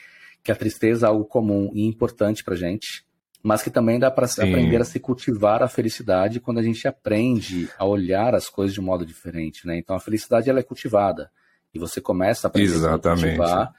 que 0.43 0.53
a 0.53 0.57
tristeza 0.57 1.07
é 1.07 1.09
algo 1.09 1.25
comum 1.25 1.71
e 1.75 1.87
importante 1.87 2.43
para 2.43 2.55
gente, 2.55 3.05
mas 3.43 3.63
que 3.63 3.71
também 3.71 3.99
dá 3.99 4.11
para 4.11 4.27
aprender 4.27 4.81
a 4.81 4.85
se 4.85 4.99
cultivar 4.99 5.63
a 5.63 5.69
felicidade 5.69 6.41
quando 6.41 6.59
a 6.59 6.63
gente 6.63 6.87
aprende 6.89 7.69
a 7.79 7.85
olhar 7.85 8.35
as 8.35 8.49
coisas 8.49 8.75
de 8.75 8.81
um 8.81 8.85
modo 8.85 9.07
diferente, 9.07 9.67
né? 9.67 9.79
Então 9.79 9.95
a 9.95 10.01
felicidade 10.01 10.51
ela 10.51 10.61
é 10.61 10.63
cultivada 10.63 11.31
e 11.73 11.79
você 11.79 12.01
começa 12.01 12.47
a 12.47 12.49
aprender 12.49 12.75
Exatamente. 12.75 13.25
a 13.25 13.29
cultivar 13.29 13.75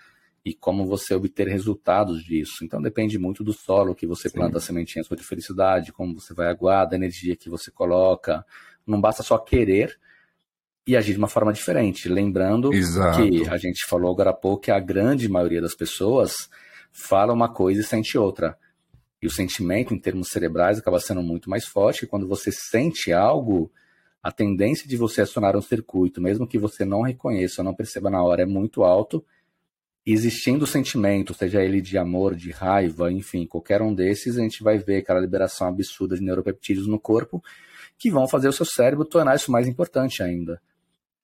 e 0.45 0.53
como 0.53 0.85
você 0.85 1.13
obter 1.13 1.47
resultados 1.47 2.23
disso. 2.23 2.63
Então 2.63 2.81
depende 2.81 3.19
muito 3.19 3.43
do 3.43 3.51
solo 3.51 3.93
que 3.93 4.07
você 4.07 4.29
Sim. 4.29 4.37
planta 4.37 4.57
a 4.57 4.61
sementinha 4.61 5.03
sua 5.03 5.17
de 5.17 5.23
felicidade, 5.23 5.91
como 5.91 6.19
você 6.19 6.33
vai 6.33 6.47
aguar, 6.47 6.87
da 6.87 6.95
energia 6.95 7.35
que 7.35 7.49
você 7.49 7.69
coloca. 7.69 8.45
Não 8.87 9.01
basta 9.01 9.21
só 9.21 9.37
querer, 9.37 9.99
e 10.89 10.97
agir 10.97 11.11
de 11.11 11.19
uma 11.19 11.27
forma 11.27 11.53
diferente. 11.53 12.09
Lembrando 12.09 12.73
Exato. 12.73 13.19
que 13.19 13.47
a 13.47 13.57
gente 13.57 13.85
falou 13.85 14.11
agora 14.11 14.31
há 14.31 14.33
pouco 14.33 14.63
que 14.63 14.71
a 14.71 14.79
grande 14.79 15.29
maioria 15.29 15.61
das 15.61 15.75
pessoas 15.75 16.33
fala 16.91 17.31
uma 17.31 17.47
coisa 17.47 17.81
e 17.81 17.83
sente 17.83 18.17
outra. 18.17 18.57
E 19.21 19.27
o 19.27 19.29
sentimento, 19.29 19.93
em 19.93 19.99
termos 19.99 20.29
cerebrais, 20.29 20.79
acaba 20.79 20.99
sendo 20.99 21.21
muito 21.21 21.47
mais 21.47 21.67
forte. 21.67 22.05
E 22.05 22.07
quando 22.07 22.27
você 22.27 22.51
sente 22.51 23.13
algo, 23.13 23.71
a 24.23 24.31
tendência 24.31 24.89
de 24.89 24.97
você 24.97 25.21
acionar 25.21 25.55
um 25.55 25.61
circuito, 25.61 26.19
mesmo 26.19 26.47
que 26.47 26.57
você 26.57 26.83
não 26.83 27.03
reconheça 27.03 27.61
ou 27.61 27.65
não 27.65 27.75
perceba 27.75 28.09
na 28.09 28.23
hora, 28.23 28.41
é 28.41 28.45
muito 28.47 28.81
alto. 28.81 29.23
Existindo 30.03 30.63
o 30.63 30.67
sentimento, 30.67 31.35
seja 31.35 31.61
ele 31.61 31.81
de 31.81 31.99
amor, 31.99 32.33
de 32.33 32.49
raiva, 32.49 33.11
enfim, 33.11 33.45
qualquer 33.45 33.79
um 33.79 33.93
desses, 33.93 34.39
a 34.39 34.41
gente 34.41 34.63
vai 34.63 34.79
ver 34.79 34.97
aquela 34.97 35.19
liberação 35.19 35.67
absurda 35.67 36.15
de 36.15 36.23
neuropeptídeos 36.23 36.87
no 36.87 36.99
corpo 36.99 37.43
que 37.95 38.09
vão 38.09 38.27
fazer 38.27 38.47
o 38.47 38.53
seu 38.53 38.65
cérebro 38.65 39.05
tornar 39.05 39.35
isso 39.35 39.51
mais 39.51 39.67
importante 39.67 40.23
ainda. 40.23 40.59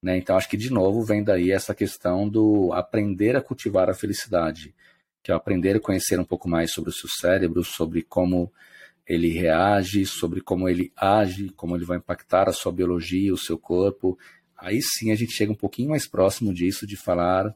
Né? 0.06 0.20
Então, 0.20 0.38
acho 0.38 0.48
que, 0.48 0.56
de 0.56 0.70
novo, 0.70 1.04
vem 1.04 1.24
daí 1.24 1.52
essa 1.52 1.74
questão 1.74 2.30
do 2.30 2.72
aprender 2.74 3.36
a 3.36 3.42
cultivar 3.42 3.90
a 3.90 3.94
felicidade, 3.96 4.72
que 5.24 5.32
é 5.32 5.34
aprender 5.34 5.78
a 5.78 5.80
conhecer 5.80 6.20
um 6.20 6.24
pouco 6.24 6.48
mais 6.48 6.72
sobre 6.72 6.92
o 6.92 6.94
seu 6.94 7.10
cérebro, 7.10 7.64
sobre 7.64 8.04
como 8.04 8.54
ele 9.08 9.30
reage, 9.30 10.06
sobre 10.06 10.42
como 10.42 10.70
ele 10.70 10.92
age, 10.96 11.50
como 11.56 11.76
ele 11.76 11.86
vai 11.86 11.98
impactar 11.98 12.48
a 12.48 12.54
sua 12.54 12.72
biologia, 12.72 13.34
o 13.34 13.38
seu 13.38 13.58
corpo. 13.58 14.16
Aí 14.56 14.80
sim 14.80 15.12
a 15.12 15.16
gente 15.16 15.34
chega 15.34 15.52
um 15.52 15.56
pouquinho 15.56 15.90
mais 15.90 16.06
próximo 16.06 16.54
disso, 16.54 16.86
de 16.86 16.96
falar 16.96 17.52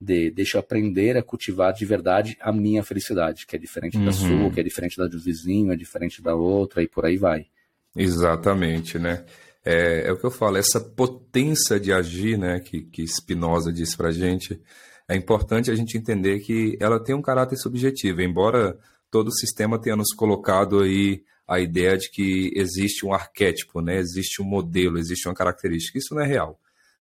de 0.00 0.32
deixa 0.32 0.56
eu 0.56 0.60
aprender 0.60 1.16
a 1.16 1.22
cultivar 1.22 1.72
de 1.72 1.86
verdade 1.86 2.36
a 2.40 2.50
minha 2.50 2.82
felicidade, 2.82 3.46
que 3.46 3.54
é 3.54 3.58
diferente 3.58 3.98
uhum. 3.98 4.04
da 4.04 4.12
sua, 4.12 4.50
que 4.50 4.58
é 4.58 4.64
diferente 4.64 4.96
da 4.96 5.06
do 5.06 5.20
vizinho, 5.20 5.72
é 5.72 5.76
diferente 5.76 6.20
da 6.20 6.34
outra 6.34 6.82
e 6.82 6.88
por 6.88 7.06
aí 7.06 7.16
vai. 7.16 7.46
Exatamente, 7.94 8.98
né? 8.98 9.24
É, 9.64 10.08
é 10.08 10.12
o 10.12 10.16
que 10.18 10.24
eu 10.24 10.30
falo, 10.30 10.58
essa 10.58 10.78
potência 10.78 11.80
de 11.80 11.92
agir, 11.92 12.38
né, 12.38 12.60
que, 12.60 12.82
que 12.82 13.06
Spinoza 13.06 13.72
disse 13.72 13.96
para 13.96 14.10
gente, 14.10 14.60
é 15.08 15.16
importante 15.16 15.70
a 15.70 15.74
gente 15.74 15.96
entender 15.96 16.40
que 16.40 16.76
ela 16.80 17.02
tem 17.02 17.14
um 17.14 17.22
caráter 17.22 17.56
subjetivo, 17.56 18.20
embora 18.20 18.78
todo 19.10 19.28
o 19.28 19.32
sistema 19.34 19.80
tenha 19.80 19.96
nos 19.96 20.12
colocado 20.14 20.80
aí 20.80 21.24
a 21.46 21.60
ideia 21.60 21.96
de 21.96 22.10
que 22.10 22.52
existe 22.54 23.06
um 23.06 23.12
arquétipo, 23.12 23.80
né, 23.80 23.98
existe 23.98 24.42
um 24.42 24.44
modelo, 24.44 24.98
existe 24.98 25.28
uma 25.28 25.34
característica. 25.34 25.98
Isso 25.98 26.14
não 26.14 26.22
é 26.22 26.26
real. 26.26 26.58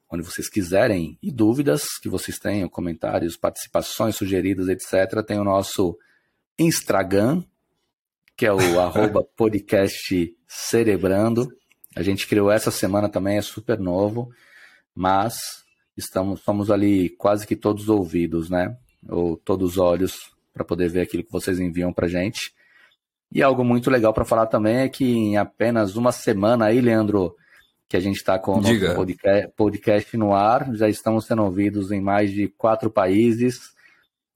onde 0.07 0.23
vocês 0.23 0.47
quiserem, 0.47 1.17
e 1.21 1.31
dúvidas 1.31 1.97
que 1.99 2.07
vocês 2.07 2.37
tenham, 2.37 2.69
comentários, 2.69 3.35
participações 3.35 4.15
sugeridas, 4.15 4.69
etc. 4.69 5.25
Tem 5.25 5.39
o 5.39 5.43
nosso 5.43 5.97
Instagram, 6.59 7.43
que 8.37 8.45
é 8.45 8.53
o 8.53 8.59
arroba 8.79 9.23
podcast 9.35 10.31
cerebrando. 10.47 11.51
A 11.95 12.03
gente 12.03 12.27
criou 12.27 12.51
essa 12.51 12.69
semana 12.69 13.09
também, 13.09 13.37
é 13.37 13.41
super 13.41 13.79
novo, 13.79 14.31
mas 14.93 15.63
estamos 15.99 16.41
somos 16.41 16.71
ali 16.71 17.09
quase 17.09 17.45
que 17.45 17.55
todos 17.55 17.89
ouvidos, 17.89 18.49
né? 18.49 18.75
Ou 19.07 19.37
todos 19.37 19.77
olhos 19.77 20.31
para 20.53 20.65
poder 20.65 20.89
ver 20.89 21.01
aquilo 21.01 21.23
que 21.23 21.31
vocês 21.31 21.59
enviam 21.59 21.93
para 21.93 22.07
gente. 22.07 22.53
E 23.31 23.43
algo 23.43 23.63
muito 23.63 23.91
legal 23.91 24.13
para 24.13 24.25
falar 24.25 24.47
também 24.47 24.77
é 24.77 24.89
que 24.89 25.05
em 25.05 25.37
apenas 25.37 25.95
uma 25.95 26.11
semana 26.11 26.65
aí, 26.65 26.81
Leandro, 26.81 27.35
que 27.87 27.95
a 27.95 27.99
gente 27.99 28.17
está 28.17 28.39
com 28.39 28.53
o 28.53 28.61
nosso 28.61 28.95
podcast, 28.95 29.53
podcast, 29.55 30.17
no 30.17 30.33
ar, 30.33 30.73
já 30.75 30.89
estamos 30.89 31.25
sendo 31.25 31.43
ouvidos 31.43 31.91
em 31.91 32.01
mais 32.01 32.31
de 32.31 32.47
quatro 32.47 32.89
países, 32.89 33.59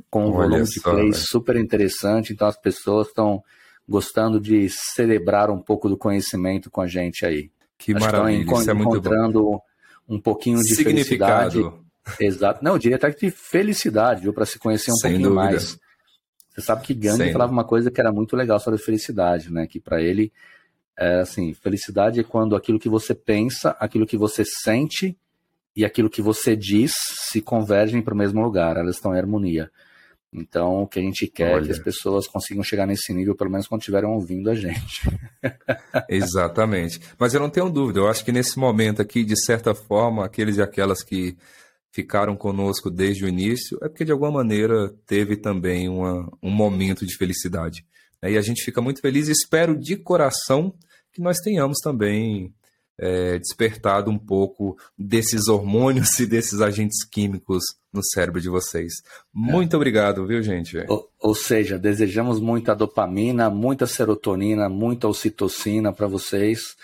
com 0.10 0.28
um 0.28 0.34
Olha 0.34 0.50
volume 0.50 0.68
só, 0.68 0.74
de 0.74 0.82
play 0.82 1.14
super 1.14 1.56
interessante, 1.56 2.34
então 2.34 2.48
as 2.48 2.58
pessoas 2.58 3.08
estão 3.08 3.44
gostando 3.88 4.40
de 4.40 4.70
celebrar 4.70 5.50
um 5.50 5.60
pouco 5.60 5.90
do 5.90 5.98
conhecimento 5.98 6.70
com 6.70 6.82
a 6.82 6.88
gente 6.88 7.26
aí. 7.26 7.52
Que 7.78 7.94
Acho 7.94 8.06
maravilha, 8.06 8.42
estão 8.42 8.62
isso 8.62 8.70
é 8.70 8.74
muito 8.74 8.90
encontrando 8.98 9.44
bom 9.44 9.62
um 10.08 10.20
pouquinho 10.20 10.62
de 10.62 10.76
felicidade. 10.76 11.60
Exato. 12.20 12.64
Não, 12.64 12.74
eu 12.74 12.80
diria 12.80 12.98
até 12.98 13.12
que 13.12 13.28
de 13.28 13.32
felicidade, 13.32 14.22
viu, 14.22 14.34
para 14.34 14.46
se 14.46 14.60
conhecer 14.60 14.92
um 14.92 14.96
Sem 14.96 15.12
pouquinho 15.12 15.30
dúvida. 15.30 15.52
mais. 15.52 15.80
Você 16.54 16.62
sabe 16.62 16.86
que 16.86 16.94
Gandhi 16.94 17.24
Sem 17.24 17.32
falava 17.32 17.52
uma 17.52 17.64
coisa 17.64 17.90
que 17.90 18.00
era 18.00 18.12
muito 18.12 18.36
legal 18.36 18.60
sobre 18.60 18.80
felicidade, 18.80 19.52
né? 19.52 19.66
Que 19.66 19.80
para 19.80 20.02
ele 20.02 20.32
é 20.98 21.22
assim, 21.22 21.54
felicidade 21.54 22.20
é 22.20 22.24
quando 22.24 22.56
aquilo 22.56 22.80
que 22.80 22.90
você 22.90 23.16
pensa, 23.16 23.76
aquilo 23.80 24.06
que 24.06 24.18
você 24.18 24.44
sente 24.46 25.18
e 25.76 25.84
aquilo 25.84 26.10
que 26.10 26.22
você 26.22 26.56
diz 26.56 26.94
se 27.32 27.42
convergem 27.42 28.02
para 28.02 28.14
o 28.14 28.18
mesmo 28.18 28.44
lugar, 28.44 28.78
elas 28.78 28.96
estão 28.96 29.16
em 29.16 29.18
harmonia. 29.18 29.72
Então, 30.34 30.82
o 30.82 30.88
que 30.88 31.00
a 31.00 31.02
gente 31.02 31.28
quer 31.28 31.54
Olha. 31.54 31.64
é 31.64 31.66
que 31.66 31.72
as 31.72 31.80
pessoas 31.80 32.28
consigam 32.28 32.64
chegar 32.64 32.88
nesse 32.88 33.14
nível, 33.14 33.36
pelo 33.36 33.52
menos 33.52 33.68
quando 33.68 33.82
estiverem 33.82 34.10
ouvindo 34.10 34.50
a 34.50 34.56
gente. 34.56 35.02
Exatamente. 36.10 37.00
Mas 37.20 37.34
eu 37.34 37.40
não 37.40 37.50
tenho 37.50 37.70
dúvida, 37.70 38.00
eu 38.00 38.08
acho 38.08 38.26
que 38.26 38.32
nesse 38.32 38.58
momento 38.58 39.02
aqui, 39.02 39.24
de 39.24 39.40
certa 39.46 39.76
forma, 39.76 40.26
aqueles 40.26 40.58
e 40.58 40.62
aquelas 40.62 41.04
que 41.04 41.38
ficaram 41.92 42.36
conosco 42.36 42.90
desde 42.90 43.24
o 43.24 43.28
início, 43.28 43.78
é 43.84 43.88
porque 43.88 44.04
de 44.04 44.12
alguma 44.12 44.32
maneira 44.32 44.92
teve 45.06 45.38
também 45.38 45.88
uma, 45.88 46.28
um 46.42 46.50
momento 46.50 47.06
de 47.06 47.16
felicidade. 47.16 47.86
E 48.24 48.38
a 48.38 48.42
gente 48.42 48.64
fica 48.64 48.82
muito 48.82 49.02
feliz 49.02 49.28
e 49.28 49.32
espero 49.32 49.78
de 49.78 49.98
coração 49.98 50.74
que 51.12 51.22
nós 51.22 51.38
tenhamos 51.40 51.78
também 51.84 52.52
é, 53.04 53.38
despertado 53.38 54.10
um 54.10 54.18
pouco 54.18 54.78
desses 54.98 55.50
hormônios 55.50 56.18
e 56.22 56.26
desses 56.26 56.62
agentes 56.62 57.04
químicos 57.04 57.62
no 57.92 58.02
cérebro 58.02 58.40
de 58.40 58.48
vocês. 58.48 58.94
Muito 59.34 59.74
é. 59.74 59.78
obrigado, 59.78 60.26
viu, 60.26 60.42
gente? 60.42 60.78
Ou, 60.88 61.10
ou, 61.20 61.36
seja, 61.36 61.78
desejamos 61.78 62.40
muita 62.40 62.74
dopamina, 62.74 63.50
muita 63.50 63.86
serotonina, 63.86 64.70
muita 64.70 65.10
ocitocina 65.10 65.92
para 65.92 66.08
vocês. 66.08 66.78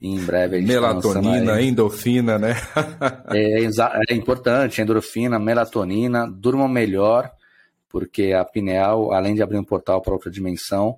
E 0.00 0.08
em 0.08 0.20
breve 0.24 0.56
a 0.56 0.60
gente 0.60 0.68
Melatonina, 0.68 1.60
endorfina, 1.60 2.38
né? 2.38 2.54
é, 3.30 3.64
é 4.08 4.14
importante, 4.14 4.80
endorfina, 4.80 5.38
melatonina, 5.38 6.26
durmam 6.26 6.68
melhor, 6.68 7.30
porque 7.90 8.32
a 8.32 8.44
pineal, 8.44 9.12
além 9.12 9.34
de 9.34 9.42
abrir 9.42 9.58
um 9.58 9.64
portal 9.64 10.00
para 10.00 10.14
outra 10.14 10.30
dimensão, 10.30 10.96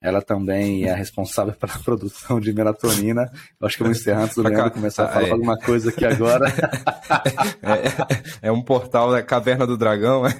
ela 0.00 0.22
também 0.22 0.84
é 0.84 0.94
responsável 0.94 1.54
pela 1.54 1.76
produção 1.82 2.40
de 2.40 2.52
melatonina. 2.52 3.30
Eu 3.60 3.66
acho 3.66 3.76
que 3.76 3.82
eu 3.82 3.86
vou 3.86 3.94
encerrar 3.94 4.22
antes 4.22 4.36
do 4.36 4.42
Leandro 4.42 4.70
começar 4.70 5.04
a 5.04 5.08
falar 5.08 5.28
é. 5.28 5.30
alguma 5.30 5.58
coisa 5.58 5.90
aqui 5.90 6.04
agora. 6.04 6.46
É, 7.62 7.72
é, 7.72 8.48
é 8.48 8.52
um 8.52 8.62
portal 8.62 9.10
da 9.10 9.22
Caverna 9.22 9.66
do 9.66 9.76
Dragão. 9.76 10.26
É? 10.26 10.32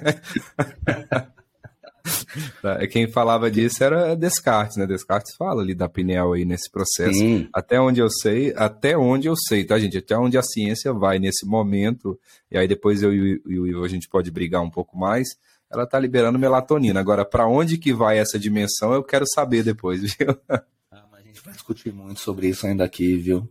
Tá, 2.63 2.87
quem 2.87 3.09
falava 3.11 3.51
disso 3.51 3.83
era 3.83 4.15
Descartes, 4.15 4.77
né? 4.77 4.87
Descartes 4.87 5.35
fala 5.37 5.63
ali 5.63 5.75
da 5.75 5.89
pineal 5.89 6.33
aí 6.33 6.45
nesse 6.45 6.71
processo. 6.71 7.15
Sim. 7.19 7.49
Até 7.53 7.81
onde 7.81 8.01
eu 8.01 8.09
sei, 8.11 8.53
até 8.57 8.97
onde 8.97 9.29
eu 9.29 9.35
sei, 9.37 9.65
tá, 9.65 9.79
gente? 9.79 9.99
Até 9.99 10.17
onde 10.17 10.37
a 10.39 10.43
ciência 10.43 10.93
vai 10.93 11.19
nesse 11.19 11.47
momento. 11.47 12.19
E 12.51 12.59
aí 12.59 12.69
depois 12.69 13.03
eu 13.03 13.15
e 13.15 13.41
o 13.59 13.67
Ivo 13.67 13.85
a 13.85 13.89
gente 13.89 14.09
pode 14.09 14.31
brigar 14.31 14.63
um 14.63 14.71
pouco 14.71 14.97
mais 14.97 15.29
ela 15.71 15.85
está 15.85 15.99
liberando 15.99 16.39
melatonina. 16.39 17.01
Agora, 17.01 17.25
para 17.25 17.47
onde 17.47 17.79
que 17.79 17.93
vai 17.93 18.19
essa 18.19 18.39
dimensão, 18.39 18.93
eu 18.93 19.03
quero 19.03 19.25
saber 19.27 19.63
depois, 19.63 20.01
viu? 20.17 20.37
Ah, 20.49 21.05
mas 21.11 21.21
a 21.21 21.25
gente 21.25 21.41
vai 21.43 21.53
discutir 21.53 21.93
muito 21.93 22.21
sobre 22.21 22.49
isso 22.49 22.67
ainda 22.67 22.85
aqui, 22.85 23.17
viu? 23.17 23.49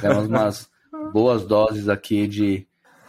Temos 0.00 0.26
umas 0.26 0.68
boas 1.12 1.44
doses 1.44 1.88
aqui 1.88 2.26
de 2.26 2.66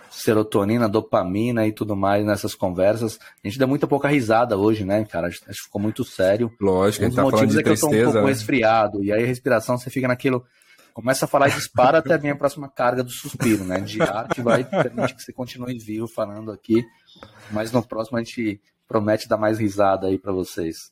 serotonina, 0.09 0.87
dopamina 0.87 1.65
e 1.67 1.71
tudo 1.71 1.95
mais 1.95 2.25
nessas 2.25 2.53
conversas. 2.53 3.19
A 3.43 3.47
gente 3.47 3.59
dá 3.59 3.65
muita 3.65 3.87
pouca 3.87 4.07
risada 4.07 4.57
hoje, 4.57 4.85
né, 4.85 5.03
cara? 5.05 5.27
Acho 5.27 5.41
que 5.41 5.53
ficou 5.53 5.81
muito 5.81 6.03
sério. 6.03 6.51
Lógico, 6.61 7.03
um 7.03 7.07
a 7.07 7.09
gente 7.09 7.15
tá 7.15 7.29
falando 7.29 7.49
de 7.49 7.59
é 7.59 7.63
tristeza, 7.63 7.89
que 7.89 7.95
eu 7.97 8.03
tô 8.03 8.09
um 8.09 8.11
pouco 8.11 8.27
né? 8.27 8.33
resfriado, 8.33 9.03
e 9.03 9.11
aí 9.11 9.23
a 9.23 9.27
respiração 9.27 9.77
você 9.77 9.89
fica 9.89 10.07
naquilo 10.07 10.45
começa 10.93 11.25
a 11.25 11.27
falar 11.27 11.49
e 11.49 11.53
dispara 11.53 11.97
até 11.97 12.13
a 12.13 12.19
minha 12.19 12.35
próxima 12.35 12.69
carga 12.69 13.03
do 13.03 13.11
suspiro, 13.11 13.63
né? 13.63 13.81
De 13.81 14.01
ar 14.01 14.27
que 14.29 14.41
vai 14.41 14.63
permitir 14.63 15.15
que 15.15 15.23
você 15.23 15.33
continue 15.33 15.77
vivo 15.77 16.07
falando 16.07 16.51
aqui. 16.51 16.85
Mas 17.51 17.71
no 17.71 17.85
próximo 17.85 18.17
a 18.17 18.23
gente 18.23 18.61
promete 18.87 19.27
dar 19.27 19.37
mais 19.37 19.59
risada 19.59 20.07
aí 20.07 20.17
para 20.17 20.31
vocês. 20.31 20.91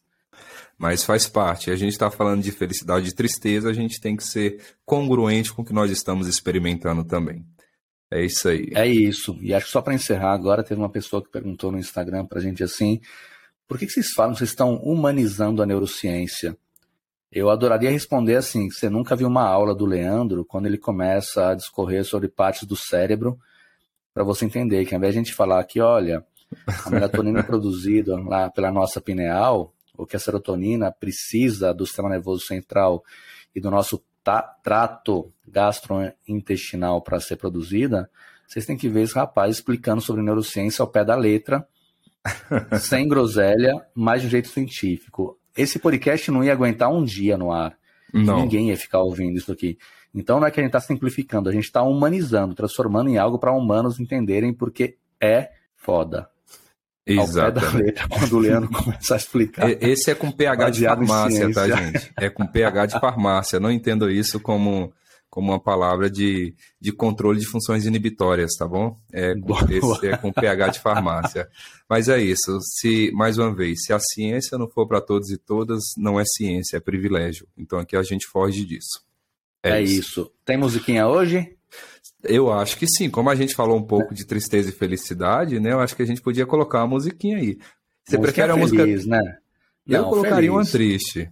Mas 0.77 1.03
faz 1.03 1.27
parte. 1.27 1.69
A 1.69 1.75
gente 1.75 1.91
está 1.91 2.09
falando 2.09 2.41
de 2.41 2.51
felicidade 2.51 3.09
e 3.09 3.13
tristeza, 3.13 3.69
a 3.69 3.73
gente 3.73 4.01
tem 4.01 4.15
que 4.15 4.23
ser 4.23 4.59
congruente 4.85 5.53
com 5.53 5.61
o 5.61 5.65
que 5.65 5.73
nós 5.73 5.91
estamos 5.91 6.27
experimentando 6.27 7.03
também. 7.03 7.45
É 8.09 8.25
isso 8.25 8.49
aí. 8.49 8.69
É 8.73 8.87
isso. 8.87 9.37
E 9.41 9.53
acho 9.53 9.67
que 9.67 9.71
só 9.71 9.81
para 9.81 9.93
encerrar 9.93 10.33
agora, 10.33 10.63
teve 10.63 10.81
uma 10.81 10.89
pessoa 10.89 11.23
que 11.23 11.29
perguntou 11.29 11.71
no 11.71 11.79
Instagram 11.79 12.25
para 12.25 12.39
a 12.39 12.41
gente 12.41 12.63
assim: 12.63 12.99
por 13.67 13.77
que, 13.77 13.85
que 13.85 13.93
vocês 13.93 14.11
falam, 14.13 14.35
vocês 14.35 14.49
estão 14.49 14.75
humanizando 14.77 15.61
a 15.61 15.65
neurociência? 15.65 16.57
Eu 17.31 17.49
adoraria 17.49 17.89
responder 17.89 18.35
assim: 18.35 18.69
você 18.69 18.89
nunca 18.89 19.15
viu 19.15 19.27
uma 19.27 19.47
aula 19.47 19.73
do 19.73 19.85
Leandro 19.85 20.43
quando 20.43 20.65
ele 20.65 20.77
começa 20.77 21.49
a 21.49 21.55
discorrer 21.55 22.03
sobre 22.03 22.27
partes 22.27 22.67
do 22.67 22.75
cérebro, 22.75 23.39
para 24.13 24.23
você 24.23 24.43
entender 24.45 24.85
que 24.85 24.93
ao 24.93 24.97
invés 24.97 25.13
de 25.13 25.19
a 25.19 25.23
gente 25.23 25.33
falar 25.33 25.63
que, 25.63 25.79
olha, 25.79 26.25
a 26.85 26.89
melatonina 26.89 27.39
é 27.39 27.43
produzida 27.43 28.19
lá 28.19 28.49
pela 28.49 28.69
nossa 28.69 28.99
pineal, 28.99 29.73
ou 29.97 30.05
que 30.05 30.17
a 30.17 30.19
serotonina 30.19 30.91
precisa 30.91 31.73
do 31.73 31.85
sistema 31.85 32.09
nervoso 32.09 32.45
central 32.45 33.01
e 33.55 33.61
do 33.61 33.71
nosso 33.71 34.03
trato 34.61 35.31
gastrointestinal 35.47 37.01
para 37.01 37.19
ser 37.19 37.37
produzida, 37.37 38.09
vocês 38.45 38.65
têm 38.65 38.77
que 38.77 38.89
ver 38.89 39.03
esse 39.03 39.15
rapaz 39.15 39.55
explicando 39.55 40.01
sobre 40.01 40.21
neurociência 40.21 40.83
ao 40.83 40.87
pé 40.87 41.05
da 41.05 41.15
letra, 41.15 41.65
sem 42.79 43.07
groselha, 43.07 43.73
mas 43.95 44.21
de 44.21 44.27
um 44.27 44.29
jeito 44.29 44.49
científico 44.49 45.39
esse 45.55 45.79
podcast 45.79 46.29
não 46.31 46.43
ia 46.43 46.53
aguentar 46.53 46.91
um 46.91 47.03
dia 47.03 47.37
no 47.37 47.51
ar. 47.51 47.77
Não. 48.13 48.41
Ninguém 48.41 48.69
ia 48.69 48.77
ficar 48.77 48.99
ouvindo 48.99 49.37
isso 49.37 49.51
aqui. 49.51 49.77
Então 50.13 50.39
não 50.39 50.47
é 50.47 50.51
que 50.51 50.59
a 50.59 50.63
gente 50.63 50.69
está 50.69 50.81
simplificando, 50.81 51.49
a 51.49 51.51
gente 51.51 51.63
está 51.63 51.81
humanizando, 51.81 52.53
transformando 52.53 53.09
em 53.09 53.17
algo 53.17 53.39
para 53.39 53.53
humanos 53.53 53.99
entenderem, 53.99 54.53
porque 54.53 54.97
é 55.19 55.51
foda. 55.75 56.29
Exatamente. 57.05 58.07
quando 58.07 58.33
o 58.33 58.39
Leandro 58.39 58.69
começa 58.71 59.13
a 59.13 59.17
explicar. 59.17 59.69
Esse 59.81 60.11
é 60.11 60.15
com 60.15 60.31
PH 60.31 60.69
de 60.69 60.85
farmácia, 60.85 61.53
tá, 61.53 61.67
gente? 61.67 62.11
É 62.17 62.29
com 62.29 62.45
PH 62.45 62.85
de 62.87 62.99
farmácia. 62.99 63.59
Não 63.59 63.71
entendo 63.71 64.09
isso 64.09 64.39
como 64.39 64.93
como 65.31 65.53
uma 65.53 65.59
palavra 65.59 66.09
de, 66.09 66.53
de 66.79 66.91
controle 66.91 67.39
de 67.39 67.47
funções 67.47 67.85
inibitórias, 67.85 68.51
tá 68.57 68.67
bom? 68.67 68.97
É 69.13 69.33
com, 69.33 69.55
esse, 69.71 70.07
é 70.07 70.17
com 70.17 70.31
pH 70.31 70.67
de 70.67 70.79
farmácia. 70.81 71.47
Mas 71.89 72.09
é 72.09 72.21
isso. 72.21 72.59
Se 72.61 73.09
mais 73.13 73.37
uma 73.37 73.55
vez, 73.55 73.85
se 73.85 73.93
a 73.93 73.99
ciência 73.99 74.57
não 74.57 74.69
for 74.69 74.85
para 74.85 74.99
todos 74.99 75.29
e 75.31 75.37
todas, 75.37 75.79
não 75.97 76.19
é 76.19 76.23
ciência, 76.25 76.75
é 76.75 76.81
privilégio. 76.81 77.47
Então 77.57 77.79
aqui 77.79 77.95
a 77.95 78.03
gente 78.03 78.27
foge 78.27 78.65
disso. 78.65 79.01
É, 79.63 79.77
é 79.77 79.81
isso. 79.81 79.99
isso. 80.01 80.31
Tem 80.43 80.57
musiquinha 80.57 81.07
hoje? 81.07 81.55
Eu 82.23 82.51
acho 82.51 82.77
que 82.77 82.85
sim. 82.85 83.09
Como 83.09 83.29
a 83.29 83.35
gente 83.35 83.55
falou 83.55 83.77
um 83.77 83.83
pouco 83.83 84.13
de 84.13 84.25
tristeza 84.25 84.69
e 84.69 84.73
felicidade, 84.73 85.61
né? 85.61 85.71
Eu 85.71 85.79
acho 85.79 85.95
que 85.95 86.03
a 86.03 86.05
gente 86.05 86.21
podia 86.21 86.45
colocar 86.45 86.79
uma 86.79 86.87
musiquinha 86.87 87.37
aí. 87.37 87.57
Você 88.03 88.17
música 88.17 88.33
prefere 88.33 88.51
a 88.51 88.57
música? 88.57 88.85
Né? 88.85 89.37
Eu 89.87 90.01
não, 90.01 90.09
colocaria 90.09 90.35
feliz. 90.35 90.51
uma 90.51 90.65
triste. 90.65 91.31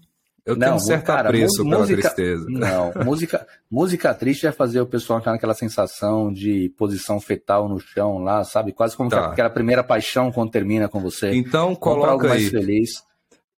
Eu 0.50 0.56
não, 0.56 0.66
tenho 0.66 0.76
um 0.76 0.80
certo 0.80 1.06
cara, 1.06 1.30
apreço 1.30 1.64
música, 1.64 1.86
pela 1.86 2.02
tristeza. 2.02 2.46
Não, 2.50 2.92
música, 3.06 3.48
música 3.70 4.14
triste 4.14 4.48
é 4.48 4.52
fazer 4.52 4.82
o 4.82 4.86
pessoal 4.86 5.20
entrar 5.20 5.32
naquela 5.34 5.54
sensação 5.54 6.34
de 6.34 6.74
posição 6.78 7.20
fetal 7.20 7.70
no 7.70 7.80
chão 7.80 8.18
lá, 8.18 8.44
sabe? 8.44 8.72
Quase 8.72 8.98
como 8.98 9.10
tá. 9.10 9.28
aquela 9.28 9.50
primeira 9.50 9.84
paixão 9.84 10.32
quando 10.32 10.50
termina 10.50 10.90
com 10.90 11.00
você. 11.00 11.32
Então 11.36 11.76
coloca 11.76 12.12
algo 12.12 12.24
aí. 12.26 12.30
mais 12.30 12.50
feliz. 12.50 12.90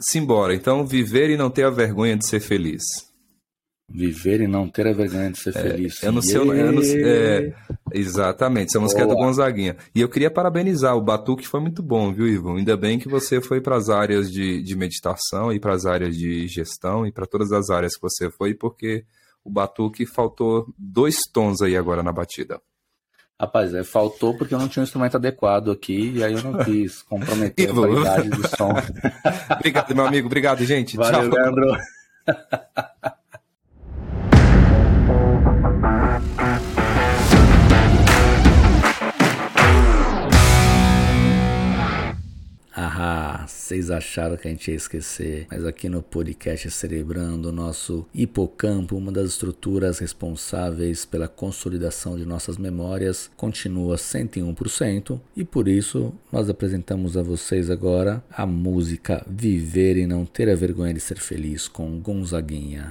Simbora. 0.01 0.53
Então, 0.53 0.85
viver 0.85 1.29
e 1.29 1.37
não 1.37 1.49
ter 1.49 1.63
a 1.63 1.69
vergonha 1.69 2.17
de 2.17 2.25
ser 2.25 2.39
feliz. 2.39 3.10
Viver 3.93 4.41
e 4.41 4.47
não 4.47 4.67
ter 4.67 4.87
a 4.87 4.93
vergonha 4.93 5.31
de 5.31 5.39
ser 5.39 5.55
é, 5.55 5.61
feliz. 5.61 6.01
Eu 6.01 6.11
não 6.11 6.21
sei, 6.21 6.37
eu, 6.37 6.53
eu 6.53 6.71
não 6.71 6.81
sei 6.81 7.03
é, 7.03 7.53
exatamente, 7.93 8.69
essa 8.69 8.79
música 8.79 9.01
é 9.01 9.05
do 9.05 9.15
Gonzaguinha. 9.15 9.75
E 9.93 10.01
eu 10.01 10.09
queria 10.09 10.31
parabenizar, 10.31 10.95
o 10.95 11.01
Batuque 11.01 11.47
foi 11.47 11.59
muito 11.59 11.83
bom, 11.83 12.13
viu, 12.13 12.27
Ivo? 12.27 12.55
Ainda 12.55 12.77
bem 12.77 12.97
que 12.97 13.09
você 13.09 13.41
foi 13.41 13.59
para 13.59 13.75
as 13.75 13.89
áreas 13.89 14.31
de, 14.31 14.61
de 14.63 14.75
meditação 14.75 15.51
e 15.51 15.59
para 15.59 15.73
as 15.73 15.85
áreas 15.85 16.15
de 16.15 16.47
gestão 16.47 17.05
e 17.05 17.11
para 17.11 17.25
todas 17.25 17.51
as 17.51 17.69
áreas 17.69 17.95
que 17.95 18.01
você 18.01 18.29
foi, 18.31 18.53
porque 18.53 19.03
o 19.43 19.51
Batuque 19.51 20.05
faltou 20.05 20.73
dois 20.77 21.17
tons 21.31 21.61
aí 21.61 21.75
agora 21.75 22.03
na 22.03 22.11
batida. 22.11 22.61
Rapaz, 23.41 23.73
é, 23.73 23.83
faltou 23.83 24.37
porque 24.37 24.53
eu 24.53 24.59
não 24.59 24.67
tinha 24.67 24.81
um 24.81 24.83
instrumento 24.83 25.17
adequado 25.17 25.71
aqui 25.71 26.11
e 26.15 26.23
aí 26.23 26.33
eu 26.33 26.43
não 26.43 26.53
quis 26.63 27.01
comprometer 27.01 27.71
a 27.71 27.73
qualidade 27.73 28.29
do 28.29 28.47
som. 28.55 28.71
obrigado, 29.57 29.95
meu 29.95 30.05
amigo. 30.05 30.27
Obrigado, 30.27 30.63
gente. 30.63 30.95
Valeu, 30.95 31.27
Tchau. 31.27 31.39
Leandro. 31.39 31.77
Ah, 43.03 43.45
vocês 43.47 43.89
acharam 43.89 44.37
que 44.37 44.47
a 44.47 44.51
gente 44.51 44.69
ia 44.69 44.77
esquecer, 44.77 45.47
mas 45.49 45.65
aqui 45.65 45.89
no 45.89 46.03
podcast 46.03 46.69
Cerebrando, 46.69 47.49
o 47.49 47.51
nosso 47.51 48.05
hipocampo, 48.13 48.95
uma 48.95 49.11
das 49.11 49.29
estruturas 49.29 49.97
responsáveis 49.97 51.03
pela 51.03 51.27
consolidação 51.27 52.15
de 52.15 52.27
nossas 52.27 52.59
memórias, 52.59 53.31
continua 53.35 53.95
101% 53.95 55.19
e 55.35 55.43
por 55.43 55.67
isso 55.67 56.13
nós 56.31 56.47
apresentamos 56.47 57.17
a 57.17 57.23
vocês 57.23 57.71
agora 57.71 58.23
a 58.29 58.45
música 58.45 59.25
Viver 59.27 59.97
e 59.97 60.05
Não 60.05 60.23
Ter 60.23 60.47
a 60.47 60.53
Vergonha 60.53 60.93
de 60.93 60.99
Ser 60.99 61.17
Feliz 61.17 61.67
com 61.67 61.99
Gonzaguinha. 61.99 62.89